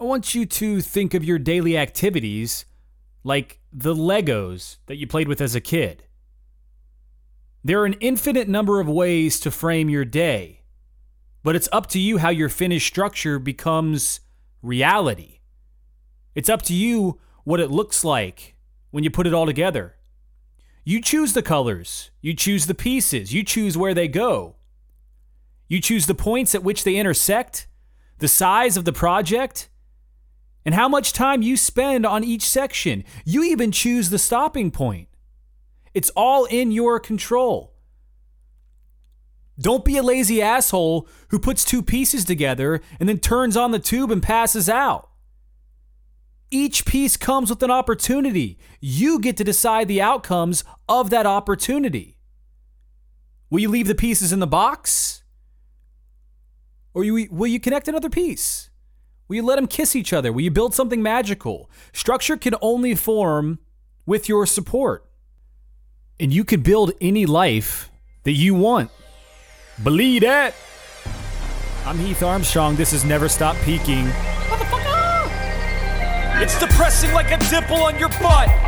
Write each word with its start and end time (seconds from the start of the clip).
I 0.00 0.04
want 0.04 0.32
you 0.32 0.46
to 0.46 0.80
think 0.80 1.12
of 1.12 1.24
your 1.24 1.40
daily 1.40 1.76
activities 1.76 2.64
like 3.24 3.58
the 3.72 3.94
Legos 3.94 4.76
that 4.86 4.96
you 4.96 5.08
played 5.08 5.26
with 5.26 5.40
as 5.40 5.56
a 5.56 5.60
kid. 5.60 6.04
There 7.64 7.80
are 7.80 7.86
an 7.86 7.94
infinite 7.94 8.46
number 8.46 8.78
of 8.78 8.88
ways 8.88 9.40
to 9.40 9.50
frame 9.50 9.90
your 9.90 10.04
day, 10.04 10.62
but 11.42 11.56
it's 11.56 11.68
up 11.72 11.88
to 11.88 11.98
you 11.98 12.18
how 12.18 12.28
your 12.28 12.48
finished 12.48 12.86
structure 12.86 13.40
becomes 13.40 14.20
reality. 14.62 15.40
It's 16.36 16.48
up 16.48 16.62
to 16.62 16.74
you 16.74 17.18
what 17.42 17.58
it 17.58 17.72
looks 17.72 18.04
like 18.04 18.54
when 18.92 19.02
you 19.02 19.10
put 19.10 19.26
it 19.26 19.34
all 19.34 19.46
together. 19.46 19.96
You 20.84 21.02
choose 21.02 21.32
the 21.32 21.42
colors, 21.42 22.12
you 22.20 22.34
choose 22.34 22.66
the 22.66 22.74
pieces, 22.74 23.34
you 23.34 23.42
choose 23.42 23.76
where 23.76 23.94
they 23.94 24.06
go. 24.06 24.54
You 25.66 25.80
choose 25.80 26.06
the 26.06 26.14
points 26.14 26.54
at 26.54 26.62
which 26.62 26.84
they 26.84 26.94
intersect, 26.94 27.66
the 28.18 28.28
size 28.28 28.76
of 28.76 28.84
the 28.84 28.92
project, 28.92 29.68
and 30.64 30.74
how 30.74 30.88
much 30.88 31.12
time 31.12 31.42
you 31.42 31.56
spend 31.56 32.04
on 32.04 32.24
each 32.24 32.42
section. 32.42 33.04
You 33.24 33.42
even 33.44 33.72
choose 33.72 34.10
the 34.10 34.18
stopping 34.18 34.70
point. 34.70 35.08
It's 35.94 36.10
all 36.10 36.44
in 36.44 36.72
your 36.72 37.00
control. 37.00 37.74
Don't 39.58 39.84
be 39.84 39.96
a 39.96 40.02
lazy 40.02 40.40
asshole 40.40 41.08
who 41.30 41.38
puts 41.38 41.64
two 41.64 41.82
pieces 41.82 42.24
together 42.24 42.80
and 43.00 43.08
then 43.08 43.18
turns 43.18 43.56
on 43.56 43.72
the 43.72 43.78
tube 43.78 44.10
and 44.10 44.22
passes 44.22 44.68
out. 44.68 45.10
Each 46.50 46.84
piece 46.84 47.16
comes 47.16 47.50
with 47.50 47.62
an 47.62 47.70
opportunity. 47.70 48.58
You 48.80 49.18
get 49.20 49.36
to 49.38 49.44
decide 49.44 49.88
the 49.88 50.00
outcomes 50.00 50.64
of 50.88 51.10
that 51.10 51.26
opportunity. 51.26 52.18
Will 53.50 53.60
you 53.60 53.68
leave 53.68 53.88
the 53.88 53.94
pieces 53.94 54.32
in 54.32 54.38
the 54.38 54.46
box? 54.46 55.24
Or 56.94 57.02
will 57.02 57.48
you 57.48 57.60
connect 57.60 57.88
another 57.88 58.10
piece? 58.10 58.67
Will 59.28 59.36
you 59.36 59.42
let 59.42 59.56
them 59.56 59.66
kiss 59.66 59.94
each 59.94 60.14
other? 60.14 60.32
Will 60.32 60.40
you 60.40 60.50
build 60.50 60.74
something 60.74 61.02
magical? 61.02 61.70
Structure 61.92 62.38
can 62.38 62.54
only 62.62 62.94
form 62.94 63.58
with 64.06 64.26
your 64.26 64.46
support. 64.46 65.04
And 66.18 66.32
you 66.32 66.44
can 66.44 66.62
build 66.62 66.92
any 66.98 67.26
life 67.26 67.90
that 68.24 68.32
you 68.32 68.54
want. 68.54 68.90
Believe 69.82 70.22
that. 70.22 70.54
I'm 71.84 71.98
Heath 71.98 72.22
Armstrong. 72.22 72.76
This 72.76 72.94
is 72.94 73.04
Never 73.04 73.28
Stop 73.28 73.56
Peaking. 73.58 74.06
It's 76.40 76.58
depressing 76.58 77.12
like 77.12 77.30
a 77.30 77.38
dimple 77.50 77.82
on 77.82 77.98
your 77.98 78.08
butt. 78.20 78.67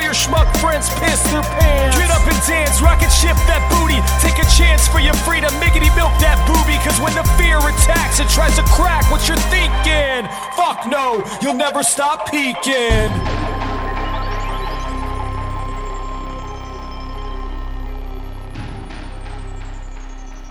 while 0.00 0.06
your 0.06 0.14
schmuck 0.14 0.48
friends 0.60 0.88
piss 1.00 1.22
their 1.30 1.42
pants. 1.42 1.98
Get 1.98 2.10
up 2.10 2.26
and 2.26 2.40
dance, 2.46 2.80
rocket 2.80 3.10
ship 3.10 3.36
that 3.48 3.60
booty. 3.68 4.00
Take 4.24 4.38
a 4.40 4.48
chance 4.56 4.88
for 4.88 5.00
your 5.00 5.14
freedom, 5.28 5.52
miggity 5.60 5.94
milk 5.94 6.12
that 6.20 6.40
booby. 6.48 6.78
Cause 6.80 6.98
when 7.00 7.14
the 7.14 7.24
fear 7.36 7.58
attacks, 7.58 8.20
it 8.20 8.28
tries 8.28 8.56
to 8.56 8.62
crack 8.72 9.10
what 9.10 9.28
you're 9.28 9.36
thinking. 9.52 10.24
Fuck 10.56 10.86
no, 10.88 11.22
you'll 11.42 11.54
never 11.54 11.82
stop 11.82 12.30
peaking. 12.30 13.10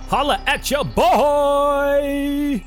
Holla 0.10 0.42
at 0.48 0.70
ya, 0.72 0.84
boy! 0.84 2.64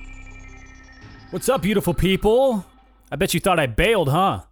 What's 1.30 1.48
up, 1.48 1.62
beautiful 1.62 1.92
people? 1.92 2.64
I 3.10 3.16
bet 3.16 3.34
you 3.34 3.40
thought 3.40 3.58
I 3.58 3.66
bailed, 3.66 4.10
huh? 4.10 4.42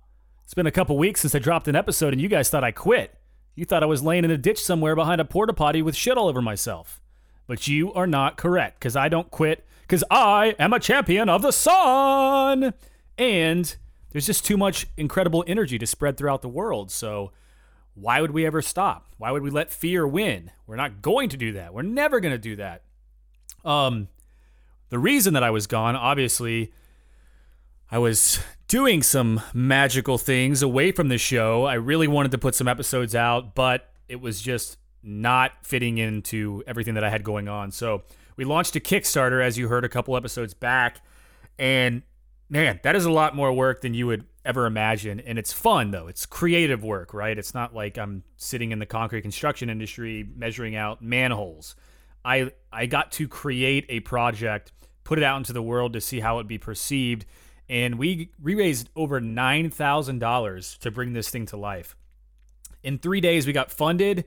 It's 0.51 0.55
been 0.57 0.67
a 0.67 0.73
couple 0.73 0.99
weeks 0.99 1.21
since 1.21 1.33
I 1.33 1.39
dropped 1.39 1.69
an 1.69 1.77
episode 1.77 2.13
and 2.13 2.21
you 2.21 2.27
guys 2.27 2.51
thought 2.51 2.65
I 2.65 2.73
quit. 2.73 3.15
You 3.55 3.65
thought 3.65 3.85
I 3.85 3.87
was 3.87 4.03
laying 4.03 4.25
in 4.25 4.33
a 4.33 4.37
ditch 4.37 4.61
somewhere 4.61 4.97
behind 4.97 5.21
a 5.21 5.25
porta 5.25 5.53
potty 5.53 5.81
with 5.81 5.95
shit 5.95 6.19
all 6.19 6.27
over 6.27 6.43
myself. 6.43 7.01
But 7.47 7.69
you 7.69 7.93
are 7.93 8.09
not 8.09 8.37
correct, 8.37 8.81
because 8.81 8.97
I 8.97 9.09
don't 9.09 9.31
quit, 9.31 9.65
because 9.83 10.03
I 10.11 10.57
am 10.59 10.73
a 10.73 10.81
champion 10.81 11.29
of 11.29 11.43
the 11.43 11.53
sun! 11.53 12.75
And 13.17 13.77
there's 14.11 14.27
just 14.27 14.45
too 14.45 14.57
much 14.57 14.89
incredible 14.97 15.45
energy 15.47 15.79
to 15.79 15.87
spread 15.87 16.17
throughout 16.17 16.43
the 16.43 16.49
world, 16.49 16.91
so 16.91 17.31
why 17.95 18.21
would 18.21 18.33
we 18.33 18.45
ever 18.45 18.61
stop? 18.61 19.15
Why 19.19 19.31
would 19.31 19.45
we 19.45 19.51
let 19.51 19.71
fear 19.71 20.05
win? 20.05 20.51
We're 20.67 20.75
not 20.75 21.01
going 21.01 21.29
to 21.29 21.37
do 21.37 21.53
that. 21.53 21.73
We're 21.73 21.83
never 21.83 22.19
going 22.19 22.35
to 22.35 22.39
do 22.39 22.57
that. 22.57 22.83
Um, 23.65 24.09
the 24.89 24.99
reason 24.99 25.33
that 25.35 25.45
I 25.45 25.51
was 25.51 25.69
gone, 25.69 25.95
obviously, 25.95 26.73
I 27.93 27.99
was 27.99 28.39
doing 28.69 29.03
some 29.03 29.41
magical 29.53 30.17
things 30.17 30.63
away 30.63 30.93
from 30.93 31.09
the 31.09 31.19
show. 31.19 31.65
I 31.65 31.75
really 31.75 32.07
wanted 32.07 32.31
to 32.31 32.39
put 32.39 32.55
some 32.55 32.69
episodes 32.69 33.17
out, 33.17 33.57
but 33.57 33.91
it 34.09 34.21
was 34.21 34.41
just 34.41 34.79
not 35.03 35.53
fitting 35.63 35.99
into 35.99 36.63
everything 36.69 36.95
that 36.95 37.03
I 37.03 37.11
had 37.11 37.25
going 37.25 37.49
on. 37.49 37.73
So 37.73 38.03
we 38.37 38.45
launched 38.45 38.77
a 38.77 38.81
Kickstarter, 38.81 39.45
as 39.45 39.59
you 39.59 39.67
heard 39.67 39.85
a 39.85 39.89
couple 39.89 40.17
episodes 40.17 40.55
back. 40.55 41.01
And 41.59 42.03
man, 42.49 42.79
that 42.85 42.95
is 42.95 43.07
a 43.07 43.11
lot 43.11 43.35
more 43.35 43.53
work 43.53 43.81
than 43.81 43.93
you 43.93 44.07
would 44.07 44.25
ever 44.45 44.67
imagine. 44.67 45.19
And 45.19 45.37
it's 45.37 45.53
fun, 45.53 45.91
though. 45.91 46.07
It's 46.07 46.27
creative 46.27 46.85
work, 46.85 47.13
right? 47.13 47.37
It's 47.37 47.55
not 47.55 47.75
like 47.75 47.99
I'm 47.99 48.23
sitting 48.37 48.71
in 48.71 48.79
the 48.79 48.87
concrete 48.87 49.23
construction 49.23 49.69
industry 49.69 50.29
measuring 50.37 50.77
out 50.77 51.03
manholes. 51.03 51.75
I, 52.25 52.53
I 52.73 52.87
got 52.87 53.11
to 53.13 53.27
create 53.27 53.87
a 53.89 53.99
project, 54.01 54.71
put 55.03 55.19
it 55.19 55.25
out 55.25 55.39
into 55.39 55.53
the 55.53 55.63
world 55.63 55.95
to 55.95 56.01
see 56.01 56.21
how 56.21 56.35
it 56.35 56.37
would 56.37 56.49
be 56.49 56.59
perceived 56.59 57.27
and 57.71 57.95
we 57.99 58.29
we 58.43 58.55
raised 58.57 58.91
over 58.97 59.21
nine 59.21 59.71
thousand 59.71 60.19
dollars 60.19 60.77
to 60.79 60.91
bring 60.91 61.15
this 61.15 61.31
thing 61.31 61.47
to 61.47 61.57
life. 61.57 61.97
In 62.83 62.99
three 62.99 63.21
days, 63.21 63.47
we 63.47 63.53
got 63.53 63.71
funded 63.71 64.25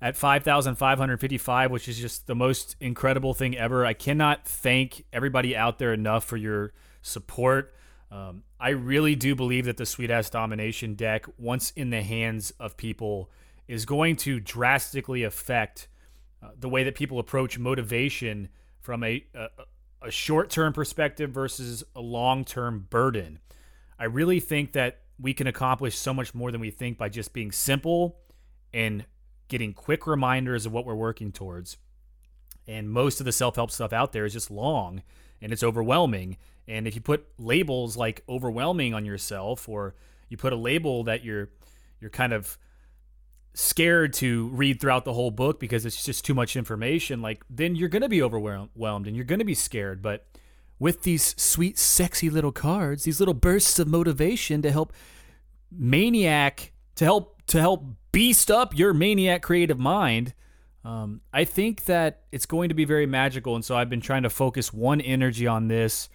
at 0.00 0.16
five 0.16 0.44
thousand 0.44 0.76
five 0.76 0.96
hundred 0.96 1.20
fifty-five, 1.20 1.70
which 1.70 1.88
is 1.88 1.98
just 1.98 2.26
the 2.28 2.34
most 2.34 2.76
incredible 2.80 3.34
thing 3.34 3.56
ever. 3.56 3.84
I 3.84 3.92
cannot 3.92 4.46
thank 4.46 5.04
everybody 5.12 5.56
out 5.56 5.78
there 5.78 5.92
enough 5.92 6.24
for 6.24 6.36
your 6.36 6.72
support. 7.02 7.74
Um, 8.10 8.44
I 8.60 8.68
really 8.68 9.16
do 9.16 9.34
believe 9.34 9.64
that 9.64 9.78
the 9.78 9.86
Sweet 9.86 10.10
Ass 10.10 10.30
Domination 10.30 10.94
deck, 10.94 11.26
once 11.38 11.72
in 11.72 11.90
the 11.90 12.02
hands 12.02 12.52
of 12.60 12.76
people, 12.76 13.30
is 13.66 13.84
going 13.84 14.14
to 14.16 14.38
drastically 14.38 15.24
affect 15.24 15.88
uh, 16.40 16.50
the 16.56 16.68
way 16.68 16.84
that 16.84 16.94
people 16.94 17.18
approach 17.18 17.58
motivation 17.58 18.48
from 18.80 19.02
a, 19.02 19.24
a 19.34 19.48
a 20.06 20.10
short 20.10 20.50
term 20.50 20.72
perspective 20.72 21.30
versus 21.30 21.84
a 21.94 22.00
long 22.00 22.44
term 22.44 22.86
burden. 22.88 23.40
I 23.98 24.04
really 24.04 24.40
think 24.40 24.72
that 24.72 25.00
we 25.18 25.34
can 25.34 25.46
accomplish 25.46 25.96
so 25.96 26.14
much 26.14 26.34
more 26.34 26.52
than 26.52 26.60
we 26.60 26.70
think 26.70 26.96
by 26.96 27.08
just 27.08 27.32
being 27.32 27.50
simple 27.50 28.18
and 28.72 29.04
getting 29.48 29.72
quick 29.72 30.06
reminders 30.06 30.66
of 30.66 30.72
what 30.72 30.84
we're 30.84 30.94
working 30.94 31.32
towards. 31.32 31.78
And 32.68 32.90
most 32.90 33.20
of 33.20 33.26
the 33.26 33.32
self 33.32 33.56
help 33.56 33.70
stuff 33.70 33.92
out 33.92 34.12
there 34.12 34.24
is 34.24 34.32
just 34.32 34.50
long 34.50 35.02
and 35.42 35.52
it's 35.52 35.62
overwhelming. 35.62 36.36
And 36.68 36.86
if 36.86 36.94
you 36.94 37.00
put 37.00 37.26
labels 37.38 37.96
like 37.96 38.22
overwhelming 38.28 38.94
on 38.94 39.04
yourself, 39.04 39.68
or 39.68 39.94
you 40.28 40.36
put 40.36 40.52
a 40.52 40.56
label 40.56 41.04
that 41.04 41.24
you're 41.24 41.50
you're 42.00 42.10
kind 42.10 42.32
of 42.32 42.58
scared 43.58 44.12
to 44.12 44.48
read 44.48 44.78
throughout 44.78 45.06
the 45.06 45.14
whole 45.14 45.30
book 45.30 45.58
because 45.58 45.86
it's 45.86 46.04
just 46.04 46.26
too 46.26 46.34
much 46.34 46.56
information, 46.56 47.22
like 47.22 47.42
then 47.48 47.74
you're 47.74 47.88
going 47.88 48.02
to 48.02 48.08
be 48.08 48.22
overwhelmed 48.22 49.06
and 49.06 49.16
you're 49.16 49.24
going 49.24 49.38
to 49.38 49.46
be 49.46 49.54
scared. 49.54 50.02
But 50.02 50.26
with 50.78 51.04
these 51.04 51.34
sweet, 51.40 51.78
sexy 51.78 52.28
little 52.28 52.52
cards, 52.52 53.04
these 53.04 53.18
little 53.18 53.34
bursts 53.34 53.78
of 53.78 53.88
motivation 53.88 54.60
to 54.60 54.70
help 54.70 54.92
maniac, 55.72 56.72
to 56.96 57.04
help 57.04 57.42
to 57.46 57.58
help 57.58 57.86
beast 58.12 58.50
up 58.50 58.76
your 58.76 58.92
maniac 58.92 59.40
creative 59.40 59.78
mind, 59.78 60.34
um, 60.84 61.22
I 61.32 61.44
think 61.44 61.86
that 61.86 62.24
it's 62.30 62.46
going 62.46 62.68
to 62.68 62.74
be 62.74 62.84
very 62.84 63.06
magical. 63.06 63.54
And 63.54 63.64
so 63.64 63.74
I've 63.74 63.88
been 63.88 64.02
trying 64.02 64.24
to 64.24 64.30
focus 64.30 64.70
one 64.70 65.00
energy 65.00 65.46
on 65.46 65.68
this 65.68 66.10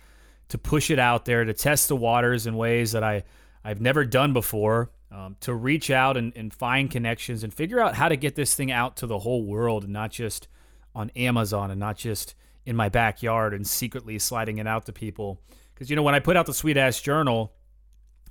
to 0.50 0.60
push 0.60 0.92
it 0.92 1.00
out 1.00 1.26
there, 1.26 1.44
to 1.44 1.54
test 1.54 1.88
the 1.88 1.96
waters 1.96 2.46
in 2.46 2.56
ways 2.56 2.92
that 2.92 3.04
I 3.04 3.24
I've 3.64 3.82
never 3.82 4.06
done 4.06 4.32
before 4.32 4.92
um, 5.12 5.36
to 5.42 5.54
reach 5.54 5.92
out 5.92 6.16
and, 6.16 6.32
and 6.36 6.54
find 6.54 6.90
connections 6.90 7.44
and 7.44 7.54
figure 7.54 7.80
out 7.80 7.96
how 7.96 8.08
to 8.08 8.16
get 8.16 8.36
this 8.36 8.56
thing 8.56 8.72
out 8.72 8.96
to 8.98 9.08
the 9.08 9.20
whole 9.20 9.44
world 9.44 9.84
and 9.84 9.94
not 9.94 10.12
just 10.12 10.48
on 10.96 11.10
Amazon 11.16 11.70
and 11.70 11.80
not 11.80 11.98
just 11.98 12.36
in 12.66 12.76
my 12.76 12.90
backyard 12.90 13.54
and 13.54 13.68
secretly 13.68 14.18
sliding 14.20 14.58
it 14.58 14.68
out 14.68 14.86
to 14.86 14.94
people. 14.94 15.42
Because, 15.74 15.90
you 15.90 15.96
know, 15.96 16.04
when 16.04 16.16
I 16.16 16.20
put 16.20 16.38
out 16.38 16.46
the 16.46 16.54
Sweet 16.54 16.78
Ass 16.78 17.02
Journal, 17.02 17.54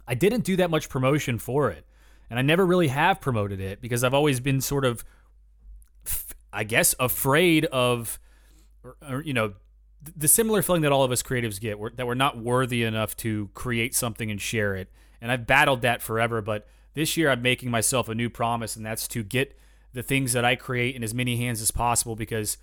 I 0.07 0.15
didn't 0.15 0.45
do 0.45 0.57
that 0.57 0.71
much 0.71 0.89
promotion 0.89 1.39
for 1.39 1.71
it. 1.71 1.85
And 2.31 2.39
I 2.39 2.43
never 2.43 2.65
really 2.65 2.89
have 2.89 3.21
promoted 3.21 3.61
it 3.61 3.81
because 3.81 4.05
I've 4.05 4.15
always 4.15 4.41
been 4.41 4.61
sort 4.61 4.85
of, 4.85 5.05
I 6.53 6.65
guess, 6.65 6.95
afraid 6.99 7.65
of, 7.67 8.21
or, 8.85 8.97
or, 9.09 9.23
you 9.23 9.35
know, 9.35 9.55
the 10.17 10.29
similar 10.29 10.63
feeling 10.63 10.83
that 10.83 10.93
all 10.93 11.05
of 11.05 11.11
us 11.11 11.23
creatives 11.23 11.61
get 11.61 11.77
that 11.97 12.07
we're 12.07 12.15
not 12.15 12.39
worthy 12.39 12.85
enough 12.85 13.17
to 13.17 13.51
create 13.53 13.95
something 13.95 14.31
and 14.31 14.41
share 14.41 14.75
it. 14.75 14.91
And 15.21 15.31
I've 15.31 15.47
battled 15.47 15.83
that 15.83 16.03
forever, 16.03 16.41
but 16.41 16.67
this 16.95 17.17
year 17.17 17.31
I'm 17.31 17.43
making 17.43 17.71
myself 17.71 18.09
a 18.09 18.15
new 18.15 18.31
promise, 18.31 18.77
and 18.77 18.85
that's 18.85 19.07
to 19.09 19.23
get 19.23 19.59
the 19.93 20.03
things 20.03 20.33
that 20.33 20.45
I 20.45 20.57
create 20.57 20.97
in 20.97 21.03
as 21.03 21.15
many 21.15 21.37
hands 21.37 21.61
as 21.61 21.71
possible 21.71 22.17
because, 22.17 22.59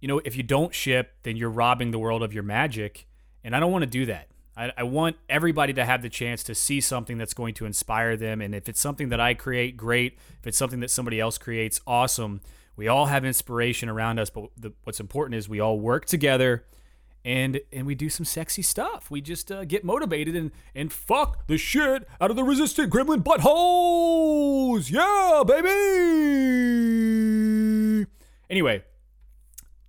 you 0.00 0.08
know, 0.08 0.20
if 0.24 0.36
you 0.36 0.42
don't 0.42 0.74
ship, 0.74 1.14
then 1.22 1.36
you're 1.36 1.50
robbing 1.50 1.90
the 1.90 1.98
world 1.98 2.22
of 2.22 2.32
your 2.32 2.42
magic. 2.42 3.06
And 3.44 3.54
I 3.54 3.60
don't 3.60 3.72
want 3.72 3.82
to 3.82 3.90
do 3.90 4.06
that. 4.06 4.28
I, 4.56 4.72
I 4.76 4.82
want 4.82 5.16
everybody 5.28 5.72
to 5.74 5.84
have 5.84 6.02
the 6.02 6.08
chance 6.08 6.42
to 6.44 6.54
see 6.54 6.80
something 6.80 7.18
that's 7.18 7.34
going 7.34 7.54
to 7.54 7.66
inspire 7.66 8.16
them. 8.16 8.40
And 8.40 8.54
if 8.54 8.68
it's 8.68 8.80
something 8.80 9.08
that 9.10 9.20
I 9.20 9.34
create, 9.34 9.76
great. 9.76 10.18
If 10.40 10.46
it's 10.48 10.58
something 10.58 10.80
that 10.80 10.90
somebody 10.90 11.20
else 11.20 11.38
creates, 11.38 11.80
awesome. 11.86 12.40
We 12.76 12.88
all 12.88 13.06
have 13.06 13.24
inspiration 13.24 13.88
around 13.88 14.18
us, 14.18 14.30
but 14.30 14.50
the, 14.56 14.72
what's 14.84 15.00
important 15.00 15.36
is 15.36 15.48
we 15.48 15.60
all 15.60 15.78
work 15.78 16.06
together 16.06 16.64
and 17.24 17.60
and 17.72 17.86
we 17.86 17.94
do 17.94 18.08
some 18.08 18.24
sexy 18.24 18.62
stuff. 18.62 19.10
We 19.10 19.20
just 19.20 19.52
uh, 19.52 19.64
get 19.64 19.84
motivated 19.84 20.34
and 20.36 20.50
and 20.74 20.92
fuck 20.92 21.46
the 21.46 21.58
shit 21.58 22.08
out 22.20 22.30
of 22.30 22.36
the 22.36 22.44
resistant 22.44 22.92
gremlin 22.92 23.22
buttholes. 23.22 24.90
Yeah, 24.90 25.42
baby. 25.46 25.70
Anyway, 28.48 28.82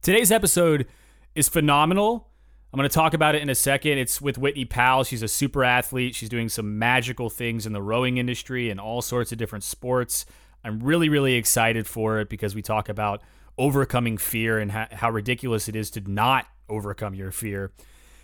today's 0.02 0.32
episode 0.32 0.88
is 1.36 1.50
phenomenal. 1.50 2.28
I'm 2.74 2.78
going 2.78 2.90
to 2.90 2.94
talk 2.94 3.14
about 3.14 3.36
it 3.36 3.42
in 3.42 3.50
a 3.50 3.56
second. 3.56 3.98
It's 3.98 4.22
with 4.22 4.38
Whitney 4.38 4.64
Powell. 4.64 5.04
She's 5.04 5.22
a 5.22 5.28
super 5.28 5.66
athlete. 5.66 6.16
She's 6.16 6.30
doing 6.30 6.48
some 6.48 6.80
magical 6.80 7.30
things 7.30 7.66
in 7.66 7.74
the 7.74 7.82
rowing 7.82 8.18
industry 8.18 8.70
and 8.70 8.80
all 8.80 9.02
sorts 9.02 9.34
of 9.34 9.38
different 9.38 9.66
sports. 9.66 10.26
I'm 10.64 10.80
really, 10.80 11.10
really 11.10 11.34
excited 11.34 11.86
for 11.86 12.20
it 12.20 12.30
because 12.30 12.56
we 12.56 12.62
talk 12.62 12.88
about 12.88 13.24
overcoming 13.58 14.18
fear 14.18 14.58
and 14.58 14.72
ha- 14.72 14.88
how 14.92 15.12
ridiculous 15.12 15.68
it 15.68 15.76
is 15.76 15.90
to 15.92 16.10
not 16.10 16.46
overcome 16.72 17.14
your 17.14 17.32
fear. 17.32 17.72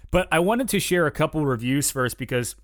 But 0.10 0.28
I 0.32 0.40
wanted 0.40 0.70
to 0.70 0.80
share 0.80 1.06
a 1.06 1.12
couple 1.12 1.46
reviews 1.46 1.92
first 1.92 2.18
because 2.18 2.56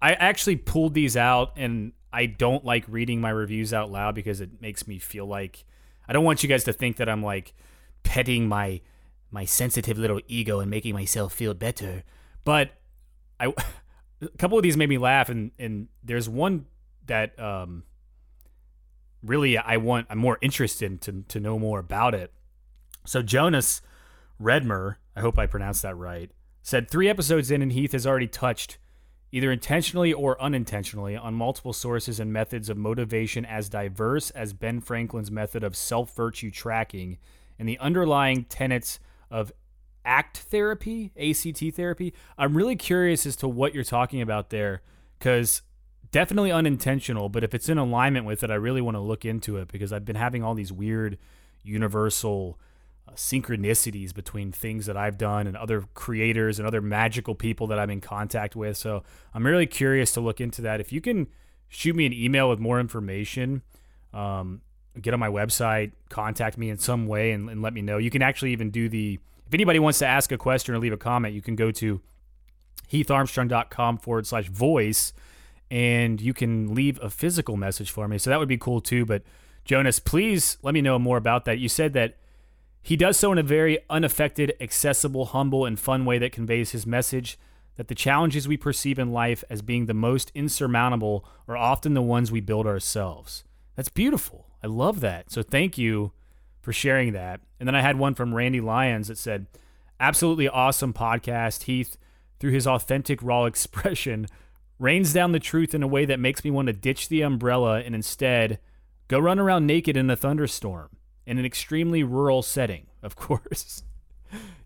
I 0.00 0.12
actually 0.12 0.56
pulled 0.56 0.94
these 0.94 1.16
out 1.16 1.52
and 1.56 1.92
I 2.12 2.26
don't 2.26 2.64
like 2.64 2.84
reading 2.88 3.20
my 3.20 3.30
reviews 3.30 3.74
out 3.74 3.90
loud 3.90 4.14
because 4.14 4.40
it 4.40 4.60
makes 4.60 4.86
me 4.86 4.98
feel 4.98 5.26
like 5.26 5.64
I 6.08 6.12
don't 6.12 6.24
want 6.24 6.42
you 6.42 6.48
guys 6.48 6.64
to 6.64 6.72
think 6.72 6.96
that 6.96 7.08
I'm 7.08 7.22
like 7.22 7.54
petting 8.02 8.48
my 8.48 8.80
my 9.30 9.44
sensitive 9.44 9.98
little 9.98 10.20
ego 10.28 10.60
and 10.60 10.70
making 10.70 10.94
myself 10.94 11.32
feel 11.32 11.54
better. 11.54 12.04
But 12.44 12.70
I 13.40 13.46
a 14.22 14.28
couple 14.38 14.56
of 14.56 14.62
these 14.62 14.76
made 14.76 14.88
me 14.88 14.98
laugh 14.98 15.28
and 15.28 15.50
and 15.58 15.88
there's 16.02 16.28
one 16.28 16.66
that 17.06 17.38
um 17.38 17.82
really 19.22 19.58
I 19.58 19.76
want 19.78 20.06
I'm 20.08 20.18
more 20.18 20.38
interested 20.40 21.00
to 21.02 21.24
to 21.28 21.40
know 21.40 21.58
more 21.58 21.80
about 21.80 22.14
it. 22.14 22.32
So 23.04 23.22
Jonas 23.22 23.82
Redmer, 24.40 24.96
I 25.14 25.20
hope 25.20 25.38
I 25.38 25.46
pronounced 25.46 25.82
that 25.82 25.96
right, 25.96 26.30
said 26.62 26.90
three 26.90 27.08
episodes 27.08 27.50
in 27.50 27.62
and 27.62 27.72
Heath 27.72 27.92
has 27.92 28.06
already 28.06 28.26
touched 28.26 28.78
either 29.32 29.50
intentionally 29.50 30.12
or 30.12 30.40
unintentionally 30.40 31.16
on 31.16 31.34
multiple 31.34 31.72
sources 31.72 32.20
and 32.20 32.32
methods 32.32 32.68
of 32.68 32.76
motivation 32.76 33.44
as 33.44 33.68
diverse 33.68 34.30
as 34.30 34.52
Ben 34.52 34.80
Franklin's 34.80 35.30
method 35.30 35.64
of 35.64 35.76
self 35.76 36.14
virtue 36.14 36.50
tracking 36.50 37.18
and 37.58 37.68
the 37.68 37.78
underlying 37.78 38.44
tenets 38.44 38.98
of 39.30 39.52
ACT 40.04 40.38
therapy, 40.38 41.12
ACT 41.18 41.74
therapy. 41.74 42.14
I'm 42.38 42.56
really 42.56 42.76
curious 42.76 43.26
as 43.26 43.36
to 43.36 43.48
what 43.48 43.74
you're 43.74 43.84
talking 43.84 44.22
about 44.22 44.50
there 44.50 44.82
because 45.18 45.62
definitely 46.12 46.52
unintentional, 46.52 47.28
but 47.28 47.42
if 47.42 47.54
it's 47.54 47.68
in 47.68 47.78
alignment 47.78 48.26
with 48.26 48.44
it, 48.44 48.50
I 48.50 48.54
really 48.54 48.80
want 48.80 48.96
to 48.96 49.00
look 49.00 49.24
into 49.24 49.56
it 49.56 49.68
because 49.68 49.92
I've 49.92 50.04
been 50.04 50.16
having 50.16 50.42
all 50.42 50.54
these 50.54 50.72
weird 50.72 51.18
universal 51.62 52.58
uh, 53.08 53.12
synchronicities 53.12 54.14
between 54.14 54.52
things 54.52 54.86
that 54.86 54.96
I've 54.96 55.18
done 55.18 55.46
and 55.46 55.56
other 55.56 55.84
creators 55.94 56.58
and 56.58 56.66
other 56.66 56.80
magical 56.80 57.34
people 57.34 57.66
that 57.68 57.78
I'm 57.78 57.90
in 57.90 58.00
contact 58.00 58.56
with. 58.56 58.76
So 58.76 59.02
I'm 59.34 59.46
really 59.46 59.66
curious 59.66 60.12
to 60.12 60.20
look 60.20 60.40
into 60.40 60.62
that. 60.62 60.80
If 60.80 60.92
you 60.92 61.00
can 61.00 61.28
shoot 61.68 61.94
me 61.96 62.06
an 62.06 62.12
email 62.12 62.48
with 62.48 62.58
more 62.58 62.80
information, 62.80 63.62
um, 64.12 64.62
get 65.00 65.14
on 65.14 65.20
my 65.20 65.28
website, 65.28 65.92
contact 66.08 66.58
me 66.58 66.70
in 66.70 66.78
some 66.78 67.06
way, 67.06 67.32
and, 67.32 67.50
and 67.50 67.62
let 67.62 67.72
me 67.72 67.82
know. 67.82 67.98
You 67.98 68.10
can 68.10 68.22
actually 68.22 68.52
even 68.52 68.70
do 68.70 68.88
the 68.88 69.18
if 69.46 69.54
anybody 69.54 69.78
wants 69.78 70.00
to 70.00 70.06
ask 70.06 70.32
a 70.32 70.38
question 70.38 70.74
or 70.74 70.78
leave 70.78 70.92
a 70.92 70.96
comment, 70.96 71.34
you 71.34 71.42
can 71.42 71.54
go 71.54 71.70
to 71.70 72.00
heatharmstrong.com 72.90 73.98
forward 73.98 74.26
slash 74.26 74.48
voice 74.48 75.12
and 75.70 76.20
you 76.20 76.34
can 76.34 76.74
leave 76.74 76.98
a 77.02 77.10
physical 77.10 77.56
message 77.56 77.90
for 77.90 78.08
me. 78.08 78.18
So 78.18 78.30
that 78.30 78.38
would 78.38 78.48
be 78.48 78.58
cool 78.58 78.80
too. 78.80 79.04
But 79.04 79.22
Jonas, 79.64 79.98
please 79.98 80.58
let 80.62 80.74
me 80.74 80.82
know 80.82 80.98
more 80.98 81.16
about 81.16 81.44
that. 81.44 81.58
You 81.58 81.68
said 81.68 81.92
that 81.94 82.16
he 82.86 82.94
does 82.96 83.16
so 83.16 83.32
in 83.32 83.38
a 83.38 83.42
very 83.42 83.80
unaffected, 83.90 84.54
accessible, 84.60 85.24
humble, 85.24 85.64
and 85.64 85.76
fun 85.76 86.04
way 86.04 86.18
that 86.18 86.30
conveys 86.30 86.70
his 86.70 86.86
message 86.86 87.36
that 87.74 87.88
the 87.88 87.96
challenges 87.96 88.46
we 88.46 88.56
perceive 88.56 88.96
in 88.96 89.10
life 89.10 89.42
as 89.50 89.60
being 89.60 89.86
the 89.86 89.92
most 89.92 90.30
insurmountable 90.36 91.28
are 91.48 91.56
often 91.56 91.94
the 91.94 92.00
ones 92.00 92.30
we 92.30 92.40
build 92.40 92.64
ourselves. 92.64 93.42
That's 93.74 93.88
beautiful. 93.88 94.46
I 94.62 94.68
love 94.68 95.00
that. 95.00 95.32
So 95.32 95.42
thank 95.42 95.76
you 95.76 96.12
for 96.62 96.72
sharing 96.72 97.12
that. 97.12 97.40
And 97.58 97.66
then 97.66 97.74
I 97.74 97.80
had 97.80 97.98
one 97.98 98.14
from 98.14 98.32
Randy 98.32 98.60
Lyons 98.60 99.08
that 99.08 99.18
said, 99.18 99.46
Absolutely 99.98 100.48
awesome 100.48 100.92
podcast. 100.92 101.64
Heath, 101.64 101.98
through 102.38 102.52
his 102.52 102.68
authentic, 102.68 103.20
raw 103.20 103.44
expression, 103.46 104.28
rains 104.78 105.12
down 105.12 105.32
the 105.32 105.40
truth 105.40 105.74
in 105.74 105.82
a 105.82 105.88
way 105.88 106.04
that 106.04 106.20
makes 106.20 106.44
me 106.44 106.52
want 106.52 106.68
to 106.68 106.72
ditch 106.72 107.08
the 107.08 107.22
umbrella 107.22 107.80
and 107.80 107.96
instead 107.96 108.60
go 109.08 109.18
run 109.18 109.40
around 109.40 109.66
naked 109.66 109.96
in 109.96 110.08
a 110.08 110.14
thunderstorm 110.14 110.90
in 111.26 111.38
an 111.38 111.44
extremely 111.44 112.02
rural 112.02 112.42
setting, 112.42 112.86
of 113.02 113.16
course. 113.16 113.82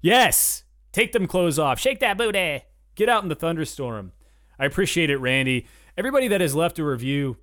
yes, 0.00 0.64
take 0.92 1.12
them 1.12 1.26
clothes 1.26 1.58
off, 1.58 1.78
shake 1.78 2.00
that 2.00 2.18
booty, 2.18 2.62
get 2.94 3.08
out 3.08 3.22
in 3.22 3.28
the 3.28 3.34
thunderstorm. 3.34 4.12
I 4.58 4.66
appreciate 4.66 5.10
it, 5.10 5.16
Randy. 5.16 5.66
Everybody 5.96 6.28
that 6.28 6.40
has 6.40 6.54
left 6.54 6.78
a 6.78 6.84
review, 6.84 7.36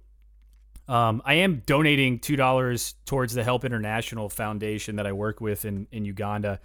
um, 0.88 1.22
I 1.26 1.36
am 1.36 1.64
donating 1.66 2.20
two 2.20 2.36
dollars 2.36 2.96
towards 3.06 3.34
the 3.34 3.44
Help 3.44 3.66
International 3.66 4.30
Foundation 4.30 4.96
that 4.98 5.08
I 5.08 5.12
work 5.12 5.42
with 5.42 5.66
in 5.66 5.88
in 5.92 6.06
Uganda. 6.06 6.60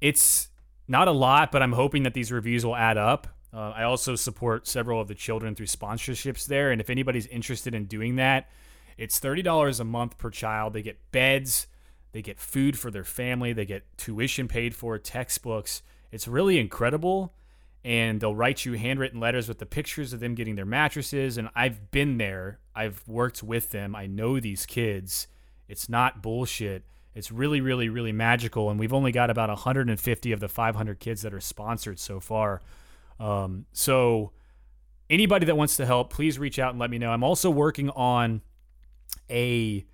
It's 0.00 0.48
not 0.88 1.08
a 1.08 1.12
lot, 1.12 1.52
but 1.52 1.62
I'm 1.62 1.72
hoping 1.72 2.04
that 2.04 2.14
these 2.14 2.32
reviews 2.32 2.64
will 2.64 2.76
add 2.76 2.96
up. 2.96 3.28
Uh, 3.52 3.70
I 3.70 3.84
also 3.84 4.14
support 4.16 4.66
several 4.66 5.00
of 5.00 5.08
the 5.08 5.14
children 5.14 5.54
through 5.54 5.66
sponsorships 5.66 6.46
there. 6.46 6.70
And 6.70 6.80
if 6.80 6.90
anybody's 6.90 7.26
interested 7.26 7.74
in 7.74 7.84
doing 7.84 8.16
that, 8.16 8.48
it's 8.96 9.18
$30 9.18 9.80
a 9.80 9.84
month 9.84 10.18
per 10.18 10.30
child. 10.30 10.72
They 10.72 10.82
get 10.82 10.98
beds, 11.10 11.66
they 12.12 12.22
get 12.22 12.38
food 12.38 12.78
for 12.78 12.90
their 12.90 13.04
family, 13.04 13.52
they 13.52 13.64
get 13.64 13.84
tuition 13.96 14.48
paid 14.48 14.74
for, 14.74 14.98
textbooks. 14.98 15.82
It's 16.10 16.26
really 16.26 16.58
incredible. 16.58 17.34
And 17.82 18.20
they'll 18.20 18.34
write 18.34 18.66
you 18.66 18.74
handwritten 18.74 19.20
letters 19.20 19.48
with 19.48 19.58
the 19.58 19.64
pictures 19.64 20.12
of 20.12 20.20
them 20.20 20.34
getting 20.34 20.54
their 20.54 20.66
mattresses. 20.66 21.38
And 21.38 21.48
I've 21.54 21.90
been 21.90 22.18
there, 22.18 22.58
I've 22.74 23.02
worked 23.08 23.42
with 23.42 23.70
them, 23.70 23.96
I 23.96 24.06
know 24.06 24.38
these 24.38 24.66
kids. 24.66 25.28
It's 25.66 25.88
not 25.88 26.20
bullshit. 26.20 26.84
It's 27.14 27.32
really, 27.32 27.60
really, 27.60 27.88
really 27.88 28.12
magical. 28.12 28.70
And 28.70 28.78
we've 28.78 28.92
only 28.92 29.12
got 29.12 29.30
about 29.30 29.48
150 29.48 30.32
of 30.32 30.40
the 30.40 30.48
500 30.48 31.00
kids 31.00 31.22
that 31.22 31.32
are 31.32 31.40
sponsored 31.40 31.98
so 31.98 32.20
far. 32.20 32.60
Um, 33.18 33.66
so 33.72 34.32
anybody 35.08 35.46
that 35.46 35.56
wants 35.56 35.76
to 35.76 35.86
help, 35.86 36.12
please 36.12 36.38
reach 36.38 36.58
out 36.58 36.70
and 36.70 36.78
let 36.78 36.90
me 36.90 36.98
know. 36.98 37.10
I'm 37.10 37.24
also 37.24 37.50
working 37.50 37.90
on 37.90 38.42
a 39.28 39.84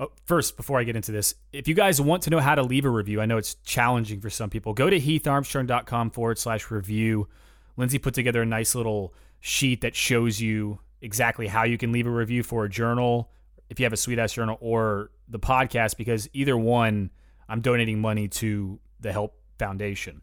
oh, 0.00 0.10
first 0.24 0.56
before 0.56 0.78
I 0.78 0.84
get 0.84 0.96
into 0.96 1.12
this. 1.12 1.34
If 1.52 1.68
you 1.68 1.74
guys 1.74 2.00
want 2.00 2.22
to 2.24 2.30
know 2.30 2.40
how 2.40 2.54
to 2.54 2.62
leave 2.62 2.84
a 2.84 2.90
review, 2.90 3.20
I 3.20 3.26
know 3.26 3.38
it's 3.38 3.54
challenging 3.64 4.20
for 4.20 4.30
some 4.30 4.50
people. 4.50 4.74
Go 4.74 4.90
to 4.90 4.98
heatharmstrong.com 4.98 6.10
forward 6.10 6.38
slash 6.38 6.70
review. 6.70 7.28
Lindsay 7.76 7.98
put 7.98 8.14
together 8.14 8.42
a 8.42 8.46
nice 8.46 8.74
little 8.74 9.14
sheet 9.40 9.82
that 9.82 9.94
shows 9.94 10.40
you 10.40 10.80
exactly 11.02 11.46
how 11.46 11.64
you 11.64 11.78
can 11.78 11.92
leave 11.92 12.06
a 12.06 12.10
review 12.10 12.42
for 12.42 12.64
a 12.64 12.68
journal 12.68 13.30
if 13.68 13.78
you 13.78 13.84
have 13.84 13.92
a 13.92 13.96
sweet 13.96 14.18
ass 14.18 14.32
journal 14.32 14.56
or 14.60 15.10
the 15.28 15.38
podcast 15.38 15.96
because 15.96 16.28
either 16.32 16.56
one 16.56 17.10
I'm 17.48 17.60
donating 17.60 18.00
money 18.00 18.28
to 18.28 18.80
the 19.00 19.12
Help 19.12 19.34
Foundation. 19.58 20.22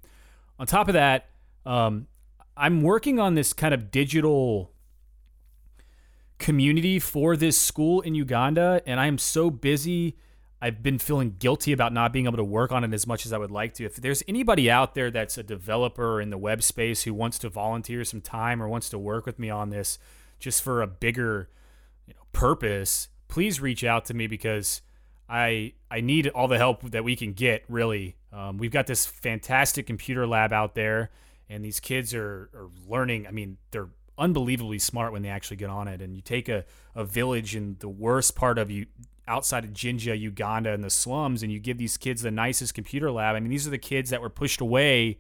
On 0.60 0.68
top 0.68 0.88
of 0.88 0.94
that, 0.94 1.30
um, 1.65 2.08
I'm 2.56 2.82
working 2.82 3.20
on 3.20 3.36
this 3.36 3.53
kind 3.53 3.74
of 3.74 3.92
digital 3.92 4.73
community 6.44 7.00
for 7.00 7.38
this 7.38 7.60
school 7.60 8.02
in 8.02 8.16
Uganda, 8.16 8.82
and 8.86 9.00
I 9.00 9.08
am 9.08 9.18
so 9.18 9.50
busy. 9.50 10.18
I've 10.62 10.84
been 10.84 11.00
feeling 11.00 11.38
guilty 11.40 11.72
about 11.72 11.94
not 11.94 12.12
being 12.12 12.26
able 12.26 12.36
to 12.36 12.44
work 12.44 12.74
on 12.74 12.84
it 12.84 12.94
as 12.94 13.08
much 13.08 13.26
as 13.26 13.32
I 13.32 13.38
would 13.38 13.50
like 13.50 13.74
to. 13.76 13.86
If 13.86 13.96
there's 13.96 14.24
anybody 14.28 14.70
out 14.70 14.94
there 14.94 15.10
that's 15.10 15.38
a 15.38 15.44
developer 15.44 16.20
in 16.20 16.32
the 16.32 16.38
web 16.38 16.62
space 16.62 17.04
who 17.04 17.14
wants 17.14 17.40
to 17.40 17.50
volunteer 17.50 18.04
some 18.04 18.20
time 18.20 18.62
or 18.62 18.68
wants 18.68 18.90
to 18.90 19.00
work 19.00 19.26
with 19.26 19.40
me 19.40 19.50
on 19.50 19.70
this 19.70 19.98
just 20.38 20.62
for 20.62 20.82
a 20.82 20.88
bigger 20.88 21.50
you 22.06 22.14
know, 22.14 22.24
purpose, 22.34 23.08
please 23.30 23.62
reach 23.62 23.86
out 23.86 24.04
to 24.06 24.14
me 24.14 24.28
because 24.28 24.82
I 25.30 25.74
I 25.90 26.02
need 26.02 26.28
all 26.28 26.50
the 26.50 26.58
help 26.58 26.92
that 26.92 27.06
we 27.06 27.16
can 27.16 27.32
get. 27.32 27.64
Really, 27.70 28.18
um, 28.34 28.58
we've 28.58 28.70
got 28.70 28.88
this 28.88 29.06
fantastic 29.06 29.88
computer 29.88 30.28
lab 30.28 30.52
out 30.52 30.76
there 30.76 31.10
and 31.50 31.64
these 31.64 31.80
kids 31.80 32.14
are, 32.14 32.50
are 32.54 32.70
learning. 32.86 33.28
I 33.28 33.32
mean, 33.32 33.58
they're 33.72 33.90
unbelievably 34.17 34.79
smart 34.79 35.12
when 35.12 35.22
they 35.22 35.29
actually 35.29 35.58
get 35.58 35.70
on 35.70 35.88
it. 35.88 36.01
And 36.01 36.15
you 36.15 36.22
take 36.22 36.50
a, 36.50 36.65
a 36.96 37.03
village 37.03 37.55
in 37.55 37.77
the 37.79 37.89
worst 37.89 38.36
part 38.36 38.58
of 38.58 38.70
you 38.70 38.86
outside 39.27 39.63
of 39.63 39.74
Jinja, 39.74 40.15
Uganda, 40.15 40.72
and 40.72 40.84
the 40.84 40.89
slums, 40.89 41.43
and 41.43 41.51
you 41.51 41.60
give 41.60 41.77
these 41.77 41.98
kids 41.98 42.22
the 42.22 42.32
nicest 42.32 42.74
computer 42.74 43.12
lab. 43.12 43.36
I 43.36 43.39
mean, 43.39 43.50
these 43.50 43.65
are 43.67 43.72
the 43.72 43.77
kids 43.77 44.10
that 44.10 44.22
were 44.22 44.29
pushed 44.29 44.62
away 44.62 45.20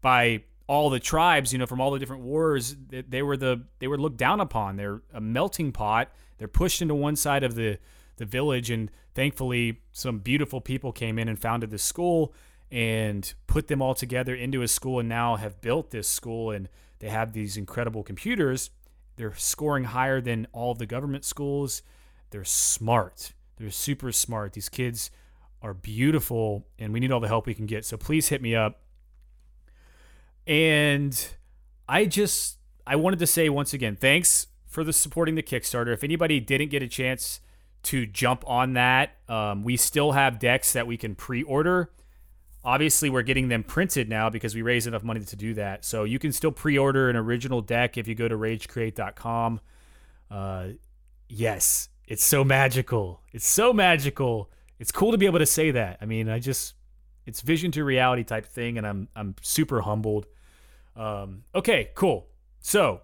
by 0.00 0.42
all 0.66 0.90
the 0.90 1.00
tribes, 1.00 1.52
you 1.52 1.58
know, 1.58 1.66
from 1.66 1.80
all 1.80 1.90
the 1.90 1.98
different 1.98 2.22
wars. 2.22 2.76
They, 2.88 3.02
they 3.02 3.22
were 3.22 3.36
the 3.36 3.62
they 3.78 3.88
were 3.88 3.98
looked 3.98 4.16
down 4.16 4.40
upon. 4.40 4.76
They're 4.76 5.02
a 5.12 5.20
melting 5.20 5.72
pot. 5.72 6.10
They're 6.38 6.48
pushed 6.48 6.82
into 6.82 6.94
one 6.94 7.16
side 7.16 7.44
of 7.44 7.54
the 7.54 7.78
the 8.16 8.24
village, 8.24 8.70
and 8.70 8.90
thankfully, 9.14 9.80
some 9.92 10.18
beautiful 10.18 10.60
people 10.60 10.92
came 10.92 11.18
in 11.18 11.28
and 11.28 11.38
founded 11.38 11.70
this 11.70 11.82
school 11.82 12.32
and 12.70 13.34
put 13.46 13.68
them 13.68 13.82
all 13.82 13.94
together 13.94 14.34
into 14.34 14.62
a 14.62 14.68
school, 14.68 15.00
and 15.00 15.08
now 15.08 15.36
have 15.36 15.60
built 15.60 15.90
this 15.90 16.08
school, 16.08 16.50
and 16.50 16.68
they 16.98 17.08
have 17.08 17.32
these 17.32 17.56
incredible 17.56 18.02
computers. 18.02 18.70
They're 19.16 19.34
scoring 19.34 19.84
higher 19.84 20.20
than 20.20 20.46
all 20.52 20.72
of 20.72 20.78
the 20.78 20.86
government 20.86 21.24
schools. 21.24 21.82
They're 22.30 22.44
smart. 22.44 23.32
They're 23.56 23.70
super 23.70 24.10
smart. 24.12 24.54
These 24.54 24.68
kids 24.68 25.10
are 25.62 25.74
beautiful, 25.74 26.66
and 26.78 26.92
we 26.92 27.00
need 27.00 27.12
all 27.12 27.20
the 27.20 27.28
help 27.28 27.46
we 27.46 27.54
can 27.54 27.66
get. 27.66 27.84
So 27.84 27.96
please 27.96 28.28
hit 28.28 28.42
me 28.42 28.54
up. 28.54 28.80
And 30.46 31.28
I 31.88 32.06
just 32.06 32.58
I 32.86 32.96
wanted 32.96 33.18
to 33.20 33.26
say 33.26 33.48
once 33.48 33.72
again, 33.72 33.96
thanks 33.96 34.48
for 34.66 34.84
the 34.84 34.92
supporting 34.92 35.36
the 35.36 35.42
Kickstarter. 35.42 35.92
If 35.94 36.04
anybody 36.04 36.40
didn't 36.40 36.68
get 36.70 36.82
a 36.82 36.88
chance 36.88 37.40
to 37.84 38.06
jump 38.06 38.44
on 38.46 38.72
that, 38.74 39.12
um, 39.28 39.62
we 39.62 39.76
still 39.76 40.12
have 40.12 40.38
decks 40.38 40.72
that 40.72 40.86
we 40.86 40.96
can 40.96 41.14
pre-order. 41.14 41.90
Obviously, 42.64 43.10
we're 43.10 43.22
getting 43.22 43.48
them 43.48 43.62
printed 43.62 44.08
now 44.08 44.30
because 44.30 44.54
we 44.54 44.62
raised 44.62 44.86
enough 44.86 45.04
money 45.04 45.20
to 45.20 45.36
do 45.36 45.54
that. 45.54 45.84
So 45.84 46.04
you 46.04 46.18
can 46.18 46.32
still 46.32 46.52
pre-order 46.52 47.10
an 47.10 47.16
original 47.16 47.60
deck 47.60 47.98
if 47.98 48.08
you 48.08 48.14
go 48.14 48.26
to 48.26 48.36
ragecreate.com. 48.36 49.60
Uh, 50.30 50.68
yes, 51.28 51.88
it's 52.06 52.24
so 52.24 52.42
magical. 52.42 53.20
It's 53.32 53.46
so 53.46 53.72
magical. 53.72 54.50
It's 54.78 54.90
cool 54.90 55.12
to 55.12 55.18
be 55.18 55.26
able 55.26 55.38
to 55.40 55.46
say 55.46 55.70
that. 55.72 55.98
I 56.00 56.06
mean, 56.06 56.28
I 56.28 56.38
just 56.38 56.74
it's 57.26 57.40
vision 57.40 57.70
to 57.72 57.84
reality 57.84 58.24
type 58.24 58.46
thing, 58.46 58.78
and 58.78 58.86
I'm 58.86 59.08
I'm 59.14 59.34
super 59.42 59.82
humbled. 59.82 60.26
Um, 60.96 61.44
okay, 61.54 61.90
cool. 61.94 62.28
So 62.60 63.02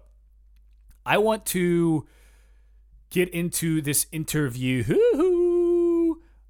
I 1.05 1.17
want 1.17 1.45
to 1.47 2.07
get 3.09 3.29
into 3.29 3.81
this 3.81 4.07
interview. 4.11 4.83
Hoo-hoo. 4.83 5.50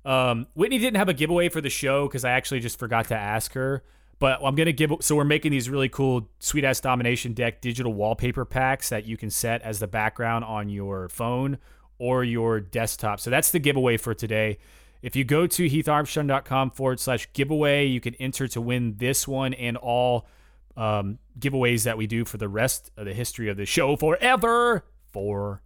Um, 0.03 0.47
Whitney 0.53 0.79
didn't 0.79 0.97
have 0.97 1.09
a 1.09 1.13
giveaway 1.13 1.49
for 1.49 1.61
the 1.61 1.69
show 1.69 2.07
because 2.07 2.25
I 2.25 2.31
actually 2.31 2.59
just 2.59 2.79
forgot 2.79 3.07
to 3.09 3.15
ask 3.15 3.53
her. 3.53 3.83
But 4.19 4.39
I'm 4.43 4.53
gonna 4.53 4.71
give. 4.71 4.91
So 5.01 5.15
we're 5.15 5.23
making 5.23 5.51
these 5.51 5.67
really 5.67 5.89
cool 5.89 6.29
sweet 6.39 6.63
ass 6.63 6.79
domination 6.79 7.33
deck 7.33 7.59
digital 7.59 7.91
wallpaper 7.91 8.45
packs 8.45 8.89
that 8.89 9.05
you 9.05 9.17
can 9.17 9.31
set 9.31 9.63
as 9.63 9.79
the 9.79 9.87
background 9.87 10.45
on 10.45 10.69
your 10.69 11.09
phone 11.09 11.57
or 11.97 12.23
your 12.23 12.59
desktop. 12.59 13.19
So 13.19 13.31
that's 13.31 13.49
the 13.49 13.59
giveaway 13.59 13.97
for 13.97 14.13
today. 14.13 14.59
If 15.01 15.15
you 15.15 15.23
go 15.23 15.47
to 15.47 15.67
heatharmstrong.com 15.67 16.71
forward 16.71 16.99
slash 16.99 17.27
giveaway, 17.33 17.87
you 17.87 17.99
can 17.99 18.13
enter 18.15 18.47
to 18.49 18.61
win 18.61 18.95
this 18.97 19.27
one 19.27 19.55
and 19.55 19.75
all 19.77 20.27
um, 20.77 21.17
giveaways 21.39 21.83
that 21.83 21.97
we 21.97 22.05
do 22.07 22.23
for 22.23 22.37
the 22.37 22.47
rest 22.47 22.91
of 22.97 23.05
the 23.05 23.13
history 23.13 23.49
of 23.49 23.57
the 23.57 23.65
show 23.65 23.95
forever. 23.95 24.85
Forever. 25.11 25.61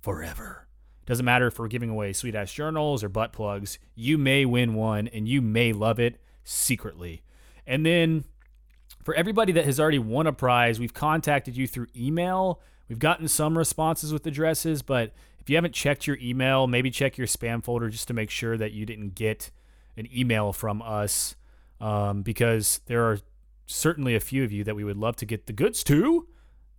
Forever. 0.00 0.65
Doesn't 1.06 1.24
matter 1.24 1.46
if 1.46 1.58
we're 1.58 1.68
giving 1.68 1.90
away 1.90 2.12
sweet 2.12 2.34
ass 2.34 2.52
journals 2.52 3.02
or 3.02 3.08
butt 3.08 3.32
plugs. 3.32 3.78
You 3.94 4.18
may 4.18 4.44
win 4.44 4.74
one 4.74 5.08
and 5.08 5.26
you 5.28 5.40
may 5.40 5.72
love 5.72 5.98
it 5.98 6.20
secretly. 6.44 7.22
And 7.66 7.86
then 7.86 8.24
for 9.02 9.14
everybody 9.14 9.52
that 9.52 9.64
has 9.64 9.80
already 9.80 9.98
won 9.98 10.26
a 10.26 10.32
prize, 10.32 10.80
we've 10.80 10.94
contacted 10.94 11.56
you 11.56 11.66
through 11.66 11.86
email 11.96 12.60
We've 12.88 12.98
gotten 12.98 13.28
some 13.28 13.58
responses 13.58 14.12
with 14.12 14.26
addresses, 14.26 14.82
but 14.82 15.12
if 15.40 15.50
you 15.50 15.56
haven't 15.56 15.74
checked 15.74 16.06
your 16.06 16.18
email, 16.20 16.66
maybe 16.66 16.90
check 16.90 17.18
your 17.18 17.26
spam 17.26 17.62
folder 17.62 17.88
just 17.88 18.08
to 18.08 18.14
make 18.14 18.30
sure 18.30 18.56
that 18.56 18.72
you 18.72 18.86
didn't 18.86 19.14
get 19.14 19.50
an 19.96 20.08
email 20.16 20.52
from 20.52 20.82
us 20.82 21.34
um, 21.80 22.22
because 22.22 22.80
there 22.86 23.04
are 23.04 23.18
certainly 23.66 24.14
a 24.14 24.20
few 24.20 24.44
of 24.44 24.52
you 24.52 24.62
that 24.64 24.76
we 24.76 24.84
would 24.84 24.96
love 24.96 25.16
to 25.16 25.26
get 25.26 25.46
the 25.46 25.52
goods 25.52 25.82
to 25.84 26.28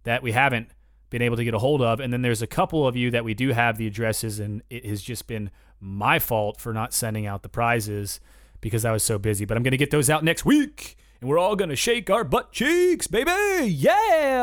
that 0.03 0.23
we 0.23 0.31
haven't 0.31 0.69
been 1.09 1.21
able 1.21 1.37
to 1.37 1.43
get 1.43 1.53
a 1.53 1.59
hold 1.59 1.81
of. 1.81 1.99
And 1.99 2.11
then 2.11 2.21
there's 2.21 2.41
a 2.41 2.47
couple 2.47 2.87
of 2.87 2.95
you 2.95 3.11
that 3.11 3.23
we 3.23 3.33
do 3.33 3.49
have 3.49 3.77
the 3.77 3.87
addresses, 3.87 4.39
and 4.39 4.61
it 4.69 4.85
has 4.85 5.01
just 5.01 5.27
been 5.27 5.51
my 5.79 6.19
fault 6.19 6.59
for 6.59 6.73
not 6.73 6.93
sending 6.93 7.25
out 7.25 7.43
the 7.43 7.49
prizes 7.49 8.19
because 8.61 8.85
I 8.85 8.91
was 8.91 9.03
so 9.03 9.17
busy. 9.17 9.45
But 9.45 9.57
I'm 9.57 9.63
going 9.63 9.71
to 9.71 9.77
get 9.77 9.91
those 9.91 10.09
out 10.09 10.23
next 10.23 10.45
week, 10.45 10.97
and 11.21 11.29
we're 11.29 11.39
all 11.39 11.55
going 11.55 11.69
to 11.69 11.75
shake 11.75 12.09
our 12.09 12.23
butt 12.23 12.51
cheeks, 12.51 13.07
baby. 13.07 13.67
Yeah. 13.67 14.41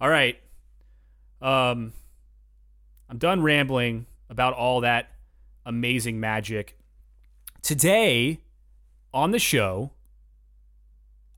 All 0.00 0.08
right. 0.08 0.38
Um, 1.42 1.92
I'm 3.08 3.18
done 3.18 3.42
rambling 3.42 4.06
about 4.30 4.54
all 4.54 4.80
that 4.80 5.10
amazing 5.66 6.20
magic. 6.20 6.78
Today 7.62 8.40
on 9.12 9.30
the 9.30 9.38
show, 9.38 9.92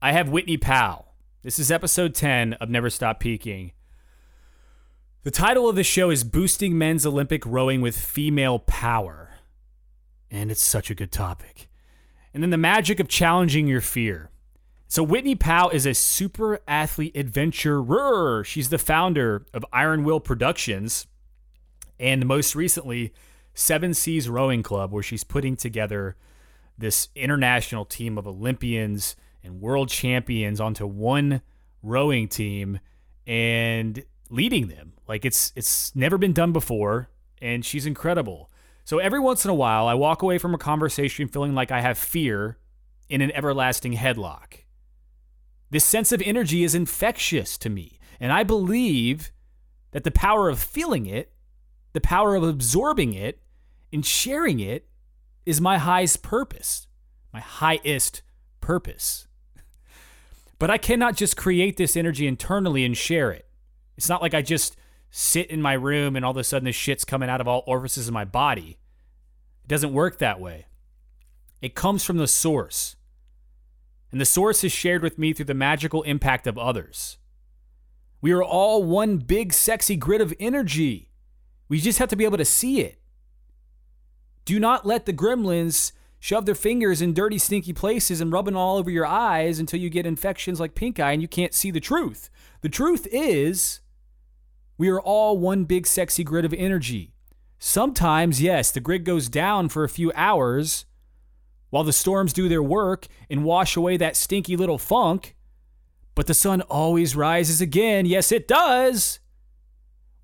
I 0.00 0.12
have 0.12 0.28
Whitney 0.28 0.56
Powell. 0.56 1.05
This 1.46 1.60
is 1.60 1.70
episode 1.70 2.12
10 2.12 2.54
of 2.54 2.70
Never 2.70 2.90
Stop 2.90 3.20
Peaking. 3.20 3.70
The 5.22 5.30
title 5.30 5.68
of 5.68 5.76
the 5.76 5.84
show 5.84 6.10
is 6.10 6.24
Boosting 6.24 6.76
Men's 6.76 7.06
Olympic 7.06 7.46
Rowing 7.46 7.80
with 7.80 7.96
Female 7.96 8.58
Power. 8.58 9.30
And 10.28 10.50
it's 10.50 10.60
such 10.60 10.90
a 10.90 10.94
good 10.96 11.12
topic. 11.12 11.68
And 12.34 12.42
then 12.42 12.50
the 12.50 12.56
magic 12.56 12.98
of 12.98 13.06
challenging 13.06 13.68
your 13.68 13.80
fear. 13.80 14.28
So, 14.88 15.04
Whitney 15.04 15.36
Powell 15.36 15.70
is 15.70 15.86
a 15.86 15.94
super 15.94 16.58
athlete 16.66 17.16
adventurer. 17.16 18.42
She's 18.42 18.70
the 18.70 18.76
founder 18.76 19.46
of 19.54 19.64
Iron 19.72 20.02
Will 20.02 20.18
Productions 20.18 21.06
and 22.00 22.26
most 22.26 22.56
recently, 22.56 23.12
Seven 23.54 23.94
Seas 23.94 24.28
Rowing 24.28 24.64
Club, 24.64 24.90
where 24.90 25.04
she's 25.04 25.22
putting 25.22 25.54
together 25.54 26.16
this 26.76 27.08
international 27.14 27.84
team 27.84 28.18
of 28.18 28.26
Olympians 28.26 29.14
and 29.46 29.60
world 29.60 29.88
champions 29.88 30.60
onto 30.60 30.86
one 30.86 31.40
rowing 31.82 32.28
team 32.28 32.80
and 33.26 34.04
leading 34.28 34.68
them. 34.68 34.92
Like 35.08 35.24
it's 35.24 35.52
it's 35.56 35.94
never 35.94 36.18
been 36.18 36.32
done 36.32 36.52
before 36.52 37.08
and 37.40 37.64
she's 37.64 37.86
incredible. 37.86 38.50
So 38.84 38.98
every 38.98 39.20
once 39.20 39.44
in 39.44 39.50
a 39.50 39.54
while 39.54 39.86
I 39.86 39.94
walk 39.94 40.22
away 40.22 40.38
from 40.38 40.54
a 40.54 40.58
conversation 40.58 41.28
feeling 41.28 41.54
like 41.54 41.70
I 41.70 41.80
have 41.80 41.96
fear 41.96 42.58
in 43.08 43.20
an 43.20 43.32
everlasting 43.32 43.94
headlock. 43.94 44.64
This 45.70 45.84
sense 45.84 46.12
of 46.12 46.22
energy 46.22 46.64
is 46.64 46.74
infectious 46.74 47.56
to 47.58 47.70
me. 47.70 47.98
And 48.20 48.32
I 48.32 48.42
believe 48.42 49.30
that 49.92 50.04
the 50.04 50.10
power 50.10 50.48
of 50.48 50.58
feeling 50.58 51.06
it, 51.06 51.32
the 51.92 52.00
power 52.00 52.34
of 52.34 52.42
absorbing 52.42 53.12
it, 53.12 53.42
and 53.92 54.04
sharing 54.04 54.60
it 54.60 54.88
is 55.44 55.60
my 55.60 55.78
highest 55.78 56.22
purpose, 56.22 56.86
my 57.32 57.40
highest 57.40 58.22
purpose. 58.60 59.26
But 60.58 60.70
I 60.70 60.78
cannot 60.78 61.16
just 61.16 61.36
create 61.36 61.76
this 61.76 61.96
energy 61.96 62.26
internally 62.26 62.84
and 62.84 62.96
share 62.96 63.30
it. 63.30 63.46
It's 63.96 64.08
not 64.08 64.22
like 64.22 64.34
I 64.34 64.42
just 64.42 64.76
sit 65.10 65.50
in 65.50 65.62
my 65.62 65.74
room 65.74 66.16
and 66.16 66.24
all 66.24 66.30
of 66.32 66.36
a 66.36 66.44
sudden 66.44 66.64
the 66.64 66.72
shit's 66.72 67.04
coming 67.04 67.28
out 67.28 67.40
of 67.40 67.48
all 67.48 67.62
orifices 67.66 68.08
of 68.08 68.14
my 68.14 68.24
body. 68.24 68.78
It 69.64 69.68
doesn't 69.68 69.92
work 69.92 70.18
that 70.18 70.40
way. 70.40 70.66
It 71.60 71.74
comes 71.74 72.04
from 72.04 72.16
the 72.16 72.26
source 72.26 72.96
and 74.12 74.20
the 74.20 74.24
source 74.24 74.64
is 74.64 74.72
shared 74.72 75.02
with 75.02 75.18
me 75.18 75.32
through 75.32 75.46
the 75.46 75.54
magical 75.54 76.02
impact 76.02 76.46
of 76.46 76.56
others. 76.56 77.18
We 78.20 78.32
are 78.32 78.42
all 78.42 78.82
one 78.82 79.18
big, 79.18 79.52
sexy 79.52 79.96
grid 79.96 80.20
of 80.20 80.32
energy. 80.40 81.10
We 81.68 81.80
just 81.80 81.98
have 81.98 82.08
to 82.08 82.16
be 82.16 82.24
able 82.24 82.38
to 82.38 82.44
see 82.44 82.80
it. 82.80 82.98
Do 84.44 84.58
not 84.58 84.86
let 84.86 85.06
the 85.06 85.12
gremlins 85.12 85.92
shove 86.18 86.46
their 86.46 86.54
fingers 86.54 87.02
in 87.02 87.14
dirty, 87.14 87.38
stinky 87.38 87.72
places 87.72 88.20
and 88.20 88.32
rubbing 88.32 88.56
all 88.56 88.76
over 88.78 88.90
your 88.90 89.06
eyes 89.06 89.58
until 89.58 89.80
you 89.80 89.90
get 89.90 90.06
infections 90.06 90.58
like 90.60 90.74
pink 90.74 90.98
eye 90.98 91.12
and 91.12 91.22
you 91.22 91.28
can't 91.28 91.54
see 91.54 91.70
the 91.70 91.80
truth. 91.80 92.30
The 92.62 92.68
truth 92.68 93.06
is, 93.10 93.80
we 94.78 94.88
are 94.88 95.00
all 95.00 95.38
one 95.38 95.64
big, 95.64 95.86
sexy 95.86 96.24
grid 96.24 96.44
of 96.44 96.52
energy. 96.54 97.12
Sometimes, 97.58 98.42
yes, 98.42 98.70
the 98.70 98.80
grid 98.80 99.04
goes 99.04 99.28
down 99.28 99.68
for 99.68 99.84
a 99.84 99.88
few 99.88 100.12
hours 100.14 100.84
while 101.70 101.84
the 101.84 101.92
storms 101.92 102.32
do 102.32 102.48
their 102.48 102.62
work 102.62 103.06
and 103.30 103.44
wash 103.44 103.76
away 103.76 103.96
that 103.96 104.16
stinky 104.16 104.56
little 104.56 104.78
funk. 104.78 105.34
But 106.14 106.26
the 106.26 106.34
sun 106.34 106.62
always 106.62 107.16
rises 107.16 107.60
again. 107.60 108.06
Yes, 108.06 108.32
it 108.32 108.48
does. 108.48 109.20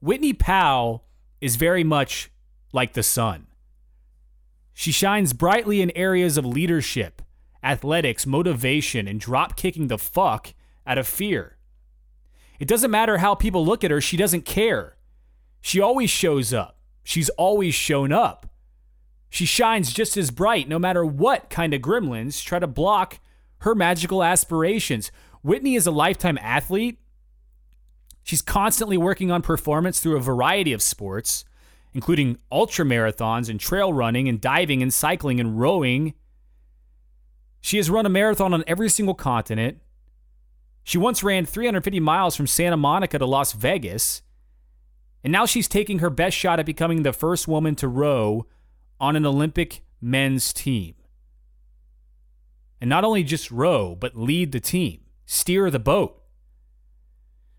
Whitney 0.01 0.33
Powell 0.33 1.05
is 1.41 1.57
very 1.57 1.85
much 1.85 2.31
like 2.73 2.95
the 2.95 3.03
sun. 3.03 3.47
She 4.75 4.93
shines 4.93 5.33
brightly 5.33 5.81
in 5.81 5.91
areas 5.97 6.37
of 6.37 6.47
leadership, 6.47 7.23
athletics, 7.63 8.27
motivation, 8.27 9.07
and 9.07 9.21
drop 9.21 9.57
kicking 9.57 9.89
the 9.89 9.99
fuck 9.99 10.55
out 10.87 10.99
of 10.99 11.07
fear. 11.07 11.57
It 12.59 12.69
doesn't 12.69 12.91
matter 12.91 13.19
how 13.19 13.35
people 13.35 13.65
look 13.65 13.85
at 13.85 13.91
her, 13.91 14.01
she 14.01 14.17
doesn't 14.17 14.45
care. 14.45 14.97
She 15.61 15.81
always 15.81 16.11
shows 16.11 16.53
up. 16.53 16.79
She's 17.05 17.29
always 17.31 17.75
shown 17.75 18.13
up. 18.13 18.49
She 19.29 19.47
shines 19.47 19.93
just 19.93 20.17
as 20.17 20.31
bright 20.31 20.69
no 20.69 20.79
matter 20.79 21.05
what 21.05 21.51
kind 21.51 21.75
of 21.75 21.81
gremlins 21.81 22.45
try 22.45 22.59
to 22.59 22.67
block 22.67 23.19
her 23.59 23.75
magical 23.75 24.23
aspirations. 24.23 25.11
Whitney 25.43 25.75
is 25.75 25.87
a 25.87 25.91
lifetime 25.91 26.39
athlete 26.41 26.99
She's 28.23 28.43
constantly 28.43 28.97
working 28.97 29.31
on 29.31 29.43
performance 29.43 30.01
through 30.01 30.17
a 30.17 30.21
variety 30.21 30.73
of 30.73 30.83
sports, 30.83 31.45
including 31.95 32.39
ultra 32.51 32.85
marathons 32.85 33.49
and 33.49 33.61
trail 33.61 33.93
running 33.93 34.29
and 34.29 34.41
diving 34.41 34.83
and 34.83 34.93
cycling 34.93 35.41
and 35.41 35.59
rowing. 35.59 36.15
She 37.61 37.77
has 37.77 37.91
run 37.91 38.07
a 38.07 38.11
marathon 38.11 38.55
on 38.55 38.65
every 38.67 38.89
single 38.89 39.15
continent. 39.15 39.79
She 40.85 40.99
once 40.99 41.23
ran 41.23 41.47
350 41.47 42.01
miles 42.01 42.35
from 42.35 42.47
Santa 42.47 42.77
Monica 42.77 43.19
to 43.19 43.27
Las 43.27 43.53
Vegas. 43.53 44.23
And 45.23 45.33
now 45.33 45.47
she's 45.47 45.69
taking 45.69 46.01
her 46.01 46.11
best 46.11 46.37
shot 46.37 46.59
at 46.59 46.67
becoming 46.67 47.03
the 47.03 47.13
first 47.13 47.47
woman 47.47 47.77
to 47.77 47.89
row 47.89 48.47
on 48.99 49.15
an 49.15 49.27
Olympic 49.27 49.83
men's 50.01 50.53
team. 50.53 50.95
And 52.81 52.91
not 52.91 53.05
only 53.05 53.23
just 53.23 53.53
row, 53.53 53.95
but 53.95 54.17
lead 54.17 54.51
the 54.51 54.59
team, 54.59 55.03
steer 55.25 55.71
the 55.71 55.79
boat. 55.79 56.22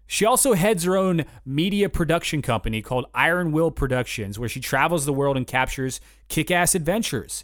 She 0.05 0.25
also 0.25 0.53
heads 0.53 0.83
her 0.83 0.97
own 0.97 1.25
media 1.45 1.89
production 1.89 2.41
company 2.41 2.81
called 2.81 3.05
Iron 3.13 3.51
Will 3.51 3.71
Productions, 3.71 4.37
where 4.37 4.49
she 4.49 4.59
travels 4.59 5.05
the 5.05 5.13
world 5.13 5.37
and 5.37 5.47
captures 5.47 5.99
kick 6.29 6.51
ass 6.51 6.75
adventures. 6.75 7.43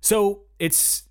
So 0.00 0.42
it's 0.58 1.04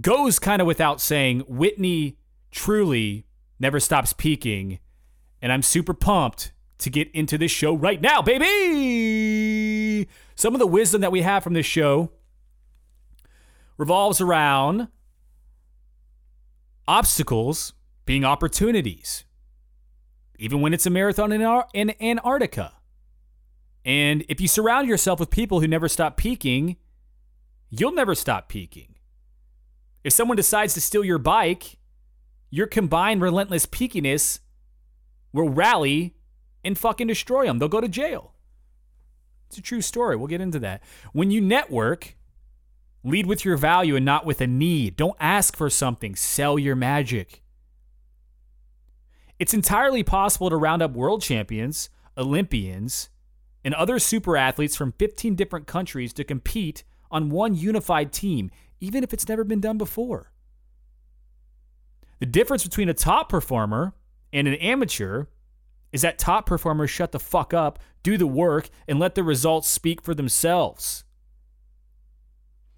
goes 0.00 0.38
kind 0.38 0.60
of 0.60 0.66
without 0.66 1.00
saying, 1.00 1.40
Whitney 1.40 2.18
truly 2.50 3.26
never 3.58 3.80
stops 3.80 4.12
peaking. 4.12 4.78
And 5.40 5.52
I'm 5.52 5.62
super 5.62 5.94
pumped 5.94 6.52
to 6.78 6.90
get 6.90 7.10
into 7.12 7.38
this 7.38 7.50
show 7.50 7.74
right 7.74 8.00
now, 8.00 8.22
baby. 8.22 10.08
Some 10.34 10.54
of 10.54 10.58
the 10.58 10.66
wisdom 10.66 11.00
that 11.00 11.12
we 11.12 11.22
have 11.22 11.44
from 11.44 11.54
this 11.54 11.66
show 11.66 12.10
revolves 13.76 14.20
around 14.20 14.88
obstacles 16.86 17.72
being 18.04 18.24
opportunities, 18.24 19.23
even 20.38 20.60
when 20.60 20.74
it's 20.74 20.86
a 20.86 20.90
marathon 20.90 21.32
in, 21.32 21.64
in 21.72 21.94
Antarctica. 22.00 22.72
And 23.84 24.24
if 24.28 24.40
you 24.40 24.48
surround 24.48 24.88
yourself 24.88 25.20
with 25.20 25.30
people 25.30 25.60
who 25.60 25.68
never 25.68 25.88
stop 25.88 26.16
peaking, 26.16 26.76
you'll 27.70 27.92
never 27.92 28.14
stop 28.14 28.48
peaking. 28.48 28.94
If 30.02 30.12
someone 30.12 30.36
decides 30.36 30.74
to 30.74 30.80
steal 30.80 31.04
your 31.04 31.18
bike, 31.18 31.78
your 32.50 32.66
combined 32.66 33.20
relentless 33.20 33.66
peakiness 33.66 34.40
will 35.32 35.48
rally 35.48 36.14
and 36.64 36.78
fucking 36.78 37.08
destroy 37.08 37.46
them. 37.46 37.58
They'll 37.58 37.68
go 37.68 37.80
to 37.80 37.88
jail. 37.88 38.32
It's 39.48 39.58
a 39.58 39.62
true 39.62 39.82
story. 39.82 40.16
We'll 40.16 40.26
get 40.28 40.40
into 40.40 40.58
that. 40.60 40.82
When 41.12 41.30
you 41.30 41.40
network, 41.40 42.16
lead 43.04 43.26
with 43.26 43.44
your 43.44 43.56
value 43.56 43.96
and 43.96 44.04
not 44.04 44.26
with 44.26 44.40
a 44.40 44.46
need. 44.46 44.96
Don't 44.96 45.16
ask 45.20 45.56
for 45.56 45.70
something, 45.70 46.16
sell 46.16 46.58
your 46.58 46.74
magic. 46.74 47.43
It's 49.38 49.54
entirely 49.54 50.02
possible 50.02 50.50
to 50.50 50.56
round 50.56 50.82
up 50.82 50.92
world 50.92 51.22
champions, 51.22 51.90
Olympians, 52.16 53.10
and 53.64 53.74
other 53.74 53.98
super 53.98 54.36
athletes 54.36 54.76
from 54.76 54.92
15 54.92 55.34
different 55.34 55.66
countries 55.66 56.12
to 56.12 56.24
compete 56.24 56.84
on 57.10 57.30
one 57.30 57.54
unified 57.54 58.12
team, 58.12 58.50
even 58.80 59.02
if 59.02 59.12
it's 59.12 59.28
never 59.28 59.44
been 59.44 59.60
done 59.60 59.78
before. 59.78 60.30
The 62.20 62.26
difference 62.26 62.64
between 62.64 62.88
a 62.88 62.94
top 62.94 63.28
performer 63.28 63.94
and 64.32 64.46
an 64.46 64.54
amateur 64.54 65.26
is 65.92 66.02
that 66.02 66.18
top 66.18 66.46
performers 66.46 66.90
shut 66.90 67.12
the 67.12 67.20
fuck 67.20 67.54
up, 67.54 67.78
do 68.02 68.16
the 68.16 68.26
work, 68.26 68.68
and 68.88 68.98
let 68.98 69.14
the 69.14 69.22
results 69.22 69.68
speak 69.68 70.02
for 70.02 70.14
themselves. 70.14 71.04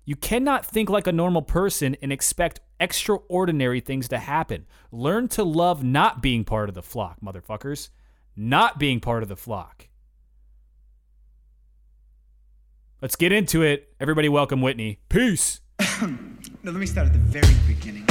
You 0.08 0.14
cannot 0.14 0.64
think 0.64 0.88
like 0.88 1.08
a 1.08 1.12
normal 1.12 1.42
person 1.42 1.96
and 2.00 2.12
expect 2.12 2.60
extraordinary 2.78 3.80
things 3.80 4.06
to 4.08 4.18
happen. 4.18 4.64
Learn 4.92 5.26
to 5.30 5.42
love 5.42 5.82
not 5.82 6.22
being 6.22 6.44
part 6.44 6.68
of 6.68 6.76
the 6.76 6.82
flock, 6.82 7.16
motherfuckers. 7.20 7.88
Not 8.36 8.78
being 8.78 9.00
part 9.00 9.24
of 9.24 9.28
the 9.28 9.34
flock. 9.34 9.88
Let's 13.02 13.16
get 13.16 13.32
into 13.32 13.62
it. 13.62 13.94
Everybody, 13.98 14.28
welcome 14.28 14.62
Whitney. 14.62 15.00
Peace. 15.08 15.60
now, 16.00 16.16
let 16.62 16.74
me 16.74 16.86
start 16.86 17.08
at 17.08 17.12
the 17.12 17.18
very 17.18 17.54
beginning. 17.66 18.04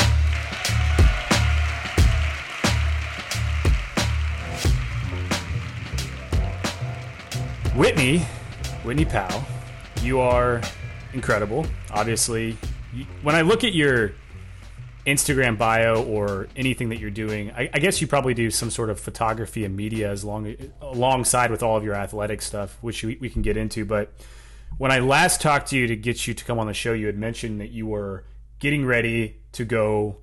Whitney, 7.73 8.19
Whitney 8.83 9.05
Powell, 9.05 9.45
you 10.01 10.19
are 10.19 10.61
incredible. 11.15 11.65
Obviously, 11.91 12.57
when 13.23 13.33
I 13.33 13.41
look 13.41 13.63
at 13.63 13.73
your 13.73 14.11
Instagram 15.07 15.57
bio 15.57 16.03
or 16.03 16.47
anything 16.55 16.89
that 16.89 16.99
you're 16.99 17.09
doing, 17.09 17.51
I, 17.51 17.69
I, 17.73 17.79
guess 17.79 18.01
you 18.01 18.07
probably 18.07 18.33
do 18.33 18.51
some 18.51 18.69
sort 18.69 18.89
of 18.89 18.99
photography 18.99 19.63
and 19.65 19.75
media 19.75 20.11
as 20.11 20.23
long 20.23 20.55
alongside 20.81 21.51
with 21.51 21.63
all 21.63 21.77
of 21.77 21.83
your 21.83 21.95
athletic 21.95 22.41
stuff, 22.41 22.77
which 22.81 23.03
we, 23.03 23.17
we 23.21 23.29
can 23.29 23.41
get 23.41 23.55
into. 23.55 23.85
But 23.85 24.13
when 24.77 24.91
I 24.91 24.99
last 24.99 25.41
talked 25.41 25.69
to 25.69 25.77
you 25.77 25.87
to 25.87 25.95
get 25.95 26.27
you 26.27 26.33
to 26.33 26.43
come 26.43 26.59
on 26.59 26.67
the 26.67 26.73
show, 26.73 26.93
you 26.93 27.05
had 27.05 27.17
mentioned 27.17 27.61
that 27.61 27.69
you 27.69 27.87
were 27.87 28.25
getting 28.59 28.85
ready 28.85 29.37
to 29.53 29.63
go 29.63 30.17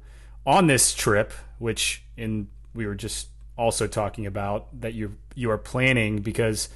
on 0.45 0.67
this 0.67 0.95
trip, 0.95 1.33
which 1.59 2.05
in 2.17 2.49
we 2.75 2.87
were 2.87 2.95
just 2.95 3.29
also 3.57 3.87
talking 3.87 4.27
about 4.27 4.81
that 4.81 4.95
you 4.95 5.17
you 5.35 5.51
are 5.51 5.59
planning 5.59 6.21
because 6.21 6.69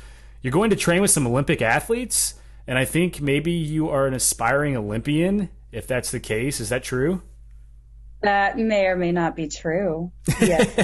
you're 0.43 0.53
going 0.53 0.71
to 0.71 0.77
train 0.77 1.01
with 1.03 1.11
some 1.11 1.27
Olympic 1.27 1.61
athletes, 1.61 2.35
and 2.67 2.79
I 2.79 2.85
think 2.85 3.21
maybe 3.21 3.53
you 3.53 3.89
are 3.89 4.07
an 4.07 4.15
aspiring 4.15 4.77
Olympian. 4.77 5.51
If 5.73 5.87
that's 5.87 6.11
the 6.11 6.21
case, 6.21 6.61
is 6.61 6.71
that 6.71 6.83
true? 6.83 7.23
That 8.23 8.59
may 8.59 8.87
or 8.87 8.97
may 8.97 9.13
not 9.13 9.37
be 9.37 9.49
true. 9.49 10.11
Yes. 10.41 10.75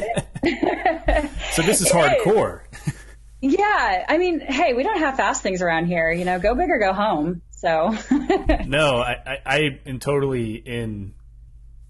so 1.53 1.63
this 1.63 1.81
is 1.81 1.91
hardcore. 1.91 2.61
yeah, 3.41 4.05
I 4.09 4.19
mean, 4.19 4.41
hey, 4.41 4.75
we 4.75 4.83
don't 4.83 4.99
have 4.99 5.17
fast 5.17 5.43
things 5.43 5.63
around 5.63 5.87
here. 5.87 6.13
You 6.13 6.25
know, 6.25 6.39
go 6.39 6.55
big 6.55 6.71
or 6.71 6.79
go 6.79 6.93
home. 6.93 7.43
So. 7.51 7.97
no, 8.67 8.99
I, 8.99 9.17
I, 9.27 9.39
I 9.47 9.81
am 9.87 9.99
totally 9.99 10.55
in 10.55 11.15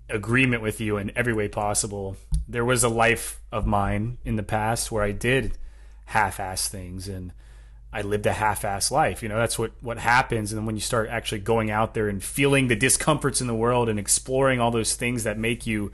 agreement 0.09 0.63
with 0.63 0.81
you 0.81 0.97
in 0.99 1.11
every 1.17 1.35
way 1.35 1.49
possible. 1.49 2.17
There 2.49 2.65
was 2.65 2.85
a 2.85 2.89
life 2.89 3.41
of 3.51 3.67
mine 3.67 4.19
in 4.25 4.37
the 4.37 4.43
past 4.43 4.93
where 4.93 5.03
I 5.03 5.13
did 5.13 5.59
half-ass 6.07 6.69
things 6.69 7.09
and 7.09 7.33
I 7.93 8.03
lived 8.03 8.27
a 8.27 8.33
half-ass 8.33 8.91
life. 8.91 9.23
You 9.23 9.29
know, 9.29 9.37
that's 9.37 9.59
what 9.59 9.73
what 9.81 9.99
happens. 9.99 10.53
And 10.53 10.67
when 10.67 10.77
you 10.77 10.81
start 10.81 11.11
actually 11.11 11.41
going 11.41 11.71
out 11.71 11.95
there 11.95 12.09
and 12.09 12.23
feeling 12.23 12.69
the 12.69 12.77
discomforts 12.77 13.41
in 13.41 13.47
the 13.47 13.55
world 13.55 13.89
and 13.89 13.99
exploring 13.99 14.61
all 14.61 14.71
those 14.71 14.95
things 14.95 15.25
that 15.25 15.39
make 15.39 15.67
you 15.67 15.93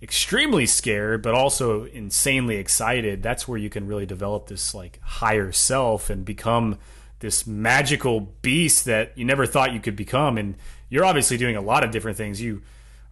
extremely 0.00 0.66
scared, 0.66 1.22
but 1.22 1.34
also 1.34 1.84
insanely 1.86 2.56
excited, 2.56 3.22
that's 3.22 3.48
where 3.48 3.58
you 3.58 3.70
can 3.70 3.86
really 3.86 4.06
develop 4.06 4.46
this 4.46 4.74
like 4.74 5.00
higher 5.02 5.50
self 5.50 6.10
and 6.10 6.24
become 6.24 6.78
this 7.18 7.46
magical 7.46 8.20
beast 8.42 8.84
that 8.84 9.16
you 9.16 9.24
never 9.24 9.46
thought 9.46 9.72
you 9.72 9.80
could 9.80 9.96
become. 9.96 10.38
And 10.38 10.56
you're 10.88 11.04
obviously 11.04 11.36
doing 11.36 11.56
a 11.56 11.60
lot 11.60 11.82
of 11.82 11.90
different 11.90 12.16
things. 12.16 12.40
You 12.40 12.62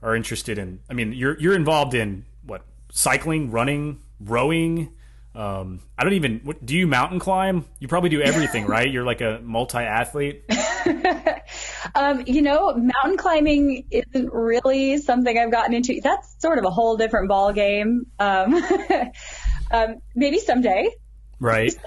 are 0.03 0.15
interested 0.15 0.57
in. 0.57 0.81
I 0.89 0.95
mean, 0.95 1.13
you're 1.13 1.39
you're 1.41 1.57
involved 1.57 1.95
in 1.95 2.27
what 2.45 2.63
cycling, 2.93 3.51
running, 3.51 4.01
rowing 4.21 4.93
um, 5.35 5.81
I 5.97 6.03
don't 6.03 6.15
even. 6.15 6.41
What, 6.43 6.65
do 6.65 6.77
you 6.77 6.87
mountain 6.87 7.21
climb? 7.21 7.65
You 7.79 7.89
probably 7.89 8.11
do 8.11 8.21
everything, 8.21 8.67
right? 8.67 8.91
You're 8.91 9.05
like 9.05 9.21
a 9.21 9.41
multi 9.43 9.79
athlete. 9.79 10.45
um, 11.95 12.25
you 12.27 12.43
know, 12.43 12.75
mountain 12.75 13.17
climbing 13.17 13.87
isn't 13.91 14.33
really 14.33 14.99
something 14.99 15.37
I've 15.37 15.53
gotten 15.53 15.75
into. 15.75 16.01
That's 16.03 16.35
sort 16.41 16.59
of 16.59 16.65
a 16.65 16.71
whole 16.71 16.97
different 16.97 17.29
ball 17.29 17.53
game. 17.53 18.07
Um, 18.19 18.63
um, 19.71 19.97
maybe 20.15 20.41
someday. 20.41 20.91
Right. 21.39 21.73
Maybe 21.73 21.81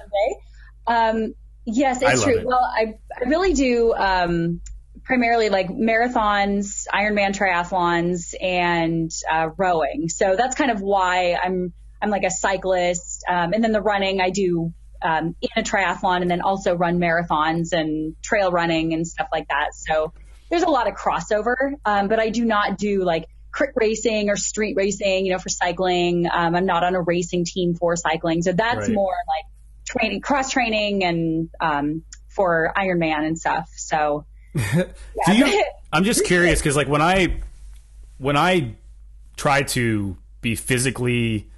someday. 0.87 1.25
Um, 1.25 1.33
yes, 1.65 2.01
it's 2.01 2.23
true. 2.23 2.39
It. 2.39 2.45
Well, 2.45 2.63
I 2.63 2.95
I 3.15 3.29
really 3.29 3.53
do. 3.53 3.93
Um, 3.93 4.61
primarily 5.03 5.49
like 5.49 5.67
marathons, 5.67 6.87
Ironman 6.87 7.35
triathlons, 7.35 8.33
and 8.39 9.11
uh, 9.29 9.49
rowing. 9.57 10.07
So 10.07 10.35
that's 10.37 10.55
kind 10.55 10.71
of 10.71 10.79
why 10.79 11.37
I'm 11.41 11.73
I'm 12.03 12.09
like 12.09 12.23
a 12.23 12.29
cyclist. 12.29 13.23
Um, 13.29 13.53
and 13.53 13.63
then 13.63 13.71
the 13.71 13.81
running 13.81 14.19
I 14.19 14.29
do 14.29 14.73
um, 15.01 15.35
in 15.41 15.49
a 15.55 15.63
triathlon 15.63 16.21
and 16.21 16.29
then 16.29 16.41
also 16.41 16.75
run 16.75 16.99
marathons 16.99 17.71
and 17.71 18.15
trail 18.21 18.51
running 18.51 18.93
and 18.93 19.07
stuff 19.07 19.29
like 19.31 19.47
that. 19.47 19.73
So 19.73 20.13
there's 20.49 20.63
a 20.63 20.69
lot 20.69 20.87
of 20.87 20.95
crossover. 20.95 21.55
Um, 21.85 22.09
but 22.09 22.19
I 22.19 22.29
do 22.29 22.43
not 22.43 22.77
do 22.77 23.03
like 23.03 23.27
crit 23.51 23.71
racing 23.75 24.29
or 24.29 24.35
street 24.35 24.75
racing, 24.75 25.25
you 25.25 25.31
know, 25.31 25.39
for 25.39 25.47
cycling. 25.47 26.27
Um, 26.31 26.55
I'm 26.55 26.65
not 26.65 26.83
on 26.83 26.93
a 26.93 27.01
racing 27.01 27.45
team 27.45 27.73
for 27.75 27.95
cycling. 27.95 28.41
So 28.41 28.51
that's 28.51 28.87
right. 28.87 28.91
more 28.91 29.15
like 29.27 29.45
training, 29.85 30.19
cross 30.19 30.51
training 30.51 31.05
and, 31.05 31.49
um, 31.61 32.03
for 32.27 32.73
Ironman 32.75 33.25
and 33.25 33.39
stuff. 33.39 33.69
So 33.77 34.25
you, 34.53 35.63
I'm 35.93 36.03
just 36.03 36.25
curious 36.25 36.59
because 36.59 36.75
like 36.75 36.89
when 36.89 37.01
I, 37.01 37.39
when 38.17 38.35
I 38.35 38.75
try 39.37 39.63
to 39.63 40.17
be 40.41 40.55
physically 40.55 41.49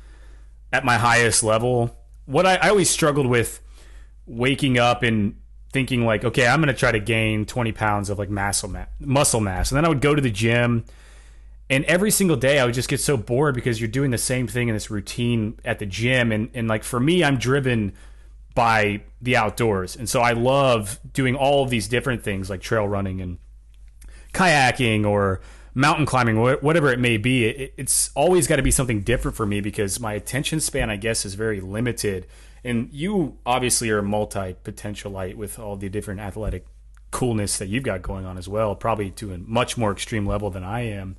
at 0.75 0.83
my 0.83 0.97
highest 0.97 1.41
level, 1.43 1.97
what 2.25 2.45
I, 2.45 2.55
I 2.55 2.69
always 2.69 2.89
struggled 2.89 3.27
with 3.27 3.61
waking 4.25 4.77
up 4.77 5.03
and 5.03 5.37
thinking 5.71 6.05
like, 6.05 6.25
okay, 6.25 6.47
I'm 6.47 6.59
going 6.59 6.73
to 6.73 6.79
try 6.79 6.91
to 6.91 6.99
gain 6.99 7.45
20 7.45 7.71
pounds 7.71 8.09
of 8.09 8.19
like 8.19 8.29
muscle 8.29 8.69
mass, 8.69 8.89
muscle 8.99 9.39
mass, 9.39 9.71
and 9.71 9.77
then 9.77 9.85
I 9.85 9.89
would 9.89 10.01
go 10.01 10.13
to 10.13 10.21
the 10.21 10.29
gym, 10.29 10.83
and 11.69 11.85
every 11.85 12.11
single 12.11 12.35
day 12.35 12.59
I 12.59 12.65
would 12.65 12.73
just 12.73 12.89
get 12.89 12.99
so 12.99 13.15
bored 13.15 13.55
because 13.55 13.79
you're 13.79 13.87
doing 13.87 14.11
the 14.11 14.17
same 14.17 14.47
thing 14.47 14.67
in 14.67 14.75
this 14.75 14.91
routine 14.91 15.57
at 15.63 15.79
the 15.79 15.85
gym. 15.85 16.31
And 16.31 16.49
and 16.53 16.67
like 16.67 16.83
for 16.83 16.99
me 16.99 17.23
I'm 17.23 17.37
driven 17.37 17.93
by 18.53 19.01
the 19.21 19.35
outdoors. 19.35 19.95
And 19.95 20.07
so 20.07 20.21
I 20.21 20.33
love 20.33 20.99
doing 21.11 21.35
all 21.35 21.63
of 21.63 21.69
these 21.71 21.87
different 21.87 22.23
things 22.23 22.49
like 22.49 22.61
trail 22.61 22.87
running 22.87 23.19
and 23.19 23.39
kayaking 24.31 25.05
or 25.05 25.41
mountain 25.75 26.05
climbing 26.05 26.39
whatever 26.39 26.91
it 26.91 26.99
may 26.99 27.17
be 27.17 27.45
it, 27.45 27.73
it's 27.75 28.09
always 28.15 28.47
got 28.47 28.55
to 28.55 28.63
be 28.63 28.71
something 28.71 29.01
different 29.01 29.35
for 29.35 29.45
me 29.45 29.59
because 29.59 29.99
my 29.99 30.13
attention 30.13 30.59
span 30.61 30.89
I 30.89 30.95
guess 30.95 31.25
is 31.25 31.35
very 31.35 31.59
limited. 31.59 32.25
And 32.63 32.89
you 32.91 33.37
obviously 33.45 33.91
are 33.91 33.99
a 33.99 34.03
multi 34.03 34.55
potentialite 34.63 35.35
with 35.35 35.59
all 35.59 35.75
the 35.75 35.89
different 35.89 36.21
athletic 36.21 36.65
coolness 37.11 37.59
that 37.59 37.67
you've 37.67 37.83
got 37.83 38.01
going 38.01 38.25
on 38.25 38.37
as 38.37 38.47
well 38.47 38.75
probably 38.75 39.11
to 39.11 39.33
a 39.33 39.37
much 39.37 39.77
more 39.77 39.91
extreme 39.91 40.25
level 40.25 40.49
than 40.49 40.63
I 40.63 40.81
am. 40.81 41.17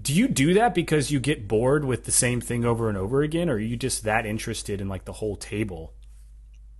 Do 0.00 0.12
you 0.12 0.26
do 0.26 0.54
that 0.54 0.74
because 0.74 1.12
you 1.12 1.20
get 1.20 1.46
bored 1.46 1.84
with 1.84 2.04
the 2.04 2.10
same 2.10 2.40
thing 2.40 2.64
over 2.64 2.88
and 2.88 2.98
over 2.98 3.22
again 3.22 3.48
or 3.48 3.54
are 3.54 3.58
you 3.58 3.76
just 3.76 4.02
that 4.04 4.26
interested 4.26 4.80
in 4.80 4.88
like 4.88 5.04
the 5.04 5.12
whole 5.12 5.36
table? 5.36 5.92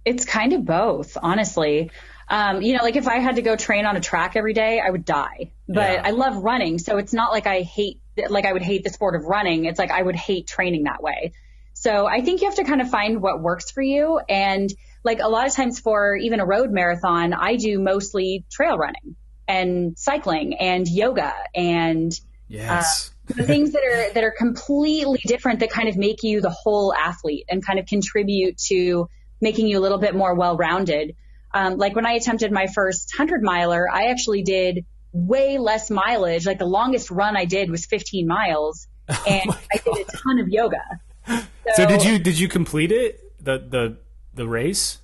It's 0.04 0.24
kind 0.24 0.52
of 0.54 0.64
both 0.64 1.16
honestly 1.22 1.90
um, 2.28 2.62
you 2.62 2.76
know 2.76 2.82
like 2.82 2.96
if 2.96 3.06
i 3.06 3.18
had 3.18 3.36
to 3.36 3.42
go 3.42 3.56
train 3.56 3.84
on 3.86 3.96
a 3.96 4.00
track 4.00 4.36
every 4.36 4.54
day 4.54 4.80
i 4.80 4.88
would 4.88 5.04
die 5.04 5.50
but 5.68 5.92
yeah. 5.92 6.02
i 6.04 6.10
love 6.10 6.36
running 6.42 6.78
so 6.78 6.96
it's 6.98 7.12
not 7.12 7.32
like 7.32 7.46
i 7.46 7.60
hate 7.60 8.00
like 8.28 8.44
i 8.44 8.52
would 8.52 8.62
hate 8.62 8.84
the 8.84 8.90
sport 8.90 9.14
of 9.14 9.24
running 9.24 9.64
it's 9.64 9.78
like 9.78 9.90
i 9.90 10.02
would 10.02 10.16
hate 10.16 10.46
training 10.46 10.84
that 10.84 11.02
way 11.02 11.32
so 11.74 12.06
i 12.06 12.22
think 12.22 12.40
you 12.40 12.48
have 12.48 12.56
to 12.56 12.64
kind 12.64 12.80
of 12.80 12.90
find 12.90 13.20
what 13.20 13.40
works 13.42 13.70
for 13.70 13.82
you 13.82 14.20
and 14.28 14.72
like 15.02 15.20
a 15.20 15.28
lot 15.28 15.46
of 15.46 15.52
times 15.52 15.80
for 15.80 16.16
even 16.16 16.40
a 16.40 16.46
road 16.46 16.70
marathon 16.70 17.32
i 17.32 17.56
do 17.56 17.80
mostly 17.80 18.44
trail 18.50 18.76
running 18.78 19.16
and 19.46 19.98
cycling 19.98 20.54
and 20.58 20.88
yoga 20.88 21.34
and 21.54 22.18
Yes. 22.48 23.10
Uh, 23.28 23.34
the 23.36 23.42
things 23.44 23.72
that 23.72 23.82
are 23.82 24.12
that 24.12 24.22
are 24.22 24.34
completely 24.36 25.18
different 25.26 25.60
that 25.60 25.70
kind 25.70 25.88
of 25.88 25.96
make 25.96 26.22
you 26.22 26.40
the 26.40 26.50
whole 26.50 26.92
athlete 26.94 27.46
and 27.48 27.64
kind 27.64 27.78
of 27.78 27.86
contribute 27.86 28.58
to 28.58 29.08
making 29.40 29.66
you 29.66 29.78
a 29.78 29.82
little 29.82 29.98
bit 29.98 30.14
more 30.14 30.34
well-rounded. 30.34 31.16
Um, 31.54 31.76
like 31.76 31.94
when 31.94 32.04
I 32.04 32.14
attempted 32.14 32.50
my 32.50 32.66
first 32.66 33.14
hundred 33.16 33.42
miler, 33.42 33.88
I 33.90 34.06
actually 34.06 34.42
did 34.42 34.84
way 35.12 35.58
less 35.58 35.90
mileage. 35.90 36.44
Like 36.44 36.58
the 36.58 36.66
longest 36.66 37.10
run 37.10 37.36
I 37.36 37.44
did 37.44 37.70
was 37.70 37.86
15 37.86 38.26
miles, 38.26 38.88
oh 39.08 39.24
and 39.26 39.48
oh 39.48 39.60
I 39.72 39.76
did 39.76 40.08
a 40.08 40.16
ton 40.16 40.40
of 40.40 40.48
yoga. 40.48 40.82
So, 41.26 41.42
so, 41.74 41.86
did 41.86 42.04
you 42.04 42.18
did 42.18 42.38
you 42.38 42.48
complete 42.48 42.92
it 42.92 43.32
the 43.42 43.58
the 43.58 43.96
the 44.34 44.46
race? 44.46 44.98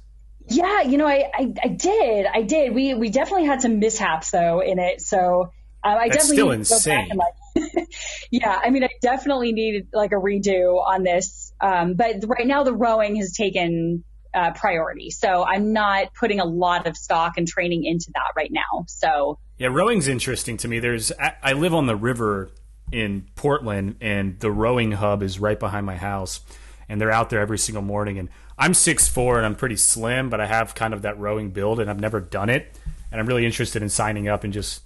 Yeah, 0.48 0.82
you 0.82 0.98
know, 0.98 1.06
I, 1.06 1.30
I, 1.32 1.54
I 1.62 1.68
did, 1.68 2.26
I 2.26 2.42
did. 2.42 2.74
We 2.74 2.94
we 2.94 3.10
definitely 3.10 3.46
had 3.46 3.62
some 3.62 3.78
mishaps 3.78 4.32
though 4.32 4.60
in 4.60 4.80
it. 4.80 5.00
So 5.00 5.52
um, 5.84 5.96
I 5.96 6.08
That's 6.08 6.28
definitely 6.28 6.64
still 6.64 6.80
insane. 6.80 7.10
Like, 7.14 7.88
yeah, 8.30 8.58
I 8.62 8.70
mean, 8.70 8.84
I 8.84 8.88
definitely 9.00 9.52
needed 9.52 9.88
like 9.92 10.12
a 10.12 10.16
redo 10.16 10.84
on 10.84 11.04
this. 11.04 11.52
Um, 11.60 11.94
but 11.94 12.16
right 12.26 12.46
now 12.46 12.64
the 12.64 12.74
rowing 12.74 13.16
has 13.16 13.32
taken 13.32 14.04
uh, 14.34 14.52
priority, 14.52 15.10
so 15.10 15.44
I'm 15.44 15.72
not 15.72 16.14
putting 16.14 16.40
a 16.40 16.44
lot 16.44 16.86
of 16.86 16.96
stock 16.96 17.34
and 17.36 17.46
training 17.46 17.84
into 17.84 18.10
that 18.14 18.32
right 18.36 18.50
now. 18.52 18.84
So 18.86 19.38
yeah, 19.58 19.68
rowing's 19.68 20.08
interesting 20.08 20.56
to 20.58 20.68
me. 20.68 20.78
There's 20.78 21.12
I, 21.12 21.34
I 21.42 21.52
live 21.52 21.74
on 21.74 21.86
the 21.86 21.96
river 21.96 22.50
in 22.92 23.26
Portland, 23.34 23.96
and 24.00 24.38
the 24.40 24.50
rowing 24.50 24.92
hub 24.92 25.22
is 25.22 25.38
right 25.38 25.58
behind 25.58 25.86
my 25.86 25.96
house, 25.96 26.40
and 26.88 27.00
they're 27.00 27.12
out 27.12 27.30
there 27.30 27.40
every 27.40 27.58
single 27.58 27.82
morning. 27.82 28.18
And 28.18 28.28
I'm 28.58 28.74
six 28.74 29.08
four 29.08 29.36
and 29.36 29.46
I'm 29.46 29.54
pretty 29.54 29.76
slim, 29.76 30.30
but 30.30 30.40
I 30.40 30.46
have 30.46 30.74
kind 30.74 30.94
of 30.94 31.02
that 31.02 31.18
rowing 31.18 31.50
build, 31.50 31.80
and 31.80 31.90
I've 31.90 32.00
never 32.00 32.20
done 32.20 32.50
it, 32.50 32.78
and 33.10 33.20
I'm 33.20 33.26
really 33.26 33.46
interested 33.46 33.82
in 33.82 33.88
signing 33.88 34.28
up 34.28 34.44
and 34.44 34.52
just 34.52 34.82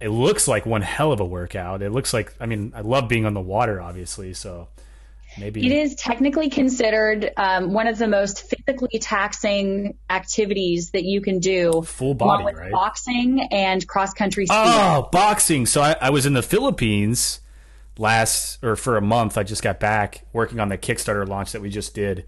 it 0.00 0.08
looks 0.08 0.48
like 0.48 0.64
one 0.64 0.82
hell 0.82 1.12
of 1.12 1.20
a 1.20 1.24
workout. 1.24 1.82
It 1.82 1.90
looks 1.90 2.12
like 2.12 2.34
I 2.40 2.46
mean 2.46 2.72
I 2.74 2.80
love 2.80 3.08
being 3.08 3.26
on 3.26 3.34
the 3.34 3.40
water, 3.40 3.80
obviously. 3.80 4.34
So 4.34 4.68
maybe 5.38 5.64
it 5.66 5.72
is 5.72 5.94
technically 5.94 6.48
considered 6.50 7.32
um, 7.36 7.72
one 7.72 7.86
of 7.86 7.98
the 7.98 8.08
most 8.08 8.48
physically 8.48 8.98
taxing 8.98 9.96
activities 10.10 10.90
that 10.90 11.04
you 11.04 11.20
can 11.20 11.38
do. 11.38 11.82
Full 11.82 12.14
body, 12.14 12.54
right? 12.54 12.72
Boxing 12.72 13.48
and 13.50 13.86
cross 13.86 14.12
country. 14.12 14.46
Oh, 14.50 15.08
boxing! 15.10 15.66
So 15.66 15.82
I, 15.82 15.96
I 16.00 16.10
was 16.10 16.26
in 16.26 16.34
the 16.34 16.42
Philippines 16.42 17.40
last 17.98 18.62
or 18.62 18.76
for 18.76 18.96
a 18.96 19.02
month. 19.02 19.38
I 19.38 19.42
just 19.42 19.62
got 19.62 19.80
back 19.80 20.24
working 20.32 20.60
on 20.60 20.68
the 20.68 20.78
Kickstarter 20.78 21.26
launch 21.26 21.52
that 21.52 21.62
we 21.62 21.70
just 21.70 21.94
did. 21.94 22.24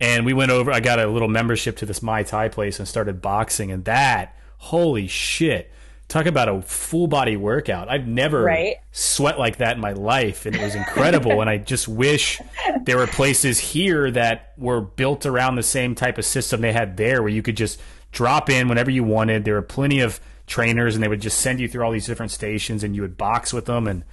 And 0.00 0.26
we 0.26 0.32
went 0.32 0.50
over. 0.50 0.72
I 0.72 0.80
got 0.80 0.98
a 0.98 1.06
little 1.06 1.28
membership 1.28 1.76
to 1.78 1.86
this 1.86 2.00
Muay 2.00 2.26
Thai 2.26 2.48
place 2.48 2.78
and 2.78 2.88
started 2.88 3.22
boxing. 3.22 3.70
And 3.70 3.84
that, 3.84 4.36
holy 4.58 5.06
shit! 5.06 5.70
Talk 6.08 6.26
about 6.26 6.48
a 6.48 6.62
full 6.62 7.06
body 7.06 7.36
workout. 7.36 7.88
I've 7.88 8.06
never 8.06 8.42
right? 8.42 8.76
sweat 8.92 9.38
like 9.38 9.58
that 9.58 9.76
in 9.76 9.80
my 9.80 9.92
life, 9.92 10.46
and 10.46 10.54
it 10.54 10.62
was 10.62 10.74
incredible. 10.74 11.40
and 11.40 11.50
I 11.50 11.58
just 11.58 11.88
wish 11.88 12.40
there 12.82 12.98
were 12.98 13.06
places 13.06 13.58
here 13.58 14.10
that 14.10 14.52
were 14.56 14.80
built 14.80 15.26
around 15.26 15.56
the 15.56 15.62
same 15.62 15.94
type 15.94 16.18
of 16.18 16.24
system 16.24 16.60
they 16.60 16.72
had 16.72 16.96
there, 16.96 17.22
where 17.22 17.30
you 17.30 17.42
could 17.42 17.56
just 17.56 17.80
drop 18.12 18.50
in 18.50 18.68
whenever 18.68 18.90
you 18.90 19.04
wanted. 19.04 19.44
There 19.44 19.54
were 19.54 19.62
plenty 19.62 20.00
of 20.00 20.20
trainers, 20.46 20.94
and 20.94 21.02
they 21.02 21.08
would 21.08 21.22
just 21.22 21.40
send 21.40 21.60
you 21.60 21.68
through 21.68 21.84
all 21.84 21.92
these 21.92 22.06
different 22.06 22.32
stations, 22.32 22.84
and 22.84 22.94
you 22.94 23.02
would 23.02 23.16
box 23.16 23.52
with 23.52 23.66
them, 23.66 23.86
and 23.86 24.04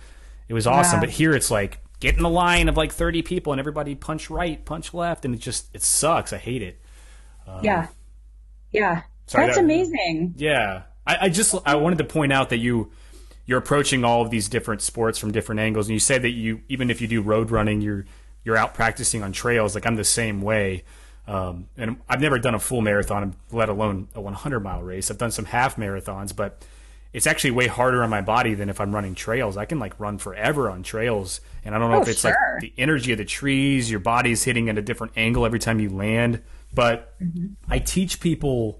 it 0.48 0.54
was 0.54 0.66
awesome. 0.66 1.00
But 1.00 1.10
here, 1.10 1.34
it's 1.34 1.52
like 1.52 1.80
get 2.00 2.18
in 2.18 2.26
a 2.26 2.30
line 2.30 2.68
of 2.68 2.76
like 2.76 2.92
30 2.92 3.22
people 3.22 3.54
and 3.54 3.60
everybody 3.60 3.96
punch 3.96 4.30
right 4.30 4.66
punch 4.66 4.92
left 4.92 5.24
and 5.24 5.34
it 5.34 5.38
just 5.38 5.70
it 5.74 5.84
sucks 5.84 6.34
i 6.34 6.38
hate 6.38 6.64
it 6.64 6.82
um, 7.48 7.64
yeah 7.64 7.88
yeah 8.72 9.04
sorry, 9.28 9.46
that's 9.46 9.58
that, 9.58 9.64
amazing 9.64 10.34
yeah 10.36 10.82
I, 11.06 11.18
I 11.22 11.30
just 11.30 11.56
I 11.66 11.76
wanted 11.76 11.98
to 12.00 12.04
point 12.04 12.32
out 12.32 12.50
that 12.50 12.58
you 12.58 12.92
you're 13.46 13.60
approaching 13.60 14.04
all 14.04 14.22
of 14.22 14.30
these 14.30 14.48
different 14.48 14.82
sports 14.82 15.18
from 15.18 15.32
different 15.32 15.60
angles, 15.60 15.88
and 15.88 15.94
you 15.94 16.00
say 16.00 16.18
that 16.18 16.30
you 16.30 16.62
even 16.70 16.90
if 16.90 17.02
you 17.02 17.08
do 17.08 17.22
road 17.22 17.52
running, 17.52 17.82
you're 17.82 18.06
you're 18.44 18.58
out 18.58 18.74
practicing 18.74 19.24
on 19.24 19.32
trails. 19.32 19.76
Like 19.76 19.86
I'm 19.86 19.96
the 19.96 20.04
same 20.04 20.42
way. 20.42 20.84
Um, 21.28 21.68
and 21.78 21.98
I've 22.10 22.20
never 22.20 22.40
done 22.40 22.56
a 22.56 22.60
full 22.60 22.82
marathon, 22.82 23.36
let 23.52 23.70
alone 23.70 24.08
a 24.16 24.22
100 24.22 24.60
mile 24.60 24.82
race. 24.82 25.12
I've 25.12 25.20
done 25.20 25.32
some 25.32 25.46
half 25.46 25.76
marathons, 25.76 26.36
but 26.36 26.66
it's 27.14 27.28
actually 27.28 27.52
way 27.52 27.68
harder 27.68 28.04
on 28.04 28.10
my 28.10 28.22
body 28.22 28.54
than 28.54 28.70
if 28.70 28.82
I'm 28.82 28.94
running 28.94 29.16
trails. 29.16 29.56
I 29.56 29.66
can 29.66 29.80
like 29.80 30.00
run 30.00 30.18
forever 30.18 30.70
on 30.70 30.82
trails, 30.82 31.42
and 31.64 31.76
I 31.76 31.80
don't 31.80 31.92
know 31.92 31.98
oh, 31.98 32.02
if 32.02 32.08
it's 32.08 32.22
sure. 32.22 32.32
like 32.32 32.62
the 32.62 32.74
energy 32.78 33.12
of 33.12 33.18
the 33.18 33.26
trees, 33.26 33.92
your 33.92 34.00
body's 34.00 34.44
hitting 34.44 34.70
at 34.70 34.78
a 34.78 34.82
different 34.82 35.14
angle 35.16 35.46
every 35.46 35.60
time 35.60 35.80
you 35.80 35.90
land. 35.90 36.42
But 36.74 37.20
mm-hmm. 37.22 37.48
I 37.70 37.80
teach 37.80 38.20
people 38.20 38.80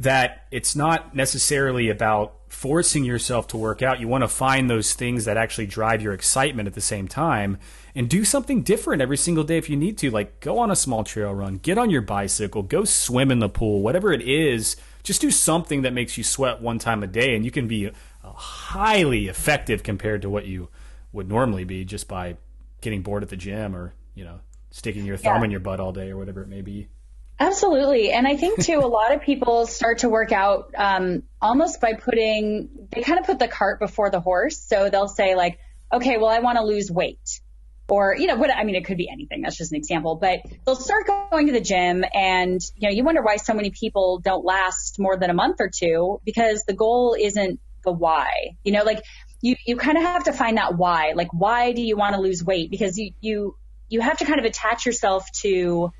that 0.00 0.46
it's 0.50 0.74
not 0.74 1.14
necessarily 1.14 1.90
about 1.90 2.34
forcing 2.48 3.04
yourself 3.04 3.46
to 3.48 3.58
work 3.58 3.82
out. 3.82 4.00
You 4.00 4.08
want 4.08 4.22
to 4.22 4.28
find 4.28 4.68
those 4.68 4.94
things 4.94 5.26
that 5.26 5.36
actually 5.36 5.66
drive 5.66 6.00
your 6.00 6.14
excitement 6.14 6.66
at 6.66 6.74
the 6.74 6.80
same 6.80 7.06
time 7.06 7.58
and 7.94 8.08
do 8.08 8.24
something 8.24 8.62
different 8.62 9.02
every 9.02 9.18
single 9.18 9.44
day 9.44 9.58
if 9.58 9.68
you 9.68 9.76
need 9.76 9.98
to. 9.98 10.10
Like 10.10 10.40
go 10.40 10.58
on 10.58 10.70
a 10.70 10.76
small 10.76 11.04
trail 11.04 11.34
run, 11.34 11.58
get 11.58 11.76
on 11.76 11.90
your 11.90 12.00
bicycle, 12.00 12.62
go 12.62 12.84
swim 12.84 13.30
in 13.30 13.40
the 13.40 13.48
pool, 13.50 13.82
whatever 13.82 14.10
it 14.10 14.22
is. 14.22 14.76
Just 15.02 15.20
do 15.20 15.30
something 15.30 15.82
that 15.82 15.92
makes 15.92 16.16
you 16.16 16.24
sweat 16.24 16.62
one 16.62 16.78
time 16.78 17.02
a 17.02 17.06
day, 17.06 17.34
and 17.36 17.44
you 17.44 17.50
can 17.50 17.68
be 17.68 17.90
highly 18.22 19.28
effective 19.28 19.82
compared 19.82 20.22
to 20.22 20.30
what 20.30 20.46
you 20.46 20.70
would 21.12 21.28
normally 21.28 21.64
be 21.64 21.84
just 21.84 22.08
by 22.08 22.36
getting 22.80 23.02
bored 23.02 23.22
at 23.22 23.28
the 23.28 23.36
gym 23.36 23.76
or, 23.76 23.92
you 24.14 24.24
know, 24.24 24.40
sticking 24.70 25.04
your 25.04 25.18
thumb 25.18 25.38
yeah. 25.38 25.44
in 25.44 25.50
your 25.50 25.60
butt 25.60 25.80
all 25.80 25.92
day 25.92 26.10
or 26.10 26.16
whatever 26.16 26.42
it 26.42 26.48
may 26.48 26.62
be. 26.62 26.88
Absolutely. 27.40 28.12
And 28.12 28.28
I 28.28 28.36
think 28.36 28.62
too, 28.62 28.78
a 28.78 28.86
lot 28.86 29.12
of 29.14 29.22
people 29.22 29.66
start 29.66 29.98
to 29.98 30.10
work 30.10 30.30
out 30.30 30.74
um, 30.76 31.22
almost 31.40 31.80
by 31.80 31.94
putting, 31.94 32.68
they 32.92 33.00
kind 33.00 33.18
of 33.18 33.24
put 33.24 33.38
the 33.38 33.48
cart 33.48 33.80
before 33.80 34.10
the 34.10 34.20
horse. 34.20 34.58
So 34.58 34.90
they'll 34.90 35.08
say 35.08 35.34
like, 35.34 35.58
okay, 35.90 36.18
well, 36.18 36.28
I 36.28 36.40
want 36.40 36.58
to 36.58 36.64
lose 36.64 36.90
weight. 36.90 37.40
Or, 37.88 38.14
you 38.14 38.28
know, 38.28 38.36
what, 38.36 38.54
I 38.54 38.62
mean, 38.62 38.76
it 38.76 38.84
could 38.84 38.98
be 38.98 39.08
anything. 39.10 39.40
That's 39.40 39.56
just 39.56 39.72
an 39.72 39.78
example, 39.78 40.14
but 40.14 40.42
they'll 40.64 40.76
start 40.76 41.08
going 41.08 41.46
to 41.48 41.52
the 41.52 41.60
gym 41.60 42.04
and, 42.14 42.60
you 42.76 42.88
know, 42.88 42.94
you 42.94 43.02
wonder 43.02 43.20
why 43.20 43.36
so 43.36 43.52
many 43.52 43.70
people 43.70 44.20
don't 44.20 44.44
last 44.44 45.00
more 45.00 45.16
than 45.16 45.28
a 45.28 45.34
month 45.34 45.56
or 45.58 45.68
two 45.74 46.20
because 46.24 46.62
the 46.64 46.74
goal 46.74 47.16
isn't 47.18 47.58
the 47.82 47.90
why, 47.90 48.30
you 48.62 48.70
know, 48.70 48.84
like 48.84 49.02
you, 49.40 49.56
you 49.66 49.76
kind 49.76 49.96
of 49.96 50.04
have 50.04 50.24
to 50.24 50.32
find 50.32 50.58
that 50.58 50.76
why, 50.76 51.14
like, 51.16 51.32
why 51.32 51.72
do 51.72 51.82
you 51.82 51.96
want 51.96 52.14
to 52.14 52.20
lose 52.20 52.44
weight? 52.44 52.70
Because 52.70 52.96
you, 52.96 53.12
you, 53.20 53.56
you 53.88 54.00
have 54.00 54.18
to 54.18 54.24
kind 54.24 54.38
of 54.38 54.44
attach 54.44 54.86
yourself 54.86 55.26
to, 55.40 55.90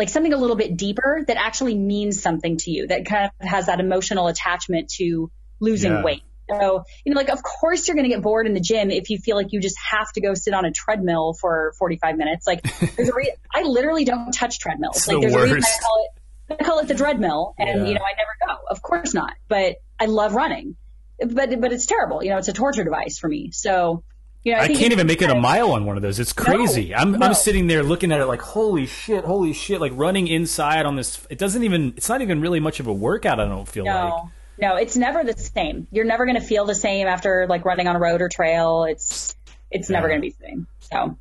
like 0.00 0.08
something 0.08 0.32
a 0.32 0.38
little 0.38 0.56
bit 0.56 0.78
deeper 0.78 1.22
that 1.28 1.36
actually 1.36 1.76
means 1.76 2.22
something 2.22 2.56
to 2.56 2.70
you 2.70 2.86
that 2.86 3.04
kind 3.04 3.26
of 3.26 3.46
has 3.46 3.66
that 3.66 3.80
emotional 3.80 4.28
attachment 4.28 4.88
to 4.88 5.30
losing 5.60 5.92
yeah. 5.92 6.02
weight. 6.02 6.22
So, 6.48 6.84
you 7.04 7.12
know, 7.12 7.20
like, 7.20 7.28
of 7.28 7.42
course 7.42 7.86
you're 7.86 7.94
going 7.94 8.08
to 8.08 8.08
get 8.08 8.22
bored 8.22 8.46
in 8.46 8.54
the 8.54 8.60
gym 8.60 8.90
if 8.90 9.10
you 9.10 9.18
feel 9.18 9.36
like 9.36 9.52
you 9.52 9.60
just 9.60 9.76
have 9.78 10.10
to 10.12 10.22
go 10.22 10.32
sit 10.32 10.54
on 10.54 10.64
a 10.64 10.72
treadmill 10.72 11.34
for 11.34 11.74
45 11.78 12.16
minutes. 12.16 12.46
Like, 12.46 12.62
there's 12.96 13.10
a 13.10 13.14
re- 13.14 13.36
I 13.54 13.62
literally 13.62 14.06
don't 14.06 14.32
touch 14.32 14.58
treadmills. 14.58 14.96
It's 14.96 15.06
like, 15.06 15.16
the 15.16 15.20
there's 15.20 15.34
worst. 15.34 15.52
a 15.52 15.54
reason 15.54 15.70
I 15.70 15.82
call 15.82 16.04
it, 16.04 16.54
I 16.58 16.64
call 16.64 16.78
it 16.78 16.88
the 16.88 16.94
treadmill 16.94 17.54
and, 17.58 17.82
yeah. 17.82 17.86
you 17.86 17.94
know, 17.94 18.00
I 18.00 18.14
never 18.16 18.54
go. 18.58 18.66
Of 18.70 18.80
course 18.80 19.12
not. 19.12 19.34
But 19.48 19.76
I 20.00 20.06
love 20.06 20.34
running. 20.34 20.76
But, 21.20 21.60
but 21.60 21.74
it's 21.74 21.84
terrible. 21.84 22.24
You 22.24 22.30
know, 22.30 22.38
it's 22.38 22.48
a 22.48 22.54
torture 22.54 22.84
device 22.84 23.18
for 23.18 23.28
me. 23.28 23.50
So, 23.52 24.02
you 24.42 24.52
know, 24.52 24.58
I, 24.58 24.64
I 24.64 24.68
can't 24.68 24.92
even 24.92 25.06
make 25.06 25.20
it 25.20 25.28
a 25.28 25.34
mile 25.34 25.72
on 25.72 25.84
one 25.84 25.96
of 25.96 26.02
those. 26.02 26.18
It's 26.18 26.32
crazy. 26.32 26.90
No, 26.90 26.96
I'm 26.96 27.12
no. 27.12 27.26
I'm 27.26 27.34
sitting 27.34 27.66
there 27.66 27.82
looking 27.82 28.10
at 28.10 28.20
it 28.20 28.26
like 28.26 28.40
holy 28.40 28.86
shit, 28.86 29.24
holy 29.24 29.52
shit, 29.52 29.80
like 29.80 29.92
running 29.94 30.28
inside 30.28 30.86
on 30.86 30.96
this. 30.96 31.26
It 31.28 31.38
doesn't 31.38 31.62
even. 31.62 31.92
It's 31.96 32.08
not 32.08 32.22
even 32.22 32.40
really 32.40 32.60
much 32.60 32.80
of 32.80 32.86
a 32.86 32.92
workout. 32.92 33.38
I 33.38 33.44
don't 33.44 33.68
feel 33.68 33.84
no. 33.84 33.92
like. 33.92 34.32
no, 34.58 34.76
it's 34.76 34.96
never 34.96 35.24
the 35.24 35.36
same. 35.36 35.86
You're 35.90 36.06
never 36.06 36.24
going 36.24 36.40
to 36.40 36.46
feel 36.46 36.64
the 36.64 36.74
same 36.74 37.06
after 37.06 37.46
like 37.48 37.66
running 37.66 37.86
on 37.86 37.96
a 37.96 37.98
road 37.98 38.22
or 38.22 38.30
trail. 38.30 38.84
It's 38.84 39.36
it's 39.70 39.90
yeah. 39.90 39.96
never 39.96 40.08
going 40.08 40.20
to 40.20 40.26
be 40.26 40.30
the 40.30 40.46
same. 40.46 40.66
So 40.80 41.18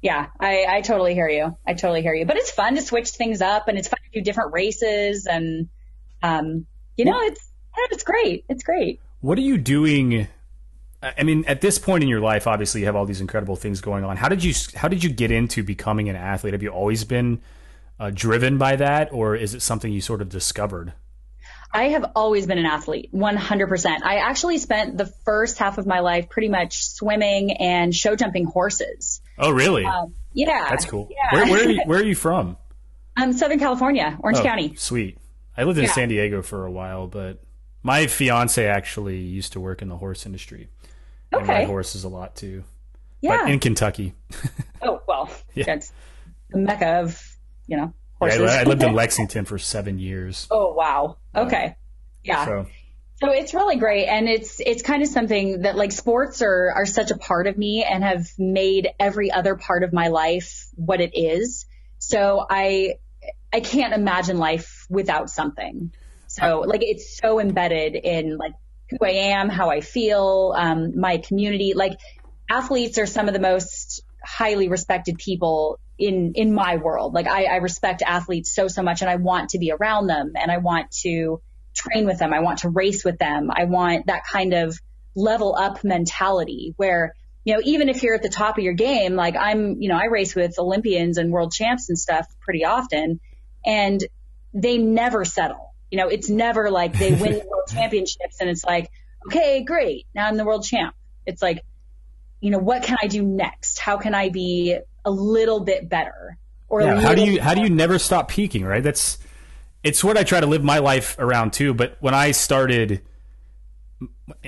yeah, 0.00 0.26
I, 0.38 0.66
I 0.68 0.80
totally 0.82 1.14
hear 1.14 1.28
you. 1.28 1.56
I 1.66 1.74
totally 1.74 2.02
hear 2.02 2.14
you. 2.14 2.26
But 2.26 2.36
it's 2.36 2.50
fun 2.50 2.76
to 2.76 2.82
switch 2.82 3.08
things 3.10 3.40
up 3.40 3.68
and 3.68 3.78
it's 3.78 3.88
fun 3.88 3.98
to 4.12 4.20
do 4.20 4.22
different 4.22 4.52
races 4.52 5.26
and 5.26 5.68
um 6.22 6.66
you 6.96 7.04
know, 7.04 7.18
it's 7.22 7.50
it's 7.90 8.04
great. 8.04 8.44
It's 8.48 8.62
great. 8.62 9.00
What 9.22 9.38
are 9.38 9.40
you 9.42 9.58
doing 9.58 10.28
I 11.18 11.22
mean, 11.22 11.44
at 11.46 11.60
this 11.60 11.78
point 11.78 12.02
in 12.02 12.08
your 12.08 12.20
life, 12.20 12.46
obviously 12.46 12.80
you 12.80 12.86
have 12.86 12.96
all 12.96 13.06
these 13.06 13.20
incredible 13.20 13.56
things 13.56 13.80
going 13.80 14.04
on. 14.04 14.16
How 14.16 14.28
did 14.28 14.42
you 14.42 14.54
how 14.74 14.88
did 14.88 15.04
you 15.04 15.10
get 15.10 15.30
into 15.30 15.62
becoming 15.62 16.08
an 16.08 16.16
athlete? 16.16 16.54
Have 16.54 16.62
you 16.62 16.70
always 16.70 17.04
been 17.04 17.42
uh, 18.00 18.10
driven 18.12 18.58
by 18.58 18.76
that, 18.76 19.12
or 19.12 19.36
is 19.36 19.54
it 19.54 19.62
something 19.62 19.92
you 19.92 20.00
sort 20.00 20.22
of 20.22 20.28
discovered? 20.28 20.92
I 21.72 21.88
have 21.88 22.12
always 22.14 22.46
been 22.46 22.58
an 22.58 22.66
athlete, 22.66 23.10
100%. 23.12 24.02
I 24.04 24.18
actually 24.18 24.58
spent 24.58 24.96
the 24.96 25.06
first 25.06 25.58
half 25.58 25.76
of 25.76 25.86
my 25.86 26.00
life 26.00 26.28
pretty 26.28 26.48
much 26.48 26.84
swimming 26.84 27.56
and 27.56 27.92
show 27.92 28.14
jumping 28.14 28.44
horses. 28.44 29.20
Oh, 29.38 29.50
really? 29.50 29.84
Um, 29.84 30.14
yeah. 30.32 30.68
That's 30.70 30.84
cool. 30.84 31.08
Yeah. 31.10 31.34
Where, 31.34 31.50
where, 31.50 31.66
are 31.66 31.70
you, 31.70 31.82
where 31.86 31.98
are 31.98 32.04
you 32.04 32.14
from? 32.14 32.56
Um, 33.16 33.32
Southern 33.32 33.58
California, 33.58 34.16
Orange 34.20 34.38
oh, 34.38 34.44
County. 34.44 34.76
Sweet. 34.76 35.18
I 35.56 35.64
lived 35.64 35.78
in 35.78 35.86
yeah. 35.86 35.92
San 35.92 36.08
Diego 36.08 36.42
for 36.42 36.64
a 36.64 36.70
while, 36.70 37.08
but 37.08 37.42
my 37.82 38.06
fiance 38.06 38.64
actually 38.64 39.18
used 39.18 39.52
to 39.54 39.60
work 39.60 39.82
in 39.82 39.88
the 39.88 39.96
horse 39.96 40.26
industry. 40.26 40.68
Okay. 41.42 41.52
I 41.52 41.58
ride 41.60 41.66
horses 41.66 42.04
a 42.04 42.08
lot 42.08 42.36
too. 42.36 42.64
Yeah. 43.20 43.42
But 43.42 43.50
in 43.50 43.60
Kentucky. 43.60 44.14
oh, 44.82 45.00
well, 45.08 45.30
yeah. 45.54 45.64
that's 45.64 45.92
the 46.50 46.58
mecca 46.58 47.00
of, 47.00 47.36
you 47.66 47.76
know, 47.76 47.94
horses. 48.18 48.40
Yeah, 48.40 48.60
I 48.60 48.64
lived 48.64 48.82
in 48.82 48.92
Lexington 48.94 49.44
for 49.44 49.58
seven 49.58 49.98
years. 49.98 50.46
Oh, 50.50 50.72
wow. 50.74 51.16
Okay. 51.34 51.76
Yeah. 52.22 52.44
So. 52.44 52.66
so 53.20 53.30
it's 53.30 53.54
really 53.54 53.76
great. 53.76 54.06
And 54.06 54.28
it's, 54.28 54.60
it's 54.60 54.82
kind 54.82 55.02
of 55.02 55.08
something 55.08 55.62
that 55.62 55.76
like 55.76 55.92
sports 55.92 56.42
are, 56.42 56.72
are 56.74 56.86
such 56.86 57.10
a 57.10 57.16
part 57.16 57.46
of 57.46 57.56
me 57.56 57.82
and 57.82 58.04
have 58.04 58.28
made 58.38 58.88
every 59.00 59.30
other 59.30 59.56
part 59.56 59.84
of 59.84 59.92
my 59.92 60.08
life 60.08 60.66
what 60.74 61.00
it 61.00 61.12
is. 61.14 61.66
So 61.98 62.44
I, 62.48 62.94
I 63.52 63.60
can't 63.60 63.94
imagine 63.94 64.38
life 64.38 64.86
without 64.90 65.30
something. 65.30 65.92
So 66.26 66.60
like 66.60 66.82
it's 66.82 67.16
so 67.16 67.38
embedded 67.38 67.94
in 67.94 68.36
like 68.36 68.54
who 68.90 68.98
I 69.02 69.32
am, 69.32 69.48
how 69.48 69.70
I 69.70 69.80
feel, 69.80 70.54
um, 70.56 70.98
my 70.98 71.18
community. 71.18 71.72
Like 71.74 71.98
athletes 72.50 72.98
are 72.98 73.06
some 73.06 73.28
of 73.28 73.34
the 73.34 73.40
most 73.40 74.02
highly 74.24 74.68
respected 74.68 75.18
people 75.18 75.78
in 75.98 76.32
in 76.34 76.52
my 76.52 76.76
world. 76.76 77.14
Like 77.14 77.26
I, 77.26 77.44
I 77.44 77.56
respect 77.56 78.02
athletes 78.02 78.54
so 78.54 78.68
so 78.68 78.82
much, 78.82 79.02
and 79.02 79.10
I 79.10 79.16
want 79.16 79.50
to 79.50 79.58
be 79.58 79.72
around 79.72 80.06
them, 80.06 80.32
and 80.34 80.50
I 80.50 80.58
want 80.58 80.90
to 81.02 81.40
train 81.74 82.06
with 82.06 82.18
them. 82.18 82.32
I 82.32 82.40
want 82.40 82.60
to 82.60 82.68
race 82.68 83.04
with 83.04 83.18
them. 83.18 83.50
I 83.50 83.64
want 83.64 84.06
that 84.06 84.22
kind 84.30 84.54
of 84.54 84.76
level 85.16 85.54
up 85.56 85.84
mentality 85.84 86.74
where 86.76 87.14
you 87.44 87.54
know 87.54 87.60
even 87.64 87.88
if 87.88 88.02
you're 88.02 88.14
at 88.14 88.22
the 88.22 88.28
top 88.28 88.58
of 88.58 88.64
your 88.64 88.74
game, 88.74 89.14
like 89.14 89.36
I'm, 89.36 89.80
you 89.80 89.88
know, 89.88 89.96
I 89.96 90.06
race 90.06 90.34
with 90.34 90.58
Olympians 90.58 91.18
and 91.18 91.32
world 91.32 91.52
champs 91.52 91.88
and 91.88 91.98
stuff 91.98 92.26
pretty 92.40 92.64
often, 92.64 93.20
and 93.64 94.02
they 94.52 94.78
never 94.78 95.24
settle. 95.24 95.73
You 95.94 95.98
know, 95.98 96.08
it's 96.08 96.28
never 96.28 96.72
like 96.72 96.98
they 96.98 97.12
win 97.14 97.34
the 97.34 97.46
world 97.48 97.68
championships 97.68 98.40
and 98.40 98.50
it's 98.50 98.64
like, 98.64 98.90
okay, 99.28 99.62
great, 99.62 100.08
now 100.12 100.26
I'm 100.26 100.36
the 100.36 100.44
world 100.44 100.64
champ. 100.64 100.92
It's 101.24 101.40
like, 101.40 101.62
you 102.40 102.50
know, 102.50 102.58
what 102.58 102.82
can 102.82 102.96
I 103.00 103.06
do 103.06 103.22
next? 103.22 103.78
How 103.78 103.96
can 103.96 104.12
I 104.12 104.28
be 104.28 104.76
a 105.04 105.10
little 105.10 105.60
bit 105.60 105.88
better. 105.88 106.36
Or 106.68 106.80
yeah, 106.80 107.00
how 107.00 107.14
do 107.14 107.24
you 107.24 107.40
how 107.40 107.54
do 107.54 107.60
you 107.60 107.70
never 107.70 107.98
stop 107.98 108.28
peaking? 108.28 108.64
Right. 108.64 108.82
That's 108.82 109.18
it's 109.82 110.02
what 110.02 110.16
I 110.16 110.24
try 110.24 110.40
to 110.40 110.46
live 110.46 110.64
my 110.64 110.78
life 110.78 111.16
around 111.18 111.52
too. 111.52 111.74
But 111.74 111.96
when 112.00 112.14
I 112.14 112.32
started, 112.32 113.02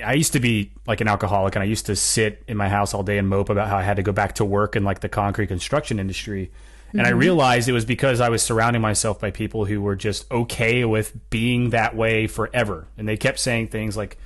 I 0.03 0.15
used 0.15 0.33
to 0.33 0.41
be 0.41 0.73
like 0.87 1.01
an 1.01 1.09
alcoholic, 1.09 1.55
and 1.55 1.63
I 1.63 1.67
used 1.67 1.87
to 1.87 1.95
sit 1.95 2.43
in 2.49 2.57
my 2.57 2.69
house 2.69 2.95
all 2.95 3.03
day 3.03 3.19
and 3.19 3.29
mope 3.29 3.51
about 3.51 3.69
how 3.69 3.77
I 3.77 3.83
had 3.83 3.97
to 3.97 4.03
go 4.03 4.13
back 4.13 4.37
to 4.37 4.45
work 4.45 4.75
in 4.75 4.83
like 4.83 5.01
the 5.01 5.09
concrete 5.09 5.49
construction 5.49 6.01
industry. 6.01 6.51
And 6.97 7.07
mm-hmm. 7.07 7.15
I 7.15 7.19
realized 7.19 7.69
it 7.69 7.73
was 7.73 7.85
because 7.85 8.21
I 8.21 8.31
was 8.31 8.43
surrounding 8.43 8.81
myself 8.81 9.21
by 9.21 9.31
people 9.31 9.67
who 9.67 9.83
were 9.83 9.97
just 9.97 10.31
okay 10.31 10.85
with 10.85 11.15
being 11.29 11.71
that 11.71 11.95
way 11.95 12.27
forever. 12.27 12.89
And 12.97 13.07
they 13.07 13.19
kept 13.19 13.39
saying 13.39 13.69
things 13.69 13.97
like, 13.97 14.17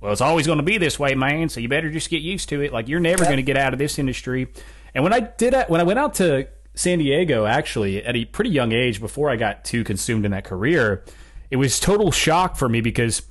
well, 0.00 0.12
it's 0.12 0.20
always 0.20 0.46
going 0.46 0.58
to 0.58 0.64
be 0.64 0.76
this 0.76 0.98
way, 0.98 1.14
man. 1.14 1.48
So 1.48 1.60
you 1.60 1.68
better 1.68 1.90
just 1.90 2.10
get 2.10 2.20
used 2.20 2.50
to 2.50 2.60
it. 2.60 2.72
Like 2.72 2.88
you're 2.88 3.00
never 3.00 3.22
yep. 3.22 3.28
going 3.28 3.38
to 3.38 3.42
get 3.42 3.56
out 3.56 3.72
of 3.72 3.78
this 3.78 3.98
industry. 3.98 4.48
And 4.94 5.02
when 5.02 5.14
I 5.14 5.20
did 5.20 5.54
when 5.68 5.80
I 5.80 5.84
went 5.84 5.98
out 5.98 6.14
to 6.14 6.48
San 6.74 6.98
Diego, 6.98 7.46
actually 7.46 8.04
at 8.04 8.14
a 8.14 8.26
pretty 8.26 8.50
young 8.50 8.72
age, 8.72 9.00
before 9.00 9.30
I 9.30 9.36
got 9.36 9.64
too 9.64 9.82
consumed 9.82 10.26
in 10.26 10.32
that 10.32 10.44
career, 10.44 11.04
it 11.50 11.56
was 11.56 11.80
total 11.80 12.10
shock 12.10 12.56
for 12.56 12.68
me 12.68 12.82
because 12.82 13.22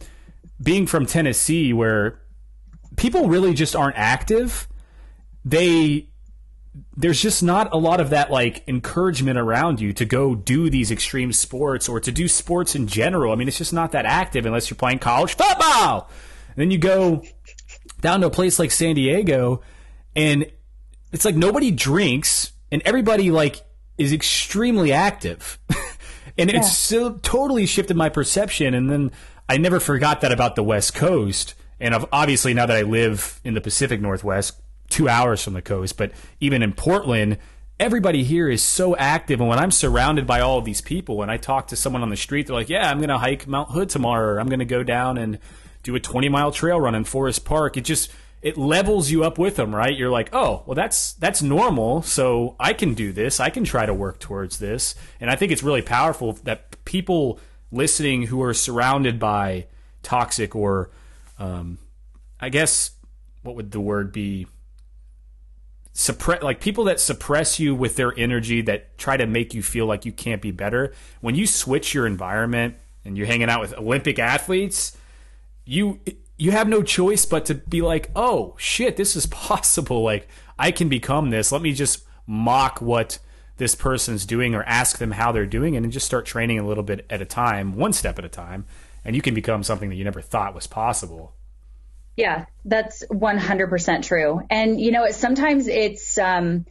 being 0.61 0.87
from 0.87 1.05
Tennessee, 1.05 1.73
where 1.73 2.19
people 2.95 3.27
really 3.27 3.53
just 3.53 3.75
aren't 3.75 3.97
active, 3.97 4.67
they 5.43 6.07
there's 6.95 7.21
just 7.21 7.43
not 7.43 7.73
a 7.73 7.77
lot 7.77 7.99
of 7.99 8.09
that 8.11 8.31
like 8.31 8.63
encouragement 8.67 9.37
around 9.37 9.81
you 9.81 9.91
to 9.93 10.05
go 10.05 10.35
do 10.35 10.69
these 10.69 10.91
extreme 10.91 11.33
sports 11.33 11.89
or 11.89 11.99
to 11.99 12.11
do 12.11 12.27
sports 12.27 12.75
in 12.75 12.87
general. 12.87 13.33
I 13.33 13.35
mean, 13.35 13.47
it's 13.47 13.57
just 13.57 13.73
not 13.73 13.91
that 13.91 14.05
active 14.05 14.45
unless 14.45 14.69
you're 14.69 14.77
playing 14.77 14.99
college 14.99 15.35
football. 15.35 16.09
And 16.49 16.57
then 16.57 16.71
you 16.71 16.77
go 16.77 17.23
down 17.99 18.21
to 18.21 18.27
a 18.27 18.31
place 18.31 18.57
like 18.57 18.71
San 18.71 18.95
Diego 18.95 19.61
and 20.15 20.49
it's 21.11 21.25
like 21.25 21.35
nobody 21.35 21.71
drinks 21.71 22.51
and 22.71 22.81
everybody 22.85 23.31
like 23.31 23.61
is 23.97 24.13
extremely 24.13 24.93
active. 24.93 25.59
and 26.37 26.49
yeah. 26.49 26.59
it's 26.59 26.77
so 26.77 27.13
totally 27.15 27.65
shifted 27.65 27.97
my 27.97 28.07
perception. 28.07 28.73
And 28.73 28.89
then 28.89 29.11
I 29.49 29.57
never 29.57 29.79
forgot 29.81 30.21
that 30.21 30.31
about 30.31 30.55
the 30.55 30.63
West 30.63 30.95
Coast. 30.95 31.53
And 31.81 31.95
obviously 32.13 32.53
now 32.53 32.65
that 32.65 32.77
I 32.77 32.83
live 32.83 33.41
in 33.43 33.55
the 33.55 33.61
Pacific 33.61 33.99
Northwest, 33.99 34.61
two 34.91 35.09
hours 35.09 35.43
from 35.43 35.53
the 35.53 35.61
coast, 35.61 35.97
but 35.97 36.11
even 36.39 36.61
in 36.61 36.73
Portland, 36.73 37.37
everybody 37.79 38.23
here 38.23 38.49
is 38.49 38.61
so 38.61 38.95
active. 38.95 39.39
And 39.39 39.49
when 39.49 39.59
I'm 39.59 39.71
surrounded 39.71 40.27
by 40.27 40.39
all 40.39 40.57
of 40.57 40.65
these 40.65 40.81
people, 40.81 41.17
when 41.17 41.29
I 41.29 41.37
talk 41.37 41.67
to 41.67 41.75
someone 41.75 42.03
on 42.03 42.09
the 42.09 42.17
street, 42.17 42.47
they're 42.47 42.55
like, 42.55 42.69
"Yeah, 42.69 42.89
I'm 42.89 42.97
going 42.97 43.09
to 43.09 43.17
hike 43.17 43.47
Mount 43.47 43.71
Hood 43.71 43.89
tomorrow. 43.89 44.33
Or 44.33 44.39
I'm 44.39 44.47
going 44.47 44.59
to 44.59 44.65
go 44.65 44.83
down 44.83 45.17
and 45.17 45.39
do 45.83 45.95
a 45.95 45.99
20 45.99 46.29
mile 46.29 46.51
trail 46.51 46.79
run 46.79 46.95
in 46.95 47.03
Forest 47.03 47.45
Park." 47.45 47.77
It 47.77 47.85
just 47.85 48.11
it 48.41 48.57
levels 48.57 49.11
you 49.11 49.23
up 49.23 49.37
with 49.37 49.55
them, 49.55 49.75
right? 49.75 49.95
You're 49.95 50.09
like, 50.09 50.29
oh, 50.33 50.63
well, 50.65 50.75
that's 50.75 51.13
that's 51.13 51.41
normal, 51.41 52.01
so 52.01 52.55
I 52.59 52.73
can 52.73 52.93
do 52.93 53.11
this. 53.11 53.39
I 53.39 53.49
can 53.49 53.63
try 53.63 53.85
to 53.85 53.93
work 53.93 54.19
towards 54.19 54.59
this, 54.59 54.95
and 55.19 55.29
I 55.29 55.35
think 55.35 55.51
it's 55.51 55.63
really 55.63 55.83
powerful 55.83 56.33
that 56.43 56.83
people 56.85 57.39
listening 57.71 58.23
who 58.23 58.41
are 58.41 58.53
surrounded 58.53 59.19
by 59.19 59.67
toxic 60.03 60.55
or, 60.55 60.89
um, 61.37 61.77
I 62.39 62.49
guess, 62.49 62.91
what 63.43 63.55
would 63.55 63.71
the 63.71 63.79
word 63.79 64.11
be? 64.11 64.47
Suppress 66.01 66.41
like 66.41 66.59
people 66.59 66.85
that 66.85 66.99
suppress 66.99 67.59
you 67.59 67.75
with 67.75 67.95
their 67.95 68.17
energy 68.17 68.61
that 68.61 68.97
try 68.97 69.15
to 69.17 69.25
make 69.25 69.53
you 69.53 69.61
feel 69.61 69.85
like 69.85 70.05
you 70.05 70.11
can't 70.11 70.41
be 70.41 70.51
better 70.51 70.93
when 71.21 71.35
you 71.35 71.45
switch 71.45 71.93
your 71.93 72.07
environment 72.07 72.75
and 73.05 73.17
you're 73.17 73.27
hanging 73.27 73.49
out 73.49 73.61
with 73.61 73.73
olympic 73.77 74.17
athletes 74.17 74.97
you 75.65 75.99
you 76.41 76.49
have 76.49 76.67
no 76.67 76.81
choice 76.81 77.23
but 77.23 77.45
to 77.45 77.53
be 77.53 77.83
like, 77.83 78.09
oh 78.15 78.55
shit, 78.57 78.97
this 78.97 79.15
is 79.15 79.25
possible. 79.27 80.01
Like 80.01 80.27
I 80.57 80.71
can 80.71 80.89
become 80.89 81.29
this. 81.29 81.51
Let 81.51 81.61
me 81.61 81.71
just 81.71 82.03
mock 82.25 82.81
what 82.81 83.19
this 83.57 83.75
person's 83.75 84.25
doing 84.25 84.55
or 84.55 84.63
ask 84.63 84.97
them 84.97 85.11
how 85.11 85.31
they're 85.31 85.45
doing 85.45 85.75
it 85.75 85.83
and 85.83 85.91
just 85.91 86.07
start 86.07 86.25
training 86.25 86.57
a 86.57 86.65
little 86.65 86.83
bit 86.83 87.05
at 87.11 87.21
a 87.21 87.25
time, 87.25 87.75
one 87.75 87.93
step 87.93 88.17
at 88.17 88.25
a 88.25 88.29
time, 88.29 88.65
and 89.05 89.15
you 89.15 89.21
can 89.21 89.35
become 89.35 89.61
something 89.61 89.89
that 89.89 89.95
you 89.95 90.03
never 90.03 90.21
thought 90.21 90.55
was 90.55 90.65
possible. 90.65 91.35
Yeah, 92.15 92.45
that's 92.65 93.03
100% 93.07 94.03
true. 94.03 94.41
And 94.49 94.79
you 94.79 94.91
know, 94.91 95.09
sometimes 95.11 95.67
it's 95.67 96.17
um 96.17 96.65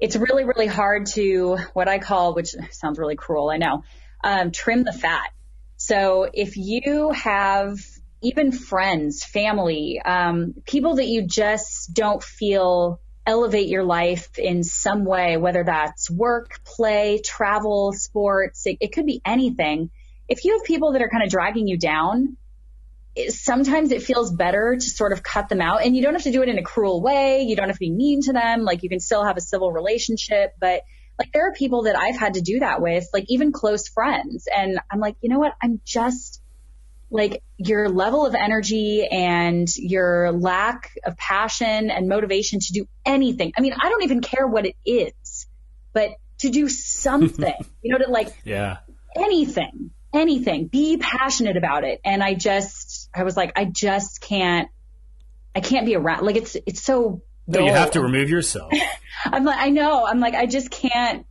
it's 0.00 0.16
really 0.16 0.44
really 0.44 0.66
hard 0.66 1.06
to 1.06 1.56
what 1.72 1.88
I 1.88 1.98
call 1.98 2.34
which 2.34 2.54
sounds 2.70 2.98
really 2.98 3.16
cruel, 3.16 3.50
I 3.50 3.58
know. 3.58 3.82
Um, 4.22 4.50
trim 4.52 4.84
the 4.84 4.92
fat. 4.92 5.30
So 5.76 6.28
if 6.32 6.56
you 6.56 7.10
have 7.10 7.78
even 8.22 8.52
friends, 8.52 9.22
family, 9.22 10.00
um, 10.02 10.54
people 10.66 10.96
that 10.96 11.06
you 11.06 11.26
just 11.26 11.92
don't 11.92 12.22
feel 12.22 13.00
elevate 13.26 13.68
your 13.68 13.84
life 13.84 14.38
in 14.38 14.62
some 14.62 15.04
way, 15.04 15.36
whether 15.36 15.64
that's 15.64 16.10
work, 16.10 16.60
play, 16.64 17.20
travel, 17.24 17.92
sports, 17.92 18.66
it, 18.66 18.78
it 18.80 18.92
could 18.92 19.06
be 19.06 19.20
anything. 19.24 19.90
If 20.28 20.44
you 20.44 20.56
have 20.56 20.64
people 20.64 20.92
that 20.92 21.02
are 21.02 21.08
kind 21.08 21.22
of 21.22 21.30
dragging 21.30 21.66
you 21.66 21.76
down, 21.76 22.36
sometimes 23.28 23.92
it 23.92 24.02
feels 24.02 24.32
better 24.32 24.74
to 24.74 24.90
sort 24.90 25.12
of 25.12 25.22
cut 25.22 25.48
them 25.48 25.60
out. 25.60 25.84
And 25.84 25.96
you 25.96 26.02
don't 26.02 26.14
have 26.14 26.24
to 26.24 26.32
do 26.32 26.42
it 26.42 26.48
in 26.48 26.58
a 26.58 26.62
cruel 26.62 27.00
way. 27.00 27.42
You 27.42 27.56
don't 27.56 27.68
have 27.68 27.76
to 27.76 27.80
be 27.80 27.90
mean 27.90 28.22
to 28.22 28.32
them. 28.32 28.62
Like 28.62 28.82
you 28.82 28.88
can 28.88 29.00
still 29.00 29.24
have 29.24 29.36
a 29.36 29.40
civil 29.40 29.72
relationship, 29.72 30.52
but 30.58 30.82
like 31.18 31.32
there 31.32 31.48
are 31.48 31.52
people 31.52 31.82
that 31.84 31.96
I've 31.96 32.16
had 32.16 32.34
to 32.34 32.40
do 32.40 32.60
that 32.60 32.80
with, 32.80 33.06
like 33.12 33.24
even 33.28 33.52
close 33.52 33.88
friends. 33.88 34.48
And 34.54 34.78
I'm 34.90 34.98
like, 34.98 35.16
you 35.20 35.28
know 35.28 35.38
what? 35.38 35.54
I'm 35.62 35.80
just 35.84 36.40
like 37.10 37.42
your 37.56 37.88
level 37.88 38.26
of 38.26 38.34
energy 38.34 39.06
and 39.06 39.68
your 39.76 40.32
lack 40.32 40.90
of 41.06 41.16
passion 41.16 41.90
and 41.90 42.08
motivation 42.08 42.58
to 42.58 42.72
do 42.72 42.88
anything. 43.06 43.52
I 43.56 43.60
mean, 43.60 43.74
I 43.80 43.88
don't 43.88 44.02
even 44.02 44.20
care 44.20 44.46
what 44.46 44.66
it 44.66 44.74
is, 44.84 45.46
but 45.92 46.10
to 46.40 46.50
do 46.50 46.68
something, 46.68 47.54
you 47.82 47.92
know, 47.92 48.04
to 48.04 48.10
like 48.10 48.34
yeah. 48.44 48.78
anything, 49.14 49.90
anything, 50.12 50.66
be 50.66 50.96
passionate 50.96 51.56
about 51.56 51.84
it. 51.84 52.00
And 52.04 52.22
I 52.22 52.34
just, 52.34 53.03
I 53.14 53.22
was 53.22 53.36
like, 53.36 53.52
I 53.56 53.64
just 53.64 54.20
can't, 54.20 54.68
I 55.54 55.60
can't 55.60 55.86
be 55.86 55.94
around. 55.94 56.24
Like 56.24 56.36
it's, 56.36 56.56
it's 56.66 56.82
so. 56.82 57.22
No, 57.46 57.60
you 57.60 57.72
have 57.72 57.90
to 57.92 58.00
remove 58.00 58.30
yourself. 58.30 58.72
I'm 59.26 59.44
like, 59.44 59.58
I 59.58 59.70
know. 59.70 60.06
I'm 60.06 60.18
like, 60.18 60.34
I 60.34 60.46
just 60.46 60.70
can't, 60.70 61.26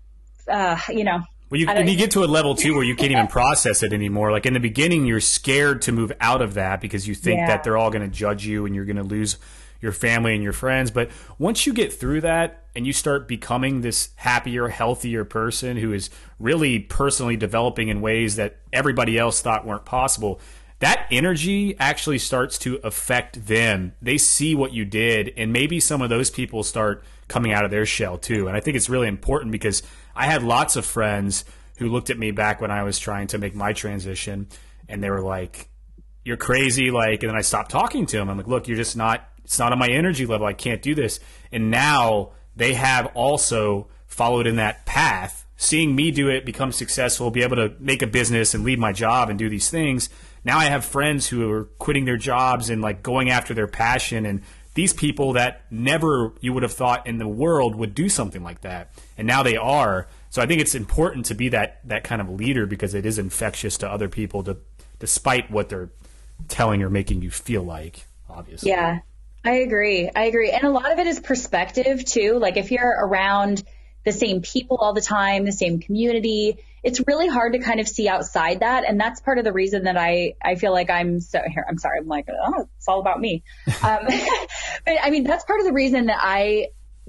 uh, 0.47 0.77
you 0.89 1.03
know. 1.03 1.21
Well, 1.49 1.59
you, 1.59 1.69
and 1.69 1.87
you 1.87 1.95
get 1.95 2.11
to 2.11 2.23
a 2.23 2.25
level 2.25 2.55
too 2.55 2.73
where 2.73 2.83
you 2.83 2.95
can't 2.95 3.11
even 3.11 3.27
process 3.27 3.83
it 3.83 3.93
anymore. 3.93 4.31
Like 4.31 4.47
in 4.47 4.53
the 4.53 4.59
beginning, 4.59 5.05
you're 5.05 5.19
scared 5.19 5.83
to 5.83 5.91
move 5.91 6.11
out 6.19 6.41
of 6.41 6.55
that 6.55 6.81
because 6.81 7.07
you 7.07 7.13
think 7.13 7.37
yeah. 7.37 7.47
that 7.47 7.63
they're 7.63 7.77
all 7.77 7.91
going 7.91 8.01
to 8.01 8.07
judge 8.07 8.43
you 8.45 8.65
and 8.65 8.73
you're 8.73 8.85
going 8.85 8.97
to 8.97 9.03
lose 9.03 9.37
your 9.79 9.91
family 9.91 10.33
and 10.33 10.41
your 10.41 10.53
friends. 10.53 10.89
But 10.89 11.11
once 11.37 11.67
you 11.67 11.73
get 11.73 11.93
through 11.93 12.21
that 12.21 12.63
and 12.75 12.87
you 12.87 12.93
start 12.93 13.27
becoming 13.27 13.81
this 13.81 14.09
happier, 14.15 14.69
healthier 14.69 15.25
person 15.25 15.77
who 15.77 15.93
is 15.93 16.09
really 16.39 16.79
personally 16.79 17.37
developing 17.37 17.89
in 17.89 18.01
ways 18.01 18.37
that 18.37 18.57
everybody 18.71 19.19
else 19.19 19.41
thought 19.41 19.63
weren't 19.63 19.85
possible, 19.85 20.39
that 20.83 21.07
energy 21.11 21.77
actually 21.79 22.19
starts 22.19 22.57
to 22.59 22.75
affect 22.83 23.47
them. 23.47 23.93
They 24.01 24.17
see 24.17 24.53
what 24.53 24.73
you 24.73 24.83
did, 24.83 25.33
and 25.37 25.53
maybe 25.53 25.79
some 25.79 26.01
of 26.01 26.09
those 26.09 26.29
people 26.29 26.61
start 26.63 27.03
coming 27.27 27.53
out 27.53 27.63
of 27.63 27.71
their 27.71 27.85
shell 27.85 28.17
too. 28.17 28.47
And 28.47 28.57
I 28.57 28.59
think 28.59 28.75
it's 28.75 28.89
really 28.89 29.07
important 29.07 29.53
because 29.53 29.81
I 30.15 30.25
had 30.25 30.43
lots 30.43 30.75
of 30.75 30.85
friends 30.85 31.45
who 31.77 31.87
looked 31.87 32.09
at 32.09 32.19
me 32.19 32.31
back 32.31 32.61
when 32.61 32.69
I 32.69 32.83
was 32.83 32.99
trying 32.99 33.27
to 33.27 33.37
make 33.37 33.55
my 33.55 33.71
transition, 33.73 34.47
and 34.89 35.01
they 35.01 35.09
were 35.09 35.21
like, 35.21 35.69
"You're 36.25 36.37
crazy!" 36.37 36.91
Like, 36.91 37.23
and 37.23 37.29
then 37.29 37.37
I 37.37 37.41
stopped 37.41 37.71
talking 37.71 38.05
to 38.07 38.17
them. 38.17 38.29
I'm 38.29 38.37
like, 38.37 38.47
"Look, 38.47 38.67
you're 38.67 38.77
just 38.77 38.97
not 38.97 39.29
it's 39.43 39.59
not 39.59 39.71
on 39.71 39.79
my 39.79 39.89
energy 39.89 40.25
level. 40.25 40.47
I 40.47 40.53
can't 40.53 40.81
do 40.81 40.95
this. 40.95 41.19
And 41.51 41.69
now 41.69 42.31
they 42.55 42.73
have 42.73 43.07
also 43.13 43.87
followed 44.07 44.47
in 44.47 44.55
that 44.57 44.85
path, 44.85 45.45
seeing 45.57 45.95
me 45.95 46.11
do 46.11 46.29
it, 46.29 46.45
become 46.45 46.71
successful, 46.71 47.31
be 47.31 47.43
able 47.43 47.55
to 47.57 47.73
make 47.79 48.01
a 48.01 48.07
business 48.07 48.53
and 48.53 48.63
leave 48.63 48.79
my 48.79 48.91
job 48.91 49.29
and 49.29 49.37
do 49.37 49.49
these 49.49 49.69
things. 49.69 50.09
Now 50.45 50.59
I 50.59 50.65
have 50.65 50.83
friends 50.83 51.27
who 51.27 51.49
are 51.51 51.65
quitting 51.77 52.05
their 52.05 52.17
jobs 52.17 52.69
and 52.69 52.81
like 52.81 53.03
going 53.03 53.29
after 53.29 53.53
their 53.53 53.67
passion 53.67 54.25
and 54.25 54.41
these 54.73 54.93
people 54.93 55.33
that 55.33 55.61
never 55.71 56.33
you 56.41 56.51
would 56.53 56.63
have 56.63 56.73
thought 56.73 57.05
in 57.05 57.17
the 57.17 57.27
world 57.27 57.75
would 57.75 57.93
do 57.93 58.09
something 58.09 58.43
like 58.43 58.61
that. 58.61 58.91
And 59.17 59.27
now 59.27 59.43
they 59.43 59.55
are. 59.55 60.07
So 60.29 60.41
I 60.41 60.47
think 60.47 60.61
it's 60.61 60.75
important 60.75 61.27
to 61.27 61.35
be 61.35 61.49
that 61.49 61.79
that 61.87 62.03
kind 62.03 62.21
of 62.21 62.29
leader 62.29 62.65
because 62.65 62.93
it 62.93 63.05
is 63.05 63.19
infectious 63.19 63.77
to 63.79 63.89
other 63.89 64.09
people 64.09 64.43
to 64.43 64.57
despite 64.99 65.51
what 65.51 65.69
they're 65.69 65.89
telling 66.47 66.81
or 66.81 66.89
making 66.89 67.21
you 67.21 67.29
feel 67.29 67.63
like, 67.63 68.05
obviously. 68.29 68.69
Yeah. 68.69 68.99
I 69.45 69.55
agree. 69.55 70.09
I 70.15 70.23
agree. 70.23 70.51
And 70.51 70.63
a 70.63 70.69
lot 70.69 70.91
of 70.91 70.99
it 70.99 71.07
is 71.07 71.19
perspective 71.19 72.05
too. 72.05 72.39
Like 72.39 72.57
if 72.57 72.71
you're 72.71 72.95
around 73.05 73.63
the 74.03 74.11
same 74.11 74.41
people 74.41 74.77
all 74.77 74.93
the 74.93 75.01
time, 75.01 75.45
the 75.45 75.51
same 75.51 75.79
community, 75.79 76.57
it's 76.83 77.01
really 77.07 77.27
hard 77.27 77.53
to 77.53 77.59
kind 77.59 77.79
of 77.79 77.87
see 77.87 78.09
outside 78.09 78.59
that. 78.59 78.83
And 78.85 78.99
that's 78.99 79.21
part 79.21 79.37
of 79.37 79.45
the 79.45 79.53
reason 79.53 79.85
that 79.85 79.95
I, 79.95 80.35
I 80.43 80.55
feel 80.55 80.73
like 80.73 80.89
I'm 80.89 81.21
so 81.21 81.41
here. 81.47 81.65
I'm 81.67 81.77
sorry. 81.77 81.99
I'm 81.99 82.07
like, 82.07 82.27
oh, 82.29 82.67
it's 82.77 82.87
all 82.87 82.99
about 82.99 83.19
me. 83.19 83.43
Um, 83.83 84.05
but 84.85 84.95
I 85.01 85.09
mean, 85.09 85.23
that's 85.23 85.43
part 85.43 85.59
of 85.59 85.65
the 85.65 85.73
reason 85.73 86.05
that 86.05 86.19
I 86.21 86.67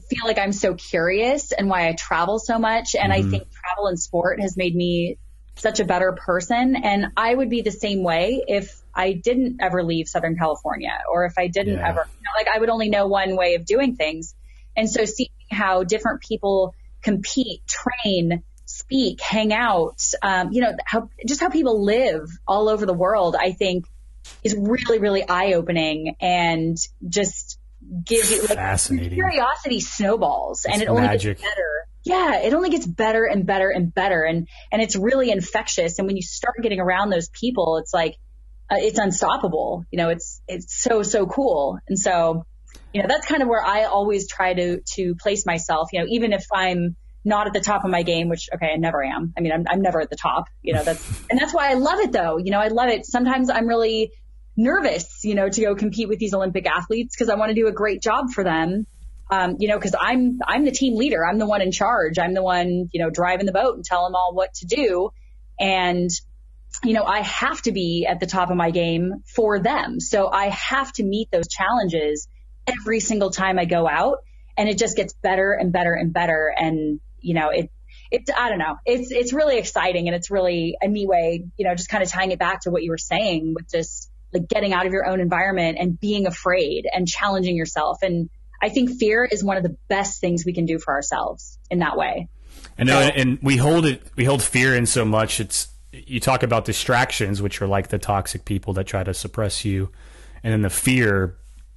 feel 0.09 0.25
like 0.25 0.39
I'm 0.39 0.53
so 0.53 0.75
curious 0.75 1.53
and 1.53 1.69
why 1.69 1.89
I 1.89 1.93
travel 1.93 2.39
so 2.39 2.59
much. 2.59 2.95
And 2.95 3.13
mm-hmm. 3.13 3.27
I 3.27 3.31
think 3.31 3.49
travel 3.51 3.87
and 3.87 3.99
sport 3.99 4.41
has 4.41 4.57
made 4.57 4.75
me 4.75 5.19
such 5.57 5.81
a 5.81 5.85
better 5.85 6.13
person. 6.13 6.77
And 6.77 7.09
I 7.17 7.35
would 7.35 7.49
be 7.49 7.63
the 7.63 7.71
same 7.71 8.03
way 8.03 8.43
if 8.47 8.81
I 8.95 9.13
didn't 9.13 9.61
ever 9.61 9.85
leave 9.85 10.09
Southern 10.09 10.37
California 10.37 10.99
or 11.11 11.27
if 11.27 11.35
I 11.39 11.47
didn't 11.49 11.79
yeah. 11.79 11.89
ever, 11.89 12.01
you 12.01 12.23
know, 12.23 12.31
like 12.37 12.49
I 12.55 12.59
would 12.59 12.71
only 12.71 12.91
know 12.91 13.07
one 13.07 13.37
way 13.37 13.55
of 13.55 13.65
doing 13.65 13.97
things. 13.97 14.35
And 14.77 14.91
so 14.91 15.05
seeing 15.05 15.31
how 15.51 15.85
different 15.85 16.23
people 16.23 16.75
compete, 17.05 17.63
train, 17.67 18.43
speak, 18.65 19.21
hang 19.21 19.53
out, 19.53 20.03
um, 20.23 20.51
you 20.53 20.61
know, 20.61 20.73
how, 20.85 21.09
just 21.27 21.41
how 21.41 21.51
people 21.51 21.85
live 21.85 22.29
all 22.49 22.69
over 22.69 22.87
the 22.87 22.95
world, 22.95 23.37
I 23.39 23.53
think 23.53 23.87
is 24.43 24.57
really, 24.59 24.99
really 24.99 25.27
eye 25.29 25.53
opening 25.53 26.17
and 26.21 26.77
just 27.07 27.59
gives 28.05 28.31
you 28.31 28.41
like 28.41 28.57
fascinating 28.57 29.13
curiosity 29.13 29.79
snowballs 29.79 30.65
it's 30.65 30.75
and 30.75 30.83
it 30.83 30.91
magic. 30.91 30.91
only 30.91 31.19
gets 31.19 31.43
better. 31.43 31.71
Yeah, 32.03 32.41
it 32.41 32.55
only 32.55 32.71
gets 32.71 32.87
better 32.87 33.27
and 33.27 33.45
better 33.45 33.69
and 33.69 33.93
better 33.93 34.23
and 34.23 34.49
and 34.73 34.81
it's 34.81 34.97
really 34.97 35.31
infectious 35.31 35.99
and 35.99 36.07
when 36.07 36.17
you 36.17 36.23
start 36.23 36.57
getting 36.63 36.81
around 36.81 37.11
those 37.11 37.29
people 37.29 37.77
it's 37.77 37.93
like 37.93 38.17
uh, 38.71 38.77
it's 38.79 38.99
unstoppable. 38.99 39.85
You 39.91 39.99
know, 39.99 40.09
it's 40.09 40.41
it's 40.49 40.75
so 40.83 41.03
so 41.03 41.27
cool. 41.27 41.79
And 41.89 41.99
so, 41.99 42.47
you 42.95 43.03
know, 43.03 43.09
that's 43.09 43.27
kind 43.27 43.43
of 43.43 43.49
where 43.49 43.63
I 43.63 43.85
always 43.85 44.29
try 44.29 44.55
to 44.55 44.81
to 44.95 45.15
place 45.17 45.45
myself. 45.45 45.89
You 45.93 46.01
know, 46.01 46.07
even 46.09 46.33
if 46.33 46.47
I'm 46.53 46.97
not 47.25 47.49
at 47.49 47.53
the 47.53 47.61
top 47.61 47.85
of 47.85 47.91
my 47.91 48.05
game, 48.05 48.29
which 48.29 48.49
okay, 48.55 48.71
I 48.73 48.77
never 48.77 49.03
am. 49.03 49.35
I 49.37 49.41
mean, 49.41 49.53
I'm 49.53 49.65
I'm 49.69 49.83
never 49.83 50.01
at 50.01 50.11
the 50.11 50.17
top. 50.17 50.45
You 50.63 50.75
know, 50.75 50.85
that's 50.85 51.23
and 51.31 51.39
that's 51.39 51.53
why 51.53 51.71
I 51.71 51.75
love 51.75 51.99
it 51.99 52.13
though. 52.13 52.39
You 52.39 52.53
know, 52.53 52.61
I 52.61 52.69
love 52.69 52.89
it. 52.89 53.05
Sometimes 53.05 53.51
I'm 53.51 53.67
really 53.67 54.13
nervous, 54.57 55.25
you 55.25 55.35
know, 55.35 55.49
to 55.49 55.61
go 55.61 55.75
compete 55.75 56.09
with 56.09 56.21
these 56.21 56.35
Olympic 56.35 56.67
athletes 56.67 57.17
because 57.17 57.29
I 57.29 57.35
want 57.35 57.51
to 57.51 57.55
do 57.55 57.67
a 57.67 57.73
great 57.73 58.01
job 58.01 58.31
for 58.31 58.45
them. 58.45 58.87
Um, 59.29 59.57
you 59.59 59.67
know, 59.67 59.77
because 59.77 59.97
I'm 59.99 60.39
I'm 60.47 60.65
the 60.65 60.71
team 60.71 60.97
leader. 60.97 61.27
I'm 61.27 61.39
the 61.39 61.47
one 61.47 61.63
in 61.63 61.73
charge. 61.73 62.21
I'm 62.21 62.33
the 62.33 62.45
one, 62.45 62.89
you 62.93 63.03
know, 63.03 63.11
driving 63.11 63.47
the 63.47 63.53
boat 63.53 63.75
and 63.75 63.85
telling 63.85 64.13
them 64.13 64.15
all 64.15 64.35
what 64.35 64.55
to 64.55 64.67
do. 64.67 65.11
And 65.59 66.11
you 66.85 66.93
know, 66.93 67.05
I 67.05 67.23
have 67.23 67.61
to 67.63 67.73
be 67.73 68.07
at 68.09 68.21
the 68.21 68.27
top 68.27 68.51
of 68.51 68.57
my 68.57 68.71
game 68.71 69.25
for 69.35 69.59
them. 69.59 69.99
So 69.99 70.29
I 70.29 70.51
have 70.51 70.93
to 70.95 71.03
meet 71.03 71.31
those 71.33 71.49
challenges 71.49 72.29
every 72.67 73.01
single 73.01 73.31
time 73.31 73.59
I 73.59 73.65
go 73.65 73.89
out 73.89 74.25
and 74.57 74.69
it 74.69 74.79
just 74.79 74.97
gets 74.97 75.13
better 75.13 75.53
and 75.53 75.73
better 75.73 75.95
and 75.95 76.13
better. 76.13 76.53
And, 76.57 77.01
you 77.21 77.35
know, 77.35 77.51
it, 77.51 77.71
it, 78.11 78.29
I 78.37 78.49
don't 78.49 78.59
know. 78.59 78.77
It's, 78.87 79.11
it's 79.11 79.33
really 79.33 79.59
exciting 79.59 80.07
and 80.09 80.15
it's 80.15 80.31
really 80.31 80.77
a 80.81 80.89
neat 80.89 81.09
way, 81.09 81.45
you 81.57 81.67
know, 81.67 81.75
just 81.75 81.89
kind 81.89 82.03
of 82.03 82.09
tying 82.09 82.31
it 82.31 82.39
back 82.39 82.63
to 82.63 82.71
what 82.71 82.83
you 82.83 82.91
were 82.91 82.99
saying 82.99 83.55
with 83.55 83.71
just 83.71 84.11
like 84.33 84.49
getting 84.49 84.73
out 84.73 84.87
of 84.87 84.93
your 84.93 85.07
own 85.07 85.21
environment 85.21 85.79
and 85.81 85.99
being 85.99 86.27
afraid 86.27 86.87
and 86.93 87.09
challenging 87.09 87.57
yourself. 87.57 88.03
And 88.03 88.31
I 88.63 88.69
think 88.69 88.99
fear 88.99 89.25
is 89.25 89.43
one 89.43 89.57
of 89.57 89.63
the 89.63 89.77
best 89.89 90.21
things 90.21 90.45
we 90.45 90.53
can 90.53 90.67
do 90.67 90.79
for 90.79 90.95
ourselves 90.95 91.59
in 91.71 91.81
that 91.81 91.97
way. 91.97 92.29
I 92.79 92.85
know, 92.85 92.99
uh, 92.99 93.09
so, 93.09 93.13
and 93.15 93.39
we 93.43 93.57
hold 93.57 93.87
it, 93.87 94.03
we 94.17 94.25
hold 94.25 94.43
fear 94.43 94.75
in 94.75 94.87
so 94.87 95.05
much. 95.05 95.41
It's, 95.41 95.69
you 95.93 96.19
talk 96.19 96.43
about 96.43 96.65
distractions, 96.65 97.41
which 97.41 97.63
are 97.63 97.67
like 97.69 97.89
the 97.89 97.99
toxic 97.99 98.45
people 98.45 98.73
that 98.75 98.85
try 98.85 99.05
to 99.05 99.15
suppress 99.15 99.65
you, 99.65 99.91
and 100.43 100.53
then 100.53 100.63
the 100.63 100.71
fear. 100.71 101.37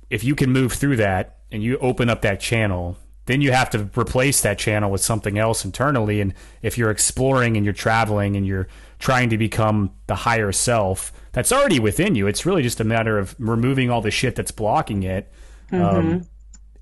If 0.09 0.23
you 0.23 0.35
can 0.35 0.51
move 0.51 0.73
through 0.73 0.97
that 0.97 1.39
and 1.51 1.63
you 1.63 1.77
open 1.79 2.09
up 2.09 2.21
that 2.21 2.39
channel, 2.39 2.97
then 3.25 3.41
you 3.41 3.51
have 3.51 3.69
to 3.71 3.89
replace 3.97 4.41
that 4.41 4.57
channel 4.57 4.89
with 4.89 5.01
something 5.01 5.37
else 5.37 5.65
internally. 5.65 6.21
And 6.21 6.33
if 6.61 6.77
you're 6.77 6.89
exploring 6.89 7.57
and 7.57 7.65
you're 7.65 7.73
traveling 7.73 8.35
and 8.35 8.45
you're 8.47 8.67
trying 8.99 9.29
to 9.29 9.37
become 9.37 9.91
the 10.07 10.15
higher 10.15 10.51
self 10.51 11.11
that's 11.33 11.51
already 11.51 11.79
within 11.79 12.15
you, 12.15 12.27
it's 12.27 12.45
really 12.45 12.63
just 12.63 12.79
a 12.79 12.85
matter 12.85 13.19
of 13.19 13.35
removing 13.37 13.89
all 13.89 14.01
the 14.01 14.11
shit 14.11 14.35
that's 14.35 14.51
blocking 14.51 15.03
it. 15.03 15.31
Um, 15.71 15.79
mm-hmm. 15.79 15.97
Um, 15.97 16.27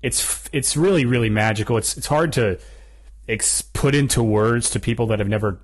it's 0.02 0.48
it's 0.52 0.76
really 0.76 1.04
really 1.04 1.30
magical. 1.30 1.76
It's 1.78 1.96
it's 1.96 2.06
hard 2.06 2.32
to 2.34 2.60
ex- 3.28 3.62
put 3.62 3.94
into 3.94 4.22
words 4.22 4.70
to 4.70 4.80
people 4.80 5.08
that 5.08 5.18
have 5.18 5.28
never 5.28 5.60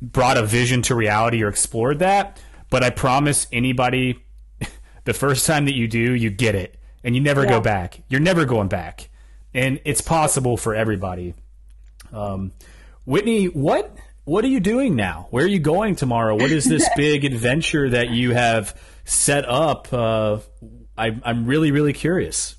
brought 0.00 0.38
a 0.38 0.44
vision 0.44 0.80
to 0.82 0.94
reality 0.94 1.42
or 1.42 1.48
explored 1.48 1.98
that. 1.98 2.40
But 2.70 2.82
I 2.82 2.90
promise 2.90 3.46
anybody, 3.52 4.24
the 5.04 5.12
first 5.12 5.46
time 5.46 5.66
that 5.66 5.74
you 5.74 5.86
do, 5.86 6.14
you 6.14 6.30
get 6.30 6.54
it, 6.54 6.77
and 7.04 7.14
you 7.14 7.20
never 7.20 7.44
yeah. 7.44 7.50
go 7.50 7.60
back. 7.60 8.02
You're 8.08 8.20
never 8.20 8.44
going 8.44 8.68
back, 8.68 9.08
and 9.54 9.80
it's 9.84 10.00
possible 10.00 10.56
for 10.56 10.74
everybody. 10.74 11.34
Um, 12.12 12.52
Whitney, 13.04 13.46
what 13.46 13.96
what 14.24 14.44
are 14.44 14.48
you 14.48 14.60
doing 14.60 14.94
now? 14.94 15.28
Where 15.30 15.44
are 15.44 15.48
you 15.48 15.58
going 15.58 15.96
tomorrow? 15.96 16.34
What 16.34 16.50
is 16.50 16.64
this 16.64 16.88
big 16.96 17.24
adventure 17.24 17.90
that 17.90 18.10
you 18.10 18.34
have 18.34 18.78
set 19.04 19.48
up? 19.48 19.92
Uh, 19.92 20.38
I, 20.96 21.18
I'm 21.22 21.46
really 21.46 21.70
really 21.70 21.92
curious. 21.92 22.56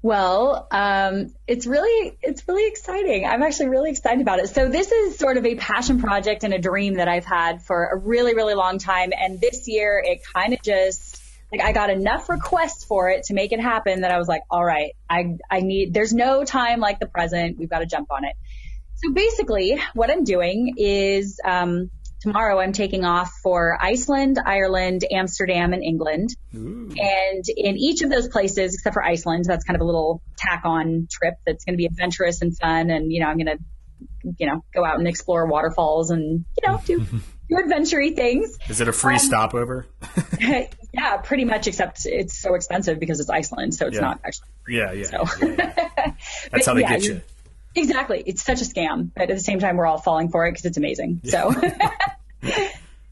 Well, 0.00 0.68
um, 0.70 1.34
it's 1.48 1.66
really 1.66 2.16
it's 2.22 2.46
really 2.46 2.68
exciting. 2.68 3.26
I'm 3.26 3.42
actually 3.42 3.68
really 3.68 3.90
excited 3.90 4.20
about 4.20 4.38
it. 4.38 4.48
So 4.48 4.68
this 4.68 4.92
is 4.92 5.18
sort 5.18 5.36
of 5.36 5.44
a 5.44 5.56
passion 5.56 6.00
project 6.00 6.44
and 6.44 6.54
a 6.54 6.58
dream 6.58 6.94
that 6.94 7.08
I've 7.08 7.24
had 7.24 7.62
for 7.62 7.86
a 7.86 7.96
really 7.96 8.34
really 8.34 8.54
long 8.54 8.78
time. 8.78 9.12
And 9.16 9.40
this 9.40 9.66
year 9.66 10.00
it 10.04 10.20
kind 10.24 10.52
of 10.52 10.62
just 10.62 11.07
like 11.50 11.60
I 11.62 11.72
got 11.72 11.90
enough 11.90 12.28
requests 12.28 12.84
for 12.84 13.10
it 13.10 13.24
to 13.24 13.34
make 13.34 13.52
it 13.52 13.60
happen 13.60 14.02
that 14.02 14.10
I 14.10 14.18
was 14.18 14.28
like, 14.28 14.42
all 14.50 14.64
right, 14.64 14.92
I 15.08 15.36
I 15.50 15.60
need. 15.60 15.94
There's 15.94 16.12
no 16.12 16.44
time 16.44 16.80
like 16.80 17.00
the 17.00 17.06
present. 17.06 17.58
We've 17.58 17.70
got 17.70 17.78
to 17.80 17.86
jump 17.86 18.10
on 18.10 18.24
it. 18.24 18.36
So 18.96 19.12
basically, 19.12 19.80
what 19.94 20.10
I'm 20.10 20.24
doing 20.24 20.74
is 20.76 21.40
um, 21.44 21.90
tomorrow 22.20 22.58
I'm 22.58 22.72
taking 22.72 23.04
off 23.04 23.30
for 23.42 23.78
Iceland, 23.80 24.38
Ireland, 24.44 25.04
Amsterdam, 25.10 25.72
and 25.72 25.82
England. 25.82 26.30
Ooh. 26.54 26.90
And 26.96 27.44
in 27.56 27.76
each 27.76 28.02
of 28.02 28.10
those 28.10 28.28
places, 28.28 28.74
except 28.74 28.94
for 28.94 29.04
Iceland, 29.04 29.44
that's 29.46 29.64
kind 29.64 29.76
of 29.76 29.82
a 29.82 29.84
little 29.84 30.20
tack 30.36 30.62
on 30.64 31.06
trip 31.10 31.34
that's 31.46 31.64
going 31.64 31.74
to 31.74 31.78
be 31.78 31.86
adventurous 31.86 32.42
and 32.42 32.56
fun. 32.56 32.90
And, 32.90 33.12
you 33.12 33.20
know, 33.20 33.28
I'm 33.28 33.36
going 33.36 33.58
to, 33.58 33.58
you 34.38 34.46
know, 34.46 34.64
go 34.74 34.84
out 34.84 34.98
and 34.98 35.06
explore 35.06 35.46
waterfalls 35.46 36.10
and, 36.10 36.44
you 36.60 36.68
know, 36.68 36.80
do, 36.84 37.06
do 37.48 37.58
adventure 37.58 38.02
things. 38.14 38.58
Is 38.68 38.80
it 38.80 38.88
a 38.88 38.92
free 38.92 39.14
um, 39.14 39.20
stopover? 39.20 39.86
yeah, 40.40 41.16
pretty 41.22 41.44
much, 41.44 41.66
except 41.66 42.06
it's 42.06 42.36
so 42.36 42.54
expensive 42.54 42.98
because 42.98 43.20
it's 43.20 43.30
Iceland. 43.30 43.74
So 43.74 43.86
it's 43.86 43.96
yeah. 43.96 44.00
not 44.00 44.20
actually. 44.24 44.48
Yeah, 44.68 44.92
yeah. 44.92 45.04
So. 45.04 45.46
yeah, 45.46 45.72
yeah. 45.76 46.12
That's 46.50 46.66
how 46.66 46.74
they 46.74 46.82
get 46.82 47.02
you. 47.02 47.20
Exactly. 47.74 48.22
It's 48.26 48.42
such 48.42 48.60
a 48.60 48.64
scam, 48.64 49.10
but 49.14 49.30
at 49.30 49.36
the 49.36 49.42
same 49.42 49.60
time, 49.60 49.76
we're 49.76 49.86
all 49.86 49.98
falling 49.98 50.30
for 50.30 50.46
it 50.46 50.52
because 50.52 50.64
it's 50.64 50.78
amazing. 50.78 51.20
So, 51.24 51.52
so 52.44 52.68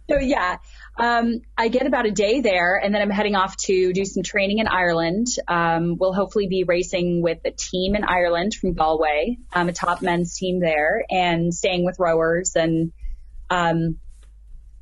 so 0.09 0.19
yeah, 0.19 0.59
um, 0.99 1.43
I 1.57 1.69
get 1.69 1.87
about 1.87 2.07
a 2.07 2.11
day 2.11 2.41
there, 2.41 2.77
and 2.83 2.95
then 2.95 3.03
I'm 3.03 3.11
heading 3.11 3.35
off 3.35 3.57
to 3.59 3.93
do 3.93 4.05
some 4.05 4.23
training 4.23 4.59
in 4.59 4.69
Ireland. 4.69 5.27
Um, 5.47 5.97
we'll 5.99 6.15
hopefully 6.15 6.49
be 6.49 6.65
racing 6.65 7.23
with 7.23 7.39
a 7.45 7.51
team 7.51 7.95
in 7.95 8.05
Ireland 8.05 8.55
from 8.55 8.73
Galway, 8.75 9.39
um, 9.53 9.69
a 9.69 9.73
top 9.73 10.03
men's 10.03 10.37
team 10.37 10.61
there, 10.61 11.05
and 11.11 11.55
staying 11.55 11.85
with 11.85 11.97
rowers. 11.99 12.53
And 12.57 12.93
um, 13.51 13.99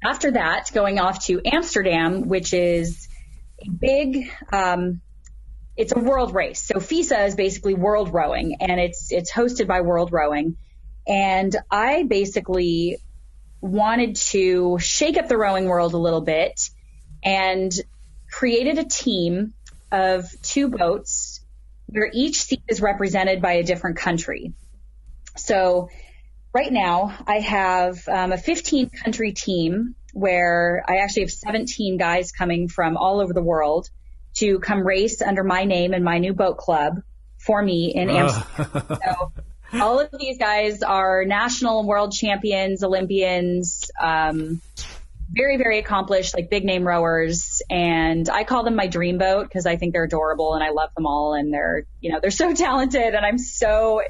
after 0.04 0.32
that, 0.32 0.70
going 0.72 0.98
off 0.98 1.24
to 1.26 1.40
Amsterdam, 1.44 2.28
which 2.28 2.52
is 2.52 3.08
a 3.60 3.70
big. 3.70 4.30
Um, 4.52 5.00
it's 5.76 5.92
a 5.92 5.98
world 5.98 6.34
race. 6.34 6.62
So 6.62 6.74
FISA 6.74 7.26
is 7.26 7.34
basically 7.34 7.74
world 7.74 8.12
rowing, 8.12 8.56
and 8.60 8.78
it's 8.78 9.10
it's 9.10 9.32
hosted 9.32 9.66
by 9.66 9.80
World 9.80 10.12
Rowing. 10.12 10.56
And 11.06 11.54
I 11.70 12.04
basically 12.04 12.98
wanted 13.60 14.16
to 14.16 14.78
shake 14.78 15.16
up 15.16 15.28
the 15.28 15.38
rowing 15.38 15.66
world 15.66 15.94
a 15.94 15.98
little 15.98 16.20
bit 16.20 16.70
and 17.24 17.72
created 18.30 18.78
a 18.78 18.84
team 18.84 19.54
of 19.90 20.30
two 20.42 20.68
boats 20.68 21.40
where 21.86 22.10
each 22.12 22.42
seat 22.42 22.62
is 22.68 22.80
represented 22.80 23.40
by 23.40 23.54
a 23.54 23.62
different 23.62 23.96
country. 23.96 24.52
So 25.36 25.88
right 26.54 26.72
now 26.72 27.12
I 27.26 27.40
have 27.40 28.08
um, 28.08 28.32
a 28.32 28.38
15 28.38 28.88
country 28.90 29.32
team 29.32 29.96
where 30.14 30.84
I 30.88 30.98
actually 30.98 31.22
have 31.22 31.32
17 31.32 31.98
guys 31.98 32.30
coming 32.30 32.68
from 32.68 32.96
all 32.96 33.20
over 33.20 33.32
the 33.32 33.42
world 33.42 33.90
to 34.34 34.60
come 34.60 34.86
race 34.86 35.20
under 35.20 35.42
my 35.42 35.64
name 35.64 35.92
and 35.92 36.04
my 36.04 36.18
new 36.18 36.32
boat 36.32 36.56
club 36.56 37.02
for 37.38 37.60
me 37.60 37.92
in 37.94 38.08
Amsterdam. 38.08 38.98
so 39.04 39.32
all 39.80 39.98
of 39.98 40.08
these 40.18 40.38
guys 40.38 40.82
are 40.82 41.24
national 41.24 41.80
and 41.80 41.88
world 41.88 42.12
champions, 42.12 42.84
Olympians, 42.84 43.90
um, 44.00 44.60
very, 45.30 45.56
very 45.56 45.78
accomplished, 45.78 46.34
like 46.34 46.48
big 46.48 46.64
name 46.64 46.86
rowers. 46.86 47.60
And 47.68 48.28
I 48.28 48.44
call 48.44 48.62
them 48.62 48.76
my 48.76 48.86
dream 48.86 49.18
boat 49.18 49.48
because 49.48 49.66
I 49.66 49.76
think 49.76 49.92
they're 49.92 50.04
adorable 50.04 50.54
and 50.54 50.62
I 50.62 50.70
love 50.70 50.90
them 50.94 51.06
all. 51.06 51.34
And 51.34 51.52
they're, 51.52 51.86
you 52.00 52.12
know, 52.12 52.20
they're 52.20 52.30
so 52.30 52.54
talented. 52.54 53.14
And 53.14 53.26
I'm 53.26 53.38
so, 53.38 54.00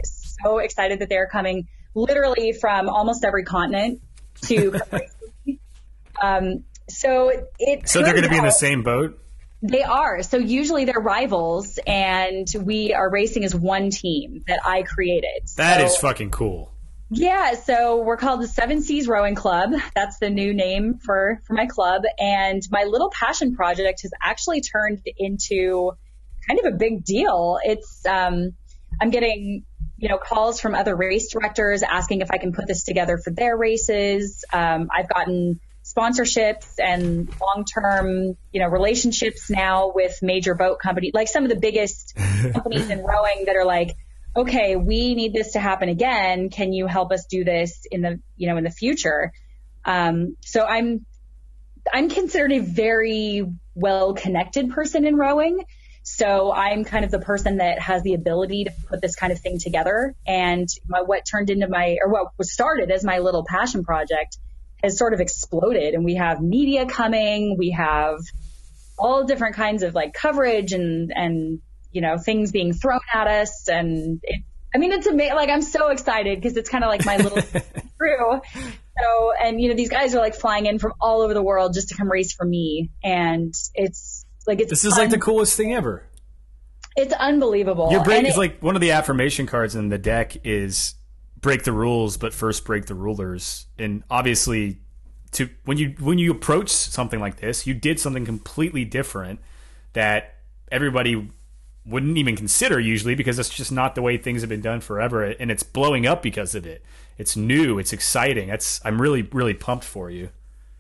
so 0.43 0.59
excited 0.59 0.99
that 0.99 1.09
they're 1.09 1.29
coming 1.29 1.67
literally 1.95 2.53
from 2.53 2.89
almost 2.89 3.25
every 3.25 3.45
continent 3.45 4.01
to 4.43 4.81
um, 6.23 6.65
so 6.89 7.31
it. 7.59 7.89
So 7.89 8.03
they're 8.03 8.13
going 8.13 8.25
to 8.25 8.31
be 8.31 8.39
in 8.39 8.45
the 8.45 8.51
same 8.51 8.83
boat? 8.83 9.21
They 9.63 9.83
are. 9.83 10.23
So 10.23 10.37
usually 10.37 10.85
they're 10.85 11.01
rivals, 11.01 11.79
and 11.87 12.47
we 12.61 12.93
are 12.93 13.11
racing 13.11 13.45
as 13.45 13.55
one 13.55 13.91
team 13.91 14.45
that 14.47 14.61
I 14.65 14.83
created. 14.83 15.49
That 15.57 15.81
so, 15.81 15.87
is 15.87 15.97
fucking 15.97 16.31
cool. 16.31 16.75
Yeah, 17.11 17.55
so 17.55 18.03
we're 18.03 18.17
called 18.17 18.43
the 18.43 18.49
Seven 18.49 18.83
Seas 18.83 19.09
Rowing 19.09 19.35
Club. 19.35 19.73
That's 19.95 20.19
the 20.19 20.31
new 20.31 20.53
name 20.53 20.99
for 20.99 21.41
for 21.47 21.55
my 21.55 21.67
club, 21.67 22.03
and 22.19 22.63
my 22.71 22.85
little 22.85 23.11
passion 23.11 23.55
project 23.55 24.03
has 24.03 24.11
actually 24.23 24.61
turned 24.61 25.01
into 25.17 25.93
kind 26.47 26.61
of 26.61 26.75
a 26.75 26.77
big 26.77 27.05
deal. 27.05 27.59
It's 27.63 28.05
um, 28.05 28.55
I'm 29.01 29.11
getting 29.11 29.65
you 30.05 30.11
know 30.11 30.19
calls 30.19 30.61
from 30.61 30.75
other 30.75 30.95
race 30.95 31.33
directors 31.33 31.83
asking 31.83 32.21
if 32.21 32.31
I 32.31 32.37
can 32.37 32.53
put 32.53 32.67
this 32.67 32.85
together 32.85 33.17
for 33.17 33.31
their 33.31 33.57
races. 33.57 34.45
Um, 34.53 34.91
I've 34.95 35.09
gotten 35.09 35.61
sponsorships 35.83 36.79
and 36.79 37.27
long-term, 37.41 38.37
you 38.53 38.61
know, 38.61 38.69
relationships 38.69 39.49
now 39.49 39.93
with 39.95 40.19
major 40.21 40.55
boat 40.55 40.79
companies, 40.79 41.13
like 41.15 41.29
some 41.29 41.45
of 41.45 41.49
the 41.49 41.57
biggest 41.57 42.15
companies 42.53 42.91
in 42.91 43.03
rowing 43.03 43.47
that 43.47 43.57
are 43.57 43.65
like, 43.65 43.97
okay, 44.37 44.77
we 44.77 45.15
need 45.15 45.33
this 45.33 45.53
to 45.53 45.59
happen 45.59 45.89
again. 45.89 46.51
Can 46.51 46.75
you 46.75 46.87
help 46.87 47.11
us 47.11 47.25
do 47.25 47.43
this 47.43 47.87
in 47.91 48.03
the, 48.03 48.21
you 48.37 48.51
know, 48.51 48.59
in 48.59 48.65
the 48.65 48.71
future? 48.71 49.33
Um, 49.87 50.37
so 50.43 50.67
I'm, 50.67 51.07
I'm 51.91 52.11
considered 52.11 52.53
a 52.53 52.59
very 52.59 53.43
well 53.75 54.13
connected 54.13 54.71
person 54.71 55.07
in 55.07 55.17
rowing. 55.17 55.65
So 56.05 56.53
I'm 56.53 56.85
kind 56.85 57.05
of 57.07 57.11
the 57.11 57.19
person 57.19 57.57
that 57.57 57.81
has 57.81 58.03
the 58.03 58.13
ability 58.13 58.65
to 58.65 58.73
put 58.89 59.01
this 59.01 59.17
kind 59.17 59.33
of 59.33 59.41
thing 59.41 59.59
together. 59.59 60.15
And 60.27 60.69
my, 60.87 61.01
what 61.01 61.25
turned 61.25 61.49
into 61.49 61.67
my, 61.67 61.97
or 62.01 62.13
what 62.13 62.29
was 62.37 62.53
started 62.53 62.91
as 62.91 63.03
my 63.03 63.19
little 63.19 63.43
passion 63.45 63.85
project 63.85 64.37
has 64.83 64.99
sort 64.99 65.15
of 65.15 65.21
exploded 65.21 65.95
and 65.95 66.05
we 66.05 66.17
have 66.17 66.43
media 66.43 66.85
coming, 66.85 67.57
we 67.59 67.71
have 67.71 68.19
all 68.99 69.25
different 69.25 69.57
kinds 69.57 69.83
of 69.83 69.95
like 69.95 70.13
coverage 70.13 70.73
and, 70.73 71.11
and, 71.15 71.61
you 71.91 72.03
know, 72.03 72.19
things 72.19 72.53
being 72.53 72.75
thrown 72.75 73.01
at 73.15 73.27
us. 73.27 73.67
And 73.69 74.21
it, 74.23 74.43
I 74.75 74.79
mean, 74.79 74.93
it's 74.93 75.07
amazing. 75.07 75.37
Like, 75.37 75.49
I'm 75.49 75.63
so 75.63 75.89
excited 75.89 76.39
because 76.39 76.59
it's 76.59 76.69
kind 76.69 76.85
of 76.85 76.89
like 76.89 77.07
my 77.07 77.17
little 77.17 77.43
crew. 77.99 78.43
So, 78.53 79.33
and 79.41 79.59
you 79.59 79.71
know, 79.71 79.75
these 79.75 79.89
guys 79.89 80.15
are 80.15 80.21
like 80.21 80.35
flying 80.35 80.67
in 80.67 80.79
from 80.79 80.93
all 81.01 81.23
over 81.23 81.33
the 81.33 81.43
world 81.43 81.73
just 81.73 81.89
to 81.89 81.97
come 81.97 82.11
race 82.11 82.35
for 82.35 82.45
me. 82.45 82.91
And 83.03 83.55
it's 83.75 84.24
like, 84.47 84.61
it's, 84.61 84.71
this 84.71 84.85
is 84.85 84.93
un- 84.95 84.99
like 85.01 85.11
the 85.11 85.19
coolest 85.19 85.57
thing 85.57 85.73
ever. 85.75 86.05
It's 86.97 87.13
unbelievable. 87.13 87.91
Your 87.91 88.05
break 88.05 88.25
is 88.25 88.37
like 88.37 88.63
one 88.63 88.77
of 88.77 88.81
the 88.81 88.93
affirmation 88.93 89.47
cards 89.47 89.75
in 89.75 89.89
the 89.89 89.99
deck 89.99 90.37
is 90.45 90.95
break 91.41 91.65
the 91.65 91.73
rules, 91.73 92.17
but 92.17 92.33
first 92.33 92.65
break 92.65 92.87
the 92.87 92.95
rulers. 92.95 93.67
And 93.79 94.05
obviously, 94.11 94.81
to 95.33 95.49
when 95.65 95.77
you 95.77 95.95
when 95.99 96.19
you 96.19 96.31
approach 96.31 96.71
something 96.71 97.21
like 97.21 97.39
this, 97.39 97.67
you 97.67 97.75
did 97.75 97.99
something 97.99 98.25
completely 98.25 98.85
different 98.85 99.41
that 99.93 100.37
everybody 100.71 101.31
wouldn't 101.87 102.17
even 102.17 102.35
consider 102.37 102.81
usually 102.81 103.15
because 103.15 103.39
it's 103.39 103.51
just 103.51 103.71
not 103.71 103.95
the 103.95 104.01
way 104.01 104.17
things 104.17 104.41
have 104.41 104.49
been 104.49 104.63
done 104.63 104.81
forever 104.81 105.23
and 105.23 105.51
it's 105.51 105.63
blowing 105.63 106.07
up 106.07 106.23
because 106.23 106.55
of 106.55 106.65
it. 106.65 106.83
It's 107.19 107.37
new, 107.37 107.79
it's 107.79 107.93
exciting. 107.93 108.49
That's 108.49 108.81
I'm 108.85 109.01
really 109.01 109.23
really 109.23 109.55
pumped 109.55 109.85
for 109.85 110.11
you. 110.11 110.31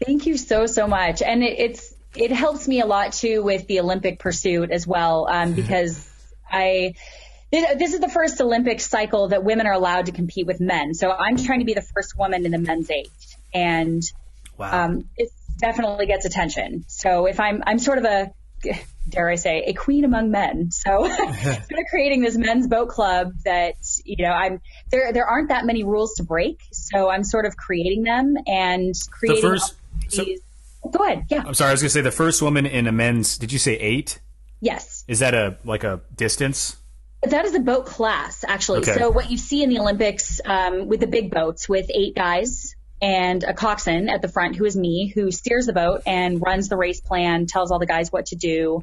Thank 0.04 0.26
you 0.26 0.36
so 0.36 0.66
so 0.66 0.86
much. 0.86 1.22
And 1.22 1.42
it, 1.42 1.58
it's 1.58 1.93
it 2.16 2.32
helps 2.32 2.68
me 2.68 2.80
a 2.80 2.86
lot 2.86 3.12
too 3.12 3.42
with 3.42 3.66
the 3.66 3.80
Olympic 3.80 4.18
pursuit 4.18 4.70
as 4.70 4.86
well 4.86 5.26
um, 5.28 5.52
because 5.52 6.08
I 6.50 6.94
this 7.50 7.94
is 7.94 8.00
the 8.00 8.08
first 8.08 8.40
Olympic 8.40 8.80
cycle 8.80 9.28
that 9.28 9.44
women 9.44 9.66
are 9.66 9.72
allowed 9.72 10.06
to 10.06 10.12
compete 10.12 10.46
with 10.46 10.60
men. 10.60 10.92
So 10.92 11.12
I'm 11.12 11.36
trying 11.36 11.60
to 11.60 11.64
be 11.64 11.74
the 11.74 11.82
first 11.94 12.18
woman 12.18 12.44
in 12.44 12.50
the 12.50 12.58
men's 12.58 12.90
eight, 12.90 13.12
and 13.52 14.02
wow. 14.58 14.86
um, 14.86 15.08
it 15.16 15.30
definitely 15.58 16.06
gets 16.06 16.24
attention. 16.24 16.84
So 16.88 17.26
if 17.26 17.38
I'm 17.38 17.62
I'm 17.66 17.78
sort 17.78 17.98
of 17.98 18.04
a 18.04 18.32
dare 19.08 19.28
I 19.28 19.34
say 19.34 19.64
a 19.66 19.74
queen 19.74 20.04
among 20.04 20.30
men. 20.30 20.70
So 20.70 21.08
sort 21.42 21.56
of 21.56 21.86
creating 21.90 22.22
this 22.22 22.36
men's 22.36 22.66
boat 22.66 22.88
club 22.88 23.32
that 23.44 23.76
you 24.04 24.24
know 24.24 24.32
I'm 24.32 24.60
there 24.90 25.12
there 25.12 25.26
aren't 25.26 25.48
that 25.48 25.64
many 25.64 25.84
rules 25.84 26.14
to 26.14 26.24
break. 26.24 26.60
So 26.72 27.08
I'm 27.08 27.24
sort 27.24 27.46
of 27.46 27.56
creating 27.56 28.02
them 28.02 28.34
and 28.46 28.94
creating. 29.10 29.42
The 29.42 29.48
first, 29.48 29.74
so, 30.08 30.24
go 30.90 31.04
ahead. 31.04 31.26
Yeah. 31.30 31.44
I'm 31.46 31.54
sorry. 31.54 31.70
I 31.70 31.72
was 31.72 31.82
gonna 31.82 31.90
say 31.90 32.00
the 32.00 32.10
first 32.10 32.42
woman 32.42 32.66
in 32.66 32.86
a 32.86 32.92
men's. 32.92 33.38
Did 33.38 33.52
you 33.52 33.58
say 33.58 33.74
eight? 33.74 34.20
Yes. 34.60 35.04
Is 35.08 35.18
that 35.18 35.34
a 35.34 35.58
like 35.64 35.84
a 35.84 36.00
distance? 36.14 36.76
That 37.22 37.44
is 37.46 37.54
a 37.54 37.60
boat 37.60 37.86
class, 37.86 38.44
actually. 38.46 38.80
Okay. 38.80 38.94
So 38.94 39.10
what 39.10 39.30
you 39.30 39.38
see 39.38 39.62
in 39.62 39.70
the 39.70 39.78
Olympics 39.78 40.40
um, 40.44 40.88
with 40.88 41.00
the 41.00 41.06
big 41.06 41.30
boats, 41.30 41.68
with 41.68 41.86
eight 41.92 42.14
guys 42.14 42.74
and 43.00 43.42
a 43.44 43.54
coxswain 43.54 44.08
at 44.08 44.22
the 44.22 44.28
front, 44.28 44.56
who 44.56 44.64
is 44.64 44.76
me, 44.76 45.08
who 45.08 45.30
steers 45.30 45.66
the 45.66 45.72
boat 45.72 46.02
and 46.06 46.40
runs 46.40 46.68
the 46.68 46.76
race 46.76 47.00
plan, 47.00 47.46
tells 47.46 47.70
all 47.70 47.78
the 47.78 47.86
guys 47.86 48.12
what 48.12 48.26
to 48.26 48.36
do. 48.36 48.82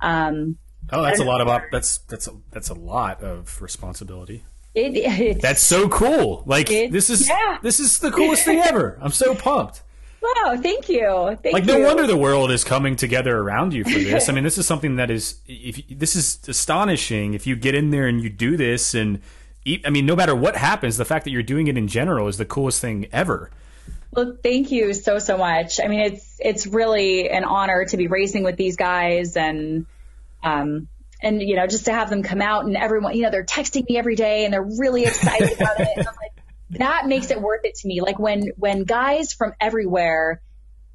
Um, 0.00 0.58
oh, 0.92 1.02
that's 1.02 1.20
a 1.20 1.24
lot 1.24 1.40
of 1.40 1.48
op- 1.48 1.70
that's 1.72 1.98
that's 1.98 2.28
a, 2.28 2.32
that's 2.50 2.70
a 2.70 2.74
lot 2.74 3.22
of 3.22 3.60
responsibility. 3.60 4.44
It, 4.74 5.40
that's 5.42 5.62
so 5.62 5.88
cool. 5.88 6.42
Like 6.46 6.68
this 6.68 7.10
is 7.10 7.28
yeah. 7.28 7.58
this 7.62 7.80
is 7.80 7.98
the 7.98 8.10
coolest 8.10 8.44
thing 8.44 8.58
ever. 8.58 8.98
I'm 9.00 9.12
so 9.12 9.34
pumped. 9.34 9.82
Wow, 10.22 10.58
thank 10.60 10.88
you. 10.88 11.38
Thank 11.42 11.54
like 11.54 11.66
you. 11.66 11.78
no 11.78 11.86
wonder 11.86 12.06
the 12.06 12.16
world 12.16 12.50
is 12.50 12.62
coming 12.62 12.94
together 12.96 13.38
around 13.38 13.72
you 13.72 13.84
for 13.84 13.90
this. 13.98 14.28
I 14.28 14.32
mean, 14.32 14.44
this 14.44 14.58
is 14.58 14.66
something 14.66 14.96
that 14.96 15.10
is 15.10 15.40
if 15.46 15.82
this 15.88 16.14
is 16.14 16.40
astonishing 16.46 17.34
if 17.34 17.46
you 17.46 17.56
get 17.56 17.74
in 17.74 17.90
there 17.90 18.06
and 18.06 18.22
you 18.22 18.28
do 18.28 18.56
this 18.56 18.94
and 18.94 19.20
eat, 19.64 19.82
I 19.86 19.90
mean, 19.90 20.06
no 20.06 20.14
matter 20.14 20.34
what 20.34 20.56
happens, 20.56 20.96
the 20.98 21.04
fact 21.04 21.24
that 21.24 21.30
you're 21.30 21.42
doing 21.42 21.68
it 21.68 21.78
in 21.78 21.88
general 21.88 22.28
is 22.28 22.36
the 22.36 22.44
coolest 22.44 22.80
thing 22.80 23.06
ever. 23.12 23.50
Well, 24.12 24.36
thank 24.42 24.70
you 24.70 24.92
so 24.92 25.18
so 25.18 25.38
much. 25.38 25.80
I 25.82 25.88
mean, 25.88 26.00
it's 26.00 26.36
it's 26.40 26.66
really 26.66 27.30
an 27.30 27.44
honor 27.44 27.84
to 27.86 27.96
be 27.96 28.08
racing 28.08 28.42
with 28.42 28.56
these 28.56 28.76
guys 28.76 29.36
and 29.36 29.86
um 30.42 30.88
and 31.22 31.40
you 31.40 31.56
know 31.56 31.66
just 31.66 31.84
to 31.84 31.92
have 31.92 32.10
them 32.10 32.22
come 32.22 32.42
out 32.42 32.64
and 32.64 32.76
everyone 32.76 33.14
you 33.14 33.22
know 33.22 33.30
they're 33.30 33.44
texting 33.44 33.88
me 33.88 33.96
every 33.96 34.16
day 34.16 34.44
and 34.44 34.52
they're 34.52 34.62
really 34.62 35.04
excited 35.04 35.52
about 35.52 35.80
it. 35.80 35.88
And 35.96 36.08
I'm 36.08 36.14
like, 36.16 36.32
that 36.70 37.06
makes 37.06 37.30
it 37.30 37.40
worth 37.40 37.64
it 37.64 37.74
to 37.76 37.88
me. 37.88 38.00
Like 38.00 38.18
when 38.18 38.52
when 38.56 38.84
guys 38.84 39.32
from 39.32 39.52
everywhere 39.60 40.40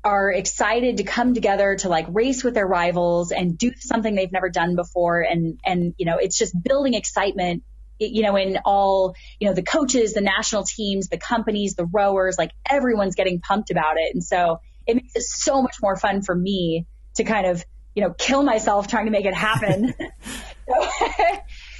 are 0.03 0.31
excited 0.31 0.97
to 0.97 1.03
come 1.03 1.33
together 1.33 1.75
to 1.77 1.89
like 1.89 2.05
race 2.09 2.43
with 2.43 2.53
their 2.53 2.67
rivals 2.67 3.31
and 3.31 3.57
do 3.57 3.71
something 3.79 4.13
they've 4.13 4.31
never 4.31 4.49
done 4.49 4.75
before 4.75 5.21
and 5.21 5.59
and 5.65 5.95
you 5.97 6.05
know 6.05 6.17
it's 6.17 6.37
just 6.37 6.55
building 6.63 6.93
excitement 6.93 7.63
you 7.97 8.21
know 8.21 8.35
in 8.35 8.59
all 8.65 9.15
you 9.39 9.47
know 9.47 9.53
the 9.55 9.63
coaches 9.63 10.13
the 10.13 10.21
national 10.21 10.63
teams 10.63 11.07
the 11.07 11.17
companies 11.17 11.73
the 11.73 11.85
rowers 11.85 12.37
like 12.37 12.51
everyone's 12.69 13.15
getting 13.15 13.41
pumped 13.41 13.71
about 13.71 13.95
it 13.97 14.13
and 14.13 14.23
so 14.23 14.59
it 14.85 14.95
makes 14.95 15.15
it 15.15 15.23
so 15.23 15.63
much 15.63 15.77
more 15.81 15.95
fun 15.95 16.21
for 16.21 16.35
me 16.35 16.85
to 17.15 17.23
kind 17.23 17.47
of 17.47 17.65
you 17.95 18.03
know 18.03 18.11
kill 18.11 18.43
myself 18.43 18.87
trying 18.87 19.05
to 19.05 19.11
make 19.11 19.25
it 19.25 19.33
happen 19.33 19.91
so, 20.69 20.87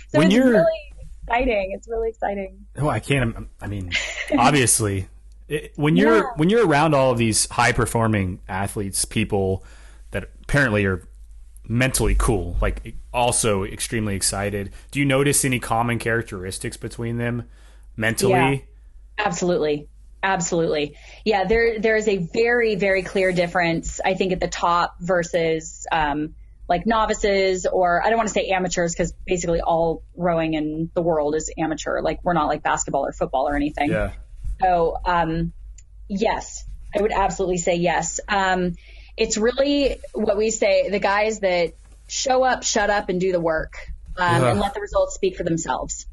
so 0.10 0.20
when 0.20 0.32
you're 0.32 0.50
really 0.50 0.95
exciting. 1.28 1.72
It's 1.74 1.88
really 1.88 2.10
exciting. 2.10 2.66
Oh, 2.78 2.90
I 2.90 3.00
can't. 3.00 3.48
I 3.62 3.68
mean, 3.68 3.92
obviously, 4.38 5.08
It, 5.48 5.74
when 5.76 5.96
you're 5.96 6.18
yeah. 6.18 6.32
when 6.38 6.50
you're 6.50 6.66
around 6.66 6.96
all 6.96 7.12
of 7.12 7.20
these 7.20 7.48
high 7.52 7.72
performing 7.72 8.40
athletes, 8.50 9.06
people 9.06 9.64
that 10.10 10.32
apparently 10.42 10.86
are 10.86 11.08
mentally 11.68 12.16
cool, 12.16 12.58
like 12.62 12.96
also 13.14 13.64
extremely 13.64 14.16
excited. 14.16 14.72
Do 14.90 15.00
you 15.00 15.06
notice 15.06 15.46
any 15.46 15.60
common 15.60 16.00
characteristics 16.00 16.78
between 16.78 17.18
them 17.18 17.44
mentally? 17.96 18.34
Yeah, 19.20 19.26
absolutely. 19.26 19.88
Absolutely. 20.24 20.98
Yeah, 21.24 21.44
there 21.44 21.80
there 21.80 21.96
is 21.96 22.08
a 22.08 22.18
very, 22.18 22.74
very 22.74 23.04
clear 23.04 23.32
difference, 23.32 24.02
I 24.04 24.16
think, 24.16 24.32
at 24.32 24.40
the 24.40 24.48
top 24.48 24.96
versus 25.00 25.86
um, 25.92 26.34
like 26.68 26.86
novices 26.86 27.66
or 27.66 28.04
I 28.04 28.10
don't 28.10 28.18
want 28.18 28.28
to 28.28 28.34
say 28.34 28.50
amateurs 28.50 28.94
because 28.94 29.14
basically 29.26 29.62
all 29.62 30.04
rowing 30.16 30.54
in 30.54 30.90
the 30.94 31.02
world 31.02 31.36
is 31.36 31.52
amateur. 31.58 32.02
Like 32.02 32.20
we're 32.24 32.34
not 32.34 32.48
like 32.48 32.64
basketball 32.64 33.06
or 33.06 33.12
football 33.12 33.48
or 33.48 33.56
anything. 33.56 33.92
Yeah. 33.92 34.12
So 34.62 34.98
um, 35.06 35.54
yes, 36.08 36.66
I 36.96 37.02
would 37.02 37.12
absolutely 37.12 37.58
say 37.58 37.76
yes. 37.76 38.20
Um, 38.28 38.76
it's 39.18 39.38
really 39.38 39.98
what 40.14 40.38
we 40.38 40.50
say 40.50 40.90
the 40.90 41.00
guys 41.00 41.40
that 41.40 41.74
show 42.08 42.44
up, 42.44 42.64
shut 42.64 42.90
up, 42.90 43.10
and 43.10 43.20
do 43.20 43.32
the 43.32 43.40
work 43.40 43.74
um, 44.18 44.44
and 44.44 44.60
let 44.60 44.74
the 44.74 44.82
results 44.82 45.16
speak 45.16 45.36
for 45.36 45.44
themselves. 45.44 46.08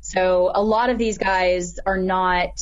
So 0.00 0.50
a 0.54 0.62
lot 0.62 0.90
of 0.90 0.98
these 0.98 1.18
guys 1.18 1.78
are 1.84 1.98
not 1.98 2.60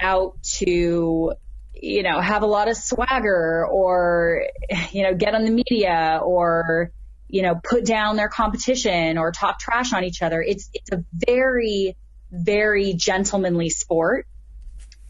out 0.00 0.42
to 0.58 1.34
you 1.82 2.04
know, 2.04 2.20
have 2.20 2.44
a 2.44 2.46
lot 2.46 2.68
of 2.68 2.76
swagger 2.76 3.66
or, 3.66 4.46
you 4.92 5.02
know, 5.02 5.14
get 5.14 5.34
on 5.34 5.44
the 5.44 5.50
media 5.50 6.20
or, 6.24 6.92
you 7.28 7.42
know, 7.42 7.58
put 7.62 7.84
down 7.84 8.14
their 8.14 8.28
competition 8.28 9.18
or 9.18 9.32
talk 9.32 9.58
trash 9.58 9.92
on 9.92 10.04
each 10.04 10.22
other. 10.22 10.40
It's, 10.40 10.70
it's 10.72 10.92
a 10.92 11.04
very, 11.12 11.96
very 12.30 12.94
gentlemanly 12.94 13.68
sport. 13.68 14.28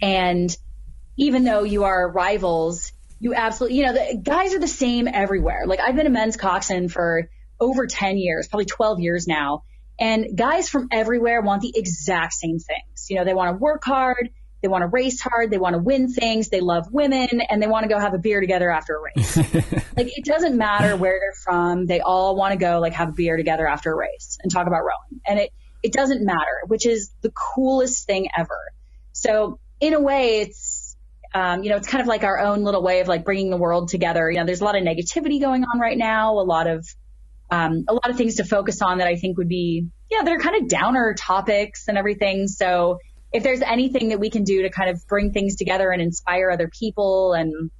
And 0.01 0.57
even 1.19 1.45
though 1.45 1.63
you 1.63 1.85
are 1.85 2.11
rivals, 2.11 2.91
you 3.21 3.35
absolutely, 3.35 3.77
you 3.77 3.85
know, 3.85 3.93
the 3.93 4.19
guys 4.23 4.55
are 4.55 4.59
the 4.59 4.67
same 4.67 5.07
everywhere. 5.07 5.65
Like 5.67 5.79
I've 5.79 5.95
been 5.95 6.07
a 6.07 6.11
men's 6.11 6.39
coxswain 6.39 6.89
for 6.89 7.29
over 7.61 7.87
10 7.87 8.17
years, 8.17 8.49
probably 8.49 8.65
12 8.65 8.99
years 9.01 9.29
now. 9.29 9.65
And 10.01 10.39
guys 10.39 10.71
from 10.71 10.89
everywhere 10.91 11.43
want 11.43 11.61
the 11.61 11.73
exact 11.75 12.33
same 12.33 12.59
things. 12.59 13.09
You 13.11 13.17
know, 13.17 13.25
they 13.27 13.35
want 13.35 13.55
to 13.55 13.59
work 13.59 13.85
hard. 13.85 14.31
They 14.63 14.69
want 14.69 14.83
to 14.83 14.87
race 14.87 15.21
hard. 15.21 15.51
They 15.51 15.59
want 15.59 15.75
to 15.75 15.83
win 15.83 16.09
things. 16.09 16.49
They 16.49 16.61
love 16.61 16.93
women 16.93 17.41
and 17.51 17.61
they 17.61 17.67
want 17.67 17.83
to 17.83 17.89
go 17.89 17.99
have 17.99 18.15
a 18.15 18.19
beer 18.19 18.41
together 18.41 18.71
after 18.71 18.97
a 18.97 19.01
race. 19.01 19.37
like 19.97 20.17
it 20.17 20.25
doesn't 20.25 20.57
matter 20.57 20.97
where 20.97 21.19
they're 21.19 21.35
from. 21.43 21.87
They 21.87 22.01
all 22.01 22.37
want 22.37 22.53
to 22.53 22.59
go 22.59 22.79
like 22.79 22.93
have 22.93 23.09
a 23.09 23.13
beer 23.13 23.37
together 23.37 23.67
after 23.67 23.93
a 23.93 23.97
race 23.97 24.39
and 24.43 24.53
talk 24.53 24.69
about 24.69 24.83
rowing. 24.83 25.21
And 25.27 25.41
it, 25.41 25.51
it 25.83 25.93
doesn't 25.93 26.25
matter, 26.25 26.63
which 26.69 26.87
is 26.87 27.11
the 27.23 27.31
coolest 27.31 28.07
thing 28.07 28.29
ever. 28.37 28.59
So 29.13 29.59
in 29.81 29.95
a 29.95 30.01
way, 30.01 30.43
it's, 30.43 30.97
um, 31.35 31.65
you 31.65 31.71
know, 31.71 31.77
it's 31.77 31.89
kind 31.89 32.01
of 32.01 32.07
like 32.07 32.23
our 32.23 32.39
own 32.39 32.63
little 32.63 32.83
way 32.83 33.01
of 33.01 33.09
like 33.09 33.25
bringing 33.25 33.51
the 33.51 33.57
world 33.57 33.89
together. 33.89 34.31
You 34.31 34.39
know, 34.39 34.47
there's 34.47 34.61
a 34.61 34.65
lot 34.65 34.77
of 34.77 34.85
negativity 34.85 35.41
going 35.41 35.65
on 35.65 35.81
right 35.81 35.99
now, 35.99 36.39
a 36.39 36.45
lot 36.45 36.69
of, 36.69 36.87
um, 37.51 37.85
a 37.89 37.93
lot 37.93 38.09
of 38.09 38.17
things 38.17 38.37
to 38.37 38.45
focus 38.45 38.81
on 38.81 38.99
that 38.99 39.09
I 39.09 39.17
think 39.17 39.39
would 39.39 39.49
be, 39.49 39.89
yeah, 40.09 40.23
they're 40.23 40.39
kind 40.39 40.63
of 40.63 40.69
downer 40.69 41.15
topics 41.15 41.89
and 41.89 41.99
everything. 41.99 42.47
So 42.47 42.99
if 43.33 43.43
there's 43.43 43.63
anything 43.63 44.11
that 44.11 44.21
we 44.21 44.31
can 44.31 44.45
do 44.45 44.63
to 44.63 44.71
kind 44.71 44.91
of 44.91 45.07
bring 45.07 45.33
things 45.33 45.57
together 45.57 45.91
and 45.91 46.03
inspire 46.03 46.51
other 46.51 46.69
people 46.69 47.33
and 47.33 47.71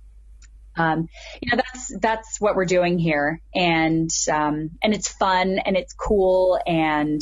um, 0.77 1.09
you 1.41 1.51
know 1.51 1.63
that's 1.63 1.99
that's 2.01 2.41
what 2.41 2.57
we're 2.57 2.65
doing 2.65 2.99
here 2.99 3.41
and 3.55 4.11
um, 4.33 4.71
and 4.83 4.95
it's 4.95 5.09
fun 5.09 5.59
and 5.59 5.77
it's 5.77 5.93
cool 5.93 6.59
and 6.67 7.21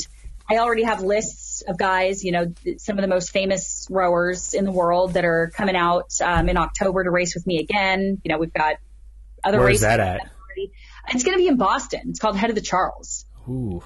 I 0.49 0.57
already 0.57 0.83
have 0.83 1.01
lists 1.01 1.61
of 1.67 1.77
guys 1.77 2.23
you 2.23 2.31
know 2.31 2.53
some 2.77 2.97
of 2.97 3.01
the 3.01 3.09
most 3.09 3.31
famous 3.31 3.87
rowers 3.89 4.53
in 4.53 4.63
the 4.63 4.71
world 4.71 5.13
that 5.13 5.25
are 5.25 5.51
coming 5.53 5.75
out 5.75 6.11
um, 6.23 6.47
in 6.47 6.57
October 6.57 7.03
to 7.03 7.11
race 7.11 7.35
with 7.35 7.45
me 7.45 7.59
again 7.59 8.21
you 8.23 8.31
know 8.31 8.37
we've 8.37 8.53
got 8.53 8.77
other 9.43 9.57
Where 9.57 9.67
races 9.67 9.83
Where's 9.83 9.97
that 9.97 9.99
at? 9.99 10.31
it's 11.09 11.23
going 11.23 11.37
to 11.37 11.41
be 11.41 11.47
in 11.47 11.57
Boston 11.57 12.03
it's 12.05 12.19
called 12.19 12.37
Head 12.37 12.49
of 12.49 12.55
the 12.55 12.61
Charles 12.61 13.25
Ooh. 13.49 13.83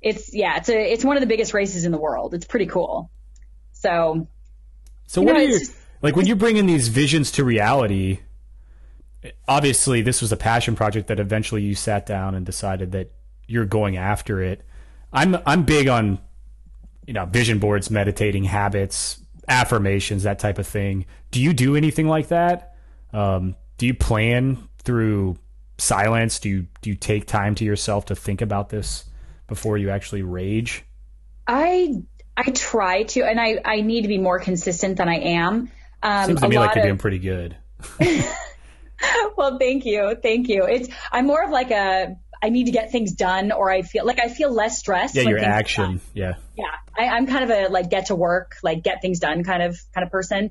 It's 0.00 0.34
yeah, 0.34 0.58
it's 0.58 0.68
a 0.68 0.92
it's 0.92 1.02
one 1.02 1.16
of 1.16 1.22
the 1.22 1.26
biggest 1.26 1.54
races 1.54 1.86
in 1.86 1.92
the 1.92 1.98
world. 1.98 2.34
It's 2.34 2.44
pretty 2.44 2.66
cool. 2.66 3.10
So, 3.84 4.26
so 5.06 5.20
what 5.20 5.34
know, 5.34 5.40
are 5.40 5.44
you 5.44 5.60
like 6.00 6.16
when 6.16 6.24
you're 6.24 6.36
bringing 6.36 6.64
these 6.64 6.88
visions 6.88 7.30
to 7.32 7.44
reality? 7.44 8.20
Obviously, 9.46 10.00
this 10.00 10.22
was 10.22 10.32
a 10.32 10.38
passion 10.38 10.74
project 10.74 11.08
that 11.08 11.20
eventually 11.20 11.60
you 11.62 11.74
sat 11.74 12.06
down 12.06 12.34
and 12.34 12.46
decided 12.46 12.92
that 12.92 13.12
you're 13.46 13.66
going 13.66 13.98
after 13.98 14.40
it. 14.40 14.62
I'm 15.12 15.36
I'm 15.44 15.64
big 15.64 15.88
on 15.88 16.18
you 17.06 17.12
know 17.12 17.26
vision 17.26 17.58
boards, 17.58 17.90
meditating 17.90 18.44
habits, 18.44 19.20
affirmations, 19.48 20.22
that 20.22 20.38
type 20.38 20.58
of 20.58 20.66
thing. 20.66 21.04
Do 21.30 21.42
you 21.42 21.52
do 21.52 21.76
anything 21.76 22.08
like 22.08 22.28
that? 22.28 22.76
Um, 23.12 23.54
do 23.76 23.84
you 23.84 23.92
plan 23.92 24.66
through 24.78 25.36
silence? 25.76 26.40
Do 26.40 26.48
you 26.48 26.66
do 26.80 26.88
you 26.88 26.96
take 26.96 27.26
time 27.26 27.54
to 27.56 27.66
yourself 27.66 28.06
to 28.06 28.16
think 28.16 28.40
about 28.40 28.70
this 28.70 29.04
before 29.46 29.76
you 29.76 29.90
actually 29.90 30.22
rage? 30.22 30.86
I 31.46 32.02
I 32.36 32.50
try 32.50 33.04
to, 33.04 33.22
and 33.24 33.40
I, 33.40 33.60
I 33.64 33.80
need 33.80 34.02
to 34.02 34.08
be 34.08 34.18
more 34.18 34.38
consistent 34.38 34.96
than 34.96 35.08
I 35.08 35.16
am. 35.16 35.70
Um, 36.02 36.26
Seems 36.26 36.40
to 36.40 36.48
me 36.48 36.58
like 36.58 36.74
you're 36.74 36.84
of, 36.84 36.88
doing 36.88 36.98
pretty 36.98 37.18
good. 37.18 37.56
well, 39.36 39.58
thank 39.58 39.84
you, 39.84 40.16
thank 40.22 40.48
you. 40.48 40.64
It's 40.64 40.88
I'm 41.12 41.26
more 41.26 41.42
of 41.44 41.50
like 41.50 41.70
a 41.70 42.16
I 42.42 42.50
need 42.50 42.64
to 42.64 42.72
get 42.72 42.92
things 42.92 43.12
done, 43.12 43.52
or 43.52 43.70
I 43.70 43.80
feel 43.80 44.04
like 44.04 44.20
I 44.20 44.28
feel 44.28 44.52
less 44.52 44.78
stressed. 44.78 45.14
Yeah, 45.14 45.22
your 45.22 45.38
action. 45.38 46.02
Yeah. 46.12 46.34
Yeah, 46.56 46.66
I, 46.96 47.08
I'm 47.08 47.26
kind 47.26 47.44
of 47.44 47.50
a 47.50 47.68
like 47.68 47.88
get 47.88 48.06
to 48.06 48.14
work, 48.14 48.56
like 48.62 48.82
get 48.82 49.00
things 49.00 49.18
done 49.18 49.44
kind 49.44 49.62
of 49.62 49.78
kind 49.94 50.04
of 50.04 50.10
person. 50.10 50.50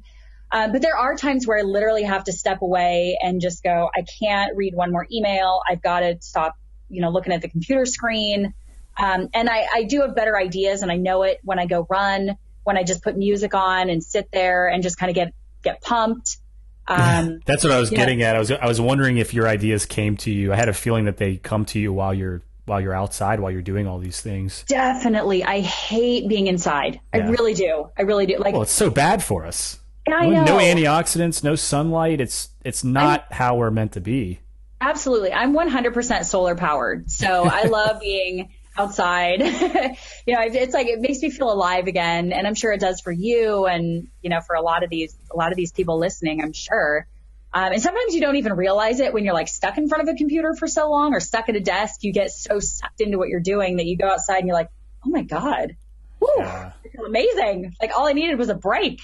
Um, 0.52 0.72
but 0.72 0.82
there 0.82 0.98
are 0.98 1.16
times 1.16 1.48
where 1.48 1.60
I 1.60 1.62
literally 1.62 2.04
have 2.04 2.24
to 2.26 2.34
step 2.34 2.62
away 2.62 3.18
and 3.22 3.42
just 3.42 3.64
go, 3.64 3.90
I 3.96 4.06
can't 4.20 4.56
read 4.56 4.74
one 4.76 4.92
more 4.92 5.06
email. 5.12 5.62
I've 5.70 5.82
got 5.82 6.02
to 6.02 6.18
stop, 6.22 6.56
you 6.90 7.02
know, 7.02 7.10
looking 7.10 7.34
at 7.34 7.42
the 7.42 7.50
computer 7.50 7.86
screen. 7.86 8.54
Um, 8.98 9.30
and 9.34 9.50
I, 9.50 9.66
I 9.74 9.84
do 9.84 10.02
have 10.02 10.16
better 10.16 10.38
ideas 10.38 10.82
and 10.82 10.92
I 10.92 10.98
know 10.98 11.24
it 11.24 11.40
when 11.44 11.60
I 11.60 11.66
go 11.66 11.88
run, 11.90 12.38
when 12.64 12.78
I 12.78 12.84
just 12.84 13.04
put 13.04 13.18
music 13.18 13.54
on 13.54 13.90
and 13.90 14.04
sit 14.04 14.30
there 14.32 14.68
and 14.68 14.84
just 14.84 14.98
kind 14.98 15.10
of 15.10 15.16
get, 15.16 15.34
get 15.64 15.82
pumped. 15.82 16.38
Um, 16.86 17.40
That's 17.46 17.64
what 17.64 17.72
I 17.72 17.80
was 17.80 17.90
getting 17.90 18.20
know. 18.20 18.26
at. 18.26 18.36
I 18.36 18.40
was, 18.40 18.52
I 18.52 18.66
was 18.68 18.82
wondering 18.82 19.18
if 19.18 19.34
your 19.34 19.48
ideas 19.48 19.86
came 19.86 20.18
to 20.18 20.30
you. 20.30 20.52
I 20.52 20.58
had 20.58 20.68
a 20.68 20.74
feeling 20.74 21.06
that 21.06 21.16
they 21.16 21.38
come 21.38 21.64
to 21.68 21.80
you 21.80 21.94
while 21.94 22.14
you're, 22.14 22.42
while 22.66 22.82
you're 22.82 22.94
outside, 22.94 23.40
while 23.40 23.52
you're 23.52 23.62
doing 23.62 23.88
all 23.88 24.00
these 24.00 24.20
things. 24.20 24.66
Definitely. 24.68 25.46
I 25.46 25.62
hate 25.62 26.28
being 26.28 26.48
inside. 26.48 27.00
Yeah. 27.16 27.26
I 27.26 27.30
really 27.30 27.54
do. 27.54 27.90
I 27.98 28.02
really 28.02 28.26
do. 28.26 28.38
Like, 28.38 28.52
well, 28.52 28.64
it's 28.64 28.74
so 28.74 28.90
bad 28.90 29.24
for 29.24 29.46
us. 29.46 29.80
No 30.10 30.18
antioxidants, 30.58 31.42
no 31.42 31.56
sunlight. 31.56 32.20
It's, 32.20 32.50
it's 32.66 32.84
not 32.84 33.28
I'm, 33.32 33.38
how 33.38 33.56
we're 33.56 33.72
meant 33.72 33.94
to 33.94 34.02
be. 34.02 34.42
Absolutely. 34.82 35.32
I'm 35.32 35.54
100% 35.54 36.26
solar 36.26 36.56
powered. 36.56 37.10
So 37.10 37.46
I 37.46 37.64
love 37.64 38.02
being 38.02 38.50
outside. 38.78 39.40
you 40.26 40.36
know, 40.36 40.42
it's 40.42 40.74
like 40.74 40.88
it 40.88 41.00
makes 41.00 41.22
me 41.22 41.30
feel 41.30 41.52
alive 41.52 41.88
again, 41.88 42.32
and 42.34 42.48
I'm 42.48 42.56
sure 42.56 42.72
it 42.72 42.80
does 42.80 43.02
for 43.02 43.12
you, 43.12 43.66
and 43.66 44.08
you 44.22 44.30
know, 44.30 44.42
for 44.42 44.56
a 44.56 44.62
lot 44.62 44.84
of 44.84 44.90
these 44.90 45.16
a 45.32 45.38
lot 45.38 45.52
of 45.52 45.58
these 45.58 45.72
people 45.72 46.00
listening, 46.00 46.42
I'm 46.42 46.54
sure. 46.54 47.08
Um, 47.56 47.74
and 47.74 47.82
sometimes 47.82 48.16
you 48.16 48.22
don't 48.22 48.38
even 48.38 48.54
realize 48.54 49.00
it 49.00 49.14
when 49.14 49.26
you're 49.26 49.36
like 49.36 49.48
stuck 49.48 49.78
in 49.78 49.88
front 49.88 50.08
of 50.08 50.14
a 50.14 50.18
computer 50.18 50.56
for 50.56 50.68
so 50.68 50.90
long 50.90 51.14
or 51.14 51.20
stuck 51.20 51.50
at 51.50 51.56
a 51.56 51.60
desk. 51.60 52.04
You 52.04 52.12
get 52.12 52.32
so 52.32 52.60
sucked 52.60 53.00
into 53.00 53.20
what 53.20 53.30
you're 53.30 53.42
doing 53.42 53.78
that 53.78 53.86
you 53.86 53.96
go 53.96 54.10
outside 54.10 54.40
and 54.40 54.48
you're 54.48 54.56
like, 54.56 54.72
oh 55.06 55.10
my 55.10 55.22
god, 55.22 55.76
woo, 56.20 56.30
yeah. 56.40 56.72
amazing! 57.06 57.76
Like 57.82 57.92
all 57.96 58.08
I 58.08 58.14
needed 58.14 58.40
was 58.40 58.50
a 58.50 58.56
break. 58.56 59.02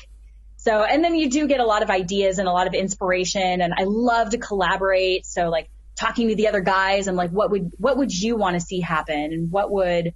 So, 0.57 0.84
and 0.84 1.01
then 1.01 1.15
you 1.15 1.30
do 1.30 1.47
get 1.47 1.61
a 1.61 1.65
lot 1.65 1.84
of 1.84 1.89
ideas 1.89 2.38
and 2.38 2.47
a 2.47 2.51
lot 2.51 2.67
of 2.67 2.74
inspiration, 2.74 3.61
and 3.61 3.74
I 3.78 3.84
love 3.86 4.32
to 4.32 4.38
collaborate. 4.38 5.26
So, 5.26 5.49
like 5.49 5.70
talking 6.00 6.30
to 6.30 6.36
the 6.36 6.47
other 6.47 6.62
guys 6.62 7.08
and 7.08 7.18
like 7.18 7.32
what 7.32 7.52
would 7.52 7.72
what 7.78 7.97
would 7.97 8.14
you 8.14 8.38
want 8.38 8.56
to 8.56 8.60
see 8.60 8.80
happen? 8.80 9.20
And 9.20 9.52
what 9.52 9.70
would 9.70 10.14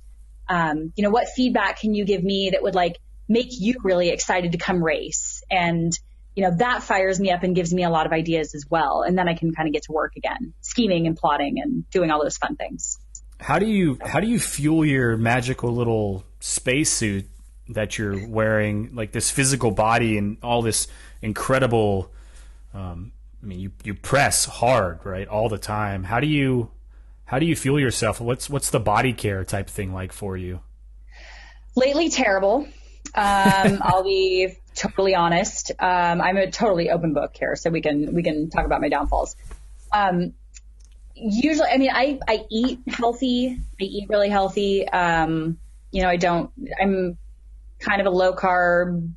um, 0.47 0.93
you 0.95 1.03
know 1.03 1.09
what 1.09 1.27
feedback 1.27 1.79
can 1.79 1.93
you 1.93 2.05
give 2.05 2.23
me 2.23 2.51
that 2.51 2.63
would 2.63 2.75
like 2.75 2.97
make 3.27 3.47
you 3.51 3.75
really 3.83 4.09
excited 4.09 4.53
to 4.53 4.57
come 4.57 4.83
race? 4.83 5.43
And 5.51 5.91
you 6.35 6.43
know 6.43 6.55
that 6.57 6.83
fires 6.83 7.19
me 7.19 7.31
up 7.31 7.43
and 7.43 7.55
gives 7.55 7.73
me 7.73 7.83
a 7.83 7.89
lot 7.89 8.05
of 8.05 8.13
ideas 8.13 8.55
as 8.55 8.65
well. 8.69 9.03
And 9.05 9.17
then 9.17 9.27
i 9.27 9.33
can 9.33 9.53
kind 9.53 9.67
of 9.67 9.73
get 9.73 9.83
to 9.83 9.91
work 9.91 10.13
again 10.15 10.53
scheming 10.61 11.05
and 11.05 11.15
plotting 11.15 11.59
and 11.59 11.89
doing 11.89 12.11
all 12.11 12.23
those 12.23 12.37
fun 12.37 12.55
things. 12.55 12.97
How 13.39 13.59
do 13.59 13.65
you 13.65 13.99
how 14.03 14.19
do 14.21 14.27
you 14.27 14.39
fuel 14.39 14.85
your 14.85 15.17
magical 15.17 15.71
little 15.71 16.23
spacesuit 16.39 17.27
that 17.69 17.97
you're 17.97 18.27
wearing? 18.27 18.95
Like 18.95 19.11
this 19.11 19.29
physical 19.29 19.71
body 19.71 20.17
and 20.17 20.37
all 20.41 20.61
this 20.61 20.87
incredible 21.21 22.11
um, 22.73 23.12
I 23.43 23.45
mean, 23.45 23.59
you 23.59 23.71
you 23.83 23.93
press 23.93 24.45
hard, 24.45 24.99
right, 25.05 25.27
all 25.27 25.49
the 25.49 25.57
time. 25.57 26.03
How 26.03 26.19
do 26.21 26.27
you 26.27 26.71
how 27.25 27.39
do 27.39 27.45
you 27.45 27.55
fuel 27.55 27.79
yourself? 27.79 28.21
What's 28.21 28.49
what's 28.49 28.69
the 28.69 28.79
body 28.79 29.11
care 29.11 29.43
type 29.43 29.69
thing 29.69 29.93
like 29.93 30.13
for 30.13 30.37
you? 30.37 30.61
Lately, 31.75 32.09
terrible. 32.09 32.67
Um, 33.15 33.79
I'll 33.81 34.03
be 34.03 34.55
totally 34.75 35.13
honest. 35.13 35.71
Um, 35.77 36.21
I'm 36.21 36.37
a 36.37 36.49
totally 36.49 36.89
open 36.89 37.13
book 37.13 37.35
here, 37.37 37.55
so 37.57 37.69
we 37.69 37.81
can 37.81 38.13
we 38.13 38.23
can 38.23 38.49
talk 38.49 38.65
about 38.65 38.79
my 38.79 38.87
downfalls. 38.87 39.35
Um, 39.91 40.33
usually, 41.15 41.69
I 41.69 41.77
mean, 41.77 41.91
I 41.91 42.19
I 42.25 42.45
eat 42.49 42.79
healthy. 42.87 43.59
I 43.81 43.83
eat 43.83 44.07
really 44.09 44.29
healthy. 44.29 44.87
Um, 44.87 45.57
you 45.91 46.01
know, 46.01 46.09
I 46.09 46.15
don't. 46.15 46.49
I'm 46.81 47.17
kind 47.79 47.99
of 47.99 48.07
a 48.07 48.11
low 48.11 48.33
carb 48.33 49.11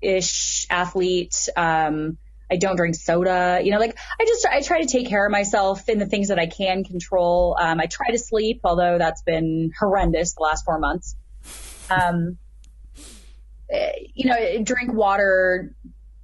ish 0.00 0.66
athlete. 0.70 1.50
Um, 1.54 2.16
I 2.50 2.56
don't 2.56 2.76
drink 2.76 2.94
soda. 2.94 3.60
You 3.62 3.72
know, 3.72 3.78
like 3.78 3.96
I 4.20 4.24
just 4.24 4.46
I 4.46 4.60
try 4.62 4.80
to 4.80 4.86
take 4.86 5.08
care 5.08 5.24
of 5.24 5.32
myself 5.32 5.88
in 5.88 5.98
the 5.98 6.06
things 6.06 6.28
that 6.28 6.38
I 6.38 6.46
can 6.46 6.84
control. 6.84 7.56
Um, 7.60 7.80
I 7.80 7.86
try 7.86 8.10
to 8.10 8.18
sleep, 8.18 8.60
although 8.64 8.98
that's 8.98 9.22
been 9.22 9.72
horrendous 9.78 10.34
the 10.34 10.42
last 10.42 10.64
four 10.64 10.78
months. 10.78 11.16
Um, 11.90 12.38
eh, 13.70 13.92
you 14.14 14.30
know, 14.30 14.62
drink 14.62 14.92
water, 14.92 15.74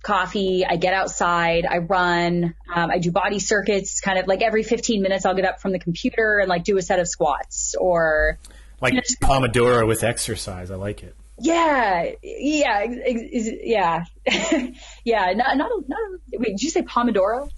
coffee. 0.03 0.65
I 0.65 0.77
get 0.77 0.95
outside. 0.95 1.67
I 1.67 1.79
run. 1.79 2.55
Um, 2.73 2.91
I 2.91 2.99
do 2.99 3.11
body 3.11 3.41
circuits. 3.41 4.01
Kind 4.01 4.19
of 4.19 4.27
like 4.27 4.43
every 4.43 4.63
15 4.63 5.03
minutes, 5.03 5.27
I'll 5.27 5.35
get 5.35 5.47
up 5.47 5.61
from 5.61 5.73
the 5.73 5.79
computer 5.81 6.39
and 6.39 6.49
like 6.49 6.65
do 6.65 6.77
a 6.79 6.83
set 6.83 7.01
of 7.01 7.09
squats 7.09 7.75
or 7.79 8.39
like 8.81 8.93
you 8.93 8.99
know, 8.99 9.29
Pomodoro 9.29 9.87
with 9.87 10.05
exercise. 10.05 10.71
I 10.71 10.77
like 10.77 11.03
it. 11.03 11.17
Yeah, 11.39 12.13
yeah, 12.23 12.85
yeah, 12.85 14.05
yeah. 15.05 15.33
Not, 15.33 15.57
not, 15.57 15.71
not. 15.89 15.99
Wait, 16.33 16.51
did 16.51 16.63
you 16.63 16.71
say 16.71 16.83
Pomodoro? 16.83 17.51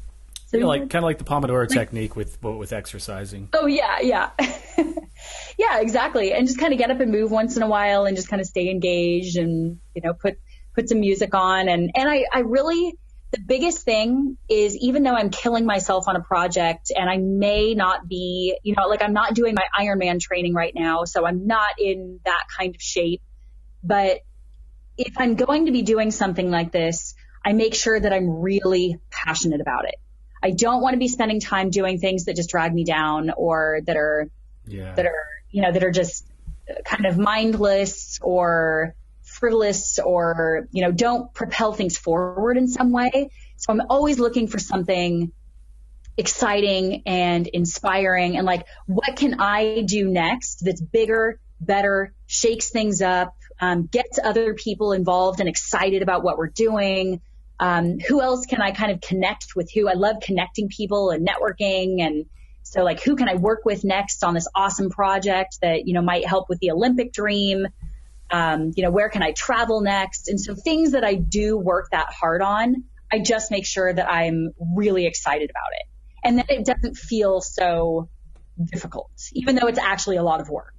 So 0.47 0.59
yeah, 0.59 0.65
like 0.65 0.91
kind 0.91 1.05
of 1.05 1.05
like 1.05 1.19
the 1.19 1.25
Pomodoro 1.25 1.69
like, 1.69 1.77
technique 1.77 2.17
with 2.17 2.43
with 2.43 2.73
exercising. 2.73 3.49
Oh 3.53 3.67
yeah, 3.67 4.01
yeah, 4.01 4.31
yeah, 5.59 5.81
exactly. 5.81 6.33
And 6.33 6.47
just 6.47 6.59
kind 6.59 6.73
of 6.73 6.79
get 6.79 6.91
up 6.91 7.01
and 7.01 7.11
move 7.11 7.31
once 7.31 7.57
in 7.57 7.63
a 7.63 7.69
while, 7.69 8.07
and 8.07 8.17
just 8.17 8.29
kind 8.29 8.41
of 8.41 8.47
stay 8.47 8.71
engaged, 8.71 9.37
and 9.37 9.79
you 9.95 10.03
know, 10.03 10.15
put 10.15 10.39
put 10.75 10.89
some 10.89 11.01
music 11.01 11.35
on, 11.35 11.69
and 11.69 11.91
and 11.95 12.09
I 12.09 12.25
I 12.33 12.41
really 12.41 12.97
the 13.33 13.41
biggest 13.41 13.83
thing 13.83 14.39
is 14.49 14.77
even 14.77 15.03
though 15.03 15.15
I'm 15.15 15.31
killing 15.31 15.67
myself 15.67 16.07
on 16.07 16.17
a 16.17 16.23
project 16.23 16.93
and 16.97 17.11
I 17.11 17.19
may 17.19 17.75
not 17.75 18.07
be, 18.09 18.57
you 18.63 18.75
know, 18.77 18.87
like 18.87 19.03
I'm 19.03 19.13
not 19.13 19.35
doing 19.35 19.55
my 19.55 19.67
Ironman 19.79 20.21
training 20.21 20.55
right 20.55 20.73
now, 20.75 21.05
so 21.05 21.27
I'm 21.27 21.47
not 21.47 21.71
in 21.79 22.21
that 22.25 22.45
kind 22.57 22.75
of 22.75 22.81
shape. 22.81 23.23
But 23.87 24.21
if 24.99 25.15
I'm 25.19 25.35
going 25.35 25.67
to 25.67 25.73
be 25.73 25.83
doing 25.83 26.11
something 26.11 26.51
like 26.51 26.73
this, 26.73 27.15
I 27.45 27.53
make 27.53 27.75
sure 27.75 27.99
that 27.99 28.13
I'm 28.13 28.41
really 28.41 28.99
passionate 29.11 29.61
about 29.61 29.87
it. 29.87 29.95
I 30.43 30.51
don't 30.51 30.83
want 30.83 30.95
to 30.95 30.99
be 30.99 31.09
spending 31.09 31.41
time 31.41 31.71
doing 31.71 31.99
things 31.99 32.25
that 32.25 32.37
just 32.37 32.51
drag 32.51 32.75
me 32.75 32.85
down 32.85 33.31
or 33.37 33.81
that 33.87 33.97
are, 33.97 34.29
yeah. 34.67 34.95
that 34.95 35.07
are, 35.07 35.27
you 35.51 35.63
know, 35.63 35.73
that 35.73 35.85
are 35.85 35.91
just 35.91 36.27
kind 36.85 37.07
of 37.07 37.17
mindless 37.17 38.19
or 38.23 38.95
frivolous 39.23 39.99
or, 39.99 40.69
you 40.73 40.83
know, 40.83 40.93
don't 40.93 41.33
propel 41.33 41.73
things 41.73 41.97
forward 41.97 42.57
in 42.57 42.69
some 42.69 42.91
way. 42.91 43.31
So 43.57 43.73
I'm 43.73 43.83
always 43.89 44.19
looking 44.19 44.49
for 44.49 44.59
something 44.59 45.33
exciting 46.17 47.03
and 47.07 47.47
inspiring 47.47 48.37
and 48.37 48.47
like, 48.47 48.67
what 48.87 49.17
can 49.17 49.41
I 49.41 49.83
do 49.83 50.09
next 50.09 50.65
that's 50.65 50.81
bigger, 50.81 51.39
better, 51.61 52.13
shakes 52.27 52.71
things 52.71 53.03
up, 53.03 53.37
um, 53.61 53.87
gets 53.87 54.19
other 54.23 54.55
people 54.55 54.93
involved 54.93 55.41
and 55.41 55.49
excited 55.49 56.03
about 56.03 56.23
what 56.23 56.39
we're 56.39 56.49
doing. 56.49 57.21
Um, 57.59 57.99
who 57.99 58.21
else 58.21 58.45
can 58.47 58.61
I 58.61 58.73
kind 58.73 58.93
of 58.93 59.01
connect 59.01 59.57
with 59.57 59.71
who? 59.73 59.89
I 59.89 59.95
love 59.95 60.17
connecting 60.23 60.69
people 60.69 61.11
and 61.11 61.27
networking. 61.27 62.03
And 62.03 62.27
so 62.63 62.83
like, 62.83 63.03
who 63.03 63.17
can 63.17 63.29
I 63.29 63.37
work 63.37 63.65
with 63.65 63.85
next 63.85 64.23
on 64.25 64.35
this 64.35 64.47
awesome 64.55 64.91
project 64.91 65.59
that, 65.63 65.87
you 65.87 65.95
know, 65.95 66.03
might 66.03 66.27
help 66.27 66.49
with 66.49 66.59
the 66.59 66.73
Olympic 66.73 67.13
dream? 67.13 67.67
Um, 68.31 68.73
you 68.77 68.83
know, 68.83 68.91
where 68.91 69.09
can 69.09 69.23
I 69.23 69.33
travel 69.33 69.81
next? 69.81 70.29
And 70.29 70.39
so 70.39 70.55
things 70.55 70.93
that 70.93 71.05
I 71.05 71.15
do 71.15 71.57
work 71.57 71.91
that 71.93 72.09
hard 72.13 72.43
on, 72.43 72.85
I 73.11 73.21
just 73.21 73.51
make 73.51 73.65
sure 73.65 73.93
that 73.93 74.11
I'm 74.11 74.51
really 74.59 75.07
excited 75.07 75.49
about 75.49 75.71
it 75.81 75.87
and 76.25 76.39
that 76.39 76.51
it 76.51 76.67
doesn't 76.67 76.97
feel 76.97 77.41
so 77.41 78.09
difficult, 78.63 79.11
even 79.33 79.55
though 79.55 79.69
it's 79.69 79.79
actually 79.79 80.17
a 80.17 80.23
lot 80.23 80.41
of 80.41 80.51
work 80.51 80.76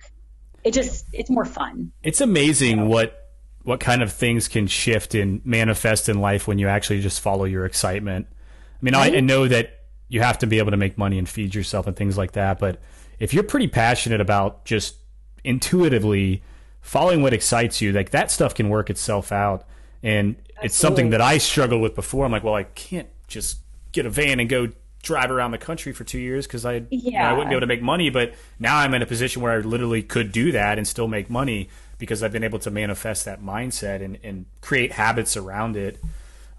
it 0.67 0.73
just 0.73 1.05
it's 1.13 1.29
more 1.29 1.45
fun. 1.45 1.91
It's 2.03 2.19
amazing 2.19 2.87
what 2.87 3.29
what 3.63 3.79
kind 3.79 4.01
of 4.01 4.11
things 4.11 4.47
can 4.47 4.67
shift 4.67 5.15
and 5.15 5.45
manifest 5.45 6.09
in 6.09 6.19
life 6.19 6.47
when 6.47 6.59
you 6.59 6.67
actually 6.67 7.01
just 7.01 7.21
follow 7.21 7.45
your 7.45 7.65
excitement. 7.65 8.27
I 8.29 8.35
mean, 8.81 8.93
right? 8.93 9.13
I, 9.13 9.17
I 9.17 9.19
know 9.21 9.47
that 9.47 9.81
you 10.09 10.21
have 10.21 10.37
to 10.39 10.47
be 10.47 10.59
able 10.59 10.71
to 10.71 10.77
make 10.77 10.97
money 10.97 11.17
and 11.17 11.27
feed 11.27 11.55
yourself 11.55 11.87
and 11.87 11.95
things 11.95 12.17
like 12.17 12.33
that, 12.33 12.59
but 12.59 12.81
if 13.19 13.33
you're 13.33 13.43
pretty 13.43 13.67
passionate 13.67 14.21
about 14.21 14.63
just 14.65 14.95
intuitively 15.43 16.43
following 16.81 17.21
what 17.21 17.33
excites 17.33 17.81
you, 17.81 17.91
like 17.91 18.11
that 18.11 18.29
stuff 18.29 18.53
can 18.53 18.69
work 18.69 18.89
itself 18.89 19.31
out. 19.31 19.65
And 20.03 20.35
Absolutely. 20.35 20.65
it's 20.65 20.75
something 20.75 21.09
that 21.11 21.21
I 21.21 21.37
struggled 21.37 21.81
with 21.81 21.95
before. 21.95 22.25
I'm 22.25 22.31
like, 22.31 22.43
well, 22.43 22.55
I 22.55 22.63
can't 22.63 23.09
just 23.27 23.59
get 23.91 24.05
a 24.05 24.09
van 24.09 24.39
and 24.39 24.47
go 24.47 24.69
drive 25.07 25.31
around 25.31 25.51
the 25.51 25.57
country 25.57 25.93
for 25.93 26.03
two 26.03 26.19
years 26.19 26.45
because 26.45 26.65
I 26.65 26.73
yeah. 26.73 26.81
you 26.89 27.11
know, 27.11 27.19
I 27.19 27.31
wouldn't 27.31 27.49
be 27.49 27.55
able 27.55 27.61
to 27.61 27.67
make 27.67 27.81
money. 27.81 28.09
But 28.09 28.33
now 28.59 28.77
I'm 28.77 28.93
in 28.93 29.01
a 29.01 29.05
position 29.05 29.41
where 29.41 29.53
I 29.53 29.57
literally 29.59 30.03
could 30.03 30.31
do 30.31 30.51
that 30.51 30.77
and 30.77 30.87
still 30.87 31.07
make 31.07 31.29
money 31.29 31.69
because 31.97 32.21
I've 32.21 32.31
been 32.31 32.43
able 32.43 32.59
to 32.59 32.69
manifest 32.69 33.25
that 33.25 33.41
mindset 33.41 34.03
and, 34.03 34.19
and 34.23 34.45
create 34.61 34.91
habits 34.91 35.37
around 35.37 35.77
it. 35.77 35.99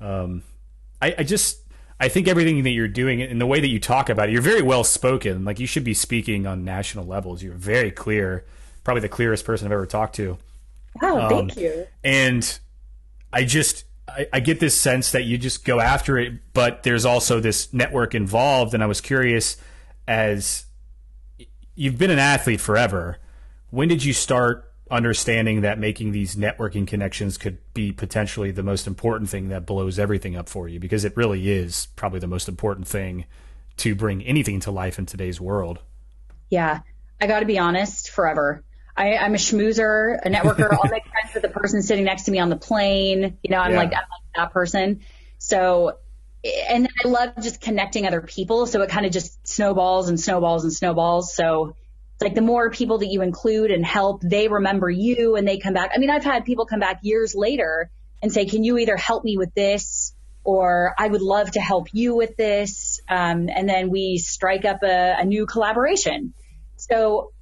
Um, 0.00 0.42
I, 1.00 1.14
I 1.18 1.22
just 1.22 1.60
I 2.00 2.08
think 2.08 2.26
everything 2.26 2.62
that 2.62 2.70
you're 2.70 2.88
doing 2.88 3.20
and 3.20 3.40
the 3.40 3.46
way 3.46 3.60
that 3.60 3.68
you 3.68 3.78
talk 3.78 4.08
about 4.08 4.28
it, 4.28 4.32
you're 4.32 4.42
very 4.42 4.62
well 4.62 4.82
spoken. 4.82 5.44
Like 5.44 5.60
you 5.60 5.66
should 5.66 5.84
be 5.84 5.94
speaking 5.94 6.46
on 6.46 6.64
national 6.64 7.04
levels. 7.04 7.42
You're 7.42 7.54
very 7.54 7.90
clear, 7.90 8.46
probably 8.82 9.02
the 9.02 9.08
clearest 9.08 9.44
person 9.44 9.66
I've 9.66 9.72
ever 9.72 9.86
talked 9.86 10.16
to. 10.16 10.38
Oh, 11.02 11.20
um, 11.20 11.28
thank 11.28 11.56
you. 11.56 11.86
And 12.02 12.58
I 13.32 13.44
just 13.44 13.84
I, 14.08 14.26
I, 14.32 14.40
get 14.40 14.60
this 14.60 14.78
sense 14.78 15.12
that 15.12 15.24
you 15.24 15.38
just 15.38 15.64
go 15.64 15.80
after 15.80 16.18
it, 16.18 16.52
but 16.52 16.82
there's 16.82 17.04
also 17.04 17.40
this 17.40 17.72
network 17.72 18.14
involved. 18.14 18.74
And 18.74 18.82
I 18.82 18.86
was 18.86 19.00
curious, 19.00 19.56
as 20.06 20.64
you've 21.74 21.98
been 21.98 22.10
an 22.10 22.18
athlete 22.18 22.60
forever, 22.60 23.18
when 23.70 23.88
did 23.88 24.04
you 24.04 24.12
start 24.12 24.72
understanding 24.90 25.60
that 25.60 25.78
making 25.78 26.12
these 26.12 26.34
networking 26.34 26.86
connections 26.86 27.36
could 27.36 27.58
be 27.74 27.92
potentially 27.92 28.50
the 28.50 28.62
most 28.62 28.86
important 28.86 29.28
thing 29.28 29.48
that 29.48 29.66
blows 29.66 29.98
everything 29.98 30.36
up 30.36 30.48
for 30.48 30.68
you? 30.68 30.80
Because 30.80 31.04
it 31.04 31.16
really 31.16 31.50
is 31.50 31.88
probably 31.94 32.20
the 32.20 32.26
most 32.26 32.48
important 32.48 32.88
thing 32.88 33.26
to 33.78 33.94
bring 33.94 34.22
anything 34.22 34.60
to 34.60 34.70
life 34.70 34.98
in 34.98 35.06
today's 35.06 35.40
world. 35.40 35.80
Yeah, 36.50 36.80
I 37.20 37.26
got 37.26 37.40
to 37.40 37.46
be 37.46 37.58
honest, 37.58 38.10
forever. 38.10 38.64
I, 38.98 39.16
I'm 39.16 39.34
a 39.34 39.38
schmoozer, 39.38 40.18
a 40.24 40.28
networker. 40.28 40.72
I'll 40.72 40.90
make 40.90 41.06
friends 41.10 41.32
with 41.32 41.42
the 41.42 41.48
person 41.48 41.82
sitting 41.82 42.04
next 42.04 42.24
to 42.24 42.32
me 42.32 42.40
on 42.40 42.48
the 42.48 42.56
plane. 42.56 43.38
You 43.42 43.50
know, 43.50 43.58
I'm 43.58 43.72
yeah. 43.72 43.76
like, 43.76 43.92
I'm 43.92 43.92
like 43.92 44.34
that 44.34 44.52
person. 44.52 45.00
So, 45.38 45.98
and 46.68 46.88
I 47.04 47.08
love 47.08 47.30
just 47.40 47.60
connecting 47.60 48.06
other 48.06 48.20
people. 48.20 48.66
So 48.66 48.82
it 48.82 48.90
kind 48.90 49.06
of 49.06 49.12
just 49.12 49.46
snowballs 49.46 50.08
and 50.08 50.18
snowballs 50.18 50.64
and 50.64 50.72
snowballs. 50.72 51.32
So 51.34 51.76
it's 52.14 52.22
like 52.22 52.34
the 52.34 52.42
more 52.42 52.70
people 52.70 52.98
that 52.98 53.06
you 53.06 53.22
include 53.22 53.70
and 53.70 53.86
help, 53.86 54.20
they 54.22 54.48
remember 54.48 54.90
you 54.90 55.36
and 55.36 55.46
they 55.46 55.58
come 55.58 55.74
back. 55.74 55.92
I 55.94 55.98
mean, 55.98 56.10
I've 56.10 56.24
had 56.24 56.44
people 56.44 56.66
come 56.66 56.80
back 56.80 56.98
years 57.02 57.36
later 57.36 57.90
and 58.20 58.32
say, 58.32 58.46
can 58.46 58.64
you 58.64 58.78
either 58.78 58.96
help 58.96 59.22
me 59.22 59.36
with 59.36 59.54
this 59.54 60.12
or 60.42 60.94
I 60.98 61.06
would 61.06 61.22
love 61.22 61.52
to 61.52 61.60
help 61.60 61.88
you 61.92 62.16
with 62.16 62.36
this. 62.36 63.00
Um, 63.08 63.48
and 63.48 63.68
then 63.68 63.90
we 63.90 64.18
strike 64.18 64.64
up 64.64 64.82
a, 64.82 65.16
a 65.18 65.24
new 65.24 65.46
collaboration. 65.46 66.32
So 66.76 67.32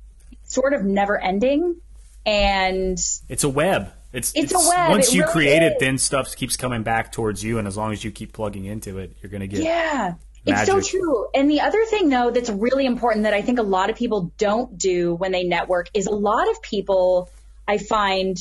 sort 0.46 0.74
of 0.74 0.84
never 0.84 1.20
ending. 1.20 1.76
And 2.24 2.98
it's 3.28 3.44
a 3.44 3.48
web. 3.48 3.92
It's, 4.12 4.32
it's, 4.34 4.52
it's 4.52 4.66
a 4.66 4.68
web. 4.68 4.90
Once 4.90 5.08
it 5.08 5.14
you 5.14 5.20
really 5.22 5.32
create 5.32 5.62
is. 5.62 5.72
it, 5.72 5.78
then 5.78 5.98
stuff 5.98 6.34
keeps 6.34 6.56
coming 6.56 6.82
back 6.82 7.12
towards 7.12 7.44
you. 7.44 7.58
And 7.58 7.68
as 7.68 7.76
long 7.76 7.92
as 7.92 8.02
you 8.02 8.10
keep 8.10 8.32
plugging 8.32 8.64
into 8.64 8.98
it, 8.98 9.16
you're 9.20 9.30
going 9.30 9.42
to 9.42 9.46
get. 9.46 9.62
Yeah. 9.62 10.14
Magic. 10.46 10.68
It's 10.68 10.90
so 10.90 10.98
true. 10.98 11.28
And 11.34 11.50
the 11.50 11.60
other 11.60 11.84
thing 11.86 12.08
though 12.08 12.30
that's 12.30 12.50
really 12.50 12.86
important 12.86 13.24
that 13.24 13.34
I 13.34 13.42
think 13.42 13.58
a 13.58 13.64
lot 13.64 13.90
of 13.90 13.96
people 13.96 14.32
don't 14.38 14.78
do 14.78 15.14
when 15.14 15.32
they 15.32 15.42
network 15.42 15.90
is 15.92 16.06
a 16.06 16.14
lot 16.14 16.48
of 16.48 16.62
people 16.62 17.28
I 17.66 17.78
find 17.78 18.36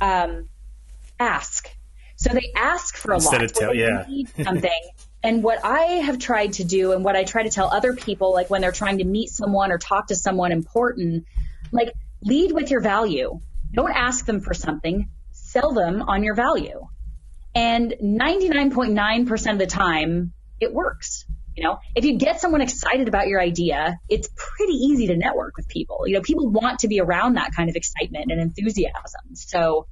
um, 0.00 0.48
ask. 1.18 1.68
So 2.16 2.30
they 2.32 2.52
ask 2.56 2.96
for 2.96 3.12
a 3.12 3.14
Instead 3.16 3.40
lot. 3.40 3.50
Of 3.50 3.52
tell, 3.52 3.74
yeah. 3.74 4.04
need 4.08 4.28
something. 4.44 4.70
And 5.22 5.42
what 5.42 5.64
I 5.64 5.84
have 5.84 6.18
tried 6.18 6.54
to 6.54 6.64
do 6.64 6.92
and 6.92 7.04
what 7.04 7.16
I 7.16 7.24
try 7.24 7.44
to 7.44 7.50
tell 7.50 7.68
other 7.72 7.94
people, 7.94 8.32
like 8.32 8.50
when 8.50 8.60
they're 8.60 8.72
trying 8.72 8.98
to 8.98 9.04
meet 9.04 9.30
someone 9.30 9.72
or 9.72 9.78
talk 9.78 10.08
to 10.08 10.16
someone 10.16 10.52
important, 10.52 11.24
like 11.74 11.92
lead 12.22 12.52
with 12.52 12.70
your 12.70 12.80
value. 12.80 13.40
Don't 13.72 13.92
ask 13.92 14.24
them 14.24 14.40
for 14.40 14.54
something, 14.54 15.10
sell 15.32 15.72
them 15.72 16.02
on 16.02 16.22
your 16.22 16.34
value. 16.34 16.86
And 17.54 17.94
99.9% 18.02 19.52
of 19.52 19.58
the 19.58 19.66
time, 19.66 20.32
it 20.60 20.72
works. 20.72 21.26
You 21.56 21.62
know, 21.62 21.78
if 21.94 22.04
you 22.04 22.18
get 22.18 22.40
someone 22.40 22.60
excited 22.62 23.06
about 23.06 23.28
your 23.28 23.40
idea, 23.40 23.98
it's 24.08 24.28
pretty 24.34 24.72
easy 24.72 25.06
to 25.08 25.16
network 25.16 25.56
with 25.56 25.68
people. 25.68 26.02
You 26.06 26.14
know, 26.14 26.20
people 26.20 26.48
want 26.48 26.80
to 26.80 26.88
be 26.88 27.00
around 27.00 27.34
that 27.34 27.54
kind 27.54 27.70
of 27.70 27.76
excitement 27.76 28.32
and 28.32 28.40
enthusiasm. 28.40 29.34
So 29.34 29.86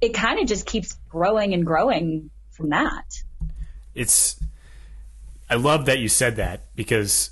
it 0.00 0.14
kind 0.14 0.38
of 0.38 0.46
just 0.46 0.64
keeps 0.64 0.92
growing 1.08 1.54
and 1.54 1.66
growing 1.66 2.30
from 2.50 2.70
that. 2.70 3.04
It's 3.94 4.38
I 5.50 5.56
love 5.56 5.86
that 5.86 5.98
you 5.98 6.08
said 6.08 6.36
that 6.36 6.74
because 6.76 7.30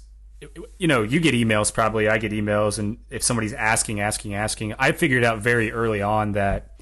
you 0.79 0.89
know 0.89 1.03
you 1.03 1.21
get 1.21 1.35
emails 1.35 1.73
probably 1.73 2.09
I 2.09 2.19
get 2.19 2.33
emails 2.33 2.79
and 2.79 2.99
if 3.11 3.23
somebody's 3.23 3.53
asking 3.53 4.01
asking 4.01 4.35
asking 4.35 4.75
I 4.79 4.93
figured 4.93 5.23
out 5.23 5.41
very 5.41 5.71
early 5.71 6.01
on 6.01 6.33
that 6.33 6.81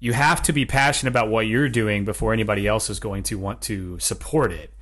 you 0.00 0.14
have 0.14 0.42
to 0.42 0.52
be 0.52 0.64
passionate 0.64 1.10
about 1.10 1.28
what 1.28 1.46
you're 1.46 1.68
doing 1.68 2.04
before 2.04 2.32
anybody 2.32 2.66
else 2.66 2.90
is 2.90 2.98
going 2.98 3.22
to 3.24 3.38
want 3.38 3.60
to 3.60 3.98
support 3.98 4.50
it. 4.50 4.72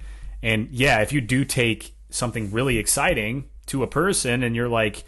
And 0.42 0.68
yeah, 0.70 1.00
if 1.00 1.12
you 1.12 1.20
do 1.20 1.44
take 1.44 1.96
something 2.08 2.52
really 2.52 2.78
exciting 2.78 3.50
to 3.66 3.82
a 3.82 3.88
person 3.88 4.42
and 4.44 4.56
you're 4.56 4.68
like 4.68 5.04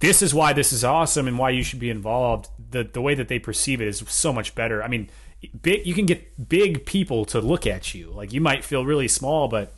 this 0.00 0.22
is 0.22 0.34
why 0.34 0.52
this 0.52 0.72
is 0.72 0.84
awesome 0.84 1.26
and 1.26 1.38
why 1.38 1.50
you 1.50 1.62
should 1.62 1.80
be 1.80 1.90
involved. 1.90 2.48
The 2.70 2.84
the 2.84 3.00
way 3.00 3.14
that 3.14 3.28
they 3.28 3.38
perceive 3.38 3.80
it 3.80 3.88
is 3.88 4.04
so 4.08 4.32
much 4.32 4.54
better. 4.54 4.82
I 4.82 4.88
mean, 4.88 5.08
big, 5.62 5.86
you 5.86 5.94
can 5.94 6.06
get 6.06 6.48
big 6.48 6.84
people 6.84 7.24
to 7.26 7.40
look 7.40 7.66
at 7.66 7.94
you. 7.94 8.10
Like 8.10 8.32
you 8.32 8.40
might 8.40 8.64
feel 8.64 8.84
really 8.84 9.08
small, 9.08 9.48
but 9.48 9.72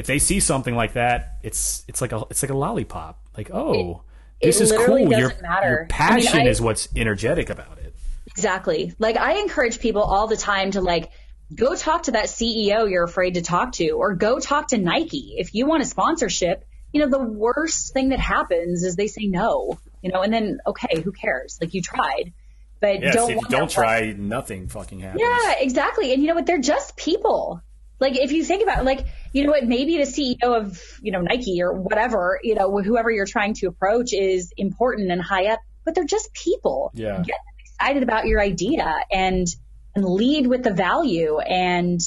if 0.00 0.06
they 0.06 0.18
see 0.18 0.40
something 0.40 0.74
like 0.74 0.94
that, 0.94 1.36
it's 1.42 1.84
it's 1.86 2.00
like 2.00 2.12
a 2.12 2.22
it's 2.30 2.42
like 2.42 2.50
a 2.50 2.56
lollipop. 2.56 3.22
Like 3.36 3.50
oh, 3.52 4.02
it, 4.40 4.46
this 4.46 4.62
is 4.62 4.72
cool. 4.72 4.98
Your, 4.98 5.32
your, 5.62 5.86
passion 5.90 6.32
I 6.32 6.38
mean, 6.38 6.46
I, 6.46 6.50
is 6.50 6.58
what's 6.58 6.88
energetic 6.96 7.50
about 7.50 7.76
it. 7.76 7.94
Exactly. 8.28 8.94
Like 8.98 9.18
I 9.18 9.40
encourage 9.40 9.78
people 9.78 10.00
all 10.00 10.26
the 10.26 10.38
time 10.38 10.70
to 10.70 10.80
like 10.80 11.10
go 11.54 11.76
talk 11.76 12.04
to 12.04 12.12
that 12.12 12.26
CEO 12.26 12.90
you're 12.90 13.04
afraid 13.04 13.34
to 13.34 13.42
talk 13.42 13.72
to, 13.72 13.90
or 13.90 14.14
go 14.14 14.40
talk 14.40 14.68
to 14.68 14.78
Nike 14.78 15.34
if 15.36 15.54
you 15.54 15.66
want 15.66 15.82
a 15.82 15.86
sponsorship. 15.86 16.64
You 16.94 17.00
know, 17.00 17.10
the 17.10 17.22
worst 17.22 17.92
thing 17.92 18.08
that 18.08 18.20
happens 18.20 18.82
is 18.82 18.96
they 18.96 19.06
say 19.06 19.26
no. 19.26 19.78
You 20.00 20.12
know, 20.12 20.22
and 20.22 20.32
then 20.32 20.60
okay, 20.66 21.02
who 21.02 21.12
cares? 21.12 21.58
Like 21.60 21.74
you 21.74 21.82
tried. 21.82 22.32
But 22.80 23.02
yes, 23.02 23.14
don't 23.14 23.30
if 23.32 23.36
you 23.36 23.48
don't 23.50 23.70
try, 23.70 24.14
nothing 24.16 24.68
fucking 24.68 25.00
happens. 25.00 25.20
Yeah, 25.22 25.56
exactly. 25.58 26.14
And 26.14 26.22
you 26.22 26.28
know 26.28 26.36
what? 26.36 26.46
They're 26.46 26.58
just 26.58 26.96
people. 26.96 27.60
Like 28.00 28.16
if 28.16 28.32
you 28.32 28.44
think 28.44 28.62
about 28.62 28.78
it, 28.78 28.84
like, 28.84 29.06
you 29.32 29.44
know 29.44 29.50
what, 29.50 29.64
maybe 29.64 29.98
the 29.98 30.04
CEO 30.04 30.56
of, 30.56 30.80
you 31.02 31.12
know, 31.12 31.20
Nike 31.20 31.62
or 31.62 31.72
whatever, 31.72 32.40
you 32.42 32.54
know, 32.54 32.80
whoever 32.80 33.10
you're 33.10 33.26
trying 33.26 33.54
to 33.54 33.66
approach 33.66 34.12
is 34.12 34.52
important 34.56 35.10
and 35.10 35.20
high 35.20 35.52
up, 35.52 35.60
but 35.84 35.94
they're 35.94 36.04
just 36.04 36.32
people. 36.32 36.90
Yeah. 36.94 37.22
Get 37.22 37.36
excited 37.64 38.02
about 38.02 38.26
your 38.26 38.40
idea 38.40 38.94
and 39.12 39.46
and 39.94 40.04
lead 40.04 40.46
with 40.46 40.62
the 40.62 40.72
value 40.72 41.38
and 41.40 42.00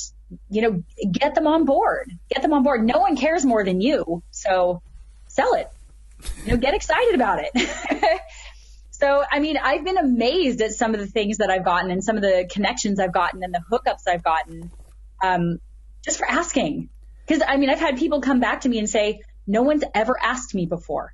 you 0.50 0.62
know, 0.62 0.84
get 1.12 1.36
them 1.36 1.48
on 1.48 1.66
board. 1.66 2.12
Get 2.30 2.42
them 2.42 2.54
on 2.54 2.64
board. 2.64 2.84
No 2.84 3.00
one 3.00 3.16
cares 3.16 3.46
more 3.46 3.64
than 3.64 3.82
you. 3.82 4.24
So 4.32 4.82
sell 5.28 5.54
it. 5.54 5.70
You 6.46 6.52
know, 6.52 6.58
get 6.58 6.74
excited 6.74 7.16
about 7.16 7.40
it. 7.44 8.20
so, 8.92 9.24
I 9.30 9.40
mean, 9.40 9.58
I've 9.58 9.84
been 9.84 9.98
amazed 9.98 10.62
at 10.62 10.72
some 10.72 10.94
of 10.94 11.00
the 11.00 11.08
things 11.08 11.38
that 11.38 11.50
I've 11.50 11.66
gotten 11.66 11.92
and 11.92 12.04
some 12.04 12.16
of 12.16 12.22
the 12.22 12.50
connections 12.52 13.00
I've 13.00 13.12
gotten 13.12 13.44
and 13.44 13.54
the 13.54 13.62
hookups 13.72 14.08
I've 14.08 14.24
gotten. 14.24 14.72
Um, 15.22 15.60
just 16.04 16.18
for 16.18 16.30
asking. 16.30 16.90
Because 17.26 17.42
I 17.48 17.58
mean, 17.58 17.70
I've 17.70 17.80
had 17.80 17.98
people 17.98 18.22
come 18.22 18.40
back 18.40 18.62
to 18.62 18.70
me 18.70 18.80
and 18.80 18.90
say, 18.90 19.22
no 19.48 19.62
one's 19.62 19.84
ever 19.94 20.16
asked 20.22 20.54
me 20.54 20.66
before. 20.66 21.14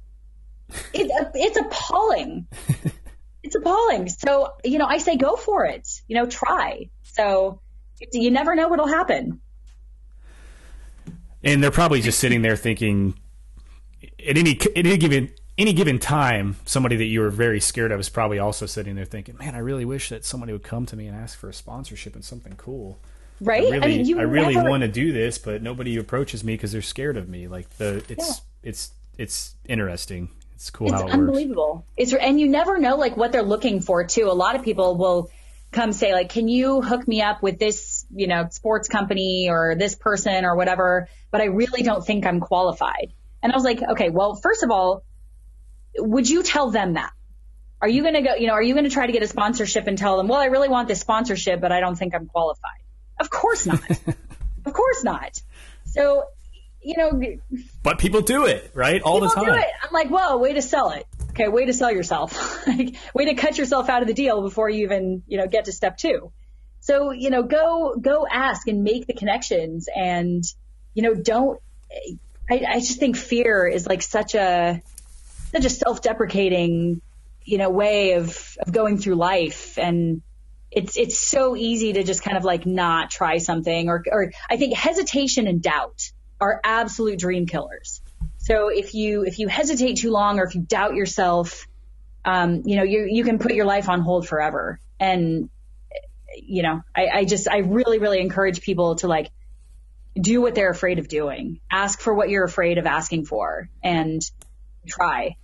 It, 0.93 1.09
it's 1.33 1.57
appalling. 1.57 2.47
it's 3.43 3.55
appalling. 3.55 4.09
So, 4.09 4.53
you 4.63 4.77
know, 4.77 4.85
I 4.85 4.97
say 4.97 5.17
go 5.17 5.35
for 5.35 5.65
it, 5.65 5.87
you 6.07 6.15
know, 6.15 6.25
try. 6.25 6.89
So 7.03 7.61
you 8.11 8.31
never 8.31 8.55
know 8.55 8.67
what'll 8.67 8.87
happen. 8.87 9.41
And 11.43 11.63
they're 11.63 11.71
probably 11.71 12.01
just 12.01 12.19
sitting 12.19 12.41
there 12.41 12.55
thinking 12.55 13.15
at 14.03 14.37
any, 14.37 14.59
at 14.59 14.77
any 14.77 14.97
given, 14.97 15.31
any 15.57 15.73
given 15.73 15.97
time, 15.97 16.57
somebody 16.65 16.97
that 16.97 17.05
you 17.05 17.21
were 17.21 17.29
very 17.29 17.59
scared 17.59 17.91
of 17.91 17.99
is 17.99 18.09
probably 18.09 18.39
also 18.39 18.65
sitting 18.65 18.95
there 18.95 19.05
thinking, 19.05 19.37
man, 19.37 19.55
I 19.55 19.59
really 19.59 19.85
wish 19.85 20.09
that 20.09 20.25
somebody 20.25 20.51
would 20.51 20.63
come 20.63 20.85
to 20.87 20.95
me 20.95 21.07
and 21.07 21.15
ask 21.15 21.37
for 21.37 21.49
a 21.49 21.53
sponsorship 21.53 22.13
and 22.13 22.23
something 22.23 22.53
cool 22.57 22.99
right? 23.41 23.63
I 23.63 23.77
really, 23.77 23.99
I, 23.99 24.03
mean, 24.03 24.19
I 24.19 24.23
really 24.23 24.55
never... 24.55 24.69
want 24.69 24.81
to 24.81 24.87
do 24.87 25.11
this, 25.11 25.37
but 25.37 25.61
nobody 25.61 25.97
approaches 25.97 26.43
me 26.43 26.53
because 26.53 26.71
they're 26.71 26.81
scared 26.81 27.17
of 27.17 27.29
me. 27.29 27.47
Like 27.47 27.69
the 27.77 28.03
it's 28.09 28.29
yeah. 28.29 28.69
it's 28.69 28.91
it's 29.17 29.55
interesting. 29.67 30.29
It's 30.55 30.69
cool 30.69 30.87
it's 30.87 31.01
how 31.01 31.07
it 31.07 31.13
unbelievable. 31.13 31.75
Works. 31.75 31.87
It's 31.97 32.13
and 32.13 32.39
you 32.39 32.49
never 32.49 32.77
know 32.77 32.95
like 32.95 33.15
what 33.17 33.31
they're 33.31 33.43
looking 33.43 33.81
for 33.81 34.03
too. 34.03 34.29
A 34.29 34.33
lot 34.33 34.55
of 34.55 34.63
people 34.63 34.97
will 34.97 35.29
come 35.71 35.93
say 35.93 36.13
like, 36.13 36.29
"Can 36.29 36.47
you 36.47 36.81
hook 36.81 37.07
me 37.07 37.21
up 37.21 37.41
with 37.41 37.59
this, 37.59 38.05
you 38.13 38.27
know, 38.27 38.47
sports 38.49 38.87
company 38.87 39.47
or 39.49 39.75
this 39.75 39.95
person 39.95 40.45
or 40.45 40.55
whatever?" 40.55 41.07
But 41.31 41.41
I 41.41 41.45
really 41.45 41.83
don't 41.83 42.05
think 42.05 42.25
I'm 42.25 42.39
qualified. 42.39 43.13
And 43.41 43.51
I 43.51 43.55
was 43.55 43.63
like, 43.63 43.81
"Okay, 43.81 44.09
well, 44.09 44.35
first 44.35 44.63
of 44.63 44.71
all, 44.71 45.03
would 45.97 46.29
you 46.29 46.43
tell 46.43 46.71
them 46.71 46.93
that?" 46.93 47.11
Are 47.81 47.87
you 47.87 48.01
going 48.01 48.15
to 48.15 48.21
go, 48.21 48.35
you 48.35 48.47
know, 48.47 48.53
are 48.53 48.61
you 48.61 48.73
going 48.73 48.83
to 48.83 48.89
try 48.89 49.05
to 49.05 49.13
get 49.13 49.23
a 49.23 49.27
sponsorship 49.27 49.87
and 49.87 49.97
tell 49.97 50.17
them, 50.17 50.27
well, 50.27 50.39
I 50.39 50.47
really 50.47 50.67
want 50.67 50.89
this 50.89 50.99
sponsorship, 50.99 51.61
but 51.61 51.71
I 51.71 51.79
don't 51.79 51.95
think 51.95 52.13
I'm 52.13 52.25
qualified? 52.25 52.81
Of 53.19 53.29
course 53.29 53.65
not. 53.65 53.81
of 54.65 54.73
course 54.73 55.03
not. 55.03 55.41
So, 55.85 56.25
you 56.81 56.95
know. 56.97 57.37
But 57.83 57.99
people 57.99 58.21
do 58.21 58.45
it, 58.45 58.71
right? 58.73 59.01
All 59.01 59.19
the 59.19 59.29
time. 59.29 59.49
I'm 59.49 59.91
like, 59.91 60.09
whoa, 60.09 60.37
way 60.37 60.53
to 60.53 60.61
sell 60.61 60.91
it. 60.91 61.05
Okay, 61.31 61.47
way 61.47 61.65
to 61.65 61.73
sell 61.73 61.91
yourself. 61.91 62.67
like, 62.67 62.95
way 63.13 63.25
to 63.25 63.35
cut 63.35 63.57
yourself 63.57 63.89
out 63.89 64.01
of 64.01 64.07
the 64.07 64.13
deal 64.13 64.41
before 64.41 64.69
you 64.69 64.83
even, 64.83 65.23
you 65.27 65.37
know, 65.37 65.47
get 65.47 65.65
to 65.65 65.71
step 65.71 65.97
two. 65.97 66.31
So, 66.81 67.11
you 67.11 67.29
know, 67.29 67.43
go, 67.43 67.95
go 67.99 68.25
ask 68.29 68.67
and 68.67 68.83
make 68.83 69.05
the 69.05 69.13
connections 69.13 69.87
and, 69.93 70.43
you 70.93 71.03
know, 71.03 71.13
don't, 71.13 71.59
I, 72.49 72.63
I 72.67 72.79
just 72.79 72.99
think 72.99 73.17
fear 73.17 73.67
is 73.67 73.85
like 73.85 74.01
such 74.01 74.33
a, 74.33 74.81
such 75.51 75.65
a 75.65 75.69
self-deprecating, 75.69 77.01
you 77.43 77.57
know, 77.57 77.69
way 77.69 78.13
of, 78.13 78.57
of 78.61 78.71
going 78.71 78.97
through 78.97 79.15
life. 79.15 79.77
And, 79.77 80.21
it's 80.71 80.97
it's 80.97 81.19
so 81.19 81.55
easy 81.55 81.93
to 81.93 82.03
just 82.03 82.23
kind 82.23 82.37
of 82.37 82.43
like 82.43 82.65
not 82.65 83.09
try 83.09 83.37
something 83.37 83.89
or 83.89 84.03
or 84.11 84.31
I 84.49 84.57
think 84.57 84.75
hesitation 84.75 85.47
and 85.47 85.61
doubt 85.61 86.11
are 86.39 86.61
absolute 86.63 87.19
dream 87.19 87.45
killers. 87.45 88.01
So 88.37 88.69
if 88.69 88.93
you 88.93 89.23
if 89.23 89.39
you 89.39 89.47
hesitate 89.47 89.97
too 89.97 90.11
long 90.11 90.39
or 90.39 90.43
if 90.43 90.55
you 90.55 90.61
doubt 90.61 90.95
yourself, 90.95 91.67
um, 92.25 92.63
you 92.65 92.77
know, 92.77 92.83
you 92.83 93.07
you 93.09 93.23
can 93.23 93.39
put 93.39 93.53
your 93.53 93.65
life 93.65 93.89
on 93.89 94.01
hold 94.01 94.27
forever. 94.27 94.79
And 94.99 95.49
you 96.35 96.63
know, 96.63 96.81
I, 96.95 97.07
I 97.07 97.25
just 97.25 97.49
I 97.49 97.59
really, 97.59 97.99
really 97.99 98.19
encourage 98.19 98.61
people 98.61 98.95
to 98.95 99.07
like 99.07 99.31
do 100.19 100.41
what 100.41 100.55
they're 100.55 100.71
afraid 100.71 100.99
of 100.99 101.07
doing. 101.07 101.59
Ask 101.69 102.01
for 102.01 102.13
what 102.13 102.29
you're 102.29 102.43
afraid 102.43 102.77
of 102.77 102.85
asking 102.85 103.25
for 103.25 103.69
and 103.83 104.21
try. 104.87 105.35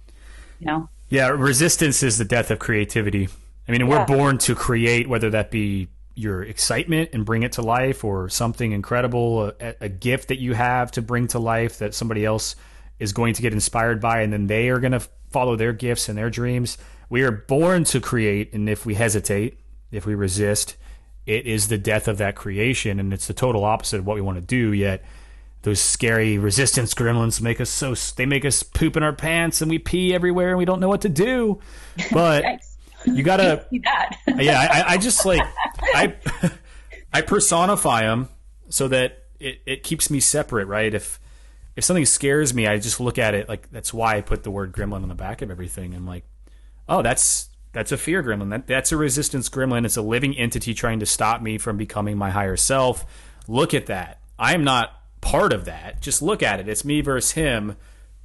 You 0.60 0.68
know? 0.68 0.90
Yeah, 1.10 1.30
resistance 1.30 2.02
is 2.02 2.18
the 2.18 2.26
death 2.26 2.50
of 2.52 2.60
creativity. 2.60 3.30
I 3.68 3.72
mean, 3.72 3.82
yeah. 3.82 3.88
we're 3.88 4.06
born 4.06 4.38
to 4.40 4.56
create, 4.56 5.08
whether 5.08 5.30
that 5.32 5.52
be 5.52 5.90
your 6.16 6.44
excitement 6.44 7.10
and 7.14 7.26
bring 7.26 7.44
it 7.44 7.54
to 7.54 7.62
life 7.62 8.04
or 8.04 8.30
something 8.30 8.72
incredible, 8.72 9.52
a, 9.60 9.76
a, 9.82 9.90
gift 9.90 10.30
that 10.30 10.40
you 10.40 10.54
have 10.54 10.90
to 10.92 11.02
bring 11.02 11.28
to 11.28 11.40
life 11.40 11.80
that 11.80 11.94
somebody 11.94 12.24
else 12.24 12.56
is 13.00 13.12
going 13.12 13.34
to 13.34 13.42
get 13.42 13.52
inspired 13.52 14.00
by, 14.00 14.22
and 14.22 14.32
then 14.32 14.48
they 14.48 14.70
are 14.70 14.80
going 14.80 14.94
to 14.94 15.02
follow 15.30 15.58
their 15.58 15.74
gifts 15.74 16.08
and 16.08 16.18
their 16.18 16.30
dreams. 16.30 16.78
We 17.10 17.24
are 17.24 17.32
born 17.32 17.84
to 17.86 18.00
create, 18.00 18.54
and 18.54 18.70
if 18.70 18.86
we 18.86 18.96
hesitate, 18.96 19.60
if 19.92 20.06
we 20.06 20.16
resist, 20.16 20.78
it 21.26 21.46
is 21.46 21.68
the 21.68 21.78
death 21.78 22.08
of 22.08 22.18
that 22.20 22.36
creation, 22.36 23.00
and 23.00 23.12
it's 23.14 23.28
the 23.28 23.34
total 23.34 23.66
opposite 23.66 24.00
of 24.00 24.06
what 24.06 24.16
we 24.16 24.22
want 24.22 24.38
to 24.38 24.46
do. 24.46 24.72
Yet, 24.72 25.04
those 25.64 25.82
scary 25.82 26.38
resistance 26.38 26.94
gremlins 26.94 27.42
make 27.42 27.60
us 27.60 27.70
so 27.70 27.96
they 28.16 28.26
make 28.26 28.46
us 28.46 28.64
poop 28.64 28.96
in 28.96 29.04
our 29.04 29.14
pants, 29.14 29.62
and 29.62 29.70
we 29.70 29.80
pee 29.80 30.14
everywhere, 30.14 30.50
and 30.50 30.58
we 30.58 30.66
don't 30.66 30.80
know 30.80 30.90
what 30.90 31.02
to 31.02 31.10
do. 31.10 31.60
But 32.12 32.46
you 33.06 33.24
gotta 33.24 33.66
yeah 33.72 34.68
I, 34.72 34.84
I 34.94 34.98
just 34.98 35.26
like 35.26 35.42
i 35.94 36.16
i 37.14 37.22
personify 37.22 38.02
them 38.02 38.30
so 38.70 38.88
that 38.88 39.24
it, 39.40 39.62
it 39.66 39.84
keeps 39.84 40.10
me 40.10 40.20
separate 40.20 40.68
right? 40.68 40.94
If 40.94 41.20
if 41.76 41.84
something 41.84 42.06
scares 42.06 42.54
me 42.54 42.68
i 42.68 42.78
just 42.78 43.00
look 43.00 43.18
at 43.18 43.34
it 43.34 43.50
like 43.50 43.70
that's 43.72 43.94
why 43.94 44.16
i 44.16 44.22
put 44.22 44.44
the 44.44 44.52
word 44.52 44.72
gremlin 44.72 45.04
on 45.04 45.10
the 45.10 45.16
back 45.16 45.42
of 45.42 45.52
everything. 45.52 45.94
I'm 45.94 46.08
like 46.08 46.24
oh 46.88 47.02
that's 47.02 47.50
that's 47.76 47.92
a 47.92 47.98
fear 47.98 48.24
gremlin. 48.24 48.52
That, 48.52 48.68
that's 48.68 48.94
a 48.94 48.98
resistance 48.98 49.50
gremlin. 49.50 49.86
It's 49.86 49.98
a 49.98 50.02
living 50.02 50.38
entity 50.38 50.74
trying 50.74 51.02
to 51.02 51.06
stop 51.06 51.42
me 51.42 51.58
from 51.58 51.76
becoming 51.76 52.18
my 52.18 52.30
higher 52.30 52.56
self. 52.56 53.06
Look 53.50 53.74
at 53.74 53.88
that. 53.88 54.22
I 54.40 54.54
am 54.54 54.64
not 54.64 54.94
part 55.20 55.52
of 55.52 55.66
that. 55.66 56.02
Just 56.02 56.22
look 56.22 56.42
at 56.42 56.62
it. 56.62 56.70
It's 56.70 56.86
me 56.86 57.02
versus 57.02 57.32
him. 57.32 57.76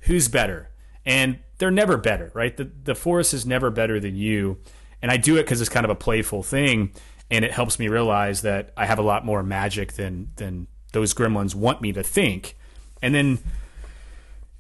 Who's 0.03 0.29
better? 0.29 0.71
And 1.05 1.41
they're 1.61 1.71
never 1.71 1.97
better, 1.97 2.33
right? 2.35 2.57
The 2.57 2.71
the 2.85 2.97
forest 2.97 3.33
is 3.33 3.47
never 3.47 3.71
better 3.71 4.01
than 4.01 4.17
you. 4.17 4.59
And 5.03 5.11
I 5.11 5.17
do 5.17 5.37
it 5.37 5.45
because 5.45 5.61
it's 5.61 5.71
kind 5.71 5.85
of 5.85 5.91
a 5.91 5.95
playful 5.95 6.43
thing, 6.43 6.93
and 7.31 7.45
it 7.45 7.53
helps 7.53 7.79
me 7.79 7.89
realize 7.89 8.43
that 8.43 8.73
I 8.77 8.87
have 8.87 8.99
a 8.99 9.03
lot 9.03 9.25
more 9.25 9.43
magic 9.43 9.93
than 9.93 10.31
than 10.37 10.67
those 10.93 11.15
gremlins 11.15 11.55
want 11.55 11.81
me 11.81 11.93
to 11.93 12.03
think. 12.03 12.57
And 13.01 13.15
then 13.15 13.39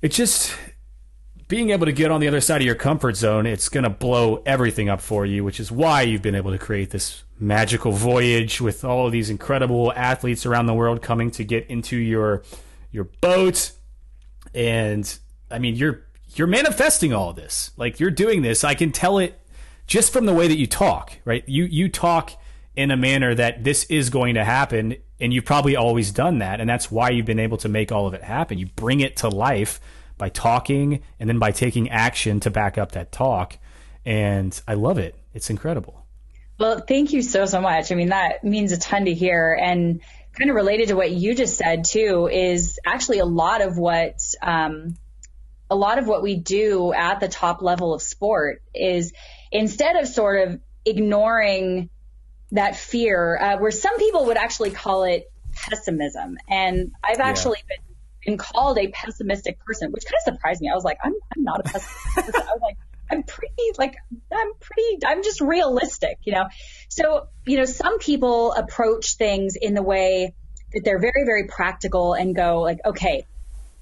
it 0.01 0.13
just 0.13 0.57
being 1.49 1.71
able 1.71 1.87
to 1.87 1.93
get 1.93 2.11
on 2.13 2.21
the 2.21 2.29
other 2.29 2.41
side 2.41 2.61
of 2.61 2.67
your 2.67 2.77
comfort 2.77 3.17
zone, 3.17 3.45
it's 3.45 3.69
going 3.69 3.83
to 3.83 3.91
blow 3.91 4.41
everything 4.47 4.89
up 4.89 5.01
for 5.01 5.27
you, 5.27 5.43
which 5.43 5.59
is 5.59 5.73
why 5.73 6.03
you've 6.03 6.23
been 6.23 6.37
able 6.37 6.53
to 6.53 6.59
create 6.59 6.91
this 6.91 7.25
magical 7.41 7.91
voyage 7.91 8.61
with 8.61 8.85
all 8.85 9.07
of 9.07 9.13
these 9.13 9.31
incredible 9.31 9.93
athletes 9.97 10.47
around 10.47 10.67
the 10.67 10.75
world 10.75 11.03
coming 11.03 11.31
to 11.33 11.45
get 11.45 11.67
into 11.67 11.97
your 11.97 12.43
your 12.93 13.05
boat. 13.05 13.73
And 14.55 15.19
I 15.51 15.59
mean, 15.59 15.77
you're 15.77 16.05
you're 16.35 16.47
manifesting 16.47 17.13
all 17.13 17.33
this. 17.33 17.71
Like 17.77 18.01
you're 18.01 18.11
doing 18.11 18.43
this. 18.43 18.65
I 18.65 18.75
can 18.75 18.93
tell 18.93 19.19
it 19.19 19.41
just 19.87 20.13
from 20.13 20.27
the 20.27 20.35
way 20.35 20.49
that 20.49 20.59
you 20.59 20.67
talk, 20.67 21.13
right? 21.25 21.43
You 21.49 21.65
you 21.65 21.89
talk 21.89 22.33
in 22.77 22.91
a 22.91 22.97
manner 22.97 23.35
that 23.35 23.65
this 23.65 23.85
is 23.85 24.11
going 24.11 24.35
to 24.35 24.45
happen 24.45 24.97
and 25.21 25.35
you've 25.35 25.45
probably 25.45 25.77
always 25.77 26.13
done 26.13 26.39
that 26.39 26.61
and 26.61 26.71
that's 26.71 26.91
why 26.91 27.11
you've 27.11 27.27
been 27.27 27.41
able 27.41 27.59
to 27.59 27.69
make 27.69 27.91
all 27.91 28.07
of 28.07 28.15
it 28.15 28.23
happen. 28.23 28.59
You 28.59 28.67
bring 28.67 29.01
it 29.01 29.17
to 29.19 29.29
life 29.29 29.81
by 30.19 30.29
talking 30.29 31.03
and 31.19 31.29
then 31.29 31.39
by 31.39 31.51
taking 31.51 31.91
action 31.91 32.41
to 32.41 32.51
back 32.51 32.79
up 32.79 32.93
that 32.93 33.11
talk. 33.11 33.59
And 34.05 34.59
I 34.69 34.75
love 34.75 34.99
it. 34.99 35.15
It's 35.35 35.51
incredible. 35.51 36.07
Well, 36.59 36.81
thank 36.87 37.13
you 37.13 37.23
so 37.23 37.47
so 37.47 37.61
much. 37.61 37.91
I 37.91 37.95
mean, 37.95 38.11
that 38.11 38.45
means 38.45 38.73
a 38.73 38.79
ton 38.79 39.07
to 39.07 39.15
hear 39.15 39.59
and 39.61 40.01
kind 40.33 40.51
of 40.51 40.57
related 40.57 40.89
to 40.89 40.95
what 40.95 41.11
you 41.11 41.35
just 41.35 41.57
said 41.57 41.85
too 41.85 42.29
is 42.31 42.79
actually 42.87 43.19
a 43.19 43.25
lot 43.25 43.63
of 43.63 43.77
what 43.77 44.23
um, 44.41 44.97
a 45.71 45.77
lot 45.77 45.99
of 45.99 46.07
what 46.07 46.23
we 46.23 46.37
do 46.37 46.93
at 46.93 47.21
the 47.21 47.29
top 47.29 47.63
level 47.63 47.95
of 47.95 48.03
sport 48.03 48.63
is 48.75 49.13
instead 49.53 49.97
of 49.97 50.09
sort 50.09 50.49
of 50.49 50.61
ignoring 50.85 51.89
that 52.53 52.77
fear, 52.77 53.39
uh, 53.39 53.59
where 53.59 53.71
some 53.71 53.97
people 53.99 54.27
would 54.27 54.37
actually 54.37 54.71
call 54.71 55.05
it 55.05 55.31
pessimism. 55.53 56.37
And 56.49 56.93
I've 57.05 57.21
actually 57.21 57.59
yeah. 57.69 57.77
been, 57.77 58.33
been 58.33 58.39
called 58.39 58.79
a 58.79 58.89
pessimistic 58.89 59.65
person, 59.65 59.93
which 59.93 60.05
kind 60.05 60.15
of 60.27 60.35
surprised 60.35 60.61
me. 60.61 60.69
I 60.71 60.75
was 60.75 60.85
like, 60.85 60.99
I'm, 61.03 61.15
I'm 61.37 61.45
not 61.45 61.61
a 61.61 61.63
pessimist. 61.63 61.91
I 62.17 62.23
was 62.23 62.61
like, 62.61 62.77
I'm 63.11 63.23
pretty, 63.23 63.55
like, 63.79 63.97
I'm 64.33 64.53
pretty, 64.61 64.99
I'm 65.07 65.23
just 65.23 65.41
realistic, 65.41 66.19
you 66.25 66.33
know? 66.33 66.47
So, 66.89 67.29
you 67.47 67.57
know, 67.59 67.65
some 67.65 67.99
people 67.99 68.53
approach 68.53 69.17
things 69.17 69.57
in 69.57 69.75
the 69.75 69.83
way 69.83 70.35
that 70.73 70.85
they're 70.85 71.01
very, 71.01 71.25
very 71.25 71.47
practical 71.49 72.15
and 72.15 72.35
go 72.35 72.61
like, 72.61 72.79
okay, 72.85 73.27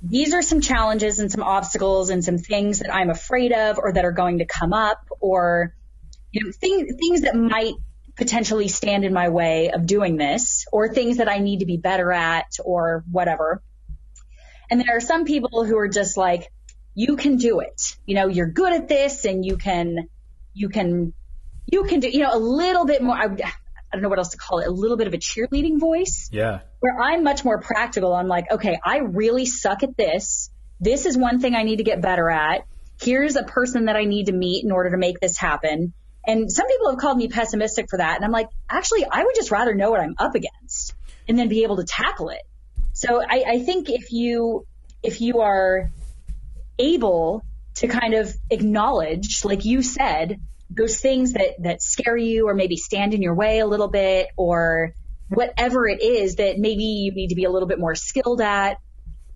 these 0.03 0.33
are 0.35 0.43
some 0.43 0.61
challenges 0.61 1.19
and 1.19 1.31
some 1.31 1.43
obstacles 1.43 2.11
and 2.11 2.25
some 2.25 2.39
things 2.39 2.81
that 2.81 2.95
I'm 2.95 3.11
afraid 3.11 3.53
of 3.53 3.79
or 3.79 3.93
that 3.93 4.05
are 4.05 4.13
going 4.13 4.39
to 4.39 4.45
come 4.45 4.73
up 4.73 5.01
or, 5.21 5.75
you 6.31 6.45
know, 6.45 6.53
things, 6.53 6.95
things 6.99 7.23
that 7.23 7.35
might 7.35 7.75
potentially 8.17 8.69
stand 8.69 9.05
in 9.05 9.13
my 9.13 9.29
way 9.29 9.71
of 9.71 9.87
doing 9.87 10.17
this 10.17 10.67
or 10.73 10.93
things 10.93 11.17
that 11.17 11.29
I 11.29 11.39
need 11.39 11.61
to 11.61 11.67
be 11.67 11.77
better 11.77 12.13
at 12.13 12.47
or 12.65 13.05
whatever. 13.11 13.63
And 14.71 14.81
there 14.81 14.97
are 14.97 15.01
some 15.01 15.25
people 15.25 15.65
who 15.65 15.77
are 15.79 15.89
just 15.89 16.17
like, 16.17 16.51
you 16.95 17.17
can 17.17 17.37
do 17.37 17.61
it. 17.61 17.97
You 18.07 18.17
know, 18.17 18.29
you're 18.29 18.51
good 18.51 18.73
at 18.73 18.89
this 18.89 19.25
and 19.25 19.45
you 19.45 19.57
can, 19.57 20.09
you 20.53 20.69
can, 20.69 21.13
you 21.67 21.85
can 21.85 22.01
do, 22.01 22.09
you 22.09 22.21
know, 22.21 22.35
a 22.35 22.39
little 22.39 22.85
bit 22.85 23.03
more. 23.03 23.17
I, 23.17 23.53
I 23.93 23.97
don't 23.97 24.03
know 24.03 24.09
what 24.09 24.19
else 24.19 24.31
to 24.31 24.37
call 24.37 24.59
it, 24.59 24.69
a 24.69 24.71
little 24.71 24.97
bit 24.97 25.07
of 25.07 25.15
a 25.15 25.19
cheerleading 25.19 25.81
voice. 25.81 26.29
Yeah. 26.33 26.61
Where 26.81 27.01
I'm 27.01 27.25
much 27.25 27.45
more 27.45 27.59
practical. 27.61 28.15
I'm 28.15 28.29
like, 28.29 28.51
okay, 28.51 28.79
I 28.85 28.99
really 28.99 29.47
suck 29.47 29.83
at 29.83 29.97
this. 29.97 30.51
This 30.81 31.07
is 31.07 31.17
one 31.17 31.41
thing 31.41 31.55
I 31.55 31.63
need 31.63 31.77
to 31.77 31.85
get 31.85 32.01
better 32.01 32.29
at. 32.29 32.65
Here's 33.01 33.37
a 33.37 33.45
person 33.45 33.87
that 33.87 33.97
I 33.97 34.05
need 34.05 34.27
to 34.27 34.33
meet 34.33 34.65
in 34.65 34.73
order 34.73 34.91
to 34.91 34.97
make 34.97 35.21
this 35.21 35.37
happen. 35.37 35.93
And 36.27 36.51
some 36.51 36.67
people 36.67 36.91
have 36.91 36.99
called 36.99 37.17
me 37.17 37.29
pessimistic 37.29 37.87
for 37.89 37.97
that. 37.97 38.17
And 38.17 38.25
I'm 38.25 38.33
like, 38.33 38.49
actually, 38.69 39.07
I 39.11 39.25
would 39.25 39.35
just 39.35 39.51
rather 39.51 39.75
know 39.75 39.91
what 39.91 40.01
I'm 40.01 40.15
up 40.19 40.35
against 40.35 40.95
and 41.27 41.39
then 41.39 41.49
be 41.49 41.63
able 41.63 41.77
to 41.77 41.85
tackle 41.85 42.29
it. 42.29 42.43
So 42.93 43.23
I, 43.23 43.45
I 43.47 43.59
think 43.61 43.89
if 43.89 44.13
you, 44.13 44.67
if 45.03 45.21
you 45.21 45.41
are 45.41 45.91
able 46.79 47.45
to 47.77 47.89
kind 47.89 48.15
of 48.15 48.35
acknowledge, 48.51 49.45
like 49.45 49.65
you 49.65 49.83
said, 49.83 50.41
those 50.71 51.01
things 51.01 51.33
that, 51.33 51.57
that 51.61 51.83
scare 51.83 52.17
you 52.17 52.49
or 52.49 52.55
maybe 52.55 52.77
stand 52.77 53.15
in 53.15 53.23
your 53.23 53.35
way 53.35 53.59
a 53.59 53.67
little 53.67 53.89
bit 53.89 54.29
or 54.37 54.95
whatever 55.29 55.87
it 55.87 56.03
is 56.03 56.37
that 56.37 56.59
maybe 56.59 56.85
you 56.85 57.13
need 57.13 57.29
to 57.29 57.35
be 57.35 57.45
a 57.45 57.51
little 57.51 57.69
bit 57.69 57.79
more 57.79 57.95
skilled 57.95 58.41
at, 58.41 58.79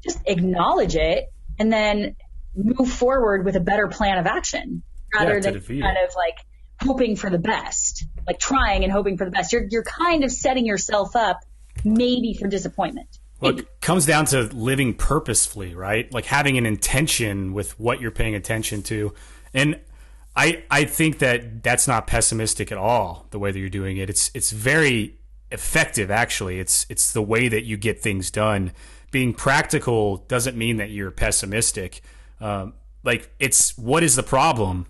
just 0.02 0.18
acknowledge 0.26 0.96
it 0.96 1.32
and 1.58 1.72
then 1.72 2.16
move 2.54 2.90
forward 2.90 3.44
with 3.44 3.56
a 3.56 3.60
better 3.60 3.88
plan 3.88 4.18
of 4.18 4.26
action 4.26 4.82
rather 5.14 5.34
yeah, 5.34 5.40
than 5.40 5.60
kind 5.60 5.98
of 5.98 6.14
like 6.16 6.36
hoping 6.82 7.16
for 7.16 7.30
the 7.30 7.38
best, 7.38 8.04
like 8.26 8.38
trying 8.38 8.82
and 8.84 8.92
hoping 8.92 9.16
for 9.16 9.24
the 9.24 9.30
best. 9.30 9.52
You're, 9.52 9.66
you're 9.70 9.84
kind 9.84 10.24
of 10.24 10.32
setting 10.32 10.66
yourself 10.66 11.14
up 11.16 11.40
maybe 11.84 12.34
for 12.34 12.48
disappointment. 12.48 13.08
Well, 13.40 13.58
it 13.58 13.80
comes 13.80 14.06
down 14.06 14.26
to 14.26 14.42
living 14.42 14.94
purposefully, 14.94 15.74
right? 15.74 16.12
Like 16.12 16.26
having 16.26 16.58
an 16.58 16.66
intention 16.66 17.52
with 17.54 17.78
what 17.78 18.00
you're 18.00 18.12
paying 18.12 18.36
attention 18.36 18.82
to. 18.84 19.14
And 19.52 19.80
I 20.34 20.64
I 20.70 20.84
think 20.84 21.18
that 21.18 21.62
that's 21.62 21.86
not 21.86 22.06
pessimistic 22.06 22.72
at 22.72 22.78
all. 22.78 23.26
The 23.30 23.38
way 23.38 23.52
that 23.52 23.58
you're 23.58 23.68
doing 23.68 23.96
it, 23.98 24.08
it's 24.08 24.30
it's 24.34 24.50
very 24.50 25.18
effective. 25.50 26.10
Actually, 26.10 26.58
it's 26.58 26.86
it's 26.88 27.12
the 27.12 27.22
way 27.22 27.48
that 27.48 27.64
you 27.64 27.76
get 27.76 28.00
things 28.00 28.30
done. 28.30 28.72
Being 29.10 29.34
practical 29.34 30.18
doesn't 30.28 30.56
mean 30.56 30.78
that 30.78 30.90
you're 30.90 31.10
pessimistic. 31.10 32.00
Um, 32.40 32.74
like 33.04 33.30
it's 33.38 33.76
what 33.76 34.02
is 34.02 34.16
the 34.16 34.22
problem, 34.22 34.86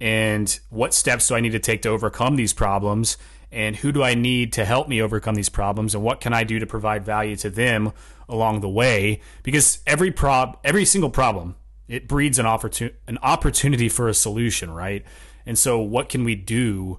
and 0.00 0.58
what 0.70 0.94
steps 0.94 1.28
do 1.28 1.34
I 1.34 1.40
need 1.40 1.52
to 1.52 1.58
take 1.58 1.82
to 1.82 1.90
overcome 1.90 2.36
these 2.36 2.54
problems, 2.54 3.18
and 3.52 3.76
who 3.76 3.92
do 3.92 4.02
I 4.02 4.14
need 4.14 4.52
to 4.54 4.64
help 4.64 4.88
me 4.88 5.02
overcome 5.02 5.34
these 5.34 5.50
problems, 5.50 5.94
and 5.94 6.02
what 6.02 6.20
can 6.22 6.32
I 6.32 6.42
do 6.44 6.58
to 6.58 6.66
provide 6.66 7.04
value 7.04 7.36
to 7.36 7.50
them 7.50 7.92
along 8.30 8.60
the 8.60 8.68
way? 8.68 9.20
Because 9.42 9.80
every 9.86 10.10
prob 10.10 10.56
every 10.64 10.86
single 10.86 11.10
problem 11.10 11.56
it 11.88 12.08
breeds 12.08 12.38
an 12.38 12.46
opportunity 12.46 12.96
an 13.06 13.18
opportunity 13.22 13.88
for 13.88 14.08
a 14.08 14.14
solution, 14.14 14.70
right? 14.70 15.04
And 15.44 15.58
so, 15.58 15.78
what 15.78 16.08
can 16.08 16.24
we 16.24 16.34
do 16.34 16.98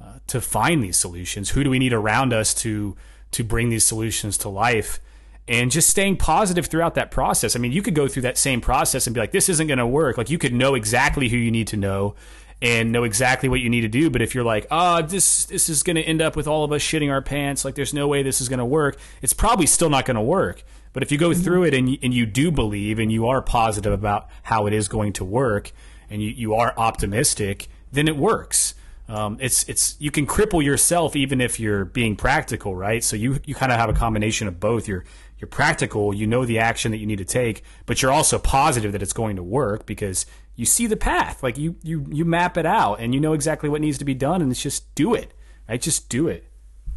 uh, 0.00 0.18
to 0.26 0.40
find 0.40 0.82
these 0.82 0.96
solutions? 0.96 1.50
Who 1.50 1.64
do 1.64 1.70
we 1.70 1.78
need 1.78 1.92
around 1.92 2.32
us 2.32 2.52
to 2.54 2.96
to 3.32 3.44
bring 3.44 3.70
these 3.70 3.84
solutions 3.84 4.36
to 4.38 4.48
life? 4.48 5.00
And 5.48 5.70
just 5.70 5.88
staying 5.88 6.16
positive 6.16 6.66
throughout 6.66 6.94
that 6.96 7.12
process. 7.12 7.54
I 7.54 7.60
mean, 7.60 7.70
you 7.70 7.80
could 7.80 7.94
go 7.94 8.08
through 8.08 8.22
that 8.22 8.36
same 8.36 8.60
process 8.60 9.06
and 9.06 9.14
be 9.14 9.20
like, 9.20 9.30
"This 9.30 9.48
isn't 9.48 9.68
going 9.68 9.78
to 9.78 9.86
work." 9.86 10.18
Like 10.18 10.28
you 10.28 10.38
could 10.38 10.52
know 10.52 10.74
exactly 10.74 11.28
who 11.28 11.36
you 11.36 11.50
need 11.50 11.68
to 11.68 11.76
know 11.76 12.14
and 12.60 12.90
know 12.90 13.04
exactly 13.04 13.48
what 13.48 13.60
you 13.60 13.68
need 13.70 13.82
to 13.82 13.88
do. 13.88 14.10
But 14.10 14.22
if 14.22 14.34
you're 14.34 14.44
like, 14.44 14.66
"Oh, 14.70 15.02
this 15.02 15.44
this 15.46 15.68
is 15.68 15.82
going 15.82 15.96
to 15.96 16.02
end 16.02 16.20
up 16.20 16.36
with 16.36 16.46
all 16.46 16.64
of 16.64 16.72
us 16.72 16.82
shitting 16.82 17.10
our 17.10 17.22
pants," 17.22 17.64
like 17.64 17.74
there's 17.74 17.94
no 17.94 18.08
way 18.08 18.22
this 18.22 18.40
is 18.40 18.48
going 18.48 18.58
to 18.58 18.66
work, 18.66 18.98
it's 19.22 19.32
probably 19.32 19.66
still 19.66 19.88
not 19.88 20.04
going 20.04 20.16
to 20.16 20.20
work 20.20 20.64
but 20.96 21.02
if 21.02 21.12
you 21.12 21.18
go 21.18 21.34
through 21.34 21.64
it 21.64 21.74
and 21.74 21.90
you, 21.90 21.98
and 22.02 22.14
you 22.14 22.24
do 22.24 22.50
believe 22.50 22.98
and 22.98 23.12
you 23.12 23.26
are 23.26 23.42
positive 23.42 23.92
about 23.92 24.30
how 24.44 24.66
it 24.66 24.72
is 24.72 24.88
going 24.88 25.12
to 25.12 25.26
work 25.26 25.72
and 26.08 26.22
you, 26.22 26.30
you 26.30 26.54
are 26.54 26.72
optimistic, 26.78 27.68
then 27.92 28.08
it 28.08 28.16
works. 28.16 28.74
Um, 29.06 29.36
it's 29.38 29.68
it's 29.68 29.96
you 29.98 30.10
can 30.10 30.26
cripple 30.26 30.64
yourself 30.64 31.14
even 31.14 31.38
if 31.42 31.60
you're 31.60 31.84
being 31.84 32.16
practical, 32.16 32.74
right? 32.74 33.04
So 33.04 33.14
you 33.14 33.40
you 33.44 33.54
kind 33.54 33.72
of 33.72 33.78
have 33.78 33.90
a 33.90 33.92
combination 33.92 34.48
of 34.48 34.58
both. 34.58 34.88
You're 34.88 35.04
you're 35.38 35.48
practical, 35.48 36.14
you 36.14 36.26
know 36.26 36.46
the 36.46 36.58
action 36.58 36.92
that 36.92 36.96
you 36.96 37.06
need 37.06 37.18
to 37.18 37.26
take, 37.26 37.62
but 37.84 38.00
you're 38.00 38.10
also 38.10 38.38
positive 38.38 38.92
that 38.92 39.02
it's 39.02 39.12
going 39.12 39.36
to 39.36 39.42
work 39.42 39.84
because 39.84 40.24
you 40.54 40.64
see 40.64 40.86
the 40.86 40.96
path. 40.96 41.42
Like 41.42 41.58
you 41.58 41.76
you 41.82 42.06
you 42.10 42.24
map 42.24 42.56
it 42.56 42.64
out 42.64 43.00
and 43.00 43.12
you 43.12 43.20
know 43.20 43.34
exactly 43.34 43.68
what 43.68 43.82
needs 43.82 43.98
to 43.98 44.06
be 44.06 44.14
done, 44.14 44.40
and 44.40 44.50
it's 44.50 44.62
just 44.62 44.94
do 44.94 45.12
it. 45.12 45.34
Right? 45.68 45.78
Just 45.78 46.08
do 46.08 46.26
it. 46.26 46.45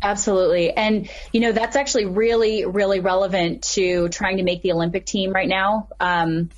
Absolutely. 0.01 0.71
And, 0.71 1.09
you 1.33 1.41
know, 1.41 1.51
that's 1.51 1.75
actually 1.75 2.05
really, 2.05 2.65
really 2.65 2.99
relevant 2.99 3.63
to 3.73 4.09
trying 4.09 4.37
to 4.37 4.43
make 4.43 4.61
the 4.61 4.71
Olympic 4.71 5.05
team 5.05 5.31
right 5.31 5.47
now. 5.47 5.89
Um, 5.99 6.49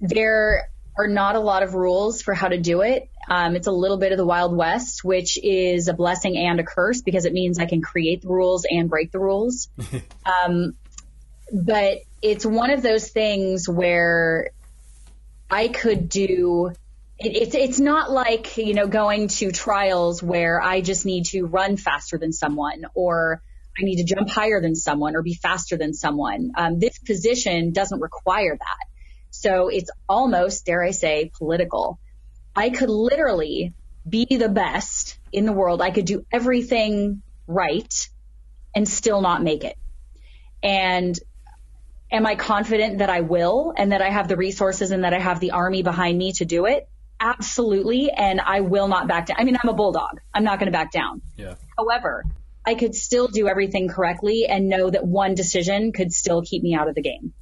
there 0.00 0.68
are 0.98 1.08
not 1.08 1.36
a 1.36 1.40
lot 1.40 1.62
of 1.62 1.74
rules 1.74 2.22
for 2.22 2.34
how 2.34 2.48
to 2.48 2.58
do 2.58 2.82
it. 2.82 3.08
Um, 3.28 3.56
it's 3.56 3.66
a 3.66 3.72
little 3.72 3.98
bit 3.98 4.12
of 4.12 4.18
the 4.18 4.26
Wild 4.26 4.56
West, 4.56 5.04
which 5.04 5.38
is 5.42 5.88
a 5.88 5.94
blessing 5.94 6.36
and 6.36 6.60
a 6.60 6.64
curse 6.64 7.02
because 7.02 7.24
it 7.24 7.32
means 7.32 7.58
I 7.58 7.66
can 7.66 7.82
create 7.82 8.22
the 8.22 8.28
rules 8.28 8.64
and 8.68 8.88
break 8.88 9.10
the 9.12 9.18
rules. 9.18 9.68
um, 10.46 10.74
but 11.52 11.98
it's 12.22 12.46
one 12.46 12.70
of 12.70 12.82
those 12.82 13.08
things 13.08 13.68
where 13.68 14.50
I 15.50 15.68
could 15.68 16.08
do 16.08 16.72
it, 17.18 17.36
it's 17.36 17.54
it's 17.54 17.80
not 17.80 18.10
like 18.10 18.56
you 18.56 18.74
know 18.74 18.86
going 18.86 19.28
to 19.28 19.50
trials 19.52 20.22
where 20.22 20.60
I 20.60 20.80
just 20.80 21.06
need 21.06 21.26
to 21.26 21.44
run 21.44 21.76
faster 21.76 22.18
than 22.18 22.32
someone 22.32 22.84
or 22.94 23.42
I 23.78 23.84
need 23.84 23.96
to 23.96 24.14
jump 24.14 24.30
higher 24.30 24.60
than 24.60 24.74
someone 24.74 25.16
or 25.16 25.22
be 25.22 25.34
faster 25.34 25.76
than 25.76 25.92
someone. 25.92 26.52
Um, 26.56 26.78
this 26.78 26.98
position 26.98 27.72
doesn't 27.72 28.00
require 28.00 28.56
that, 28.56 28.86
so 29.30 29.68
it's 29.68 29.90
almost 30.08 30.66
dare 30.66 30.82
I 30.82 30.92
say 30.92 31.30
political. 31.36 31.98
I 32.54 32.70
could 32.70 32.88
literally 32.88 33.74
be 34.08 34.24
the 34.24 34.48
best 34.48 35.18
in 35.32 35.44
the 35.44 35.52
world. 35.52 35.82
I 35.82 35.90
could 35.90 36.06
do 36.06 36.24
everything 36.32 37.22
right 37.46 38.08
and 38.74 38.88
still 38.88 39.20
not 39.20 39.42
make 39.42 39.64
it. 39.64 39.76
And 40.62 41.18
am 42.10 42.24
I 42.24 42.34
confident 42.34 42.98
that 42.98 43.10
I 43.10 43.20
will 43.20 43.74
and 43.76 43.92
that 43.92 44.00
I 44.00 44.10
have 44.10 44.28
the 44.28 44.36
resources 44.36 44.90
and 44.90 45.04
that 45.04 45.12
I 45.12 45.18
have 45.18 45.40
the 45.40 45.50
army 45.50 45.82
behind 45.82 46.16
me 46.16 46.32
to 46.34 46.44
do 46.44 46.66
it? 46.66 46.88
Absolutely. 47.18 48.10
And 48.10 48.40
I 48.40 48.60
will 48.60 48.88
not 48.88 49.08
back 49.08 49.26
down. 49.26 49.36
I 49.38 49.44
mean, 49.44 49.56
I'm 49.62 49.68
a 49.68 49.74
bulldog. 49.74 50.20
I'm 50.34 50.44
not 50.44 50.58
going 50.58 50.66
to 50.66 50.76
back 50.76 50.92
down. 50.92 51.22
Yeah. 51.36 51.54
However, 51.76 52.24
I 52.64 52.74
could 52.74 52.94
still 52.94 53.28
do 53.28 53.48
everything 53.48 53.88
correctly 53.88 54.46
and 54.46 54.68
know 54.68 54.90
that 54.90 55.06
one 55.06 55.34
decision 55.34 55.92
could 55.92 56.12
still 56.12 56.42
keep 56.42 56.62
me 56.62 56.74
out 56.74 56.88
of 56.88 56.94
the 56.94 57.02
game. 57.02 57.32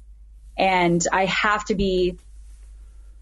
And 0.57 1.05
I 1.11 1.25
have 1.25 1.65
to 1.65 1.75
be 1.75 2.17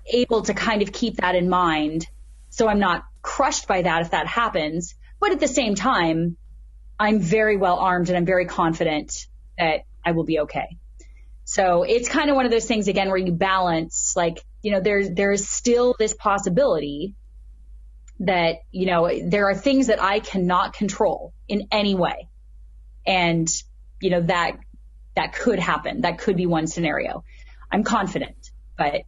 able 0.05 0.43
to 0.43 0.53
kind 0.53 0.81
of 0.81 0.91
keep 0.91 1.17
that 1.17 1.35
in 1.35 1.49
mind 1.49 2.07
so 2.53 2.67
I'm 2.67 2.79
not 2.79 3.03
crushed 3.23 3.67
by 3.67 3.81
that 3.81 4.03
if 4.03 4.11
that 4.11 4.27
happens. 4.27 4.93
But 5.19 5.31
at 5.31 5.39
the 5.39 5.47
same 5.47 5.73
time, 5.73 6.37
I'm 6.99 7.19
very 7.19 7.57
well 7.57 7.79
armed 7.79 8.09
and 8.09 8.17
I'm 8.17 8.25
very 8.25 8.45
confident 8.45 9.25
that 9.57 9.85
I 10.05 10.11
will 10.11 10.23
be 10.23 10.39
okay. 10.41 10.77
So 11.45 11.81
it's 11.81 12.07
kind 12.07 12.29
of 12.29 12.35
one 12.35 12.45
of 12.45 12.51
those 12.51 12.65
things 12.65 12.87
again 12.87 13.07
where 13.07 13.17
you 13.17 13.31
balance 13.31 14.13
like 14.15 14.43
you 14.63 14.71
know, 14.71 14.79
there's, 14.79 15.11
there's 15.11 15.47
still 15.47 15.93
this 15.99 16.15
possibility 16.15 17.13
that, 18.21 18.55
you 18.71 18.87
know, 18.87 19.09
there 19.29 19.47
are 19.49 19.55
things 19.55 19.87
that 19.87 20.01
I 20.01 20.19
cannot 20.19 20.73
control 20.73 21.33
in 21.47 21.67
any 21.71 21.93
way. 21.93 22.29
And, 23.05 23.47
you 24.01 24.09
know, 24.09 24.21
that, 24.21 24.57
that 25.15 25.33
could 25.33 25.59
happen. 25.59 26.01
That 26.01 26.17
could 26.17 26.37
be 26.37 26.45
one 26.45 26.65
scenario. 26.65 27.23
I'm 27.71 27.83
confident, 27.83 28.51
but. 28.77 29.03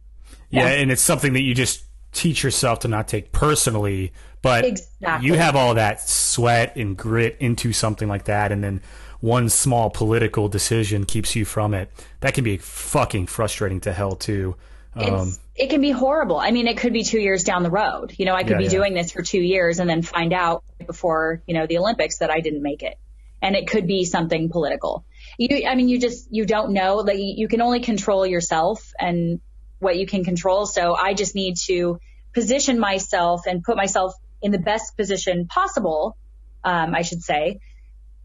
Yeah. 0.50 0.64
yeah 0.64 0.68
and 0.68 0.92
it's 0.92 1.02
something 1.02 1.32
that 1.32 1.40
you 1.40 1.54
just 1.54 1.84
teach 2.12 2.42
yourself 2.42 2.80
to 2.80 2.88
not 2.88 3.08
take 3.08 3.32
personally, 3.32 4.12
but 4.42 4.64
exactly. 4.64 5.26
you 5.26 5.34
have 5.34 5.56
all 5.56 5.74
that 5.74 6.00
sweat 6.00 6.76
and 6.76 6.96
grit 6.96 7.36
into 7.40 7.72
something 7.72 8.08
like 8.08 8.24
that. 8.24 8.52
And 8.52 8.62
then 8.62 8.82
one 9.20 9.48
small 9.48 9.88
political 9.88 10.48
decision 10.48 11.06
keeps 11.06 11.34
you 11.34 11.46
from 11.46 11.72
it. 11.72 11.90
That 12.20 12.34
can 12.34 12.44
be 12.44 12.58
fucking 12.58 13.26
frustrating 13.26 13.80
to 13.80 13.92
hell 13.92 14.16
too. 14.16 14.56
Um, 14.94 15.34
it 15.56 15.70
can 15.70 15.80
be 15.80 15.90
horrible. 15.90 16.36
I 16.38 16.50
mean, 16.50 16.66
it 16.66 16.76
could 16.76 16.92
be 16.92 17.02
two 17.02 17.18
years 17.18 17.42
down 17.42 17.62
the 17.62 17.70
road. 17.70 18.14
You 18.18 18.26
know, 18.26 18.34
I 18.34 18.42
could 18.42 18.52
yeah, 18.52 18.58
be 18.58 18.64
yeah. 18.64 18.70
doing 18.70 18.94
this 18.94 19.10
for 19.12 19.22
two 19.22 19.40
years 19.40 19.78
and 19.78 19.88
then 19.88 20.02
find 20.02 20.32
out 20.32 20.64
before, 20.86 21.42
you 21.46 21.54
know, 21.54 21.66
the 21.66 21.78
Olympics 21.78 22.18
that 22.18 22.30
I 22.30 22.40
didn't 22.40 22.62
make 22.62 22.82
it. 22.82 22.98
And 23.40 23.56
it 23.56 23.66
could 23.66 23.86
be 23.86 24.04
something 24.04 24.50
political. 24.50 25.04
You, 25.38 25.66
I 25.66 25.74
mean, 25.74 25.88
you 25.88 25.98
just, 25.98 26.28
you 26.30 26.44
don't 26.44 26.72
know 26.72 27.02
that 27.02 27.14
like, 27.14 27.18
you 27.18 27.48
can 27.48 27.62
only 27.62 27.80
control 27.80 28.26
yourself 28.26 28.92
and 28.98 29.40
what 29.78 29.96
you 29.96 30.06
can 30.06 30.24
control. 30.24 30.66
So 30.66 30.94
I 30.94 31.14
just 31.14 31.34
need 31.34 31.56
to 31.66 32.00
position 32.34 32.78
myself 32.78 33.46
and 33.46 33.62
put 33.62 33.76
myself 33.76 34.14
in 34.42 34.52
the 34.52 34.58
best 34.58 34.96
position 34.96 35.46
possible. 35.46 36.16
Um, 36.64 36.94
I 36.94 37.02
should 37.02 37.22
say, 37.22 37.60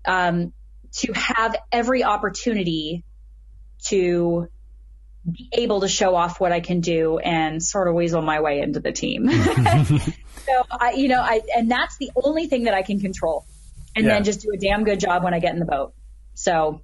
um, 0.05 0.51
to 0.93 1.13
have 1.13 1.55
every 1.71 2.03
opportunity 2.03 3.05
to 3.85 4.49
be 5.29 5.49
able 5.53 5.81
to 5.81 5.87
show 5.87 6.15
off 6.15 6.39
what 6.39 6.51
I 6.51 6.61
can 6.61 6.79
do 6.79 7.19
and 7.19 7.61
sort 7.61 7.87
of 7.87 7.93
weasel 7.93 8.21
my 8.21 8.39
way 8.39 8.59
into 8.59 8.79
the 8.79 8.91
team. 8.91 9.29
so 9.31 10.63
I, 10.71 10.93
you 10.95 11.07
know, 11.07 11.21
I, 11.21 11.41
and 11.55 11.69
that's 11.69 11.97
the 11.97 12.11
only 12.15 12.47
thing 12.47 12.63
that 12.63 12.73
I 12.73 12.81
can 12.81 12.99
control 12.99 13.45
and 13.95 14.05
yeah. 14.05 14.13
then 14.13 14.23
just 14.23 14.41
do 14.41 14.49
a 14.53 14.57
damn 14.57 14.83
good 14.83 14.99
job 14.99 15.23
when 15.23 15.33
I 15.33 15.39
get 15.39 15.53
in 15.53 15.59
the 15.59 15.65
boat. 15.65 15.93
So. 16.33 16.81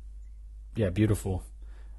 Yeah, 0.75 0.89
beautiful. 0.89 1.43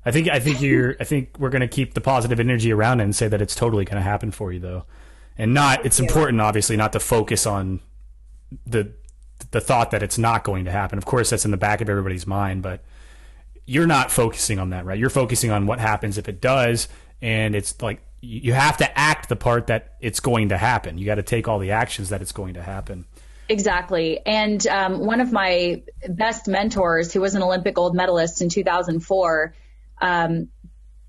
I 0.04 0.12
think, 0.12 0.28
I 0.28 0.38
think 0.38 0.60
you're, 0.60 0.96
I 1.00 1.04
think 1.04 1.36
we're 1.38 1.50
going 1.50 1.60
to 1.60 1.68
keep 1.68 1.94
the 1.94 2.00
positive 2.00 2.38
energy 2.38 2.72
around 2.72 3.00
it 3.00 3.04
and 3.04 3.16
say 3.16 3.26
that 3.26 3.42
it's 3.42 3.54
totally 3.54 3.84
going 3.84 3.96
to 3.96 4.02
happen 4.02 4.30
for 4.30 4.52
you 4.52 4.60
though. 4.60 4.84
And 5.36 5.54
not, 5.54 5.84
it's 5.84 5.98
important 5.98 6.40
obviously 6.40 6.76
not 6.76 6.92
to 6.92 7.00
focus 7.00 7.46
on 7.46 7.80
the, 8.64 8.92
the 9.50 9.60
thought 9.60 9.90
that 9.90 10.04
it's 10.04 10.18
not 10.18 10.44
going 10.44 10.66
to 10.66 10.70
happen. 10.70 10.98
Of 10.98 11.04
course, 11.04 11.30
that's 11.30 11.44
in 11.44 11.50
the 11.50 11.56
back 11.56 11.80
of 11.80 11.88
everybody's 11.88 12.26
mind, 12.26 12.62
but 12.62 12.82
you're 13.68 13.86
not 13.86 14.10
focusing 14.10 14.58
on 14.58 14.70
that, 14.70 14.86
right? 14.86 14.98
You're 14.98 15.10
focusing 15.10 15.50
on 15.50 15.66
what 15.66 15.78
happens 15.78 16.16
if 16.16 16.26
it 16.26 16.40
does, 16.40 16.88
and 17.20 17.54
it's 17.54 17.80
like 17.82 18.00
you 18.22 18.54
have 18.54 18.78
to 18.78 18.98
act 18.98 19.28
the 19.28 19.36
part 19.36 19.66
that 19.66 19.94
it's 20.00 20.20
going 20.20 20.48
to 20.48 20.56
happen. 20.56 20.96
You 20.96 21.04
got 21.04 21.16
to 21.16 21.22
take 21.22 21.46
all 21.46 21.58
the 21.58 21.72
actions 21.72 22.08
that 22.08 22.22
it's 22.22 22.32
going 22.32 22.54
to 22.54 22.62
happen. 22.62 23.04
Exactly. 23.48 24.20
And 24.24 24.66
um, 24.66 25.04
one 25.04 25.20
of 25.20 25.32
my 25.32 25.82
best 26.08 26.48
mentors, 26.48 27.12
who 27.12 27.20
was 27.20 27.34
an 27.34 27.42
Olympic 27.42 27.74
gold 27.74 27.94
medalist 27.94 28.40
in 28.40 28.48
2004, 28.48 29.54
um, 30.00 30.48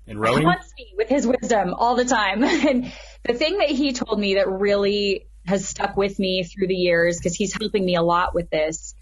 haunts 0.06 0.72
me 0.78 0.92
with 0.96 1.08
his 1.08 1.26
wisdom 1.26 1.72
all 1.74 1.96
the 1.96 2.04
time. 2.04 2.44
and 2.68 2.92
the 3.24 3.34
thing 3.34 3.58
that 3.58 3.70
he 3.70 3.92
told 3.92 4.20
me 4.20 4.34
that 4.34 4.48
really 4.48 5.26
has 5.46 5.66
stuck 5.66 5.96
with 5.96 6.18
me 6.18 6.44
through 6.44 6.68
the 6.68 6.76
years, 6.76 7.16
because 7.16 7.34
he's 7.34 7.54
helping 7.58 7.84
me 7.84 7.96
a 7.96 8.02
lot 8.02 8.34
with 8.34 8.50
this, 8.50 8.94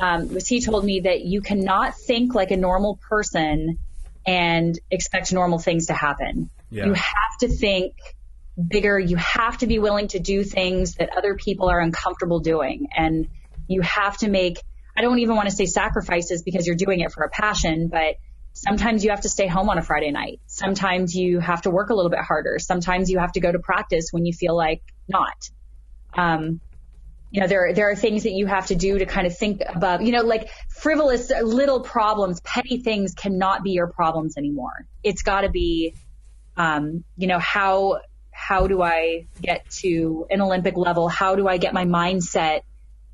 um, 0.00 0.32
was 0.32 0.48
he 0.48 0.60
told 0.60 0.84
me 0.84 1.00
that 1.00 1.24
you 1.24 1.40
cannot 1.40 1.94
think 1.96 2.34
like 2.34 2.50
a 2.50 2.56
normal 2.56 2.98
person 3.08 3.78
and 4.26 4.78
expect 4.90 5.32
normal 5.32 5.58
things 5.58 5.86
to 5.86 5.92
happen. 5.92 6.50
Yeah. 6.70 6.86
You 6.86 6.94
have 6.94 7.38
to 7.40 7.48
think 7.48 7.94
bigger. 8.68 8.98
You 8.98 9.16
have 9.16 9.58
to 9.58 9.66
be 9.66 9.78
willing 9.78 10.08
to 10.08 10.18
do 10.18 10.44
things 10.44 10.94
that 10.94 11.10
other 11.16 11.34
people 11.34 11.68
are 11.68 11.80
uncomfortable 11.80 12.40
doing. 12.40 12.88
And 12.96 13.26
you 13.68 13.82
have 13.82 14.16
to 14.18 14.28
make, 14.28 14.62
I 14.96 15.02
don't 15.02 15.18
even 15.18 15.36
want 15.36 15.48
to 15.48 15.54
say 15.54 15.66
sacrifices 15.66 16.42
because 16.42 16.66
you're 16.66 16.76
doing 16.76 17.00
it 17.00 17.12
for 17.12 17.24
a 17.24 17.30
passion, 17.30 17.88
but 17.88 18.16
sometimes 18.52 19.04
you 19.04 19.10
have 19.10 19.22
to 19.22 19.28
stay 19.28 19.46
home 19.46 19.68
on 19.68 19.78
a 19.78 19.82
Friday 19.82 20.10
night. 20.10 20.40
Sometimes 20.46 21.14
you 21.14 21.40
have 21.40 21.62
to 21.62 21.70
work 21.70 21.90
a 21.90 21.94
little 21.94 22.10
bit 22.10 22.20
harder. 22.20 22.58
Sometimes 22.58 23.10
you 23.10 23.18
have 23.18 23.32
to 23.32 23.40
go 23.40 23.50
to 23.50 23.58
practice 23.58 24.08
when 24.10 24.24
you 24.24 24.32
feel 24.32 24.56
like 24.56 24.82
not. 25.08 25.50
Um, 26.16 26.60
you 27.34 27.40
know, 27.40 27.48
there, 27.48 27.72
there 27.72 27.90
are 27.90 27.96
things 27.96 28.22
that 28.22 28.30
you 28.30 28.46
have 28.46 28.66
to 28.66 28.76
do 28.76 28.96
to 28.96 29.06
kind 29.06 29.26
of 29.26 29.36
think 29.36 29.60
about, 29.66 30.02
you 30.02 30.12
know, 30.12 30.22
like 30.22 30.50
frivolous 30.68 31.32
little 31.42 31.80
problems, 31.80 32.40
petty 32.42 32.76
things 32.76 33.12
cannot 33.12 33.64
be 33.64 33.72
your 33.72 33.88
problems 33.88 34.36
anymore. 34.36 34.86
It's 35.02 35.22
got 35.22 35.40
to 35.40 35.48
be, 35.48 35.96
um, 36.56 37.02
you 37.16 37.26
know, 37.26 37.40
how, 37.40 38.02
how 38.30 38.68
do 38.68 38.82
I 38.82 39.26
get 39.42 39.68
to 39.80 40.28
an 40.30 40.42
Olympic 40.42 40.76
level? 40.76 41.08
How 41.08 41.34
do 41.34 41.48
I 41.48 41.56
get 41.56 41.74
my 41.74 41.84
mindset 41.84 42.60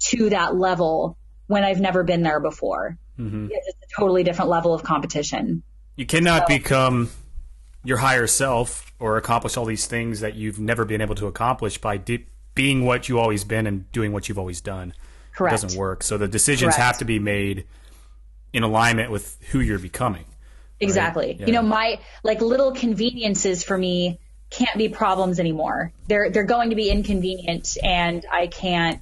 to 0.01 0.29
that 0.29 0.55
level 0.55 1.17
when 1.47 1.65
I've 1.65 1.81
never 1.81 2.05
been 2.05 2.21
there 2.21 2.41
before? 2.41 2.99
Mm-hmm. 3.19 3.47
It's 3.51 3.69
a 3.69 3.99
totally 3.99 4.23
different 4.23 4.51
level 4.51 4.75
of 4.75 4.83
competition. 4.83 5.63
You 5.97 6.05
cannot 6.05 6.43
so, 6.43 6.59
become 6.59 7.11
your 7.85 7.97
higher 7.97 8.27
self 8.27 8.93
or 8.99 9.17
accomplish 9.17 9.57
all 9.57 9.65
these 9.65 9.87
things 9.87 10.21
that 10.21 10.35
you've 10.35 10.61
never 10.61 10.85
been 10.85 11.01
able 11.01 11.15
to 11.15 11.27
accomplish 11.27 11.79
by 11.79 11.97
deep 11.97 12.29
being 12.55 12.85
what 12.85 13.09
you've 13.09 13.19
always 13.19 13.45
been 13.45 13.67
and 13.67 13.91
doing 13.93 14.13
what 14.13 14.29
you've 14.29 14.39
always 14.39 14.61
done. 14.61 14.95
Correct. 15.35 15.63
Doesn't 15.63 15.79
work. 15.79 16.03
So 16.03 16.19
the 16.19 16.29
decisions 16.29 16.75
Correct. 16.75 16.87
have 16.87 16.99
to 16.99 17.05
be 17.05 17.19
made 17.19 17.67
in 18.53 18.63
alignment 18.63 19.11
with 19.11 19.39
who 19.51 19.61
you're 19.61 19.79
becoming. 19.79 20.25
Exactly. 20.81 21.27
Right? 21.27 21.41
Yeah. 21.41 21.47
You 21.47 21.53
know, 21.53 21.63
my 21.63 22.01
like 22.23 22.41
little 22.41 22.73
conveniences 22.73 23.63
for 23.63 23.77
me 23.77 24.19
can't 24.51 24.77
be 24.77 24.89
problems 24.89 25.39
anymore. 25.39 25.93
They're 26.09 26.31
they're 26.31 26.45
going 26.45 26.71
to 26.71 26.77
be 26.77 26.91
inconvenient 26.91 27.77
and 27.83 28.25
I 28.31 28.49
can't 28.49 29.01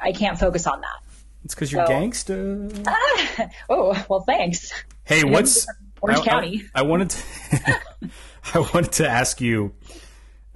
I 0.00 0.12
can't 0.12 0.38
focus 0.38 0.66
on 0.66 0.80
that. 0.80 1.00
It's 1.44 1.54
because 1.54 1.72
you're 1.72 1.86
so, 1.86 1.92
gangster. 1.92 2.68
Ah, 2.86 3.48
oh, 3.70 4.06
well, 4.08 4.20
thanks. 4.20 4.72
Hey, 5.04 5.24
what's 5.24 5.66
Orange 6.02 6.20
I, 6.20 6.24
County? 6.24 6.64
I, 6.74 6.80
I 6.80 6.82
wanted 6.82 7.10
to 7.10 7.80
I 8.54 8.58
wanted 8.58 8.92
to 8.92 9.08
ask 9.08 9.40
you. 9.40 9.72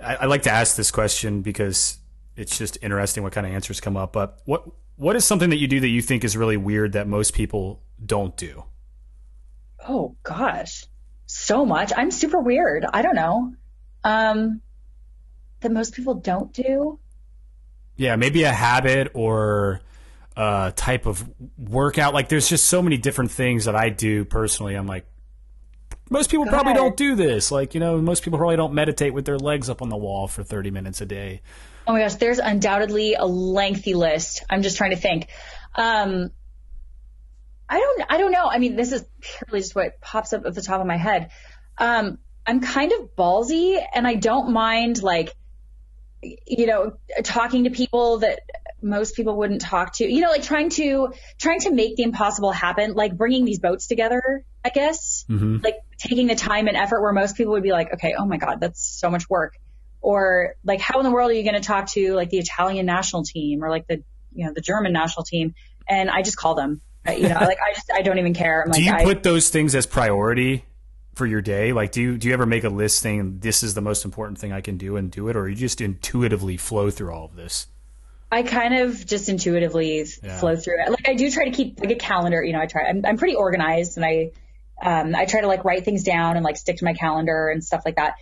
I, 0.03 0.17
I 0.17 0.27
like 0.27 0.43
to 0.43 0.51
ask 0.51 0.77
this 0.77 0.91
question 0.91 1.41
because 1.41 1.99
it's 2.37 2.59
just 2.59 2.79
interesting 2.83 3.23
what 3.23 3.33
kind 3.33 3.47
of 3.47 3.53
answers 3.53 3.81
come 3.81 3.97
up. 3.97 4.13
But 4.13 4.41
what 4.45 4.65
what 4.97 5.17
is 5.17 5.25
something 5.25 5.51
that 5.51 5.59
you 5.59 5.67
do 5.67 5.81
that 5.81 5.89
you 5.89 6.03
think 6.03 6.25
is 6.25 6.37
really 6.37 6.57
weird 6.57 6.93
that 6.93 7.09
most 7.09 7.35
people 7.35 7.83
don't 8.05 8.37
do? 8.37 8.65
Oh 9.87 10.17
gosh, 10.23 10.87
so 11.27 11.65
much. 11.65 11.93
I'm 11.97 12.11
super 12.11 12.41
weird. 12.41 12.87
I 12.93 13.03
don't 13.03 13.17
know. 13.17 13.55
Um, 14.03 14.61
that 15.61 15.73
most 15.73 15.95
people 15.95 16.15
don't 16.15 16.53
do. 16.53 16.99
Yeah, 17.97 18.17
maybe 18.17 18.43
a 18.45 18.53
habit 18.53 19.13
or 19.15 19.81
a 20.37 20.73
type 20.75 21.07
of 21.07 21.29
workout. 21.59 22.13
Like, 22.15 22.29
there's 22.29 22.49
just 22.49 22.67
so 22.67 22.83
many 22.83 22.97
different 22.97 23.31
things 23.31 23.65
that 23.67 23.77
I 23.77 23.89
do 23.89 24.25
personally. 24.25 24.75
I'm 24.75 24.87
like, 24.87 25.07
most 26.11 26.31
people 26.31 26.45
Go 26.45 26.51
probably 26.51 26.73
ahead. 26.73 26.83
don't 26.83 26.97
do 26.97 27.15
this. 27.15 27.51
Like, 27.51 27.75
you 27.75 27.81
know, 27.81 27.99
most 27.99 28.23
people 28.23 28.39
probably 28.39 28.57
don't 28.57 28.75
meditate 28.75 29.15
with 29.15 29.25
their 29.25 29.39
legs 29.39 29.71
up 29.71 29.83
on 29.83 29.89
the 29.89 29.97
wall 29.97 30.29
for 30.29 30.43
30 30.43 30.71
minutes 30.71 31.01
a 31.01 31.07
day. 31.07 31.41
Oh 31.87 31.93
my 31.93 32.01
gosh, 32.01 32.15
there's 32.15 32.39
undoubtedly 32.39 33.15
a 33.15 33.27
lengthy 33.27 33.95
list. 33.95 34.45
I'm 34.49 34.63
just 34.63 34.77
trying 34.77 34.91
to 34.91 34.97
think. 34.97 35.29
Um, 35.75 36.31
I 37.69 37.79
don't, 37.79 38.03
I 38.11 38.19
don't 38.19 38.33
know. 38.33 38.47
I 38.47 38.59
mean, 38.59 38.77
this 38.77 38.93
is 38.93 39.05
purely 39.21 39.61
just 39.61 39.75
what 39.75 40.01
pops 40.01 40.33
up 40.33 40.45
at 40.47 40.55
the 40.55 40.63
top 40.63 40.81
of 40.81 40.87
my 40.87 40.97
head. 40.97 41.31
Um, 41.79 42.19
I'm 42.47 42.61
kind 42.61 42.93
of 42.93 43.17
ballsy 43.17 43.83
and 43.95 44.07
I 44.07 44.15
don't 44.15 44.53
mind 44.53 45.03
like, 45.03 45.35
you 46.23 46.67
know, 46.67 46.97
talking 47.23 47.65
to 47.65 47.71
people 47.71 48.19
that 48.19 48.41
most 48.83 49.17
people 49.17 49.37
wouldn't 49.37 49.63
talk 49.63 49.95
to, 49.95 50.07
you 50.07 50.21
know, 50.21 50.31
like 50.31 50.43
trying 50.43 50.69
to, 50.71 51.13
trying 51.39 51.61
to 51.61 51.71
make 51.71 51.97
the 51.97 52.03
impossible 52.03 52.53
happen, 52.53 52.93
like 52.93 53.17
bringing 53.17 53.45
these 53.45 53.59
boats 53.59 53.87
together, 53.87 54.45
I 54.65 54.69
guess, 54.69 55.25
mm-hmm. 55.29 55.59
like 55.63 55.77
taking 56.09 56.27
the 56.27 56.35
time 56.35 56.69
and 56.69 56.77
effort 56.77 57.01
where 57.01 57.13
most 57.13 57.37
people 57.37 57.53
would 57.53 57.63
be 57.63 57.73
like, 57.73 57.93
okay, 57.95 58.15
oh 58.19 58.27
my 58.27 58.37
God, 58.37 58.61
that's 58.61 58.85
so 58.85 59.11
much 59.11 59.29
work. 59.29 59.57
Or 60.01 60.55
like 60.65 60.81
how 60.81 60.99
in 60.99 61.05
the 61.05 61.11
world 61.11 61.31
are 61.31 61.35
you 61.35 61.43
going 61.43 61.61
to 61.61 61.67
talk 61.67 61.87
to 61.93 62.15
like 62.15 62.31
the 62.31 62.39
Italian 62.39 62.85
national 62.85 63.25
team 63.25 63.65
or 63.65 63.71
like 63.71 63.87
the 63.87 64.03
you 64.33 64.47
know 64.47 64.53
the 64.53 64.61
German 64.61 64.93
national 64.93 65.25
team? 65.25 65.55
And 65.89 66.11
I 66.11 66.23
just 66.23 66.37
call 66.37 66.55
them. 66.55 66.81
You 67.07 67.29
know 67.29 67.39
like 67.41 67.59
I 67.61 67.75
just 67.75 67.91
I 67.93 68.01
don't 68.01 68.19
even 68.19 68.33
care. 68.33 68.63
I'm 68.63 68.73
do 68.73 68.81
like, 68.81 69.01
you 69.01 69.07
put 69.07 69.23
those 69.23 69.51
things 69.51 69.75
as 69.75 69.85
priority 69.85 70.65
for 71.15 71.27
your 71.27 71.43
day? 71.43 71.73
Like 71.73 71.93
do 71.93 72.01
you 72.01 72.19
do 72.19 72.29
you 72.29 72.35
ever 72.35 72.47
make 72.47 72.65
a 72.65 72.71
list 72.71 72.99
saying 72.99 73.41
this 73.41 73.63
is 73.63 73.75
the 73.75 73.83
most 73.83 74.07
important 74.07 74.39
thing 74.39 74.53
I 74.53 74.63
can 74.63 74.79
do 74.79 74.97
and 74.97 75.11
do 75.11 75.29
it? 75.29 75.37
Or 75.37 75.49
you 75.49 75.55
just 75.55 75.83
intuitively 75.83 76.57
flow 76.57 76.91
through 76.91 77.13
all 77.13 77.27
of 77.27 77.37
this? 77.37 77.67
I 78.33 78.43
kind 78.43 78.75
of 78.75 79.05
just 79.07 79.29
intuitively 79.29 80.07
yeah. 80.23 80.39
flow 80.39 80.57
through 80.57 80.83
it. 80.83 80.91
Like 80.91 81.09
I 81.09 81.15
do 81.15 81.31
try 81.31 81.45
to 81.45 81.51
keep 81.51 81.79
like 81.79 81.91
a 81.91 81.97
calendar 81.97 82.43
you 82.43 82.55
know 82.55 82.61
I 82.61 82.67
try 82.67 82.89
I'm, 82.89 83.05
I'm 83.05 83.19
pretty 83.19 83.35
organized 83.35 83.97
and 83.97 84.05
I 84.05 84.31
um, 84.83 85.15
I 85.15 85.25
try 85.25 85.41
to 85.41 85.47
like 85.47 85.65
write 85.65 85.85
things 85.85 86.03
down 86.03 86.37
and 86.37 86.45
like 86.45 86.57
stick 86.57 86.79
to 86.79 86.85
my 86.85 86.95
calendar 86.95 87.49
and 87.49 87.63
stuff 87.63 87.83
like 87.85 87.97
that 87.97 88.15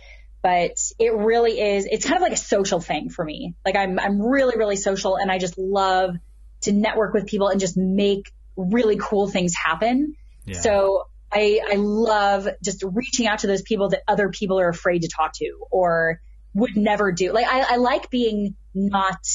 but 0.43 0.77
it 0.99 1.13
really 1.13 1.59
is, 1.59 1.87
it's 1.89 2.05
kind 2.05 2.17
of 2.17 2.21
like 2.21 2.33
a 2.33 2.37
social 2.37 2.81
thing 2.81 3.09
for 3.09 3.23
me. 3.23 3.55
Like 3.65 3.77
I'm, 3.77 3.97
I'm 3.97 4.21
really, 4.21 4.57
really 4.57 4.75
social 4.75 5.15
and 5.15 5.31
I 5.31 5.39
just 5.39 5.57
love 5.57 6.17
to 6.61 6.73
network 6.73 7.13
with 7.13 7.27
people 7.27 7.47
and 7.47 7.61
just 7.61 7.77
make 7.77 8.31
really 8.57 8.97
cool 8.97 9.29
things 9.29 9.55
happen. 9.55 10.15
Yeah. 10.45 10.59
So 10.59 11.07
I, 11.31 11.61
I 11.71 11.75
love 11.75 12.49
just 12.61 12.83
reaching 12.83 13.25
out 13.25 13.39
to 13.39 13.47
those 13.47 13.61
people 13.61 13.89
that 13.89 14.03
other 14.05 14.29
people 14.29 14.59
are 14.59 14.67
afraid 14.67 15.03
to 15.03 15.07
talk 15.07 15.31
to 15.35 15.65
or 15.71 16.19
would 16.53 16.75
never 16.75 17.13
do. 17.13 17.31
Like 17.31 17.47
I, 17.47 17.75
I 17.75 17.75
like 17.77 18.09
being 18.09 18.55
not 18.75 19.25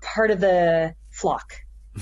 part 0.00 0.32
of 0.32 0.40
the 0.40 0.96
flock, 1.10 1.52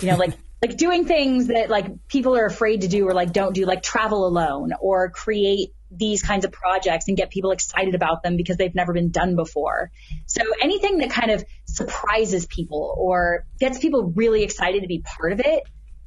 you 0.01 0.11
know, 0.11 0.17
like, 0.17 0.33
like 0.63 0.77
doing 0.77 1.05
things 1.05 1.49
that 1.49 1.71
like 1.71 2.09
people 2.09 2.37
are 2.37 2.47
afraid 2.47 2.83
to 2.83 2.89
do 2.89 3.07
or 3.07 3.15
like 3.15 3.33
don't 3.33 3.55
do, 3.55 3.65
like 3.65 3.83
travel 3.83 4.27
alone 4.27 4.73
or 4.81 5.11
create 5.11 5.73
these 5.91 6.23
kinds 6.23 6.45
of 6.45 6.53
projects 6.53 7.09
and 7.09 7.17
get 7.17 7.31
people 7.31 7.51
excited 7.51 7.95
about 7.95 8.23
them 8.23 8.37
because 8.37 8.57
they've 8.57 8.75
never 8.75 8.93
been 8.93 9.11
done 9.11 9.37
before. 9.37 9.91
So 10.27 10.43
anything 10.61 10.99
that 10.99 11.11
kind 11.11 11.31
of 11.31 11.45
surprises 11.65 12.47
people 12.47 12.95
or 12.99 13.47
gets 13.59 13.79
people 13.79 14.13
really 14.15 14.43
excited 14.43 14.83
to 14.83 14.89
be 14.89 15.01
part 15.01 15.33
of 15.33 15.41
it, 15.41 15.63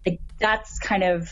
like 0.06 0.20
that's 0.38 0.80
kind 0.80 1.04
of 1.04 1.30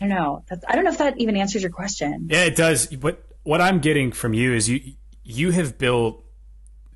I 0.00 0.06
don't 0.06 0.16
know. 0.16 0.44
That's, 0.48 0.64
I 0.68 0.74
don't 0.74 0.84
know 0.84 0.90
if 0.90 0.98
that 0.98 1.20
even 1.20 1.36
answers 1.36 1.62
your 1.62 1.70
question. 1.70 2.28
Yeah, 2.28 2.44
it 2.44 2.56
does. 2.56 2.86
But 2.86 3.24
what 3.44 3.60
I'm 3.60 3.78
getting 3.78 4.10
from 4.10 4.34
you 4.34 4.52
is 4.52 4.68
you 4.68 4.94
you 5.24 5.50
have 5.52 5.78
built 5.78 6.24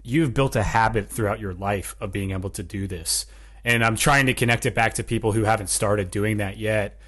you 0.02 0.22
have 0.22 0.34
built 0.34 0.54
a 0.54 0.62
habit 0.62 1.08
throughout 1.08 1.40
your 1.40 1.54
life 1.54 1.96
of 2.00 2.12
being 2.12 2.30
able 2.30 2.50
to 2.50 2.62
do 2.62 2.86
this. 2.86 3.26
And 3.66 3.84
I'm 3.84 3.96
trying 3.96 4.26
to 4.26 4.34
connect 4.34 4.64
it 4.64 4.74
back 4.74 4.94
to 4.94 5.02
people 5.02 5.32
who 5.32 5.42
haven't 5.42 5.68
started 5.68 6.10
doing 6.10 6.36
that 6.36 6.56
yet. 6.56 6.98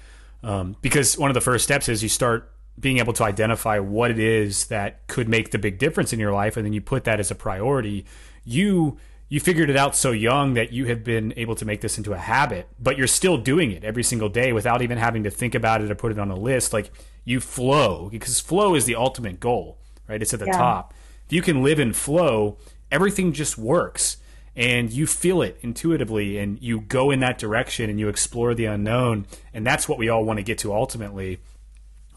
Um, 0.43 0.75
because 0.81 1.17
one 1.17 1.31
of 1.31 1.33
the 1.33 1.41
first 1.41 1.63
steps 1.63 1.87
is 1.87 2.03
you 2.03 2.09
start 2.09 2.51
being 2.77 2.97
able 2.97 3.13
to 3.13 3.23
identify 3.23 3.79
what 3.79 4.11
it 4.11 4.19
is 4.19 4.67
that 4.67 5.07
could 5.07 5.27
make 5.27 5.51
the 5.51 5.57
big 5.57 5.79
difference 5.79 6.13
in 6.13 6.19
your 6.19 6.33
life, 6.33 6.57
and 6.57 6.65
then 6.65 6.73
you 6.73 6.81
put 6.81 7.05
that 7.05 7.19
as 7.19 7.31
a 7.31 7.35
priority. 7.35 8.05
You 8.43 8.97
you 9.29 9.39
figured 9.39 9.69
it 9.69 9.77
out 9.77 9.95
so 9.95 10.11
young 10.11 10.55
that 10.55 10.73
you 10.73 10.85
have 10.85 11.03
been 11.03 11.33
able 11.37 11.55
to 11.55 11.63
make 11.63 11.81
this 11.81 11.97
into 11.97 12.13
a 12.13 12.17
habit, 12.17 12.67
but 12.79 12.97
you're 12.97 13.05
still 13.05 13.37
doing 13.37 13.71
it 13.71 13.83
every 13.83 14.01
single 14.03 14.27
day 14.27 14.51
without 14.51 14.81
even 14.81 14.97
having 14.97 15.23
to 15.23 15.29
think 15.29 15.53
about 15.53 15.81
it 15.81 15.91
or 15.91 15.95
put 15.95 16.11
it 16.11 16.17
on 16.17 16.31
a 16.31 16.35
list. 16.35 16.73
Like 16.73 16.91
you 17.25 17.39
flow 17.39 18.09
because 18.09 18.39
flow 18.39 18.75
is 18.75 18.85
the 18.85 18.95
ultimate 18.95 19.39
goal, 19.39 19.77
right? 20.07 20.21
It's 20.21 20.33
at 20.33 20.39
the 20.39 20.47
yeah. 20.47 20.57
top. 20.57 20.93
If 21.27 21.33
you 21.33 21.41
can 21.41 21.61
live 21.63 21.79
in 21.79 21.93
flow, 21.93 22.57
everything 22.91 23.31
just 23.31 23.57
works 23.57 24.17
and 24.59 24.91
you 24.91 25.07
feel 25.07 25.41
it 25.41 25.57
intuitively 25.61 26.37
and 26.37 26.61
you 26.61 26.81
go 26.81 27.09
in 27.09 27.21
that 27.21 27.39
direction 27.39 27.89
and 27.89 27.99
you 27.99 28.09
explore 28.09 28.53
the 28.53 28.65
unknown 28.65 29.25
and 29.53 29.65
that's 29.65 29.89
what 29.89 29.97
we 29.97 30.09
all 30.09 30.23
want 30.23 30.37
to 30.37 30.43
get 30.43 30.59
to 30.59 30.73
ultimately. 30.73 31.39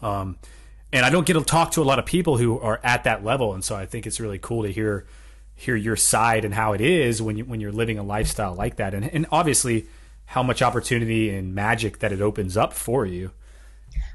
Um, 0.01 0.37
and 0.93 1.05
i 1.05 1.09
don't 1.09 1.25
get 1.25 1.33
to 1.33 1.41
talk 1.43 1.71
to 1.71 1.81
a 1.81 1.83
lot 1.83 1.99
of 1.99 2.05
people 2.05 2.37
who 2.37 2.59
are 2.59 2.79
at 2.83 3.03
that 3.03 3.23
level 3.23 3.53
and 3.53 3.63
so 3.63 3.75
i 3.75 3.85
think 3.85 4.05
it's 4.05 4.19
really 4.19 4.37
cool 4.37 4.63
to 4.63 4.71
hear 4.71 5.05
hear 5.55 5.75
your 5.75 5.95
side 5.95 6.45
and 6.45 6.53
how 6.53 6.73
it 6.73 6.81
is 6.81 7.21
when 7.21 7.37
you 7.37 7.45
when 7.45 7.59
you're 7.59 7.71
living 7.71 7.97
a 7.97 8.03
lifestyle 8.03 8.53
like 8.53 8.77
that 8.77 8.93
and, 8.93 9.09
and 9.11 9.25
obviously 9.31 9.87
how 10.25 10.43
much 10.43 10.61
opportunity 10.61 11.29
and 11.29 11.53
magic 11.53 11.99
that 11.99 12.11
it 12.13 12.21
opens 12.21 12.55
up 12.55 12.73
for 12.73 13.05
you. 13.05 13.31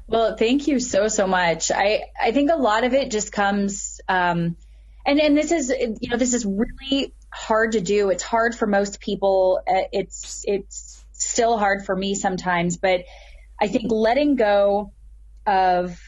Well 0.07 0.35
thank 0.35 0.67
you 0.67 0.79
so 0.79 1.07
so 1.07 1.27
much. 1.27 1.71
I 1.71 2.05
i 2.19 2.31
think 2.31 2.51
a 2.51 2.55
lot 2.55 2.83
of 2.83 2.93
it 2.93 3.11
just 3.11 3.31
comes 3.31 4.01
um, 4.07 4.55
and 5.05 5.19
and 5.19 5.37
this 5.37 5.51
is 5.51 5.69
you 6.01 6.09
know 6.09 6.17
this 6.17 6.33
is 6.33 6.45
really 6.45 7.13
hard 7.31 7.73
to 7.73 7.81
do. 7.81 8.09
It's 8.09 8.23
hard 8.23 8.55
for 8.55 8.67
most 8.67 8.99
people. 8.99 9.61
Uh, 9.67 9.83
it's 9.91 10.43
it's 10.47 11.03
still 11.11 11.57
hard 11.57 11.85
for 11.85 11.95
me 11.95 12.15
sometimes, 12.15 12.77
but 12.77 13.05
I 13.59 13.67
think 13.67 13.91
letting 13.91 14.35
go 14.35 14.93
of 15.45 15.99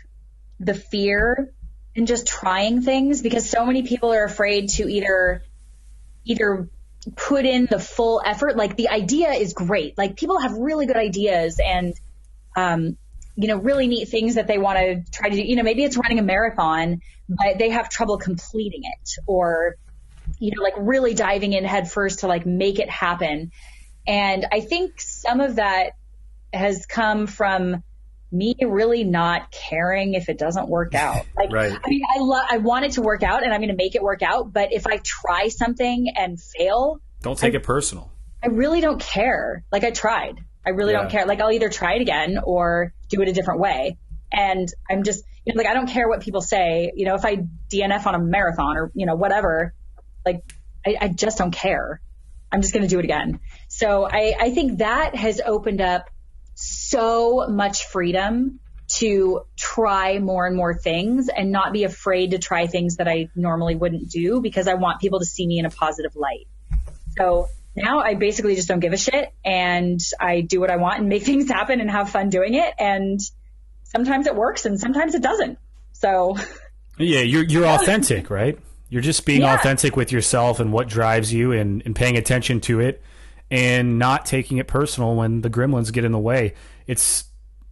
the 0.59 0.73
fear 0.73 1.53
and 1.95 2.07
just 2.07 2.27
trying 2.27 2.81
things 2.81 3.21
because 3.21 3.49
so 3.49 3.65
many 3.65 3.83
people 3.83 4.13
are 4.13 4.23
afraid 4.23 4.69
to 4.69 4.89
either 4.89 5.43
either 6.23 6.69
put 7.15 7.45
in 7.45 7.65
the 7.65 7.79
full 7.79 8.21
effort. 8.23 8.55
Like 8.55 8.75
the 8.75 8.89
idea 8.89 9.31
is 9.31 9.53
great. 9.53 9.97
Like 9.97 10.15
people 10.15 10.39
have 10.39 10.53
really 10.53 10.85
good 10.85 10.97
ideas 10.97 11.59
and 11.63 11.93
um, 12.55 12.97
you 13.35 13.47
know, 13.47 13.57
really 13.57 13.87
neat 13.87 14.09
things 14.09 14.35
that 14.35 14.47
they 14.47 14.57
want 14.57 14.77
to 14.77 15.03
try 15.11 15.29
to 15.29 15.35
do. 15.35 15.41
You 15.41 15.55
know, 15.55 15.63
maybe 15.63 15.83
it's 15.83 15.97
running 15.97 16.19
a 16.19 16.23
marathon, 16.23 17.01
but 17.27 17.57
they 17.57 17.69
have 17.69 17.89
trouble 17.89 18.17
completing 18.17 18.81
it 18.83 19.09
or, 19.25 19.77
you 20.41 20.51
know, 20.55 20.63
like 20.63 20.73
really 20.77 21.13
diving 21.13 21.53
in 21.53 21.63
headfirst 21.63 22.19
to 22.19 22.27
like 22.27 22.47
make 22.47 22.79
it 22.79 22.89
happen. 22.89 23.51
And 24.07 24.47
I 24.51 24.59
think 24.59 24.99
some 24.99 25.39
of 25.39 25.57
that 25.57 25.91
has 26.51 26.87
come 26.87 27.27
from 27.27 27.83
me 28.31 28.55
really 28.59 29.03
not 29.03 29.51
caring 29.51 30.15
if 30.15 30.29
it 30.29 30.39
doesn't 30.39 30.67
work 30.67 30.95
out. 30.95 31.25
Like, 31.35 31.51
right. 31.51 31.71
I 31.71 31.89
mean, 31.89 32.01
I 32.03 32.19
love, 32.21 32.45
I 32.49 32.57
want 32.57 32.85
it 32.85 32.93
to 32.93 33.01
work 33.01 33.23
out 33.23 33.43
and 33.43 33.53
I'm 33.53 33.59
going 33.59 33.69
to 33.69 33.75
make 33.75 33.93
it 33.93 34.01
work 34.01 34.23
out. 34.23 34.51
But 34.51 34.73
if 34.73 34.87
I 34.87 34.97
try 34.97 35.49
something 35.49 36.11
and 36.15 36.41
fail, 36.41 37.01
don't 37.21 37.37
take 37.37 37.53
I, 37.53 37.57
it 37.57 37.63
personal. 37.63 38.11
I 38.43 38.47
really 38.47 38.81
don't 38.81 38.99
care. 38.99 39.63
Like 39.71 39.83
I 39.83 39.91
tried. 39.91 40.39
I 40.65 40.71
really 40.71 40.93
yeah. 40.93 41.01
don't 41.01 41.11
care. 41.11 41.25
Like 41.27 41.39
I'll 41.39 41.51
either 41.51 41.69
try 41.69 41.95
it 41.95 42.01
again 42.01 42.39
or 42.43 42.93
do 43.09 43.21
it 43.21 43.27
a 43.27 43.33
different 43.33 43.59
way. 43.59 43.97
And 44.31 44.67
I'm 44.89 45.03
just, 45.03 45.23
you 45.45 45.53
know, 45.53 45.57
like 45.59 45.67
I 45.67 45.73
don't 45.73 45.87
care 45.87 46.09
what 46.09 46.21
people 46.21 46.41
say. 46.41 46.91
You 46.95 47.05
know, 47.05 47.15
if 47.15 47.25
I 47.25 47.45
DNF 47.71 48.07
on 48.07 48.15
a 48.15 48.19
marathon 48.19 48.77
or, 48.77 48.91
you 48.95 49.05
know, 49.05 49.15
whatever, 49.15 49.73
like 50.25 50.41
I, 50.85 50.97
I 51.01 51.07
just 51.09 51.37
don't 51.37 51.51
care. 51.51 52.01
I'm 52.51 52.61
just 52.61 52.73
going 52.73 52.83
to 52.83 52.89
do 52.89 52.99
it 52.99 53.05
again. 53.05 53.39
So 53.67 54.07
I, 54.11 54.33
I 54.39 54.51
think 54.51 54.79
that 54.79 55.15
has 55.15 55.39
opened 55.39 55.81
up 55.81 56.09
so 56.55 57.47
much 57.47 57.85
freedom 57.87 58.59
to 58.95 59.41
try 59.55 60.19
more 60.19 60.45
and 60.45 60.55
more 60.55 60.73
things 60.73 61.29
and 61.29 61.51
not 61.51 61.71
be 61.71 61.85
afraid 61.85 62.31
to 62.31 62.39
try 62.39 62.67
things 62.67 62.97
that 62.97 63.07
I 63.07 63.29
normally 63.35 63.75
wouldn't 63.75 64.09
do 64.09 64.41
because 64.41 64.67
I 64.67 64.73
want 64.73 64.99
people 64.99 65.19
to 65.19 65.25
see 65.25 65.47
me 65.47 65.59
in 65.59 65.65
a 65.65 65.69
positive 65.69 66.15
light. 66.15 66.47
So 67.17 67.47
now 67.73 68.01
I 68.01 68.15
basically 68.15 68.55
just 68.55 68.67
don't 68.67 68.81
give 68.81 68.91
a 68.91 68.97
shit 68.97 69.33
and 69.45 69.99
I 70.19 70.41
do 70.41 70.59
what 70.59 70.69
I 70.69 70.75
want 70.75 70.99
and 70.99 71.07
make 71.07 71.23
things 71.25 71.49
happen 71.49 71.79
and 71.79 71.89
have 71.89 72.09
fun 72.09 72.29
doing 72.29 72.53
it. 72.53 72.73
And 72.77 73.19
sometimes 73.83 74.27
it 74.27 74.35
works 74.35 74.65
and 74.65 74.77
sometimes 74.77 75.15
it 75.15 75.21
doesn't. 75.21 75.57
So 75.93 76.35
yeah, 76.97 77.21
you're, 77.21 77.43
you're 77.43 77.65
authentic, 77.67 78.29
right? 78.29 78.59
You're 78.91 79.01
just 79.01 79.25
being 79.25 79.41
yeah. 79.41 79.55
authentic 79.55 79.95
with 79.95 80.11
yourself 80.11 80.59
and 80.59 80.71
what 80.71 80.87
drives 80.89 81.33
you 81.33 81.53
and, 81.53 81.81
and 81.85 81.95
paying 81.95 82.17
attention 82.17 82.59
to 82.61 82.81
it 82.81 83.01
and 83.49 83.97
not 83.97 84.25
taking 84.25 84.57
it 84.57 84.67
personal 84.67 85.15
when 85.15 85.41
the 85.41 85.49
gremlins 85.49 85.91
get 85.93 86.03
in 86.03 86.11
the 86.11 86.19
way. 86.19 86.53
It's, 86.87 87.23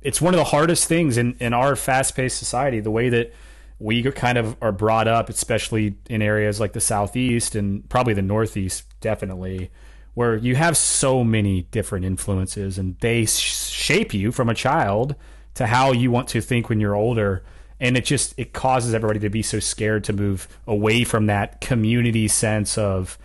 it's 0.02 0.22
one 0.22 0.34
of 0.34 0.38
the 0.38 0.46
hardest 0.46 0.88
things 0.88 1.18
in, 1.18 1.36
in 1.42 1.54
our 1.54 1.76
fast 1.76 2.16
paced 2.16 2.38
society, 2.38 2.80
the 2.80 2.90
way 2.90 3.10
that 3.10 3.34
we 3.80 4.02
kind 4.02 4.38
of 4.38 4.56
are 4.62 4.72
brought 4.72 5.10
up, 5.10 5.28
especially 5.28 5.98
in 6.10 6.22
areas 6.22 6.62
like 6.62 6.72
the 6.72 6.82
Southeast 6.82 7.54
and 7.54 7.88
probably 7.90 8.14
the 8.14 8.22
Northeast, 8.22 8.86
definitely 9.02 9.72
where 10.14 10.36
you 10.36 10.56
have 10.56 10.76
so 10.76 11.24
many 11.24 11.64
different 11.72 12.06
influences 12.06 12.78
and 12.78 12.98
they 13.00 13.26
shape 13.26 14.14
you 14.14 14.32
from 14.32 14.50
a 14.50 14.54
child 14.54 15.16
to 15.54 15.68
how 15.68 15.92
you 15.92 16.12
want 16.12 16.28
to 16.30 16.42
think 16.42 16.70
when 16.70 16.80
you're 16.80 16.96
older 16.96 17.44
and 17.80 17.96
it 17.98 18.06
just 18.06 18.34
it 18.38 18.54
causes 18.54 18.94
everybody 18.94 19.20
to 19.20 19.30
be 19.30 19.42
so 19.42 19.60
scared 19.60 20.04
to 20.06 20.14
move 20.14 20.48
away 20.68 21.04
from 21.04 21.28
that 21.28 21.62
community 21.62 22.28
sense 22.28 22.78
of 22.78 23.18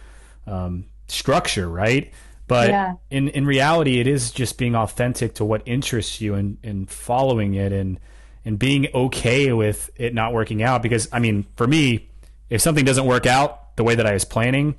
um, 0.47 0.87
structure 1.09 1.69
right? 1.69 2.13
But 2.47 2.69
yeah. 2.69 2.95
in 3.11 3.29
in 3.29 3.47
reality 3.47 4.01
it 4.01 4.07
is 4.07 4.31
just 4.31 4.59
being 4.59 4.75
authentic 4.75 5.35
to 5.35 5.45
what 5.45 5.63
interests 5.67 6.21
you 6.21 6.35
and 6.35 6.59
and 6.63 6.91
following 6.91 7.55
it 7.55 7.73
and 7.73 7.99
and 8.45 8.59
being 8.59 8.89
okay 8.95 9.53
with 9.53 9.91
it 9.97 10.13
not 10.15 10.33
working 10.33 10.63
out. 10.63 10.83
Because 10.83 11.09
i 11.13 11.19
mean 11.19 11.47
for 11.57 11.67
me 11.67 12.11
if 12.51 12.61
something 12.61 12.85
doesn't 12.85 13.07
work 13.07 13.27
out 13.27 13.77
the 13.77 13.83
way 13.83 13.95
that 13.95 14.07
i 14.07 14.13
was 14.13 14.25
planning 14.25 14.77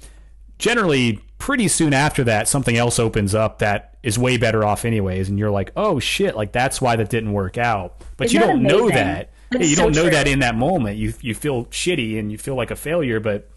generally 0.57 1.19
pretty 1.37 1.67
soon 1.67 1.93
after 1.93 2.23
that 2.23 2.47
something 2.47 2.77
else 2.77 2.97
opens 2.97 3.35
up 3.35 3.59
that 3.59 3.97
is 4.03 4.17
way 4.17 4.37
better 4.37 4.63
off 4.63 4.85
anyways. 4.85 5.27
And 5.27 5.39
you're 5.39 5.51
like 5.51 5.71
oh 5.75 5.99
shit 5.99 6.35
like 6.35 6.51
that's 6.51 6.79
why 6.79 6.95
that 6.95 7.09
didn't 7.09 7.33
work 7.33 7.57
out. 7.57 7.99
But 8.15 8.27
Isn't 8.27 8.39
you 8.39 8.47
don't 8.47 8.61
know 8.61 8.89
that 8.89 9.31
yeah, 9.51 9.59
you 9.59 9.75
so 9.75 9.83
don't 9.83 9.95
know 9.95 10.03
true. 10.03 10.11
that 10.11 10.27
in 10.27 10.39
that 10.39 10.55
moment 10.55 10.97
you 10.97 11.13
you 11.21 11.33
feel 11.33 11.65
shitty 11.65 12.19
and 12.19 12.31
you 12.31 12.37
feel 12.37 12.55
like 12.55 12.71
a 12.71 12.75
failure 12.75 13.19
but 13.19 13.49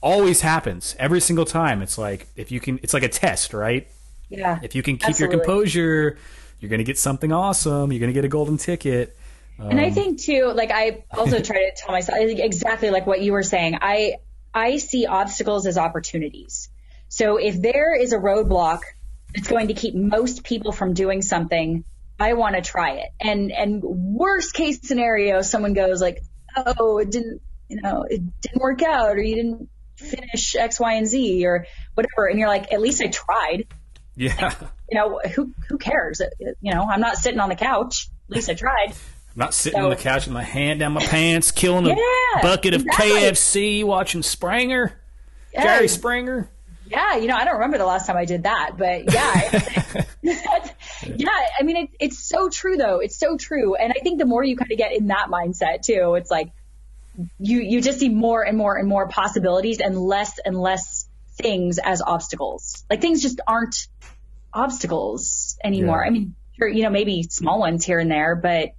always 0.00 0.40
happens 0.40 0.94
every 0.98 1.20
single 1.20 1.44
time 1.44 1.82
it's 1.82 1.98
like 1.98 2.28
if 2.36 2.52
you 2.52 2.60
can 2.60 2.78
it's 2.82 2.94
like 2.94 3.02
a 3.02 3.08
test 3.08 3.52
right 3.52 3.88
yeah 4.28 4.58
if 4.62 4.74
you 4.74 4.82
can 4.82 4.96
keep 4.96 5.08
absolutely. 5.08 5.36
your 5.36 5.44
composure 5.44 6.18
you're 6.60 6.68
going 6.68 6.78
to 6.78 6.84
get 6.84 6.98
something 6.98 7.32
awesome 7.32 7.92
you're 7.92 8.00
going 8.00 8.10
to 8.10 8.14
get 8.14 8.24
a 8.24 8.28
golden 8.28 8.56
ticket 8.56 9.16
um, 9.58 9.70
and 9.70 9.80
I 9.80 9.88
um, 9.88 9.92
think 9.92 10.20
too, 10.20 10.52
like 10.54 10.70
I 10.70 11.04
also 11.16 11.40
try 11.42 11.56
to 11.56 11.72
tell 11.76 11.92
myself 11.92 12.18
exactly 12.20 12.90
like 12.90 13.06
what 13.06 13.20
you 13.20 13.32
were 13.32 13.42
saying. 13.42 13.78
I 13.80 14.14
I 14.54 14.76
see 14.76 15.06
obstacles 15.06 15.66
as 15.66 15.78
opportunities. 15.78 16.68
So 17.08 17.36
if 17.38 17.60
there 17.60 17.94
is 17.94 18.12
a 18.12 18.18
roadblock 18.18 18.80
that's 19.34 19.48
going 19.48 19.68
to 19.68 19.74
keep 19.74 19.94
most 19.94 20.44
people 20.44 20.72
from 20.72 20.94
doing 20.94 21.22
something, 21.22 21.84
I 22.18 22.34
want 22.34 22.56
to 22.56 22.62
try 22.62 22.92
it. 22.96 23.08
And 23.20 23.52
and 23.52 23.82
worst 23.82 24.54
case 24.54 24.80
scenario, 24.82 25.42
someone 25.42 25.72
goes 25.72 26.00
like, 26.00 26.22
"Oh, 26.56 26.98
it 26.98 27.10
didn't, 27.10 27.40
you 27.68 27.80
know, 27.80 28.04
it 28.08 28.22
didn't 28.40 28.60
work 28.60 28.82
out, 28.82 29.10
or 29.16 29.22
you 29.22 29.36
didn't 29.36 29.68
finish 29.96 30.56
X, 30.56 30.80
Y, 30.80 30.94
and 30.94 31.06
Z, 31.06 31.46
or 31.46 31.66
whatever." 31.94 32.26
And 32.26 32.38
you're 32.38 32.48
like, 32.48 32.72
"At 32.72 32.80
least 32.80 33.00
I 33.00 33.06
tried." 33.08 33.66
Yeah. 34.16 34.52
You 34.90 34.98
know, 34.98 35.20
who 35.34 35.52
who 35.68 35.78
cares? 35.78 36.20
You 36.40 36.74
know, 36.74 36.82
I'm 36.82 37.00
not 37.00 37.16
sitting 37.16 37.40
on 37.40 37.48
the 37.48 37.56
couch. 37.56 38.08
At 38.28 38.36
least 38.36 38.50
I 38.50 38.54
tried. 38.54 38.90
I'm 38.90 38.94
not 39.36 39.54
sitting 39.54 39.78
so, 39.78 39.84
on 39.84 39.90
the 39.90 39.96
couch 39.96 40.26
with 40.26 40.34
my 40.34 40.42
hand 40.42 40.80
down 40.80 40.92
my 40.92 41.04
pants, 41.04 41.52
killing 41.52 41.86
a 41.86 41.90
yeah, 41.90 42.42
bucket 42.42 42.74
of 42.74 42.82
exactly. 42.82 43.10
KFC, 43.10 43.84
watching 43.84 44.22
Springer, 44.22 44.98
yeah. 45.52 45.62
Jerry 45.62 45.88
Springer. 45.88 46.50
Yeah, 46.86 47.16
you 47.16 47.28
know, 47.28 47.36
I 47.36 47.44
don't 47.44 47.54
remember 47.54 47.78
the 47.78 47.86
last 47.86 48.06
time 48.06 48.16
I 48.16 48.24
did 48.24 48.44
that, 48.44 48.72
but 48.76 49.12
yeah, 49.12 50.04
yeah. 51.02 51.28
I 51.58 51.62
mean, 51.62 51.76
it, 51.76 51.90
it's 52.00 52.18
so 52.18 52.48
true 52.48 52.76
though. 52.76 53.00
It's 53.00 53.16
so 53.16 53.36
true, 53.36 53.74
and 53.74 53.92
I 53.92 54.00
think 54.02 54.18
the 54.18 54.26
more 54.26 54.42
you 54.42 54.56
kind 54.56 54.70
of 54.70 54.78
get 54.78 54.92
in 54.92 55.08
that 55.08 55.28
mindset 55.30 55.82
too, 55.82 56.14
it's 56.14 56.30
like 56.30 56.50
you 57.38 57.60
you 57.60 57.80
just 57.80 57.98
see 57.98 58.08
more 58.08 58.42
and 58.42 58.56
more 58.56 58.76
and 58.76 58.88
more 58.88 59.08
possibilities 59.08 59.80
and 59.80 59.98
less 59.98 60.38
and 60.44 60.56
less 60.56 61.08
things 61.32 61.78
as 61.78 62.02
obstacles. 62.02 62.84
Like 62.90 63.00
things 63.00 63.22
just 63.22 63.40
aren't 63.46 63.88
obstacles 64.52 65.56
anymore. 65.62 66.00
Yeah. 66.02 66.08
I 66.08 66.10
mean, 66.10 66.34
sure, 66.58 66.68
you 66.68 66.82
know, 66.82 66.90
maybe 66.90 67.22
small 67.24 67.58
ones 67.58 67.84
here 67.84 67.98
and 67.98 68.10
there, 68.10 68.34
but 68.36 68.70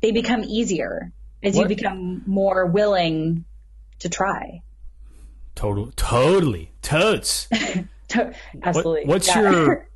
they 0.00 0.12
become 0.12 0.44
easier 0.44 1.12
as 1.42 1.56
what? 1.56 1.62
you 1.62 1.76
become 1.76 2.22
more 2.26 2.66
willing 2.66 3.44
to 4.00 4.08
try. 4.08 4.62
Total, 5.54 5.90
totally, 5.96 6.70
totes. 6.82 7.48
to- 8.08 8.34
absolutely. 8.62 9.02
What, 9.02 9.14
what's 9.14 9.28
yeah. 9.28 9.40
your 9.40 9.88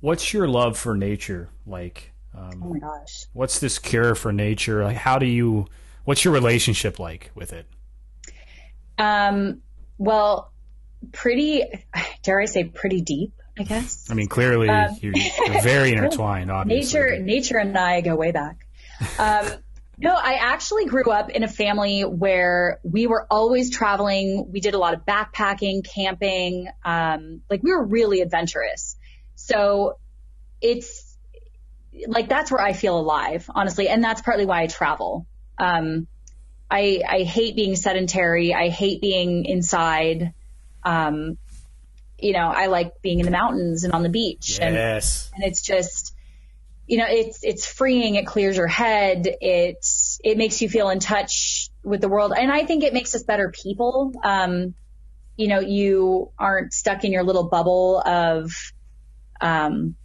What's 0.00 0.32
your 0.32 0.48
love 0.48 0.78
for 0.78 0.96
nature 0.96 1.50
like? 1.66 2.12
Um, 2.34 2.62
oh 2.62 2.68
my 2.68 2.78
gosh. 2.78 3.26
What's 3.32 3.60
this 3.60 3.78
cure 3.78 4.14
for 4.14 4.32
nature? 4.32 4.84
Like, 4.84 4.96
how 4.96 5.18
do 5.18 5.26
you? 5.26 5.66
What's 6.04 6.24
your 6.24 6.32
relationship 6.32 6.98
like 6.98 7.30
with 7.34 7.52
it? 7.52 7.66
Um, 8.98 9.62
well, 9.98 10.52
pretty, 11.12 11.64
dare 12.22 12.40
I 12.40 12.46
say, 12.46 12.64
pretty 12.64 13.00
deep. 13.00 13.32
I 13.58 13.64
guess. 13.64 14.06
I 14.10 14.14
mean, 14.14 14.28
clearly 14.28 14.70
um, 14.70 14.96
you're, 15.02 15.12
you're, 15.14 15.60
very 15.60 15.92
intertwined. 15.92 16.50
Obviously, 16.50 17.00
nature, 17.00 17.18
nature, 17.18 17.58
and 17.58 17.76
I 17.76 18.00
go 18.00 18.16
way 18.16 18.32
back. 18.32 18.66
Um, 19.18 19.46
no, 19.98 20.14
I 20.14 20.34
actually 20.34 20.86
grew 20.86 21.10
up 21.10 21.28
in 21.28 21.42
a 21.42 21.48
family 21.48 22.02
where 22.02 22.80
we 22.82 23.06
were 23.06 23.26
always 23.30 23.70
traveling. 23.70 24.50
We 24.50 24.60
did 24.60 24.72
a 24.72 24.78
lot 24.78 24.94
of 24.94 25.04
backpacking, 25.04 25.84
camping. 25.84 26.68
Um, 26.84 27.42
like 27.50 27.62
we 27.62 27.72
were 27.72 27.84
really 27.84 28.22
adventurous. 28.22 28.96
So 29.50 29.98
it's 30.60 31.16
like 32.06 32.28
that's 32.28 32.50
where 32.50 32.60
I 32.60 32.72
feel 32.72 32.98
alive, 32.98 33.50
honestly, 33.52 33.88
and 33.88 34.02
that's 34.02 34.22
partly 34.22 34.46
why 34.46 34.62
I 34.62 34.66
travel. 34.66 35.26
Um, 35.58 36.06
I 36.70 37.02
I 37.06 37.22
hate 37.22 37.56
being 37.56 37.74
sedentary. 37.76 38.54
I 38.54 38.68
hate 38.68 39.00
being 39.00 39.44
inside. 39.44 40.32
Um, 40.84 41.36
you 42.18 42.32
know, 42.32 42.48
I 42.48 42.66
like 42.66 43.02
being 43.02 43.18
in 43.18 43.26
the 43.26 43.32
mountains 43.32 43.84
and 43.84 43.92
on 43.92 44.02
the 44.02 44.08
beach. 44.08 44.58
Yes. 44.60 45.30
And, 45.34 45.42
and 45.42 45.50
it's 45.50 45.62
just, 45.62 46.14
you 46.86 46.98
know, 46.98 47.06
it's 47.08 47.42
it's 47.42 47.66
freeing. 47.66 48.14
It 48.14 48.26
clears 48.26 48.56
your 48.56 48.68
head. 48.68 49.26
It's 49.40 50.20
it 50.22 50.38
makes 50.38 50.62
you 50.62 50.68
feel 50.68 50.90
in 50.90 51.00
touch 51.00 51.70
with 51.82 52.00
the 52.00 52.08
world, 52.08 52.32
and 52.36 52.52
I 52.52 52.66
think 52.66 52.84
it 52.84 52.92
makes 52.92 53.14
us 53.14 53.24
better 53.24 53.50
people. 53.50 54.12
Um, 54.22 54.74
you 55.36 55.48
know, 55.48 55.60
you 55.60 56.30
aren't 56.38 56.72
stuck 56.72 57.04
in 57.04 57.12
your 57.12 57.22
little 57.22 57.48
bubble 57.48 57.98
of, 58.04 58.52
um, 59.40 59.96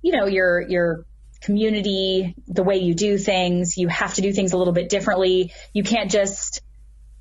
you 0.00 0.12
know, 0.12 0.26
your 0.26 0.60
your 0.60 1.06
community, 1.40 2.34
the 2.46 2.62
way 2.62 2.78
you 2.78 2.94
do 2.94 3.18
things. 3.18 3.76
You 3.76 3.88
have 3.88 4.14
to 4.14 4.22
do 4.22 4.32
things 4.32 4.52
a 4.52 4.56
little 4.56 4.72
bit 4.72 4.88
differently. 4.88 5.52
You 5.72 5.82
can't 5.82 6.10
just 6.10 6.62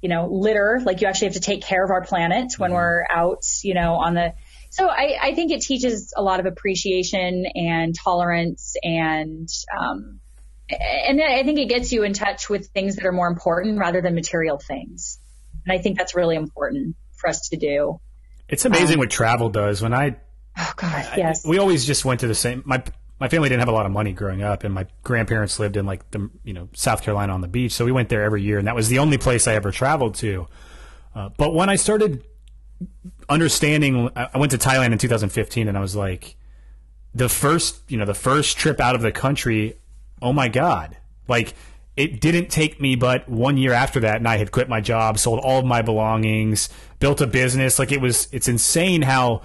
you 0.02 0.10
know, 0.10 0.28
litter, 0.28 0.82
like 0.84 1.02
you 1.02 1.08
actually 1.08 1.28
have 1.28 1.36
to 1.36 1.42
take 1.42 1.62
care 1.62 1.84
of 1.84 1.92
our 1.92 2.02
planet 2.02 2.54
when 2.58 2.72
mm-hmm. 2.72 2.76
we're 2.76 3.06
out, 3.10 3.46
you 3.64 3.74
know, 3.74 3.96
on 3.96 4.16
the, 4.16 4.34
so 4.72 4.88
I, 4.88 5.18
I 5.22 5.36
think 5.36 5.52
it 5.52 5.62
teaches 5.62 6.14
a 6.16 6.24
lot 6.24 6.40
of 6.40 6.46
appreciation 6.46 7.46
and 7.54 7.94
tolerance 7.94 8.76
and, 8.84 9.48
um, 9.80 10.20
and 10.70 11.22
I 11.22 11.44
think 11.44 11.60
it 11.60 11.68
gets 11.68 11.92
you 11.92 12.04
in 12.04 12.14
touch 12.14 12.50
with 12.50 12.68
things 12.68 12.96
that 12.96 13.06
are 13.06 13.12
more 13.12 13.28
important 13.28 13.78
rather 13.78 14.02
than 14.02 14.16
material 14.16 14.58
things. 14.58 15.20
And 15.66 15.78
I 15.78 15.82
think 15.82 15.98
that's 15.98 16.16
really 16.16 16.38
important 16.38 16.96
for 17.18 17.30
us 17.30 17.50
to 17.50 17.58
do. 17.58 18.00
It's 18.48 18.66
amazing 18.66 18.96
um, 18.96 19.00
what 19.00 19.12
travel 19.12 19.50
does. 19.50 19.82
When 19.82 19.94
I, 19.94 20.16
oh 20.62 20.74
God, 20.76 21.08
yes, 21.18 21.46
I, 21.46 21.50
we 21.50 21.58
always 21.58 21.86
just 21.86 22.06
went 22.06 22.20
to 22.22 22.28
the 22.28 22.36
same. 22.36 22.64
My 22.66 22.84
my 23.20 23.28
family 23.30 23.50
didn't 23.50 23.60
have 23.60 23.70
a 23.70 23.74
lot 23.74 23.86
of 23.86 23.92
money 23.92 24.14
growing 24.14 24.42
up, 24.42 24.64
and 24.64 24.74
my 24.74 24.88
grandparents 25.04 25.60
lived 25.60 25.78
in 25.78 25.86
like 25.86 26.10
the 26.12 26.30
you 26.44 26.54
know 26.54 26.70
South 26.74 27.04
Carolina 27.04 27.34
on 27.34 27.42
the 27.42 27.48
beach, 27.48 27.72
so 27.72 27.86
we 27.86 27.92
went 27.92 28.10
there 28.10 28.24
every 28.24 28.42
year, 28.42 28.58
and 28.58 28.68
that 28.68 28.76
was 28.76 28.90
the 28.90 29.00
only 29.00 29.18
place 29.18 29.48
I 29.48 29.56
ever 29.56 29.72
traveled 29.72 30.16
to. 30.16 30.48
Uh, 31.14 31.30
but 31.38 31.54
when 31.54 31.70
I 31.70 31.76
started 31.76 32.24
understanding, 33.30 34.10
I 34.16 34.38
went 34.38 34.52
to 34.52 34.58
Thailand 34.58 34.92
in 34.92 34.98
2015, 34.98 35.68
and 35.68 35.78
I 35.78 35.82
was 35.82 35.96
like, 35.96 36.36
the 37.14 37.30
first 37.30 37.82
you 37.90 37.98
know 37.98 38.06
the 38.06 38.14
first 38.14 38.58
trip 38.58 38.80
out 38.80 38.96
of 38.96 39.02
the 39.02 39.12
country, 39.12 39.78
oh 40.22 40.34
my 40.34 40.48
god, 40.48 40.98
like 41.28 41.54
it 41.98 42.22
didn't 42.22 42.50
take 42.50 42.80
me 42.80 42.96
but 42.96 43.28
one 43.28 43.58
year 43.58 43.74
after 43.74 44.00
that 44.00 44.16
and 44.16 44.28
i 44.28 44.38
had 44.38 44.50
quit 44.52 44.70
my 44.70 44.80
job 44.80 45.20
sold 45.20 45.40
all 45.40 45.60
of 45.60 45.66
my 45.66 45.82
belongings 45.82 46.70
built 47.00 47.20
a 47.20 47.28
business 47.28 47.78
like 47.78 47.92
it 47.92 48.00
was 48.00 48.30
it's 48.32 48.48
insane 48.48 49.02
how 49.02 49.42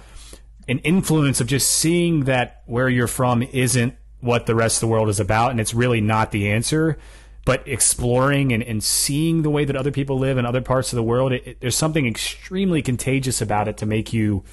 an 0.67 0.79
influence 0.79 1.39
of 1.39 1.47
just 1.47 1.69
seeing 1.69 2.25
that 2.25 2.61
where 2.65 2.89
you're 2.89 3.07
from 3.07 3.41
isn't 3.41 3.95
what 4.19 4.45
the 4.45 4.55
rest 4.55 4.77
of 4.77 4.81
the 4.81 4.87
world 4.87 5.09
is 5.09 5.19
about 5.19 5.51
and 5.51 5.59
it's 5.59 5.73
really 5.73 6.01
not 6.01 6.31
the 6.31 6.51
answer. 6.51 6.97
But 7.45 7.65
exploring 7.65 8.51
and, 8.51 8.61
and 8.61 8.83
seeing 8.83 9.41
the 9.41 9.49
way 9.49 9.63
that 9.63 9.77
other 9.77 9.91
people 9.91 10.19
live 10.19 10.37
in 10.37 10.45
other 10.45 10.61
parts 10.61 10.91
of 10.91 10.97
the 10.97 11.03
world 11.03 11.31
it, 11.31 11.47
it, 11.47 11.61
there's 11.61 11.77
something 11.77 12.05
extremely 12.05 12.81
contagious 12.81 13.41
about 13.41 13.69
it 13.69 13.77
to 13.77 13.85
make 13.85 14.11
you 14.11 14.43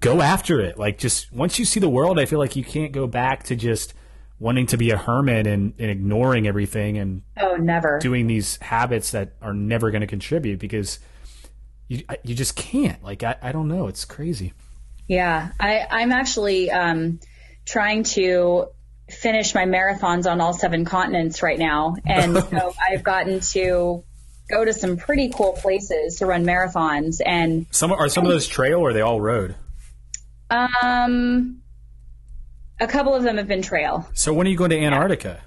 go 0.00 0.20
after 0.20 0.60
it. 0.60 0.78
Like 0.78 0.98
just 0.98 1.32
once 1.32 1.58
you 1.58 1.64
see 1.64 1.80
the 1.80 1.88
world 1.88 2.18
i 2.18 2.26
feel 2.26 2.38
like 2.38 2.56
you 2.56 2.64
can't 2.64 2.92
go 2.92 3.06
back 3.06 3.44
to 3.44 3.56
just 3.56 3.94
wanting 4.38 4.66
to 4.66 4.76
be 4.76 4.90
a 4.90 4.96
hermit 4.96 5.46
and, 5.46 5.72
and 5.78 5.90
ignoring 5.90 6.46
everything 6.46 6.98
and 6.98 7.22
oh 7.40 7.56
never. 7.56 7.98
doing 8.00 8.26
these 8.26 8.56
habits 8.58 9.12
that 9.12 9.32
are 9.40 9.54
never 9.54 9.90
going 9.90 10.02
to 10.02 10.06
contribute 10.06 10.58
because 10.58 10.98
you 11.88 12.02
you 12.24 12.34
just 12.34 12.56
can't. 12.56 13.02
Like 13.02 13.22
I, 13.22 13.36
I 13.40 13.52
don't 13.52 13.68
know. 13.68 13.86
It's 13.86 14.04
crazy 14.04 14.52
yeah, 15.08 15.50
I, 15.58 15.86
I'm 15.90 16.12
actually 16.12 16.70
um, 16.70 17.20
trying 17.64 18.04
to 18.04 18.66
finish 19.08 19.54
my 19.54 19.64
marathons 19.64 20.30
on 20.30 20.40
all 20.40 20.52
seven 20.52 20.84
continents 20.84 21.42
right 21.42 21.58
now, 21.58 21.96
and 22.06 22.36
so 22.50 22.74
I've 22.90 23.02
gotten 23.02 23.40
to 23.40 24.04
go 24.48 24.64
to 24.64 24.72
some 24.72 24.96
pretty 24.96 25.30
cool 25.30 25.52
places 25.52 26.16
to 26.16 26.26
run 26.26 26.44
marathons. 26.44 27.20
And 27.24 27.66
some 27.70 27.92
are 27.92 28.08
some 28.08 28.24
of 28.24 28.30
those 28.30 28.46
trail 28.46 28.80
or 28.80 28.90
are 28.90 28.92
they 28.92 29.00
all 29.00 29.20
road? 29.20 29.54
Um, 30.50 31.62
a 32.80 32.86
couple 32.86 33.14
of 33.14 33.22
them 33.22 33.38
have 33.38 33.48
been 33.48 33.62
trail. 33.62 34.08
So 34.14 34.32
when 34.34 34.46
are 34.46 34.50
you 34.50 34.56
going 34.56 34.70
to 34.70 34.78
Antarctica? 34.78 35.42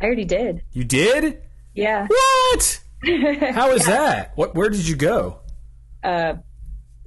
I 0.00 0.04
already 0.04 0.24
did. 0.24 0.62
You 0.72 0.84
did? 0.84 1.42
Yeah. 1.74 2.06
What? 2.06 2.80
How 3.04 3.72
is 3.72 3.86
yeah. 3.86 3.94
that? 3.94 4.32
What? 4.36 4.54
Where 4.54 4.68
did 4.68 4.86
you 4.86 4.96
go? 4.96 5.40
Uh, 6.02 6.34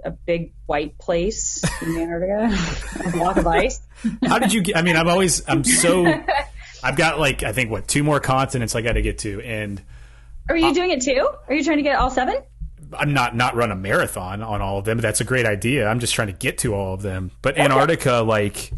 a 0.04 0.12
big 0.12 0.54
white 0.66 0.98
place 0.98 1.64
in 1.82 1.98
Antarctica, 1.98 2.56
a 3.08 3.12
block 3.12 3.38
of 3.38 3.48
ice. 3.48 3.82
How 4.26 4.40
did 4.40 4.54
you 4.54 4.62
get? 4.62 4.78
I 4.78 4.82
mean, 4.82 4.96
I'm 4.96 5.08
always, 5.08 5.48
I'm 5.48 5.64
so, 5.64 6.06
I've 6.84 6.96
got 6.96 7.20
like, 7.20 7.44
I 7.44 7.52
think 7.52 7.72
what, 7.72 7.88
two 7.88 8.04
more 8.04 8.20
continents 8.20 8.76
I 8.76 8.82
got 8.82 8.94
to 8.94 9.02
get 9.02 9.20
to. 9.20 9.42
And 9.42 9.82
are 10.50 10.58
you 10.58 10.68
uh, 10.68 10.74
doing 10.74 10.92
it 10.92 11.02
too? 11.02 11.30
Are 11.48 11.54
you 11.54 11.64
trying 11.64 11.78
to 11.78 11.84
get 11.84 11.96
all 11.98 12.10
seven? 12.10 12.38
I'm 12.94 13.14
not, 13.14 13.36
not 13.36 13.56
run 13.56 13.72
a 13.72 13.76
marathon 13.76 14.42
on 14.42 14.62
all 14.62 14.80
of 14.80 14.86
them, 14.86 14.98
but 14.98 15.04
that's 15.04 15.22
a 15.22 15.26
great 15.26 15.46
idea. 15.46 15.88
I'm 15.88 16.00
just 16.00 16.14
trying 16.14 16.28
to 16.28 16.34
get 16.34 16.58
to 16.60 16.74
all 16.74 16.94
of 16.94 17.02
them. 17.02 17.32
But. 17.42 17.58
Antarctica, 17.58 18.24
like, 18.26 18.72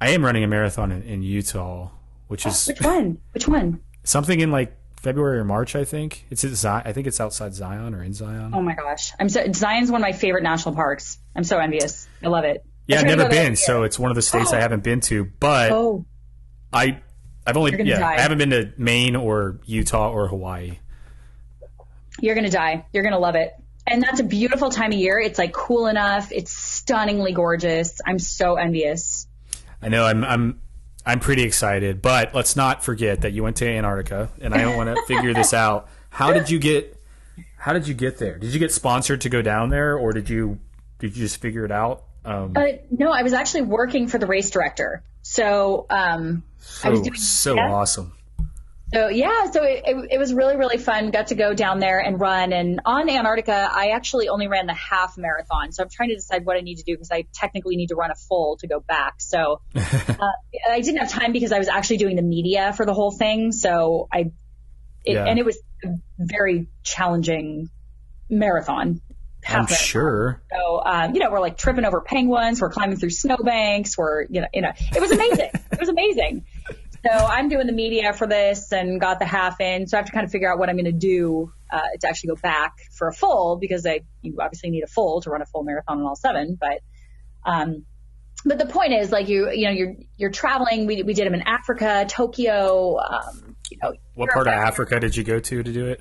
I 0.00 0.10
am 0.10 0.24
running 0.24 0.44
a 0.44 0.46
marathon 0.46 0.92
in, 0.92 1.02
in 1.02 1.22
Utah, 1.22 1.90
which 2.28 2.46
is. 2.46 2.66
Which 2.66 2.80
one? 2.80 3.18
Which 3.32 3.48
one? 3.48 3.80
Something 4.04 4.40
in 4.40 4.52
like 4.52 4.76
February 5.04 5.38
or 5.38 5.44
March, 5.44 5.76
I 5.76 5.84
think. 5.84 6.26
It's 6.30 6.44
at 6.44 6.52
Zion, 6.52 6.82
I 6.86 6.92
think 6.92 7.06
it's 7.06 7.20
outside 7.20 7.54
Zion 7.54 7.94
or 7.94 8.02
in 8.02 8.14
Zion. 8.14 8.52
Oh 8.54 8.62
my 8.62 8.74
gosh, 8.74 9.12
I'm 9.20 9.28
so 9.28 9.52
Zion's 9.52 9.90
one 9.90 10.00
of 10.00 10.02
my 10.02 10.12
favorite 10.12 10.42
national 10.42 10.74
parks. 10.74 11.18
I'm 11.36 11.44
so 11.44 11.58
envious. 11.58 12.08
I 12.22 12.28
love 12.28 12.44
it. 12.44 12.64
Yeah, 12.86 13.00
I've 13.00 13.06
never 13.06 13.28
been, 13.28 13.54
so 13.56 13.82
it's 13.82 13.98
one 13.98 14.10
of 14.10 14.14
the 14.14 14.22
states 14.22 14.52
oh. 14.52 14.56
I 14.56 14.60
haven't 14.60 14.82
been 14.82 15.00
to. 15.02 15.24
But 15.24 15.72
oh. 15.72 16.06
I, 16.72 17.02
I've 17.46 17.56
only 17.56 17.82
yeah, 17.84 17.98
die. 17.98 18.14
I 18.14 18.20
haven't 18.20 18.38
been 18.38 18.50
to 18.50 18.72
Maine 18.76 19.14
or 19.14 19.60
Utah 19.66 20.10
or 20.10 20.26
Hawaii. 20.28 20.78
You're 22.20 22.34
gonna 22.34 22.50
die. 22.50 22.86
You're 22.92 23.04
gonna 23.04 23.18
love 23.18 23.34
it. 23.34 23.54
And 23.86 24.02
that's 24.02 24.20
a 24.20 24.24
beautiful 24.24 24.70
time 24.70 24.92
of 24.92 24.98
year. 24.98 25.18
It's 25.18 25.38
like 25.38 25.52
cool 25.52 25.86
enough. 25.86 26.32
It's 26.32 26.50
stunningly 26.50 27.32
gorgeous. 27.32 28.00
I'm 28.06 28.18
so 28.18 28.54
envious. 28.54 29.28
I 29.82 29.88
know. 29.88 30.06
I'm. 30.06 30.24
I'm 30.24 30.60
I'm 31.06 31.20
pretty 31.20 31.42
excited, 31.42 32.00
but 32.00 32.34
let's 32.34 32.56
not 32.56 32.82
forget 32.82 33.20
that 33.22 33.32
you 33.32 33.42
went 33.42 33.56
to 33.56 33.68
Antarctica, 33.68 34.30
and 34.40 34.54
I 34.54 34.62
don't 34.62 34.76
want 34.76 34.94
to 34.94 35.02
figure 35.06 35.34
this 35.34 35.52
out. 35.52 35.88
How 36.08 36.32
did 36.32 36.48
you 36.48 36.58
get? 36.58 36.98
How 37.58 37.72
did 37.72 37.86
you 37.86 37.94
get 37.94 38.18
there? 38.18 38.38
Did 38.38 38.52
you 38.52 38.58
get 38.58 38.72
sponsored 38.72 39.20
to 39.22 39.28
go 39.28 39.42
down 39.42 39.68
there, 39.68 39.98
or 39.98 40.12
did 40.12 40.30
you 40.30 40.58
did 40.98 41.16
you 41.16 41.24
just 41.24 41.40
figure 41.40 41.64
it 41.64 41.70
out? 41.70 42.04
Um, 42.24 42.54
uh, 42.56 42.64
no, 42.90 43.10
I 43.10 43.22
was 43.22 43.34
actually 43.34 43.62
working 43.62 44.08
for 44.08 44.16
the 44.16 44.26
race 44.26 44.48
director, 44.48 45.02
so 45.20 45.86
um, 45.90 46.42
so, 46.58 46.88
I 46.88 46.90
was 46.90 47.02
doing 47.02 47.16
so 47.16 47.56
yeah. 47.56 47.70
awesome. 47.70 48.13
So 48.94 49.08
yeah, 49.08 49.50
so 49.50 49.64
it, 49.64 49.82
it, 49.86 50.08
it, 50.12 50.18
was 50.18 50.32
really 50.32 50.56
really 50.56 50.78
fun. 50.78 51.10
Got 51.10 51.28
to 51.28 51.34
go 51.34 51.52
down 51.52 51.80
there 51.80 51.98
and 51.98 52.20
run. 52.20 52.52
And 52.52 52.80
on 52.84 53.10
Antarctica, 53.10 53.68
I 53.72 53.88
actually 53.88 54.28
only 54.28 54.46
ran 54.46 54.66
the 54.66 54.74
half 54.74 55.18
marathon. 55.18 55.72
So 55.72 55.82
I'm 55.82 55.88
trying 55.88 56.10
to 56.10 56.14
decide 56.14 56.46
what 56.46 56.56
I 56.56 56.60
need 56.60 56.76
to 56.76 56.84
do 56.84 56.94
because 56.94 57.10
I 57.10 57.26
technically 57.34 57.74
need 57.76 57.88
to 57.88 57.96
run 57.96 58.12
a 58.12 58.14
full 58.14 58.56
to 58.58 58.68
go 58.68 58.78
back. 58.78 59.14
So 59.18 59.60
uh, 59.74 59.80
I 60.70 60.80
didn't 60.80 60.98
have 60.98 61.10
time 61.10 61.32
because 61.32 61.50
I 61.50 61.58
was 61.58 61.66
actually 61.66 61.96
doing 61.96 62.14
the 62.14 62.22
media 62.22 62.72
for 62.72 62.86
the 62.86 62.94
whole 62.94 63.10
thing. 63.10 63.50
So 63.50 64.06
I, 64.12 64.30
it, 65.04 65.14
yeah. 65.14 65.24
and 65.24 65.38
it 65.38 65.44
was 65.44 65.58
a 65.84 65.88
very 66.18 66.68
challenging 66.84 67.70
marathon. 68.30 69.00
I'm 69.46 69.66
sure. 69.66 70.42
So, 70.50 70.82
um, 70.84 71.14
you 71.14 71.20
know, 71.20 71.30
we're 71.30 71.40
like 71.40 71.58
tripping 71.58 71.84
over 71.84 72.00
penguins, 72.00 72.60
we're 72.60 72.70
climbing 72.70 72.96
through 72.96 73.10
snowbanks, 73.10 73.98
we're, 73.98 74.22
you 74.22 74.40
know, 74.40 74.46
you 74.54 74.62
know, 74.62 74.72
it 74.94 75.00
was 75.00 75.10
amazing. 75.10 75.50
it 75.72 75.80
was 75.80 75.88
amazing. 75.88 76.44
So 77.04 77.10
I'm 77.10 77.48
doing 77.48 77.66
the 77.66 77.72
media 77.72 78.14
for 78.14 78.26
this 78.26 78.72
and 78.72 78.98
got 78.98 79.18
the 79.18 79.26
half 79.26 79.60
in. 79.60 79.86
So 79.86 79.96
I 79.96 80.00
have 80.00 80.06
to 80.06 80.12
kind 80.12 80.24
of 80.24 80.30
figure 80.30 80.50
out 80.50 80.58
what 80.58 80.70
I'm 80.70 80.76
going 80.76 80.86
to 80.86 80.92
do 80.92 81.52
uh, 81.70 81.80
to 82.00 82.08
actually 82.08 82.28
go 82.28 82.36
back 82.36 82.72
for 82.92 83.08
a 83.08 83.12
full 83.12 83.56
because 83.56 83.84
I 83.86 84.00
you 84.22 84.36
obviously 84.40 84.70
need 84.70 84.84
a 84.84 84.86
full 84.86 85.20
to 85.22 85.30
run 85.30 85.42
a 85.42 85.46
full 85.46 85.64
marathon 85.64 85.98
on 85.98 86.04
all 86.04 86.16
seven. 86.16 86.56
But 86.58 86.80
um, 87.44 87.84
but 88.46 88.58
the 88.58 88.66
point 88.66 88.94
is 88.94 89.12
like 89.12 89.28
you 89.28 89.50
you 89.50 89.66
know 89.66 89.72
you're 89.72 89.94
you're 90.16 90.30
traveling. 90.30 90.86
We 90.86 91.02
we 91.02 91.12
did 91.12 91.26
them 91.26 91.34
in 91.34 91.42
Africa, 91.42 92.06
Tokyo. 92.08 92.98
Um, 92.98 93.56
you 93.70 93.78
know, 93.82 93.92
what 94.14 94.30
part 94.30 94.46
of 94.46 94.54
Africa 94.54 94.98
did 95.00 95.14
you 95.14 95.24
go 95.24 95.40
to 95.40 95.62
to 95.62 95.72
do 95.72 95.86
it? 95.88 96.00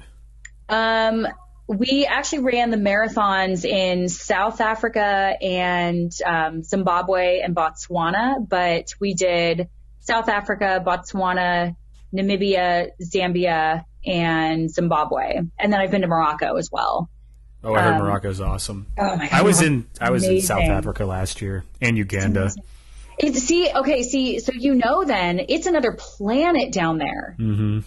Um, 0.70 1.28
we 1.68 2.06
actually 2.10 2.40
ran 2.40 2.70
the 2.70 2.78
marathons 2.78 3.66
in 3.66 4.08
South 4.08 4.62
Africa 4.62 5.36
and 5.42 6.12
um, 6.26 6.64
Zimbabwe 6.64 7.40
and 7.40 7.56
Botswana, 7.56 8.48
but 8.48 8.94
we 9.00 9.14
did 9.14 9.70
South 10.04 10.30
Africa, 10.30 10.84
Botswana, 10.86 11.76
Namibia, 12.14 12.90
Zambia, 13.02 13.86
and 14.06 14.70
Zimbabwe. 14.70 15.40
And 15.58 15.74
then 15.74 15.80
I've 15.80 15.92
been 15.92 16.02
to 16.02 16.08
Morocco 16.08 16.58
as 16.58 16.70
well. 16.72 17.10
Oh, 17.64 17.74
I 17.74 17.82
heard 17.82 17.94
um, 17.94 18.02
Morocco's 18.02 18.42
awesome. 18.42 18.88
Oh 18.98 19.16
my 19.16 19.30
god! 19.30 19.40
I 19.40 19.42
was 19.42 19.62
in 19.62 19.88
I 20.02 20.12
was 20.12 20.24
amazing. 20.24 20.36
in 20.36 20.42
South 20.44 20.70
Africa 20.70 21.06
last 21.06 21.42
year 21.42 21.64
and 21.82 21.98
Uganda. 21.98 22.52
It's, 23.18 23.40
see, 23.44 23.72
okay, 23.74 24.04
see, 24.04 24.40
so 24.40 24.52
you 24.54 24.76
know, 24.76 25.06
then 25.06 25.40
it's 25.48 25.66
another 25.66 25.94
planet 25.94 26.74
down 26.74 26.98
there. 26.98 27.38
Mm-hmm. 27.40 27.80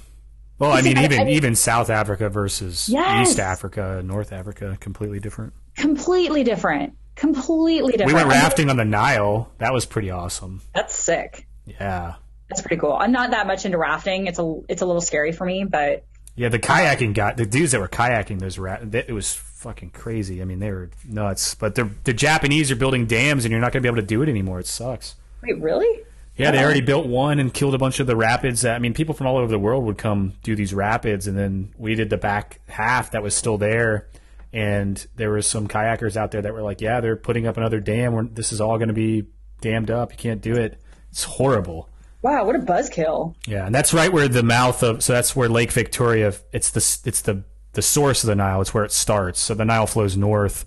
Well, 0.59 0.73
I 0.73 0.81
mean, 0.81 0.97
even 0.97 1.21
I 1.21 1.25
mean, 1.25 1.35
even 1.35 1.55
South 1.55 1.91
Africa 1.91 2.31
versus 2.31 2.89
yes. 2.89 3.29
East 3.29 3.41
Africa, 3.41 4.01
North 4.03 4.33
Africa, 4.33 4.79
completely 4.81 5.21
different. 5.21 5.53
Completely 5.77 6.43
different. 6.43 6.95
Completely 7.17 7.93
different. 7.93 8.13
We 8.13 8.15
went 8.15 8.29
rafting 8.29 8.71
on 8.71 8.77
the 8.77 8.85
Nile. 8.85 9.51
That 9.59 9.75
was 9.75 9.85
pretty 9.85 10.11
awesome. 10.11 10.63
That's 10.75 10.95
sick. 10.95 11.46
Yeah. 11.67 12.15
That's 12.49 12.63
pretty 12.63 12.77
cool. 12.81 12.93
I'm 12.93 13.13
not 13.13 13.33
that 13.33 13.47
much 13.47 13.65
into 13.65 13.79
rafting. 13.79 14.27
It's 14.27 14.39
a 14.39 14.61
it's 14.69 14.83
a 14.83 14.87
little 14.87 15.01
scary 15.01 15.33
for 15.33 15.45
me, 15.45 15.65
but 15.65 16.05
yeah, 16.37 16.49
the 16.49 16.59
kayaking 16.59 17.15
got 17.15 17.37
the 17.37 17.47
dudes 17.47 17.73
that 17.73 17.81
were 17.81 17.89
kayaking 17.89 18.39
those 18.39 18.59
rat. 18.59 18.95
It 18.95 19.13
was 19.13 19.35
fucking 19.35 19.91
crazy. 19.91 20.43
I 20.43 20.45
mean, 20.45 20.61
they 20.61 20.71
were 20.71 20.91
nuts. 21.05 21.55
But 21.55 21.75
the 21.75 21.91
the 22.05 22.13
Japanese 22.13 22.71
are 22.71 22.77
building 22.77 23.07
dams, 23.07 23.45
and 23.45 23.53
you're 23.53 23.61
not 23.61 23.73
going 23.73 23.83
to 23.83 23.87
be 23.87 23.89
able 23.89 24.03
to 24.03 24.07
do 24.07 24.23
it 24.23 24.29
anymore. 24.29 24.61
It 24.61 24.67
sucks. 24.67 25.17
Wait, 25.43 25.61
really? 25.61 26.03
Yeah, 26.37 26.51
they 26.51 26.63
already 26.63 26.83
built 26.83 27.07
one 27.07 27.39
and 27.39 27.53
killed 27.53 27.75
a 27.75 27.79
bunch 27.79 27.99
of 27.99 28.07
the 28.07 28.15
rapids. 28.15 28.67
I 28.67 28.79
mean, 28.79 28.93
people 28.93 29.15
from 29.15 29.27
all 29.27 29.39
over 29.39 29.51
the 29.51 29.59
world 29.59 29.85
would 29.85 29.97
come 29.97 30.35
do 30.43 30.55
these 30.55 30.75
rapids, 30.75 31.27
and 31.27 31.37
then 31.37 31.73
we 31.79 31.95
did 31.95 32.11
the 32.11 32.19
back 32.19 32.61
half 32.69 33.13
that 33.13 33.23
was 33.23 33.35
still 33.35 33.57
there. 33.57 34.09
And 34.53 35.05
there 35.17 35.31
were 35.31 35.41
some 35.41 35.67
kayakers 35.67 36.17
out 36.17 36.31
there 36.33 36.43
that 36.43 36.53
were 36.53 36.63
like, 36.63 36.83
"Yeah, 36.83 37.01
they're 37.01 37.17
putting 37.17 37.47
up 37.47 37.57
another 37.57 37.81
dam. 37.81 38.35
this 38.35 38.53
is 38.53 38.61
all 38.61 38.77
going 38.77 38.89
to 38.89 38.95
be 38.95 39.25
dammed 39.63 39.91
up. 39.91 40.13
You 40.13 40.19
can't 40.19 40.43
do 40.43 40.55
it. 40.55 40.79
It's 41.17 41.25
horrible." 41.25 41.89
Wow, 42.21 42.45
what 42.45 42.57
a 42.57 42.59
buzzkill! 42.59 43.35
Yeah, 43.47 43.65
and 43.65 43.75
that's 43.75 43.95
right 43.95 44.13
where 44.13 44.29
the 44.29 44.43
mouth 44.43 44.83
of 44.83 45.03
so 45.03 45.15
that's 45.15 45.35
where 45.35 45.49
Lake 45.49 45.73
Victoria. 45.73 46.35
It's 46.53 46.71
the 46.71 47.09
it's 47.09 47.23
the 47.23 47.43
the 47.73 47.81
source 47.81 48.23
of 48.23 48.29
the 48.29 48.35
Nile. 48.35 48.61
It's 48.61 48.75
where 48.75 48.85
it 48.85 48.93
starts. 48.93 49.41
So 49.41 49.55
the 49.55 49.65
Nile 49.65 49.87
flows 49.87 50.15
north, 50.15 50.67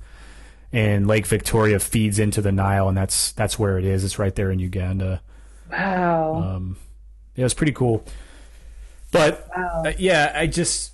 and 0.74 1.06
Lake 1.06 1.28
Victoria 1.28 1.78
feeds 1.78 2.18
into 2.18 2.42
the 2.42 2.52
Nile, 2.52 2.90
and 2.90 2.98
that's 2.98 3.32
that's 3.34 3.60
where 3.60 3.78
it 3.78 3.86
is. 3.86 4.04
It's 4.04 4.18
right 4.18 4.34
there 4.34 4.50
in 4.50 4.58
Uganda. 4.58 5.22
Wow. 5.72 6.56
Um, 6.56 6.78
yeah, 7.36 7.42
it 7.42 7.44
was 7.44 7.54
pretty 7.54 7.74
cool. 7.74 8.04
But 9.12 9.48
wow. 9.56 9.84
uh, 9.86 9.94
yeah, 10.00 10.34
I 10.36 10.48
just 10.48 10.94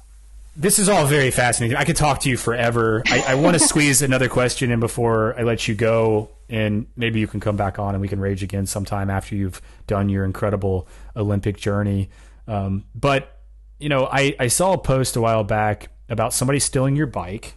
this 0.58 0.80
is 0.80 0.90
all 0.90 1.06
very 1.06 1.32
fascinating. 1.32 1.78
I 1.78 1.86
could 1.86 1.96
talk 1.96 2.20
to 2.22 2.30
you 2.30 2.36
forever. 2.36 3.04
I, 3.08 3.24
I 3.30 3.36
want 3.36 3.54
to 3.54 3.60
squeeze 3.68 4.02
another 4.02 4.28
question 4.28 4.70
in 4.70 4.82
before 4.82 5.40
I 5.40 5.44
let 5.44 5.70
you 5.70 5.76
go, 5.76 6.30
and 6.50 6.88
maybe 6.96 7.20
you 7.20 7.28
can 7.28 7.40
come 7.40 7.56
back 7.56 7.80
on 7.80 7.96
and 7.96 8.02
we 8.02 8.08
can 8.08 8.20
rage 8.20 8.44
again 8.44 8.66
sometime 8.66 9.10
after 9.10 9.36
you've 9.36 9.62
done 9.88 10.10
your 10.10 10.26
incredible 10.26 10.88
Olympic 11.16 11.58
journey. 11.58 12.10
Um, 12.48 12.86
but 12.94 13.42
you 13.80 13.90
know, 13.90 14.08
I, 14.12 14.36
I 14.40 14.48
saw 14.48 14.74
a 14.74 14.78
post 14.78 15.16
a 15.16 15.22
while 15.22 15.44
back 15.44 15.90
about 16.10 16.34
somebody 16.34 16.60
stealing 16.60 16.96
your 16.96 17.08
bike. 17.08 17.56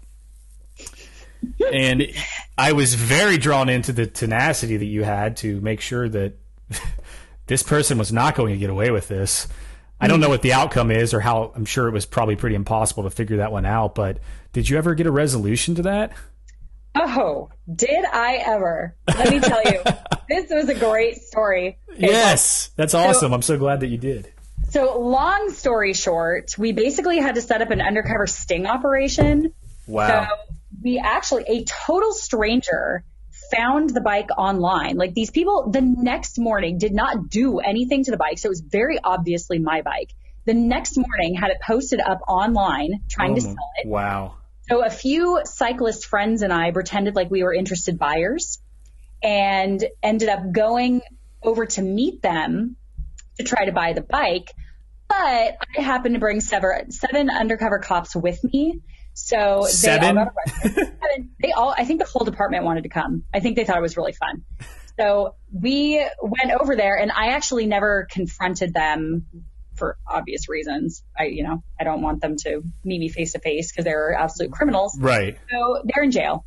and 1.73 2.06
I 2.56 2.73
was 2.73 2.94
very 2.94 3.39
drawn 3.39 3.69
into 3.69 3.93
the 3.93 4.06
tenacity 4.06 4.77
that 4.77 4.86
you 4.86 5.05
had 5.05 5.36
to 5.39 5.60
make 5.60 5.81
sure 5.81 6.09
that 6.09 6.35
this 7.47 7.62
person 7.62 7.98
was 7.98 8.12
not 8.12 8.35
going 8.35 8.52
to 8.52 8.59
get 8.59 8.70
away 8.70 8.90
with 8.90 9.09
this. 9.09 9.48
I 10.01 10.06
don't 10.06 10.20
know 10.20 10.28
what 10.28 10.43
the 10.43 10.52
outcome 10.52 10.93
is 10.93 11.12
or 11.12 11.19
how 11.19 11.52
I'm 11.56 11.65
sure 11.65 11.89
it 11.89 11.93
was 11.93 12.06
probably 12.06 12.36
pretty 12.36 12.55
impossible 12.55 13.02
to 13.02 13.10
figure 13.10 13.39
that 13.39 13.51
one 13.51 13.66
out, 13.66 13.97
but 13.97 14.19
did 14.52 14.69
you 14.69 14.78
ever 14.78 14.94
get 14.94 15.09
a 15.09 15.10
resolution 15.10 15.74
to 15.74 15.82
that? 15.82 16.12
Oh, 17.01 17.51
did 17.73 18.05
I 18.05 18.43
ever? 18.45 18.97
Let 19.07 19.31
me 19.31 19.41
tell 19.41 19.62
you, 19.62 19.83
this 20.29 20.51
was 20.51 20.69
a 20.69 20.75
great 20.75 21.23
story. 21.23 21.79
Yes, 21.97 22.70
that's 22.77 22.95
awesome. 22.95 23.31
So, 23.31 23.35
I'm 23.35 23.43
so 23.43 23.57
glad 23.57 23.81
that 23.81 23.89
you 23.89 23.99
did. 23.99 24.33
So, 24.70 24.99
long 24.99 25.51
story 25.51 25.95
short, 25.95 26.57
we 26.59 26.73
basically 26.73 27.19
had 27.19 27.37
to 27.37 27.43
set 27.43 27.62
up 27.62 27.70
an 27.70 27.81
undercover 27.81 28.27
sting 28.27 28.66
operation. 28.66 29.55
Wow. 29.87 30.09
So, 30.09 30.55
we 30.83 30.99
actually, 30.99 31.45
a 31.47 31.65
total 31.65 32.12
stranger 32.12 33.05
found 33.51 33.91
the 33.91 34.01
bike 34.01 34.29
online. 34.37 34.97
Like 34.97 35.15
these 35.15 35.31
people 35.31 35.70
the 35.70 35.81
next 35.81 36.39
morning 36.39 36.79
did 36.79 36.93
not 36.93 37.31
do 37.31 37.59
anything 37.59 38.05
to 38.05 38.11
the 38.11 38.16
bike. 38.16 38.39
So 38.39 38.49
it 38.49 38.51
was 38.51 38.61
very 38.61 38.99
obviously 39.03 39.59
my 39.59 39.83
bike. 39.83 40.12
The 40.45 40.55
next 40.55 40.97
morning 40.97 41.35
had 41.35 41.51
it 41.51 41.59
posted 41.61 42.01
up 42.01 42.20
online 42.27 43.03
trying 43.09 43.33
oh, 43.33 43.37
to 43.37 43.41
sell 43.41 43.57
it. 43.79 43.87
Wow. 43.87 44.35
So 44.69 44.85
a 44.85 44.90
few 44.90 45.40
cyclist 45.45 46.07
friends 46.07 46.43
and 46.43 46.53
I 46.53 46.70
pretended 46.70 47.16
like 47.16 47.31
we 47.31 47.43
were 47.43 47.55
interested 47.55 47.99
buyers 47.99 48.59
and 49.23 49.82
ended 50.03 50.28
up 50.28 50.53
going 50.53 51.01
over 51.43 51.66
to 51.66 51.82
meet 51.82 52.23
them 52.23 52.77
to 53.39 53.45
try 53.45 53.65
to 53.65 53.73
buy 53.73 53.93
the 53.95 54.03
bike. 54.03 54.53
But 55.09 55.57
I 55.77 55.81
happened 55.81 56.15
to 56.15 56.20
bring 56.20 56.40
seven, 56.40 56.90
seven 56.90 57.31
undercover 57.31 57.78
cops 57.78 58.15
with 58.15 58.45
me 58.45 58.82
so 59.19 59.66
Seven? 59.69 60.15
they 60.15 60.20
all 60.20 60.27
got 60.27 61.27
They 61.43 61.53
all, 61.53 61.74
I 61.77 61.85
think 61.85 62.01
the 62.01 62.07
whole 62.07 62.24
department 62.24 62.65
wanted 62.65 62.85
to 62.85 62.89
come. 62.89 63.24
I 63.35 63.40
think 63.40 63.57
they 63.57 63.65
thought 63.65 63.77
it 63.77 63.82
was 63.82 63.97
really 63.97 64.12
fun. 64.12 64.45
So 64.97 65.35
we 65.53 66.05
went 66.23 66.53
over 66.53 66.77
there 66.77 66.97
and 66.97 67.11
I 67.11 67.28
actually 67.28 67.66
never 67.66 68.07
confronted 68.11 68.73
them 68.73 69.27
for 69.79 69.97
obvious 70.07 70.49
reasons. 70.49 71.03
I, 71.19 71.25
you 71.25 71.45
know, 71.45 71.63
I 71.81 71.85
don't 71.85 72.03
want 72.03 72.21
them 72.21 72.37
to 72.39 72.63
meet 72.85 72.99
me 72.99 73.09
face 73.09 73.33
to 73.33 73.39
face 73.39 73.71
because 73.73 73.85
they're 73.85 74.13
absolute 74.13 74.53
criminals. 74.53 74.99
Right. 74.99 75.39
So 75.51 75.83
they're 75.85 76.05
in 76.05 76.11
jail, 76.11 76.45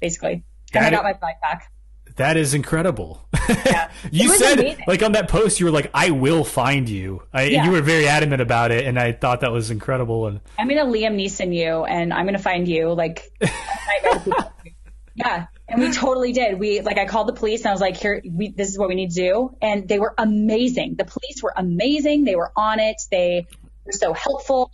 basically. 0.00 0.44
And 0.74 0.84
I 0.84 0.90
got 0.90 1.04
my 1.04 1.12
bike 1.12 1.40
back. 1.40 1.70
That 2.16 2.36
is 2.36 2.54
incredible. 2.54 3.26
Yeah. 3.48 3.90
you 4.12 4.28
said 4.36 4.60
amazing. 4.60 4.84
like 4.86 5.02
on 5.02 5.12
that 5.12 5.28
post, 5.28 5.58
you 5.58 5.66
were 5.66 5.72
like, 5.72 5.90
"I 5.92 6.10
will 6.10 6.44
find 6.44 6.88
you." 6.88 7.22
I, 7.32 7.44
yeah. 7.44 7.64
You 7.64 7.72
were 7.72 7.80
very 7.80 8.06
adamant 8.06 8.40
about 8.40 8.70
it, 8.70 8.86
and 8.86 8.98
I 8.98 9.12
thought 9.12 9.40
that 9.40 9.50
was 9.50 9.72
incredible. 9.72 10.28
And 10.28 10.40
I'm 10.56 10.68
gonna 10.68 10.84
Liam 10.84 11.16
Neeson 11.16 11.52
you, 11.52 11.84
and 11.84 12.12
I'm 12.12 12.24
gonna 12.24 12.38
find 12.38 12.68
you. 12.68 12.92
Like, 12.92 13.32
yeah. 15.16 15.46
And 15.68 15.80
we 15.80 15.92
totally 15.92 16.32
did. 16.32 16.58
We 16.58 16.80
like 16.82 16.98
I 16.98 17.06
called 17.06 17.28
the 17.28 17.32
police 17.32 17.60
and 17.60 17.68
I 17.68 17.72
was 17.72 17.80
like, 17.80 17.96
"Here, 17.96 18.20
we, 18.24 18.50
this 18.50 18.68
is 18.68 18.78
what 18.78 18.88
we 18.88 18.94
need 18.94 19.10
to 19.10 19.16
do." 19.16 19.56
And 19.62 19.88
they 19.88 19.98
were 19.98 20.14
amazing. 20.18 20.96
The 20.96 21.04
police 21.04 21.42
were 21.42 21.54
amazing. 21.56 22.24
They 22.24 22.36
were 22.36 22.52
on 22.54 22.80
it. 22.80 23.00
They 23.10 23.46
were 23.84 23.92
so 23.92 24.12
helpful. 24.12 24.70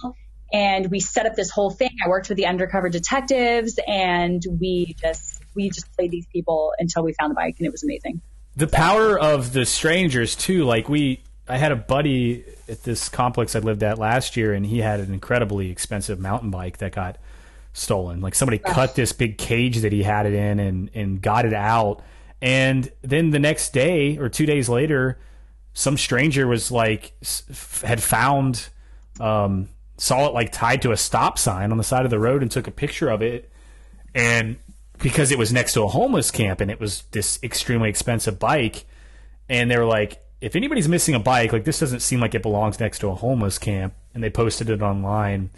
And 0.53 0.91
we 0.91 0.99
set 0.99 1.27
up 1.27 1.37
this 1.37 1.51
whole 1.51 1.71
thing. 1.71 1.91
I 2.05 2.09
worked 2.09 2.29
with 2.29 2.37
the 2.37 2.47
undercover 2.47 2.89
detectives, 2.89 3.79
and 3.87 4.43
we 4.61 4.97
just 5.01 5.41
we 5.55 5.71
just 5.71 5.93
played 5.95 6.11
these 6.11 6.27
people 6.27 6.73
until 6.79 7.05
we 7.05 7.13
found 7.13 7.31
the 7.31 7.37
bike, 7.37 7.57
and 7.59 7.67
it 7.67 7.71
was 7.71 7.85
amazing. 7.85 8.21
The 8.57 8.67
power 8.67 9.19
of 9.19 9.53
the 9.53 9.65
strangers 9.65 10.35
too. 10.35 10.65
Like 10.65 10.89
we, 10.89 11.23
I 11.49 11.57
had 11.57 11.71
a 11.71 11.77
buddy 11.77 12.45
at 12.69 12.83
this 12.83 13.09
complex 13.09 13.55
I 13.55 13.61
lived 13.61 13.85
at 13.85 13.99
last 13.99 14.37
year, 14.37 14.53
and 14.53 14.67
he 14.67 14.81
had 14.81 14.99
an 14.99 15.15
incredibly 15.15 15.71
expensive 15.71 16.19
mountain 16.19 16.51
bike 16.51 16.79
that 16.79 16.93
got 16.93 17.17
stolen. 17.73 18.21
Like 18.21 18.35
somebody 18.35 18.59
cut 18.59 18.95
this 18.95 19.13
big 19.13 19.39
cage 19.39 19.79
that 19.79 19.93
he 19.93 20.03
had 20.03 20.27
it 20.27 20.35
in 20.35 20.59
and 20.61 20.91
and 20.95 21.23
got 21.23 21.45
it 21.45 21.55
out. 21.55 22.03
And 22.43 22.91
then 23.03 23.31
the 23.31 23.39
next 23.39 23.73
day 23.73 24.17
or 24.19 24.29
two 24.29 24.47
days 24.47 24.69
later, 24.69 25.19
some 25.73 25.97
stranger 25.97 26.47
was 26.47 26.71
like 26.71 27.13
had 27.83 28.03
found 28.03 28.69
um, 29.21 29.69
saw 29.97 30.27
it 30.27 30.35
like 30.35 30.51
tied 30.53 30.83
to 30.83 30.93
a 30.93 30.97
stop 30.97 31.39
sign 31.39 31.73
on 31.73 31.79
the 31.79 31.85
side 31.85 32.05
of 32.05 32.11
the 32.11 32.19
road 32.19 32.43
and 32.43 32.51
took 32.51 32.67
a 32.67 32.71
picture 32.71 33.11
of 33.11 33.21
it 33.21 33.51
and 34.15 34.57
because 35.03 35.31
it 35.31 35.39
was 35.39 35.53
next 35.53 35.73
to 35.75 35.83
a 35.83 35.89
homeless 35.89 36.31
camp 36.31 36.61
and 36.61 36.71
it 36.71 36.81
was 36.81 37.03
this 37.13 37.39
extremely 37.43 37.89
expensive 37.89 38.39
bike. 38.39 38.85
And 39.49 39.71
they 39.71 39.79
were 39.79 39.87
like, 39.87 40.23
if 40.41 40.57
anybody's 40.57 40.89
missing 40.89 41.15
a 41.15 41.19
bike, 41.19 41.53
like 41.53 41.65
this 41.65 41.81
doesn't 41.81 42.01
seem 42.01 42.21
like 42.21 42.35
it 42.35 42.43
belongs 42.43 42.79
next 42.81 43.01
to 43.01 43.09
a 43.09 43.15
homeless 43.15 43.59
camp. 43.59 43.95
And 44.15 44.23
they 44.23 44.31
posted 44.31 44.71
it 44.71 44.83
online. 44.83 45.51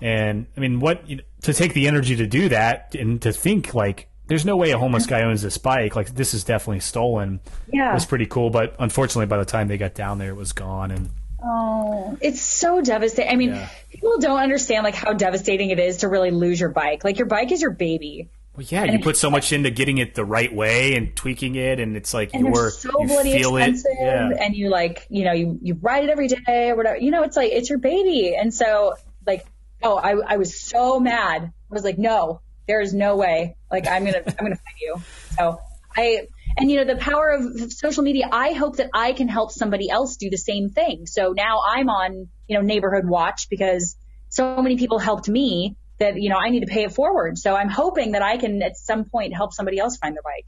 And 0.00 0.46
I 0.56 0.60
mean, 0.60 0.80
what 0.80 1.08
you 1.08 1.16
know, 1.16 1.22
to 1.44 1.54
take 1.54 1.74
the 1.74 1.86
energy 1.86 2.16
to 2.16 2.26
do 2.26 2.48
that 2.48 2.94
and 2.94 3.20
to 3.22 3.32
think 3.32 3.74
like, 3.74 4.08
there's 4.26 4.46
no 4.46 4.56
way 4.56 4.70
a 4.70 4.78
homeless 4.78 5.06
guy 5.06 5.22
owns 5.22 5.42
this 5.42 5.58
bike. 5.58 5.94
Like 5.94 6.14
this 6.14 6.32
is 6.32 6.44
definitely 6.44 6.80
stolen. 6.80 7.40
Yeah, 7.70 7.90
it 7.90 7.94
was 7.94 8.06
pretty 8.06 8.26
cool. 8.26 8.48
But 8.50 8.74
unfortunately, 8.78 9.26
by 9.26 9.36
the 9.36 9.44
time 9.44 9.68
they 9.68 9.76
got 9.76 9.94
down 9.94 10.18
there, 10.18 10.30
it 10.30 10.36
was 10.36 10.52
gone. 10.52 10.90
And 10.90 11.10
oh, 11.42 12.16
it's 12.22 12.40
so 12.40 12.80
devastating. 12.80 13.30
I 13.30 13.36
mean, 13.36 13.50
yeah. 13.50 13.68
people 13.90 14.18
don't 14.18 14.38
understand 14.38 14.84
like 14.84 14.94
how 14.94 15.12
devastating 15.12 15.70
it 15.70 15.78
is 15.78 15.98
to 15.98 16.08
really 16.08 16.30
lose 16.30 16.58
your 16.58 16.70
bike. 16.70 17.04
Like 17.04 17.18
your 17.18 17.26
bike 17.26 17.52
is 17.52 17.60
your 17.60 17.72
baby. 17.72 18.30
Well, 18.56 18.66
yeah, 18.70 18.84
and 18.84 18.92
you 18.92 19.00
put 19.00 19.16
so 19.16 19.30
much 19.30 19.52
into 19.52 19.70
getting 19.70 19.98
it 19.98 20.14
the 20.14 20.24
right 20.24 20.54
way 20.54 20.94
and 20.94 21.14
tweaking 21.14 21.56
it, 21.56 21.80
and 21.80 21.96
it's 21.96 22.14
like 22.14 22.30
and 22.32 22.46
you're 22.46 22.70
so 22.70 22.88
you 23.00 23.08
bloody 23.08 23.36
feel 23.36 23.56
it, 23.56 23.76
yeah. 24.00 24.30
and 24.40 24.54
you 24.54 24.70
like 24.70 25.06
you 25.10 25.24
know 25.24 25.32
you 25.32 25.58
you 25.60 25.74
ride 25.74 26.04
it 26.04 26.10
every 26.10 26.28
day 26.28 26.70
or 26.70 26.76
whatever. 26.76 26.96
You 26.96 27.10
know, 27.10 27.24
it's 27.24 27.36
like 27.36 27.50
it's 27.52 27.68
your 27.68 27.80
baby, 27.80 28.34
and 28.34 28.54
so 28.54 28.94
like 29.26 29.44
oh, 29.84 29.96
I 29.96 30.34
I 30.34 30.36
was 30.36 30.58
so 30.58 30.98
mad. 30.98 31.42
I 31.44 31.74
was 31.74 31.84
like, 31.84 31.98
no, 31.98 32.40
there 32.66 32.80
is 32.80 32.92
no 32.92 33.16
way. 33.16 33.56
Like 33.70 33.86
I'm 33.86 34.04
gonna 34.04 34.22
I'm 34.26 34.44
gonna 34.44 34.56
fight 34.56 34.80
you. 34.80 34.96
So 35.36 35.60
I 35.96 36.28
and 36.56 36.70
you 36.70 36.76
know 36.76 36.94
the 36.94 37.00
power 37.00 37.30
of 37.30 37.72
social 37.72 38.02
media. 38.02 38.28
I 38.30 38.52
hope 38.52 38.76
that 38.76 38.90
I 38.94 39.12
can 39.12 39.28
help 39.28 39.52
somebody 39.52 39.90
else 39.90 40.16
do 40.16 40.30
the 40.30 40.38
same 40.38 40.70
thing. 40.70 41.06
So 41.06 41.32
now 41.36 41.60
I'm 41.66 41.88
on 41.88 42.28
you 42.48 42.56
know 42.56 42.62
neighborhood 42.62 43.06
watch 43.06 43.48
because 43.48 43.96
so 44.34 44.60
many 44.60 44.76
people 44.76 44.98
helped 44.98 45.28
me 45.28 45.76
that, 45.98 46.20
you 46.20 46.28
know, 46.28 46.36
I 46.36 46.50
need 46.50 46.60
to 46.60 46.66
pay 46.66 46.84
it 46.84 46.92
forward. 46.92 47.38
So 47.38 47.54
I'm 47.54 47.68
hoping 47.68 48.12
that 48.12 48.22
I 48.22 48.36
can 48.36 48.62
at 48.62 48.76
some 48.76 49.04
point 49.04 49.34
help 49.34 49.52
somebody 49.52 49.78
else 49.78 49.96
find 49.96 50.14
their 50.16 50.22
bike. 50.22 50.46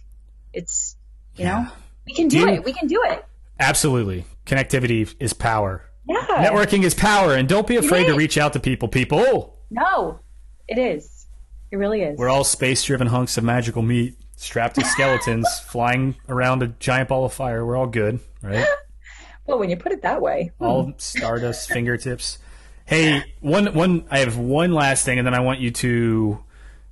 It's, 0.52 0.96
you 1.36 1.44
yeah. 1.44 1.62
know, 1.62 1.70
we 2.06 2.14
can 2.14 2.28
do, 2.28 2.40
do 2.40 2.48
it. 2.48 2.64
We 2.64 2.72
can 2.72 2.88
do 2.88 3.02
it. 3.06 3.24
Absolutely. 3.60 4.24
Connectivity 4.44 5.14
is 5.20 5.32
power. 5.32 5.84
Yeah. 6.08 6.50
Networking 6.50 6.84
is 6.84 6.94
power. 6.94 7.34
And 7.34 7.48
don't 7.48 7.66
be 7.66 7.76
afraid 7.76 8.06
to 8.06 8.14
reach 8.14 8.38
out 8.38 8.52
to 8.52 8.60
people, 8.60 8.88
people. 8.88 9.58
No, 9.70 10.20
it 10.68 10.78
is. 10.78 11.26
It 11.70 11.76
really 11.76 12.02
is. 12.02 12.18
We're 12.18 12.28
all 12.28 12.44
space-driven 12.44 13.08
hunks 13.08 13.36
of 13.36 13.44
magical 13.44 13.82
meat, 13.82 14.16
strapped 14.36 14.76
to 14.76 14.84
skeletons, 14.84 15.48
flying 15.66 16.14
around 16.28 16.62
a 16.62 16.68
giant 16.68 17.08
ball 17.08 17.24
of 17.24 17.32
fire. 17.32 17.66
We're 17.66 17.76
all 17.76 17.88
good, 17.88 18.20
right? 18.42 18.66
well, 19.46 19.58
when 19.58 19.70
you 19.70 19.76
put 19.76 19.92
it 19.92 20.02
that 20.02 20.22
way, 20.22 20.52
all 20.60 20.94
stardust 20.98 21.68
fingertips. 21.72 22.38
Hey, 22.84 23.24
one 23.40 23.74
one. 23.74 24.06
I 24.12 24.20
have 24.20 24.38
one 24.38 24.72
last 24.72 25.04
thing, 25.04 25.18
and 25.18 25.26
then 25.26 25.34
I 25.34 25.40
want 25.40 25.58
you 25.58 25.72
to. 25.72 26.44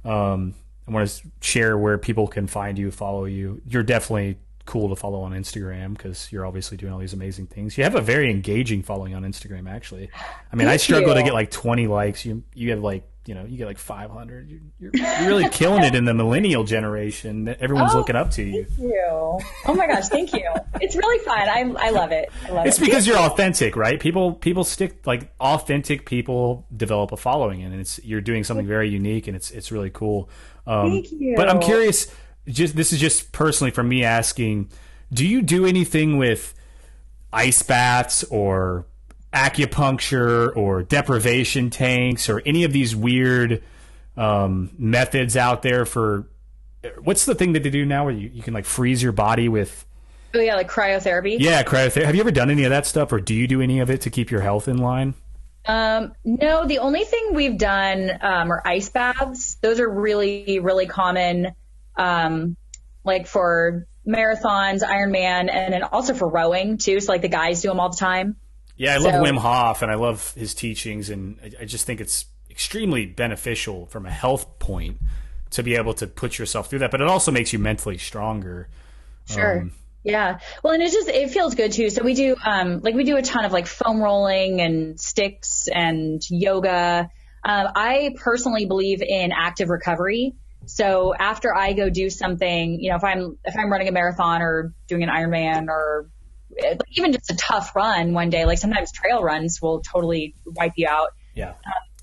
Um, 0.04 0.54
I 0.88 0.90
want 0.90 1.08
to 1.08 1.22
share 1.40 1.78
where 1.78 1.96
people 1.96 2.26
can 2.26 2.48
find 2.48 2.76
you, 2.76 2.90
follow 2.90 3.24
you. 3.26 3.62
You're 3.64 3.84
definitely 3.84 4.38
cool 4.66 4.88
to 4.88 4.96
follow 4.96 5.20
on 5.22 5.32
Instagram 5.32 5.96
because 5.96 6.30
you're 6.32 6.46
obviously 6.46 6.76
doing 6.76 6.92
all 6.92 6.98
these 6.98 7.12
amazing 7.12 7.46
things. 7.46 7.76
You 7.76 7.84
have 7.84 7.94
a 7.94 8.00
very 8.00 8.30
engaging 8.30 8.82
following 8.82 9.14
on 9.14 9.22
Instagram, 9.22 9.70
actually. 9.70 10.10
I 10.52 10.56
mean, 10.56 10.66
Thank 10.66 10.74
I 10.74 10.76
struggle 10.78 11.10
you. 11.10 11.14
to 11.16 11.22
get 11.22 11.34
like 11.34 11.50
20 11.50 11.86
likes. 11.86 12.24
You 12.24 12.42
you 12.54 12.70
have 12.70 12.80
like 12.80 13.08
you 13.26 13.34
know 13.34 13.44
you 13.44 13.56
get 13.56 13.66
like 13.66 13.78
500. 13.78 14.48
You're, 14.50 14.60
you're, 14.78 14.90
you're 14.94 15.28
really 15.28 15.48
killing 15.48 15.82
it 15.82 15.94
in 15.94 16.04
the 16.04 16.14
millennial 16.14 16.64
generation. 16.64 17.48
Everyone's 17.60 17.94
oh, 17.94 17.98
looking 17.98 18.16
up 18.16 18.30
to 18.32 18.42
you. 18.42 18.64
Thank 18.64 18.78
you. 18.78 19.38
Oh 19.66 19.74
my 19.74 19.86
gosh, 19.86 20.08
thank 20.08 20.32
you. 20.32 20.48
It's 20.80 20.96
really 20.96 21.24
fun. 21.24 21.48
I 21.48 21.86
I 21.86 21.90
love 21.90 22.12
it. 22.12 22.30
I 22.46 22.50
love 22.50 22.66
it's 22.66 22.78
it. 22.78 22.84
because 22.84 23.06
you're 23.06 23.18
authentic, 23.18 23.76
right? 23.76 24.00
People 24.00 24.32
people 24.32 24.64
stick 24.64 25.06
like 25.06 25.32
authentic 25.40 26.06
people 26.06 26.66
develop 26.74 27.12
a 27.12 27.16
following, 27.16 27.62
and 27.62 27.78
it's 27.78 28.00
you're 28.04 28.20
doing 28.20 28.44
something 28.44 28.66
very 28.66 28.88
unique, 28.88 29.26
and 29.26 29.36
it's 29.36 29.50
it's 29.50 29.72
really 29.72 29.90
cool. 29.90 30.28
Um, 30.66 30.90
thank 30.90 31.12
you. 31.12 31.34
But 31.36 31.48
I'm 31.48 31.60
curious 31.60 32.10
just 32.48 32.76
this 32.76 32.92
is 32.92 33.00
just 33.00 33.32
personally 33.32 33.70
from 33.70 33.88
me 33.88 34.04
asking, 34.04 34.70
do 35.12 35.26
you 35.26 35.42
do 35.42 35.66
anything 35.66 36.18
with 36.18 36.54
ice 37.32 37.62
baths 37.62 38.24
or 38.24 38.86
acupuncture 39.32 40.56
or 40.56 40.82
deprivation 40.82 41.68
tanks 41.70 42.28
or 42.28 42.40
any 42.46 42.64
of 42.64 42.72
these 42.72 42.94
weird 42.94 43.62
um, 44.16 44.70
methods 44.78 45.36
out 45.36 45.62
there 45.62 45.84
for 45.84 46.28
what's 47.02 47.24
the 47.24 47.34
thing 47.34 47.52
that 47.54 47.62
they 47.62 47.70
do 47.70 47.84
now 47.84 48.04
where 48.04 48.14
you, 48.14 48.30
you 48.32 48.42
can 48.42 48.54
like 48.54 48.64
freeze 48.64 49.02
your 49.02 49.12
body 49.12 49.48
with? 49.48 49.84
Oh 50.34 50.40
yeah 50.40 50.54
like 50.54 50.70
cryotherapy. 50.70 51.36
Yeah 51.38 51.62
cryotherapy 51.62 52.04
have 52.04 52.14
you 52.14 52.20
ever 52.20 52.30
done 52.30 52.50
any 52.50 52.64
of 52.64 52.70
that 52.70 52.86
stuff 52.86 53.12
or 53.12 53.20
do 53.20 53.34
you 53.34 53.46
do 53.46 53.60
any 53.60 53.80
of 53.80 53.90
it 53.90 54.02
to 54.02 54.10
keep 54.10 54.30
your 54.30 54.40
health 54.40 54.68
in 54.68 54.78
line? 54.78 55.14
Um, 55.66 56.12
no 56.24 56.66
the 56.66 56.78
only 56.78 57.04
thing 57.04 57.34
we've 57.34 57.58
done 57.58 58.10
um, 58.20 58.52
are 58.52 58.62
ice 58.64 58.88
baths. 58.90 59.56
Those 59.56 59.80
are 59.80 59.88
really 59.88 60.60
really 60.60 60.86
common 60.86 61.54
um, 61.96 62.56
like 63.04 63.26
for 63.26 63.86
marathons, 64.06 64.82
Ironman, 64.82 65.52
and 65.52 65.72
then 65.72 65.82
also 65.82 66.14
for 66.14 66.28
rowing 66.28 66.78
too. 66.78 67.00
So 67.00 67.12
like 67.12 67.22
the 67.22 67.28
guys 67.28 67.62
do 67.62 67.68
them 67.68 67.80
all 67.80 67.90
the 67.90 67.96
time. 67.96 68.36
Yeah, 68.76 68.94
I 68.94 68.96
love 68.98 69.14
Wim 69.14 69.38
Hof 69.38 69.82
and 69.82 69.90
I 69.90 69.94
love 69.94 70.34
his 70.34 70.54
teachings, 70.54 71.10
and 71.10 71.38
I, 71.42 71.62
I 71.62 71.64
just 71.64 71.86
think 71.86 72.00
it's 72.00 72.26
extremely 72.50 73.06
beneficial 73.06 73.86
from 73.86 74.06
a 74.06 74.10
health 74.10 74.58
point 74.58 74.98
to 75.50 75.62
be 75.62 75.76
able 75.76 75.94
to 75.94 76.06
put 76.06 76.38
yourself 76.38 76.68
through 76.68 76.80
that. 76.80 76.90
But 76.90 77.00
it 77.00 77.08
also 77.08 77.30
makes 77.30 77.52
you 77.52 77.58
mentally 77.58 77.98
stronger. 77.98 78.68
Sure. 79.26 79.60
Um, 79.60 79.72
yeah. 80.02 80.38
Well, 80.62 80.74
and 80.74 80.82
it 80.82 80.92
just 80.92 81.08
it 81.08 81.30
feels 81.30 81.54
good 81.54 81.72
too. 81.72 81.88
So 81.88 82.02
we 82.02 82.14
do 82.14 82.36
um 82.44 82.80
like 82.82 82.94
we 82.94 83.04
do 83.04 83.16
a 83.16 83.22
ton 83.22 83.44
of 83.44 83.52
like 83.52 83.66
foam 83.66 84.02
rolling 84.02 84.60
and 84.60 85.00
sticks 85.00 85.68
and 85.68 86.20
yoga. 86.28 87.10
Um, 87.46 87.68
I 87.74 88.14
personally 88.16 88.66
believe 88.66 89.02
in 89.02 89.32
active 89.32 89.70
recovery. 89.70 90.34
So 90.66 91.14
after 91.14 91.54
I 91.54 91.72
go 91.72 91.90
do 91.90 92.10
something, 92.10 92.80
you 92.80 92.90
know, 92.90 92.96
if 92.96 93.04
I'm 93.04 93.38
if 93.44 93.56
I'm 93.56 93.70
running 93.70 93.88
a 93.88 93.92
marathon 93.92 94.42
or 94.42 94.72
doing 94.88 95.02
an 95.02 95.08
Ironman 95.08 95.68
or 95.68 96.08
even 96.92 97.12
just 97.12 97.30
a 97.30 97.36
tough 97.36 97.74
run 97.74 98.12
one 98.12 98.30
day, 98.30 98.44
like 98.44 98.58
sometimes 98.58 98.92
trail 98.92 99.22
runs 99.22 99.60
will 99.60 99.80
totally 99.80 100.34
wipe 100.44 100.72
you 100.76 100.88
out. 100.88 101.08
Yeah. 101.34 101.50
Um, 101.50 101.56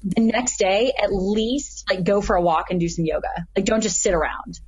the 0.03 0.21
next 0.21 0.57
day, 0.57 0.91
at 1.01 1.13
least 1.13 1.85
like 1.89 2.03
go 2.03 2.21
for 2.21 2.35
a 2.35 2.41
walk 2.41 2.71
and 2.71 2.79
do 2.79 2.89
some 2.89 3.05
yoga. 3.05 3.47
Like 3.55 3.65
don't 3.65 3.81
just 3.81 4.01
sit 4.01 4.13
around. 4.13 4.59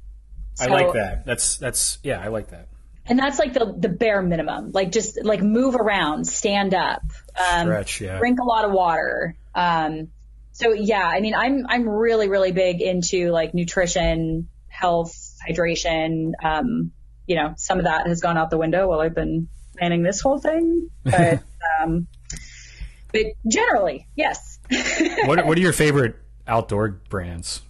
So, 0.56 0.66
I 0.66 0.68
like 0.68 0.94
that. 0.94 1.26
That's 1.26 1.58
that's 1.58 1.98
yeah, 2.04 2.20
I 2.20 2.28
like 2.28 2.50
that. 2.50 2.70
And 3.06 3.20
that's 3.20 3.40
like 3.40 3.54
the 3.54 3.76
the 3.78 3.90
bare 3.90 4.22
minimum. 4.22 4.72
Like 4.72 4.92
just 4.92 5.24
like 5.24 5.42
move 5.42 5.76
around, 5.76 6.26
stand 6.26 6.74
up, 6.74 7.02
um, 7.38 7.68
stretch, 7.68 8.02
yeah. 8.02 8.18
drink 8.20 8.40
a 8.40 8.46
lot 8.46 8.66
of 8.66 8.72
water. 8.72 9.36
Um, 9.56 10.10
so 10.54 10.72
yeah, 10.72 11.06
I 11.06 11.20
mean, 11.20 11.36
I'm 11.36 11.66
I'm 11.68 11.90
really 11.90 12.30
really 12.30 12.52
big 12.52 12.82
into 12.82 13.32
like 13.32 13.54
nutrition, 13.54 14.48
health, 14.68 15.16
hydration. 15.48 16.32
Um, 16.42 16.92
you 17.28 17.36
know, 17.36 17.54
some 17.58 17.80
of 17.80 17.86
that 17.86 18.08
has 18.08 18.22
gone 18.22 18.38
out 18.38 18.50
the 18.50 18.58
window 18.58 18.88
while 18.88 19.02
I've 19.02 19.16
been 19.16 19.50
planning 19.78 20.04
this 20.04 20.22
whole 20.22 20.38
thing, 20.38 20.90
but 21.04 21.42
um, 21.82 22.08
but 23.12 23.26
generally, 23.48 24.08
yes. 24.16 24.60
what 25.26 25.46
What 25.46 25.58
are 25.58 25.62
your 25.62 25.74
favorite 25.74 26.16
outdoor 26.48 26.90
brands, 27.10 27.62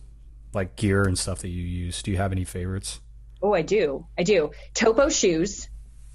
like 0.54 0.76
gear 0.76 1.04
and 1.04 1.18
stuff 1.18 1.40
that 1.40 1.50
you 1.50 1.64
use? 1.64 2.04
Do 2.04 2.12
you 2.12 2.18
have 2.18 2.32
any 2.32 2.44
favorites? 2.44 3.00
Oh, 3.42 3.54
I 3.54 3.62
do. 3.62 4.08
I 4.18 4.24
do. 4.24 4.52
Topo 4.74 5.10
shoes, 5.10 5.68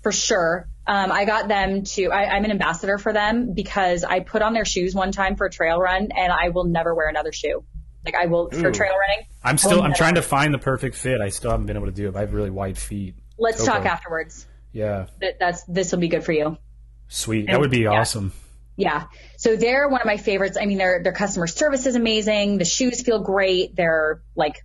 for 0.08 0.12
sure. 0.12 0.70
Um, 0.86 1.12
I 1.12 1.26
got 1.26 1.48
them 1.48 1.84
to, 1.84 2.06
I, 2.06 2.34
I'm 2.34 2.46
an 2.46 2.50
ambassador 2.50 2.96
for 2.96 3.12
them 3.12 3.52
because 3.52 4.04
I 4.04 4.20
put 4.20 4.40
on 4.40 4.54
their 4.54 4.64
shoes 4.64 4.94
one 4.94 5.12
time 5.12 5.36
for 5.36 5.44
a 5.44 5.50
trail 5.50 5.78
run 5.78 6.08
and 6.16 6.32
I 6.32 6.48
will 6.48 6.64
never 6.64 6.94
wear 6.94 7.10
another 7.10 7.30
shoe. 7.30 7.62
Like 8.06 8.14
I 8.14 8.24
will 8.24 8.48
Ooh. 8.50 8.58
for 8.58 8.72
trail 8.72 8.94
running. 8.98 9.26
I'm 9.44 9.58
still, 9.58 9.82
I'm 9.82 9.92
trying 9.92 10.14
to 10.14 10.22
find 10.22 10.54
the 10.54 10.58
perfect 10.58 10.96
fit. 10.96 11.20
I 11.20 11.28
still 11.28 11.50
haven't 11.50 11.66
been 11.66 11.76
able 11.76 11.88
to 11.88 11.92
do 11.92 12.08
it. 12.08 12.16
I 12.16 12.20
have 12.20 12.32
really 12.32 12.48
wide 12.48 12.78
feet. 12.78 13.16
Let's 13.38 13.62
talk 13.62 13.84
afterwards. 13.84 14.46
Yeah. 14.72 15.08
That, 15.20 15.38
that's, 15.38 15.62
this 15.64 15.92
will 15.92 15.98
be 15.98 16.08
good 16.08 16.24
for 16.24 16.32
you. 16.32 16.56
Sweet. 17.08 17.40
And, 17.40 17.48
that 17.50 17.60
would 17.60 17.70
be 17.70 17.80
yeah. 17.80 17.90
awesome. 17.90 18.32
Yeah. 18.76 19.08
So 19.36 19.56
they're 19.56 19.90
one 19.90 20.00
of 20.00 20.06
my 20.06 20.16
favorites. 20.16 20.56
I 20.58 20.64
mean, 20.64 20.78
their, 20.78 21.02
their 21.02 21.12
customer 21.12 21.48
service 21.48 21.84
is 21.84 21.96
amazing. 21.96 22.56
The 22.56 22.64
shoes 22.64 23.02
feel 23.02 23.20
great. 23.20 23.76
They're 23.76 24.22
like 24.34 24.64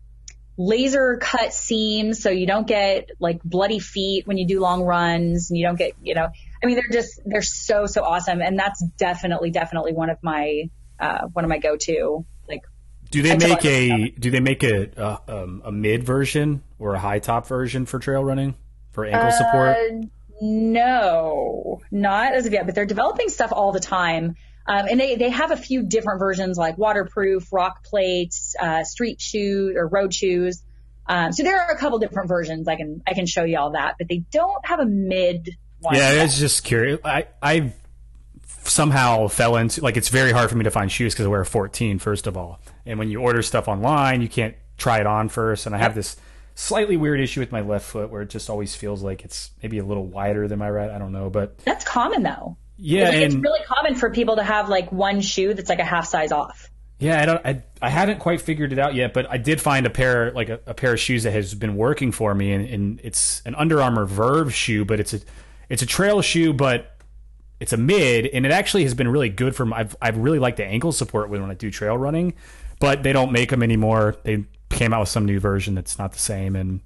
laser 0.58 1.18
cut 1.18 1.54
seams 1.54 2.22
so 2.22 2.30
you 2.30 2.46
don't 2.46 2.68
get 2.68 3.10
like 3.20 3.42
bloody 3.44 3.80
feet 3.80 4.28
when 4.28 4.38
you 4.38 4.48
do 4.48 4.60
long 4.60 4.84
runs 4.84 5.50
and 5.50 5.58
you 5.58 5.66
don't 5.66 5.78
get, 5.78 5.94
you 6.02 6.14
know, 6.14 6.28
I 6.62 6.66
mean, 6.66 6.76
they're 6.76 7.02
just, 7.02 7.20
they're 7.26 7.42
so, 7.42 7.86
so 7.86 8.04
awesome. 8.04 8.42
And 8.42 8.58
that's 8.58 8.84
definitely, 8.98 9.52
definitely 9.52 9.94
one 9.94 10.10
of 10.10 10.18
my, 10.22 10.70
uh, 11.00 11.28
one 11.34 11.44
of 11.44 11.50
my 11.50 11.58
go-to, 11.58 12.26
like, 12.48 12.62
do 13.10 13.22
they 13.22 13.38
make 13.38 13.66
a, 13.66 14.10
do 14.12 14.32
they 14.32 14.40
make 14.40 14.64
a, 14.64 15.00
uh, 15.00 15.18
um, 15.28 15.62
a 15.66 15.72
mid 15.72 16.04
version 16.04 16.64
or 16.80 16.96
a 16.96 17.00
high 17.00 17.20
top 17.20 17.48
version 17.48 17.86
for 17.86 18.00
trail 18.00 18.24
running 18.24 18.56
for 18.92 19.06
ankle 19.06 19.28
uh, 19.28 19.32
support? 19.32 19.78
No, 20.42 21.82
not 21.92 22.34
as 22.34 22.46
of 22.46 22.54
yet, 22.54 22.66
but 22.66 22.76
they're 22.76 22.86
developing 22.86 23.30
stuff 23.30 23.52
all 23.52 23.72
the 23.72 23.80
time. 23.80 24.36
Um, 24.66 24.86
and 24.90 25.00
they, 25.00 25.16
they 25.16 25.30
have 25.30 25.52
a 25.52 25.58
few 25.58 25.84
different 25.84 26.20
versions 26.20 26.58
like 26.58 26.78
waterproof, 26.78 27.52
rock 27.52 27.84
plates, 27.84 28.56
uh, 28.60 28.84
street 28.84 29.20
shoes 29.20 29.76
or 29.76 29.88
road 29.88 30.14
shoes. 30.14 30.64
Um, 31.06 31.34
so 31.34 31.44
there 31.44 31.60
are 31.60 31.72
a 31.72 31.78
couple 31.78 32.00
different 32.00 32.30
versions. 32.30 32.68
I 32.68 32.78
can, 32.78 33.02
I 33.06 33.14
can 33.14 33.26
show 33.26 33.44
you 33.44 33.58
all 33.58 33.72
that, 33.72 33.96
but 33.98 34.08
they 34.08 34.24
don't 34.32 34.66
have 34.66 34.80
a 34.80 34.86
mid 34.86 35.58
one. 35.80 35.96
Yeah, 35.96 36.10
I 36.20 36.24
was 36.24 36.40
just 36.40 36.64
curious. 36.64 37.00
I, 37.04 37.28
I 37.42 37.74
somehow 38.48 39.28
fell 39.28 39.58
into, 39.58 39.82
like, 39.82 39.98
it's 39.98 40.10
very 40.10 40.32
hard 40.32 40.50
for 40.50 40.56
me 40.56 40.64
to 40.64 40.72
find 40.72 40.90
shoes 40.90 41.14
because 41.14 41.26
I 41.26 41.30
wear 41.30 41.42
a 41.42 41.46
14, 41.46 42.00
first 42.00 42.26
of 42.26 42.38
all. 42.38 42.62
And 42.86 42.98
when 42.98 43.10
you 43.10 43.20
order 43.20 43.42
stuff 43.42 43.68
online, 43.68 44.22
you 44.22 44.30
can't 44.30 44.56
try 44.78 45.00
it 45.00 45.06
on 45.06 45.28
first. 45.28 45.66
And 45.66 45.76
I 45.76 45.80
have 45.80 45.94
this 45.94 46.16
slightly 46.56 46.98
weird 46.98 47.20
issue 47.20 47.40
with 47.40 47.52
my 47.52 47.62
left 47.62 47.86
foot 47.86 48.10
where 48.10 48.22
it 48.22 48.30
just 48.30 48.50
always 48.50 48.76
feels 48.76 49.02
like 49.02 49.24
it's 49.26 49.52
maybe 49.62 49.80
a 49.80 49.86
little 49.86 50.06
wider 50.06 50.48
than 50.48 50.60
my 50.60 50.70
right. 50.70 50.90
I 50.90 51.00
don't 51.00 51.12
know, 51.12 51.30
but 51.30 51.58
that's 51.60 51.84
common 51.84 52.24
though. 52.24 52.58
Yeah, 52.86 53.06
like 53.06 53.16
it's 53.16 53.36
really 53.36 53.64
common 53.66 53.96
for 53.96 54.10
people 54.10 54.36
to 54.36 54.44
have 54.44 54.68
like 54.68 54.92
one 54.92 55.22
shoe 55.22 55.54
that's 55.54 55.70
like 55.70 55.80
a 55.80 55.86
half 55.86 56.06
size 56.06 56.34
off. 56.34 56.70
Yeah, 57.00 57.22
I 57.22 57.26
don't. 57.26 57.46
I, 57.46 57.64
I 57.82 57.90
haven't 57.90 58.20
quite 58.20 58.42
figured 58.42 58.74
it 58.74 58.80
out 58.80 58.94
yet, 58.94 59.14
but 59.14 59.26
I 59.32 59.38
did 59.38 59.62
find 59.62 59.86
a 59.86 59.90
pair 59.90 60.32
like 60.32 60.50
a, 60.50 60.60
a 60.66 60.74
pair 60.74 60.92
of 60.92 61.00
shoes 61.00 61.24
that 61.24 61.32
has 61.32 61.54
been 61.54 61.78
working 61.78 62.12
for 62.12 62.36
me, 62.36 62.52
and, 62.52 62.68
and, 62.68 63.00
it's 63.02 63.42
an 63.46 63.56
Under 63.56 63.82
Armour 63.82 64.04
Verge 64.04 64.54
shoe, 64.54 64.84
but 64.84 65.00
it's 65.00 65.14
a 65.14 65.22
it's 65.70 65.82
a 65.82 65.86
trail 65.86 66.22
shoe, 66.22 66.52
but 66.52 66.98
it's 67.62 67.72
a 67.72 67.78
mid, 67.78 68.26
and 68.28 68.46
it 68.46 68.52
actually 68.52 68.84
has 68.84 68.94
been 68.94 69.08
really 69.08 69.30
good 69.30 69.56
for. 69.56 69.66
My, 69.66 69.78
I've 69.78 69.96
I've 70.02 70.18
really 70.18 70.40
liked 70.40 70.58
the 70.58 70.66
ankle 70.66 70.92
support 70.92 71.30
when 71.30 71.42
I 71.42 71.54
do 71.54 71.72
trail 71.72 71.98
running, 71.98 72.34
but 72.82 73.02
they 73.02 73.14
don't 73.14 73.32
make 73.32 73.50
them 73.50 73.64
anymore. 73.64 74.18
They 74.24 74.44
came 74.70 74.94
out 74.94 75.00
with 75.00 75.10
some 75.10 75.24
new 75.24 75.40
version 75.40 75.74
that's 75.74 75.98
not 75.98 76.12
the 76.12 76.20
same, 76.20 76.58
and 76.58 76.82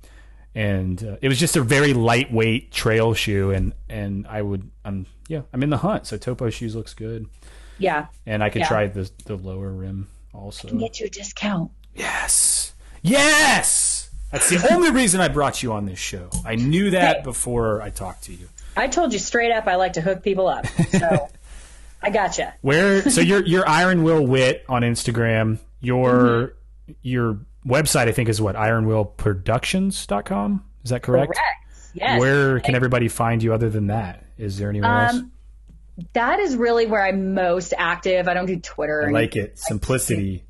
and 0.54 1.04
uh, 1.04 1.18
it 1.24 1.28
was 1.28 1.40
just 1.40 1.56
a 1.56 1.62
very 1.62 1.96
lightweight 1.96 2.72
trail 2.72 3.16
shoe, 3.16 3.50
and 3.50 3.74
and 3.90 4.28
I 4.28 4.44
would 4.44 4.70
I'm 4.86 5.08
yeah 5.28 5.42
I'm 5.54 5.64
in 5.64 5.70
the 5.70 5.78
hunt, 5.78 6.08
so 6.08 6.18
Topo 6.18 6.50
shoes 6.50 6.76
looks 6.76 6.94
good. 6.94 7.28
Yeah, 7.78 8.08
and 8.26 8.44
I 8.44 8.50
could 8.50 8.62
yeah. 8.62 8.68
try 8.68 8.88
the 8.88 9.10
the 9.26 9.36
lower 9.36 9.72
rim 9.72 10.08
also. 10.34 10.68
I 10.68 10.72
can 10.72 10.80
get 10.80 11.00
you 11.00 11.06
a 11.06 11.10
discount. 11.10 11.72
Yes, 11.96 12.74
yes. 13.02 14.10
That's 14.32 14.50
the 14.50 14.74
only 14.74 14.92
reason 14.92 15.22
I 15.22 15.30
brought 15.30 15.64
you 15.64 15.72
on 15.72 15.86
this 15.86 16.00
show. 16.00 16.30
I 16.46 16.56
knew 16.56 16.90
that 16.92 17.18
hey, 17.18 17.24
before 17.24 17.82
I 17.82 17.92
talked 17.92 18.26
to 18.26 18.34
you. 18.34 18.50
I 18.76 18.88
told 18.88 19.14
you 19.14 19.20
straight 19.20 19.54
up 19.54 19.68
I 19.68 19.76
like 19.76 19.94
to 19.94 20.02
hook 20.02 20.22
people 20.22 20.48
up, 20.48 20.68
so 20.68 21.30
I 22.02 22.10
gotcha. 22.10 22.54
Where 22.62 23.10
so 23.10 23.22
you're 23.22 23.46
you're 23.46 23.68
Iron 23.70 24.04
Will 24.04 24.26
Wit 24.26 24.66
on 24.68 24.82
Instagram. 24.82 25.60
Your 25.80 26.10
mm-hmm. 26.10 26.92
your 27.02 27.40
website, 27.66 28.08
I 28.08 28.12
think, 28.12 28.30
is 28.30 28.42
what 28.42 28.56
ironwillproductions.com. 28.56 30.66
Is 30.84 30.90
that 30.90 31.04
correct? 31.04 31.34
Correct. 31.34 31.58
Yes. 31.94 32.20
Where 32.20 32.60
can 32.60 32.76
everybody 32.76 33.08
find 33.08 33.42
you 33.42 33.54
other 33.54 33.70
than 33.70 33.88
that? 33.88 34.27
Is 34.38 34.58
there 34.58 34.70
anywhere 34.70 34.90
um, 34.90 35.16
else? 35.16 35.22
That 36.14 36.40
is 36.40 36.56
really 36.56 36.86
where 36.86 37.04
I'm 37.04 37.34
most 37.34 37.74
active. 37.78 38.28
I 38.28 38.34
don't 38.34 38.46
do 38.46 38.60
Twitter. 38.60 39.08
I 39.08 39.12
like 39.12 39.36
it. 39.36 39.58
Simplicity. 39.58 40.44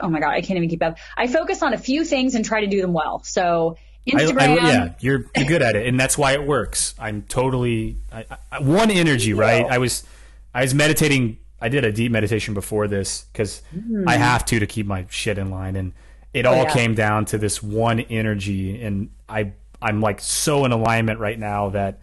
Oh 0.00 0.08
my 0.08 0.20
god, 0.20 0.30
I 0.30 0.40
can't 0.40 0.56
even 0.56 0.68
keep 0.68 0.82
up. 0.82 0.98
I 1.16 1.26
focus 1.26 1.62
on 1.62 1.74
a 1.74 1.78
few 1.78 2.04
things 2.04 2.34
and 2.34 2.44
try 2.44 2.60
to 2.60 2.66
do 2.66 2.80
them 2.80 2.92
well. 2.92 3.22
So 3.24 3.76
Instagram. 4.06 4.38
I, 4.38 4.44
I, 4.44 4.72
yeah, 4.72 4.94
you're 5.00 5.24
you're 5.36 5.46
good 5.46 5.62
at 5.62 5.76
it, 5.76 5.86
and 5.86 5.98
that's 5.98 6.18
why 6.18 6.32
it 6.32 6.44
works. 6.46 6.94
I'm 6.98 7.22
totally 7.22 7.98
I, 8.12 8.24
one 8.60 8.90
energy, 8.90 9.32
right? 9.32 9.64
I 9.64 9.78
was 9.78 10.04
I 10.54 10.62
was 10.62 10.74
meditating. 10.74 11.38
I 11.60 11.68
did 11.68 11.84
a 11.84 11.92
deep 11.92 12.12
meditation 12.12 12.52
before 12.52 12.88
this 12.88 13.26
because 13.32 13.62
mm. 13.74 14.04
I 14.06 14.16
have 14.16 14.44
to 14.46 14.58
to 14.58 14.66
keep 14.66 14.86
my 14.86 15.06
shit 15.08 15.38
in 15.38 15.50
line, 15.50 15.76
and 15.76 15.92
it 16.32 16.44
oh, 16.44 16.50
all 16.50 16.64
yeah. 16.64 16.72
came 16.72 16.94
down 16.94 17.24
to 17.26 17.38
this 17.38 17.62
one 17.62 18.00
energy, 18.00 18.82
and 18.82 19.10
I 19.28 19.52
I'm 19.80 20.00
like 20.00 20.20
so 20.20 20.64
in 20.64 20.72
alignment 20.72 21.18
right 21.20 21.38
now 21.38 21.70
that 21.70 22.00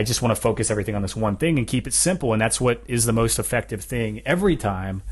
I 0.00 0.02
just 0.02 0.22
want 0.22 0.34
to 0.34 0.40
focus 0.40 0.70
everything 0.70 0.94
on 0.94 1.02
this 1.02 1.14
one 1.14 1.36
thing 1.36 1.58
and 1.58 1.66
keep 1.66 1.86
it 1.86 1.92
simple, 1.92 2.32
and 2.32 2.40
that's 2.40 2.58
what 2.58 2.82
is 2.86 3.04
the 3.04 3.12
most 3.12 3.38
effective 3.38 3.84
thing 3.84 4.22
every 4.24 4.56
time. 4.56 5.02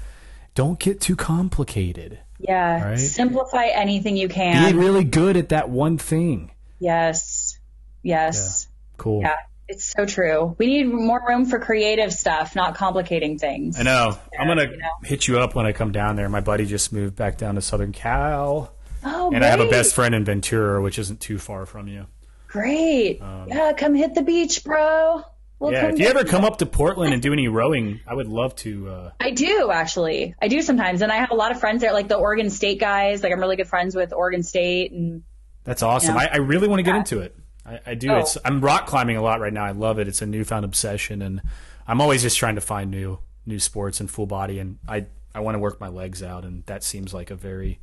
Don't 0.55 0.79
get 0.79 0.99
too 0.99 1.15
complicated. 1.15 2.21
Yeah. 2.39 2.89
Right? 2.89 2.99
Simplify 2.99 3.67
anything 3.67 4.17
you 4.17 4.31
can. 4.31 4.73
Be 4.73 4.79
really 4.79 5.05
good 5.05 5.37
at 5.37 5.51
that 5.51 5.69
one 5.69 5.99
thing. 5.99 6.53
Yes. 6.79 7.59
Yes. 8.03 8.67
Yeah. 8.67 8.97
Cool. 8.97 9.21
Yeah. 9.21 9.37
It's 9.69 9.93
so 9.95 10.07
true. 10.07 10.57
We 10.57 10.69
need 10.69 10.85
more 10.85 11.23
room 11.29 11.45
for 11.45 11.59
creative 11.59 12.15
stuff, 12.15 12.57
not 12.57 12.75
complicating 12.75 13.39
things. 13.39 13.79
I 13.79 13.83
know. 13.83 14.19
Yeah, 14.33 14.41
I'm 14.41 14.49
gonna 14.49 14.71
you 14.71 14.79
know? 14.79 14.89
hit 15.05 15.29
you 15.29 15.39
up 15.39 15.55
when 15.55 15.67
I 15.67 15.73
come 15.73 15.93
down 15.93 16.17
there. 16.17 16.31
My 16.31 16.41
buddy 16.41 16.65
just 16.65 16.95
moved 16.95 17.15
back 17.15 17.37
down 17.37 17.57
to 17.57 17.61
Southern 17.61 17.93
Cal. 17.93 18.73
Oh, 19.05 19.27
and 19.27 19.33
great. 19.33 19.43
I 19.43 19.51
have 19.51 19.61
a 19.61 19.69
best 19.69 19.95
friend 19.95 20.15
in 20.15 20.25
Ventura, 20.25 20.81
which 20.81 20.99
isn't 20.99 21.21
too 21.21 21.39
far 21.39 21.67
from 21.67 21.89
you. 21.89 22.07
Great. 22.49 23.21
Um, 23.21 23.47
yeah, 23.49 23.73
come 23.75 23.95
hit 23.95 24.15
the 24.15 24.23
beach, 24.23 24.65
bro. 24.65 25.23
We'll 25.59 25.73
yeah, 25.73 25.87
if 25.89 25.99
you 25.99 26.07
ever 26.07 26.25
come 26.25 26.45
up 26.45 26.59
to 26.59 26.67
Portland 26.67 27.13
and 27.13 27.21
do 27.21 27.33
any 27.33 27.49
rowing, 27.49 28.01
I 28.07 28.15
would 28.15 28.29
love 28.29 28.55
to. 28.57 28.89
Uh... 28.89 29.11
I 29.21 29.31
do 29.33 29.71
actually. 29.71 30.35
I 30.41 30.49
do 30.49 30.63
sometimes, 30.63 31.03
and 31.03 31.13
I 31.13 31.17
have 31.17 31.31
a 31.31 31.35
lot 31.35 31.51
of 31.51 31.61
friends 31.61 31.83
there, 31.83 31.93
like 31.93 32.09
the 32.09 32.17
Oregon 32.17 32.49
State 32.49 32.81
guys. 32.81 33.23
Like 33.23 33.33
I'm 33.33 33.41
really 33.41 33.57
good 33.57 33.69
friends 33.69 33.95
with 33.95 34.13
Oregon 34.13 34.43
State, 34.43 34.93
and 34.93 35.25
that's 35.65 35.83
awesome. 35.83 36.15
You 36.15 36.21
know, 36.21 36.27
I, 36.33 36.35
I, 36.35 36.37
really 36.39 36.69
want 36.69 36.79
to 36.79 36.85
get 36.85 36.93
yeah. 36.93 36.99
into 36.99 37.21
it. 37.21 37.37
I, 37.67 37.81
I 37.87 37.95
do. 37.95 38.11
Oh. 38.11 38.19
It's 38.19 38.39
I'm 38.45 38.61
rock 38.61 38.87
climbing 38.87 39.17
a 39.17 39.23
lot 39.23 39.41
right 39.41 39.53
now. 39.53 39.65
I 39.65 39.73
love 39.73 39.99
it. 39.99 40.09
It's 40.09 40.23
a 40.23 40.27
newfound 40.27 40.65
obsession, 40.65 41.23
and 41.23 41.43
I'm 41.87 42.01
always 42.01 42.23
just 42.23 42.39
trying 42.39 42.55
to 42.55 42.61
find 42.61 42.91
new 42.91 43.19
new 43.45 43.59
sports 43.59 44.01
and 44.01 44.11
full 44.11 44.27
body. 44.27 44.61
And 44.61 44.79
I 44.89 45.07
I 45.35 45.41
want 45.41 45.57
to 45.57 45.59
work 45.59 45.81
my 45.81 45.89
legs 45.89 46.23
out, 46.23 46.45
and 46.45 46.65
that 46.67 46.85
seems 46.85 47.13
like 47.13 47.31
a 47.33 47.37
very 47.37 47.81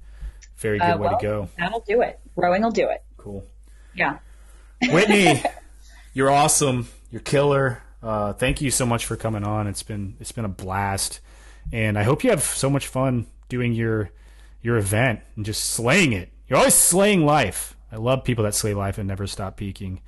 very 0.57 0.79
good 0.79 0.85
uh, 0.85 0.97
well, 0.97 1.11
way 1.11 1.17
to 1.17 1.21
go. 1.21 1.49
That'll 1.59 1.81
do 1.81 2.01
it. 2.01 2.19
Rowing 2.37 2.63
will 2.63 2.71
do 2.71 2.87
it. 2.87 3.03
Cool. 3.17 3.43
Yeah. 3.93 4.19
Whitney, 4.81 5.43
you're 6.13 6.31
awesome. 6.31 6.87
You're 7.11 7.21
killer. 7.21 7.81
Uh, 8.01 8.33
thank 8.33 8.61
you 8.61 8.71
so 8.71 8.85
much 8.85 9.05
for 9.05 9.15
coming 9.15 9.43
on. 9.43 9.67
It's 9.67 9.83
been 9.83 10.15
it's 10.19 10.31
been 10.31 10.45
a 10.45 10.49
blast, 10.49 11.21
and 11.71 11.97
I 11.97 12.03
hope 12.03 12.23
you 12.23 12.29
have 12.29 12.43
so 12.43 12.69
much 12.69 12.87
fun 12.87 13.27
doing 13.49 13.73
your 13.73 14.11
your 14.61 14.77
event 14.77 15.21
and 15.35 15.45
just 15.45 15.63
slaying 15.63 16.13
it. 16.13 16.31
You're 16.47 16.59
always 16.59 16.75
slaying 16.75 17.25
life. 17.25 17.75
I 17.91 17.97
love 17.97 18.23
people 18.23 18.43
that 18.43 18.53
slay 18.53 18.73
life 18.73 18.97
and 18.97 19.07
never 19.07 19.25
stop 19.27 19.57
peaking, 19.57 20.01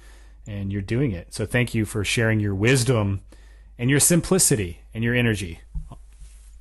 and 0.45 0.72
you're 0.72 0.81
doing 0.81 1.11
it. 1.11 1.34
So 1.34 1.45
thank 1.45 1.73
you 1.73 1.85
for 1.85 2.03
sharing 2.03 2.39
your 2.39 2.56
wisdom 2.56 3.22
and 3.80 3.89
your 3.89 3.99
simplicity 3.99 4.81
and 4.94 5.03
your 5.03 5.15
energy. 5.15 5.61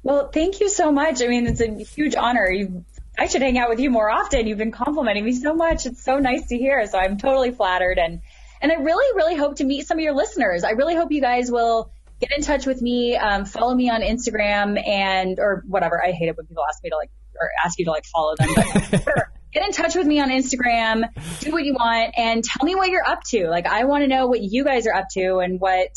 Well, 0.02 0.28
thank 0.28 0.60
you 0.60 0.68
so 0.68 0.92
much. 0.92 1.20
I 1.22 1.26
mean, 1.26 1.46
it's 1.46 1.60
a 1.60 1.82
huge 1.82 2.14
honor. 2.14 2.48
You, 2.48 2.84
I 3.18 3.26
should 3.26 3.42
hang 3.42 3.58
out 3.58 3.68
with 3.68 3.80
you 3.80 3.90
more 3.90 4.10
often. 4.10 4.46
You've 4.46 4.58
been 4.58 4.72
complimenting 4.72 5.24
me 5.24 5.32
so 5.32 5.54
much. 5.54 5.86
It's 5.86 6.04
so 6.04 6.18
nice 6.18 6.46
to 6.48 6.58
hear. 6.58 6.86
So 6.86 6.98
I'm 6.98 7.18
totally 7.18 7.50
flattered 7.50 7.98
and 7.98 8.20
and 8.60 8.72
I 8.72 8.76
really, 8.76 9.16
really 9.16 9.36
hope 9.36 9.56
to 9.56 9.64
meet 9.64 9.86
some 9.86 9.98
of 9.98 10.02
your 10.02 10.14
listeners. 10.14 10.64
I 10.64 10.70
really 10.70 10.94
hope 10.94 11.12
you 11.12 11.20
guys 11.20 11.50
will 11.50 11.90
get 12.20 12.30
in 12.36 12.42
touch 12.42 12.66
with 12.66 12.80
me, 12.80 13.16
um, 13.16 13.44
follow 13.44 13.74
me 13.74 13.90
on 13.90 14.00
Instagram 14.00 14.82
and, 14.86 15.38
or 15.38 15.62
whatever. 15.66 16.02
I 16.02 16.12
hate 16.12 16.28
it 16.28 16.36
when 16.36 16.46
people 16.46 16.64
ask 16.66 16.82
me 16.82 16.90
to 16.90 16.96
like, 16.96 17.10
or 17.38 17.50
ask 17.62 17.78
you 17.78 17.84
to 17.84 17.90
like 17.90 18.06
follow 18.06 18.34
them, 18.36 18.48
but 18.54 19.04
get 19.52 19.66
in 19.66 19.72
touch 19.72 19.94
with 19.94 20.06
me 20.06 20.20
on 20.20 20.30
Instagram, 20.30 21.04
do 21.40 21.52
what 21.52 21.64
you 21.64 21.74
want 21.74 22.14
and 22.16 22.42
tell 22.42 22.64
me 22.64 22.74
what 22.74 22.88
you're 22.88 23.06
up 23.06 23.22
to. 23.24 23.48
Like, 23.50 23.66
I 23.66 23.84
want 23.84 24.04
to 24.04 24.08
know 24.08 24.26
what 24.26 24.40
you 24.40 24.64
guys 24.64 24.86
are 24.86 24.94
up 24.94 25.08
to 25.12 25.38
and 25.38 25.60
what, 25.60 25.90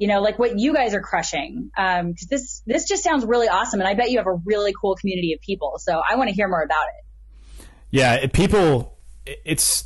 you 0.00 0.08
know, 0.08 0.22
like 0.22 0.38
what 0.38 0.58
you 0.58 0.72
guys 0.72 0.94
are 0.94 1.02
crushing. 1.02 1.70
Um, 1.76 2.14
cause 2.14 2.26
this, 2.28 2.62
this 2.64 2.88
just 2.88 3.04
sounds 3.04 3.26
really 3.26 3.48
awesome. 3.48 3.80
And 3.80 3.88
I 3.88 3.92
bet 3.92 4.10
you 4.10 4.16
have 4.16 4.26
a 4.26 4.40
really 4.46 4.72
cool 4.72 4.96
community 4.96 5.34
of 5.34 5.40
people. 5.42 5.74
So 5.78 6.00
I 6.08 6.16
want 6.16 6.30
to 6.30 6.34
hear 6.34 6.48
more 6.48 6.62
about 6.62 6.86
it. 6.86 7.66
Yeah. 7.90 8.26
People, 8.28 8.96
it's, 9.26 9.84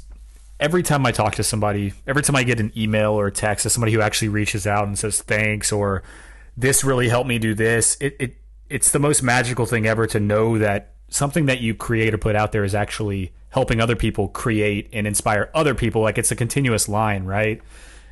every 0.61 0.85
time 0.85 1.05
I 1.05 1.11
talk 1.11 1.35
to 1.35 1.43
somebody, 1.43 1.95
every 2.07 2.23
time 2.23 2.37
I 2.37 2.45
get 2.45 2.61
an 2.61 2.71
email 2.77 3.11
or 3.11 3.27
a 3.27 3.33
text 3.33 3.65
to 3.65 3.71
somebody 3.71 3.93
who 3.93 4.01
actually 4.01 4.29
reaches 4.29 4.69
out 4.69 4.87
and 4.87 4.97
says 4.97 5.21
thanks 5.21 5.73
or 5.73 6.05
this 6.57 6.85
really 6.85 7.09
helped 7.09 7.29
me 7.29 7.41
do 7.41 7.53
this, 7.53 7.97
it, 8.01 8.15
it 8.21 8.37
it's 8.71 8.93
the 8.93 9.01
most 9.01 9.21
magical 9.21 9.67
thing 9.67 9.85
ever 9.85 10.07
to 10.07 10.21
know 10.21 10.59
that 10.59 10.95
something 11.09 11.47
that 11.47 11.61
you 11.61 11.75
create 11.75 12.15
or 12.15 12.19
put 12.19 12.37
out 12.37 12.53
there 12.53 12.63
is 12.63 12.75
actually 12.75 13.33
helping 13.51 13.81
other 13.81 13.97
people 13.97 14.29
create 14.29 14.89
and 14.93 15.09
inspire 15.09 15.51
other 15.55 15.75
people. 15.75 16.03
Like 16.03 16.19
it's 16.19 16.31
a 16.31 16.37
continuous 16.37 16.89
line, 16.89 17.25
right? 17.25 17.61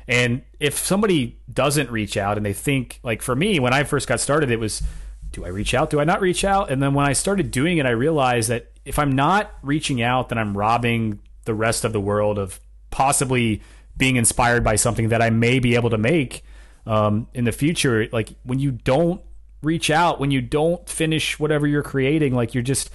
And 0.07 0.43
if 0.59 0.77
somebody 0.77 1.39
doesn't 1.51 1.89
reach 1.89 2.17
out 2.17 2.37
and 2.37 2.45
they 2.45 2.53
think, 2.53 2.99
like 3.03 3.21
for 3.21 3.35
me, 3.35 3.59
when 3.59 3.73
I 3.73 3.83
first 3.83 4.07
got 4.07 4.19
started, 4.19 4.51
it 4.51 4.59
was, 4.59 4.83
do 5.31 5.45
I 5.45 5.49
reach 5.49 5.73
out? 5.73 5.89
Do 5.89 5.99
I 5.99 6.03
not 6.03 6.21
reach 6.21 6.43
out? 6.43 6.71
And 6.71 6.81
then 6.81 6.93
when 6.93 7.05
I 7.05 7.13
started 7.13 7.51
doing 7.51 7.77
it, 7.77 7.85
I 7.85 7.91
realized 7.91 8.49
that 8.49 8.71
if 8.85 8.99
I'm 8.99 9.13
not 9.13 9.51
reaching 9.61 10.01
out, 10.01 10.29
then 10.29 10.37
I'm 10.37 10.57
robbing 10.57 11.19
the 11.45 11.53
rest 11.53 11.85
of 11.85 11.93
the 11.93 11.99
world 11.99 12.37
of 12.37 12.59
possibly 12.89 13.61
being 13.97 14.15
inspired 14.15 14.63
by 14.63 14.75
something 14.75 15.09
that 15.09 15.21
I 15.21 15.29
may 15.29 15.59
be 15.59 15.75
able 15.75 15.89
to 15.91 15.97
make 15.97 16.43
um, 16.85 17.27
in 17.33 17.45
the 17.45 17.51
future. 17.51 18.07
Like 18.11 18.29
when 18.43 18.59
you 18.59 18.71
don't 18.71 19.21
reach 19.61 19.89
out, 19.89 20.19
when 20.19 20.31
you 20.31 20.41
don't 20.41 20.87
finish 20.87 21.39
whatever 21.39 21.65
you're 21.65 21.83
creating, 21.83 22.35
like 22.35 22.53
you're 22.53 22.63
just 22.63 22.89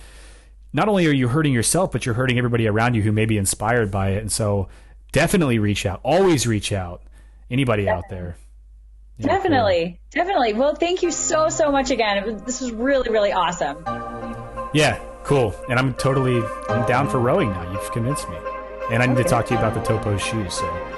not 0.72 0.88
only 0.88 1.06
are 1.06 1.12
you 1.12 1.28
hurting 1.28 1.52
yourself, 1.52 1.92
but 1.92 2.04
you're 2.04 2.14
hurting 2.14 2.36
everybody 2.38 2.66
around 2.66 2.94
you 2.94 3.02
who 3.02 3.12
may 3.12 3.24
be 3.24 3.38
inspired 3.38 3.90
by 3.90 4.10
it. 4.10 4.18
And 4.18 4.30
so 4.30 4.68
definitely 5.12 5.58
reach 5.58 5.86
out. 5.86 6.00
Always 6.02 6.46
reach 6.46 6.72
out. 6.72 7.02
Anybody 7.50 7.88
out 7.88 8.04
there. 8.10 8.36
Yeah, 9.16 9.26
definitely. 9.28 10.00
Cool. 10.14 10.24
Definitely. 10.24 10.52
Well, 10.54 10.74
thank 10.74 11.02
you 11.02 11.10
so, 11.10 11.48
so 11.48 11.72
much 11.72 11.90
again. 11.90 12.24
Was, 12.24 12.42
this 12.42 12.60
was 12.60 12.72
really, 12.72 13.10
really 13.10 13.32
awesome. 13.32 13.82
Yeah. 14.72 15.00
Cool. 15.24 15.54
And 15.68 15.78
I'm 15.78 15.94
totally 15.94 16.42
I'm 16.68 16.86
down 16.86 17.08
for 17.08 17.18
rowing 17.18 17.50
now. 17.50 17.72
You've 17.72 17.90
convinced 17.92 18.28
me. 18.28 18.36
And 18.90 19.02
I 19.02 19.06
need 19.06 19.14
okay. 19.14 19.24
to 19.24 19.28
talk 19.28 19.46
to 19.46 19.54
you 19.54 19.58
about 19.58 19.74
the 19.74 19.82
Topo 19.82 20.16
shoes. 20.16 20.54
So. 20.54 20.97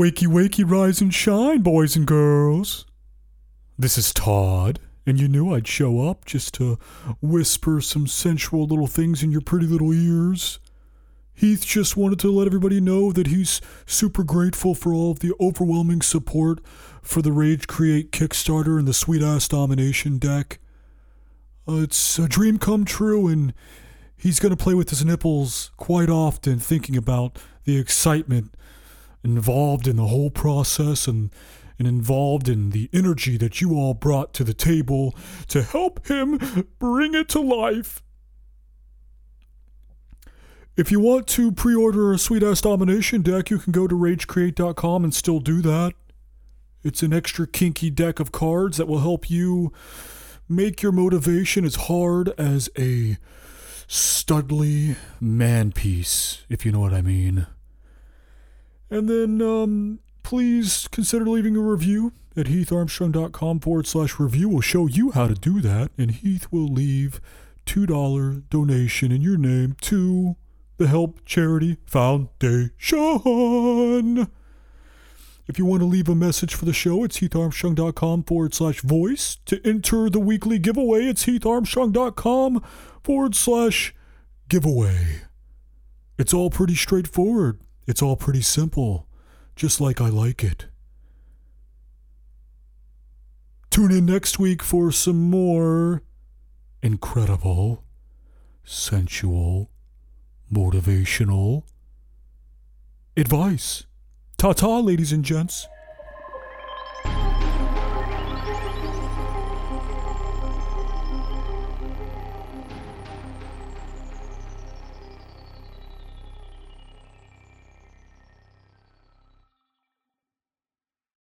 Wakey, 0.00 0.26
wakey, 0.26 0.64
rise 0.66 1.02
and 1.02 1.12
shine, 1.12 1.60
boys 1.60 1.94
and 1.94 2.06
girls. 2.06 2.86
This 3.78 3.98
is 3.98 4.14
Todd, 4.14 4.80
and 5.04 5.20
you 5.20 5.28
knew 5.28 5.52
I'd 5.52 5.68
show 5.68 6.08
up 6.08 6.24
just 6.24 6.54
to 6.54 6.78
whisper 7.20 7.82
some 7.82 8.06
sensual 8.06 8.66
little 8.66 8.86
things 8.86 9.22
in 9.22 9.30
your 9.30 9.42
pretty 9.42 9.66
little 9.66 9.92
ears. 9.92 10.58
Heath 11.34 11.66
just 11.66 11.98
wanted 11.98 12.18
to 12.20 12.30
let 12.30 12.46
everybody 12.46 12.80
know 12.80 13.12
that 13.12 13.26
he's 13.26 13.60
super 13.84 14.24
grateful 14.24 14.74
for 14.74 14.94
all 14.94 15.10
of 15.10 15.18
the 15.18 15.34
overwhelming 15.38 16.00
support 16.00 16.60
for 17.02 17.20
the 17.20 17.30
Rage 17.30 17.66
Create 17.66 18.10
Kickstarter 18.10 18.78
and 18.78 18.88
the 18.88 18.94
Sweet 18.94 19.20
Ass 19.20 19.48
Domination 19.48 20.16
deck. 20.16 20.60
Uh, 21.68 21.82
it's 21.82 22.18
a 22.18 22.26
dream 22.26 22.56
come 22.58 22.86
true, 22.86 23.28
and 23.28 23.52
he's 24.16 24.40
going 24.40 24.56
to 24.56 24.64
play 24.64 24.72
with 24.72 24.88
his 24.88 25.04
nipples 25.04 25.72
quite 25.76 26.08
often, 26.08 26.58
thinking 26.58 26.96
about 26.96 27.38
the 27.64 27.76
excitement 27.76 28.54
involved 29.22 29.86
in 29.86 29.96
the 29.96 30.06
whole 30.06 30.30
process 30.30 31.06
and 31.06 31.30
and 31.80 31.88
involved 31.88 32.46
in 32.46 32.70
the 32.70 32.90
energy 32.92 33.38
that 33.38 33.62
you 33.62 33.74
all 33.74 33.94
brought 33.94 34.34
to 34.34 34.44
the 34.44 34.52
table 34.52 35.14
to 35.48 35.62
help 35.62 36.06
him 36.08 36.38
bring 36.78 37.14
it 37.14 37.26
to 37.30 37.40
life. 37.40 38.02
If 40.76 40.90
you 40.92 41.00
want 41.00 41.26
to 41.28 41.50
pre 41.52 41.74
order 41.74 42.12
a 42.12 42.18
Sweet 42.18 42.42
Ass 42.42 42.60
Domination 42.60 43.22
deck, 43.22 43.48
you 43.48 43.58
can 43.58 43.72
go 43.72 43.88
to 43.88 43.94
ragecreate.com 43.94 45.04
and 45.04 45.14
still 45.14 45.40
do 45.40 45.62
that. 45.62 45.94
It's 46.84 47.02
an 47.02 47.14
extra 47.14 47.46
kinky 47.46 47.88
deck 47.88 48.20
of 48.20 48.30
cards 48.30 48.76
that 48.76 48.86
will 48.86 49.00
help 49.00 49.30
you 49.30 49.72
make 50.50 50.82
your 50.82 50.92
motivation 50.92 51.64
as 51.64 51.76
hard 51.76 52.28
as 52.38 52.68
a 52.78 53.16
studly 53.88 54.96
man 55.18 55.72
piece, 55.72 56.44
if 56.50 56.66
you 56.66 56.72
know 56.72 56.80
what 56.80 56.92
I 56.92 57.00
mean. 57.00 57.46
And 58.90 59.08
then, 59.08 59.40
um, 59.40 60.00
please 60.22 60.88
consider 60.88 61.26
leaving 61.26 61.56
a 61.56 61.60
review 61.60 62.12
at 62.36 62.46
heatharmstrong.com 62.46 63.60
forward 63.60 63.86
slash 63.86 64.18
review. 64.18 64.48
We'll 64.48 64.60
show 64.60 64.86
you 64.86 65.10
how 65.12 65.26
to 65.28 65.34
do 65.34 65.60
that, 65.60 65.90
and 65.98 66.10
Heath 66.10 66.46
will 66.50 66.68
leave 66.68 67.20
$2 67.66 68.48
donation 68.48 69.12
in 69.12 69.22
your 69.22 69.36
name 69.36 69.76
to 69.82 70.36
the 70.76 70.86
Help 70.88 71.24
Charity 71.24 71.76
Foundation. 71.86 72.70
If 75.46 75.58
you 75.58 75.64
want 75.64 75.80
to 75.80 75.86
leave 75.86 76.08
a 76.08 76.14
message 76.14 76.54
for 76.54 76.64
the 76.64 76.72
show, 76.72 77.02
it's 77.02 77.18
heatharmstrong.com 77.18 78.22
forward 78.22 78.54
slash 78.54 78.80
voice. 78.82 79.36
To 79.46 79.60
enter 79.66 80.08
the 80.08 80.20
weekly 80.20 80.60
giveaway, 80.60 81.06
it's 81.06 81.26
heatharmstrong.com 81.26 82.62
forward 83.02 83.34
slash 83.34 83.92
giveaway. 84.48 85.22
It's 86.18 86.32
all 86.32 86.50
pretty 86.50 86.76
straightforward. 86.76 87.58
It's 87.86 88.02
all 88.02 88.16
pretty 88.16 88.42
simple, 88.42 89.06
just 89.56 89.80
like 89.80 90.00
I 90.00 90.08
like 90.08 90.44
it. 90.44 90.66
Tune 93.70 93.92
in 93.92 94.06
next 94.06 94.38
week 94.38 94.62
for 94.62 94.90
some 94.90 95.30
more 95.30 96.02
incredible, 96.82 97.84
sensual, 98.64 99.70
motivational 100.52 101.62
advice. 103.16 103.86
Ta 104.36 104.52
ta, 104.52 104.78
ladies 104.78 105.12
and 105.12 105.24
gents. 105.24 105.68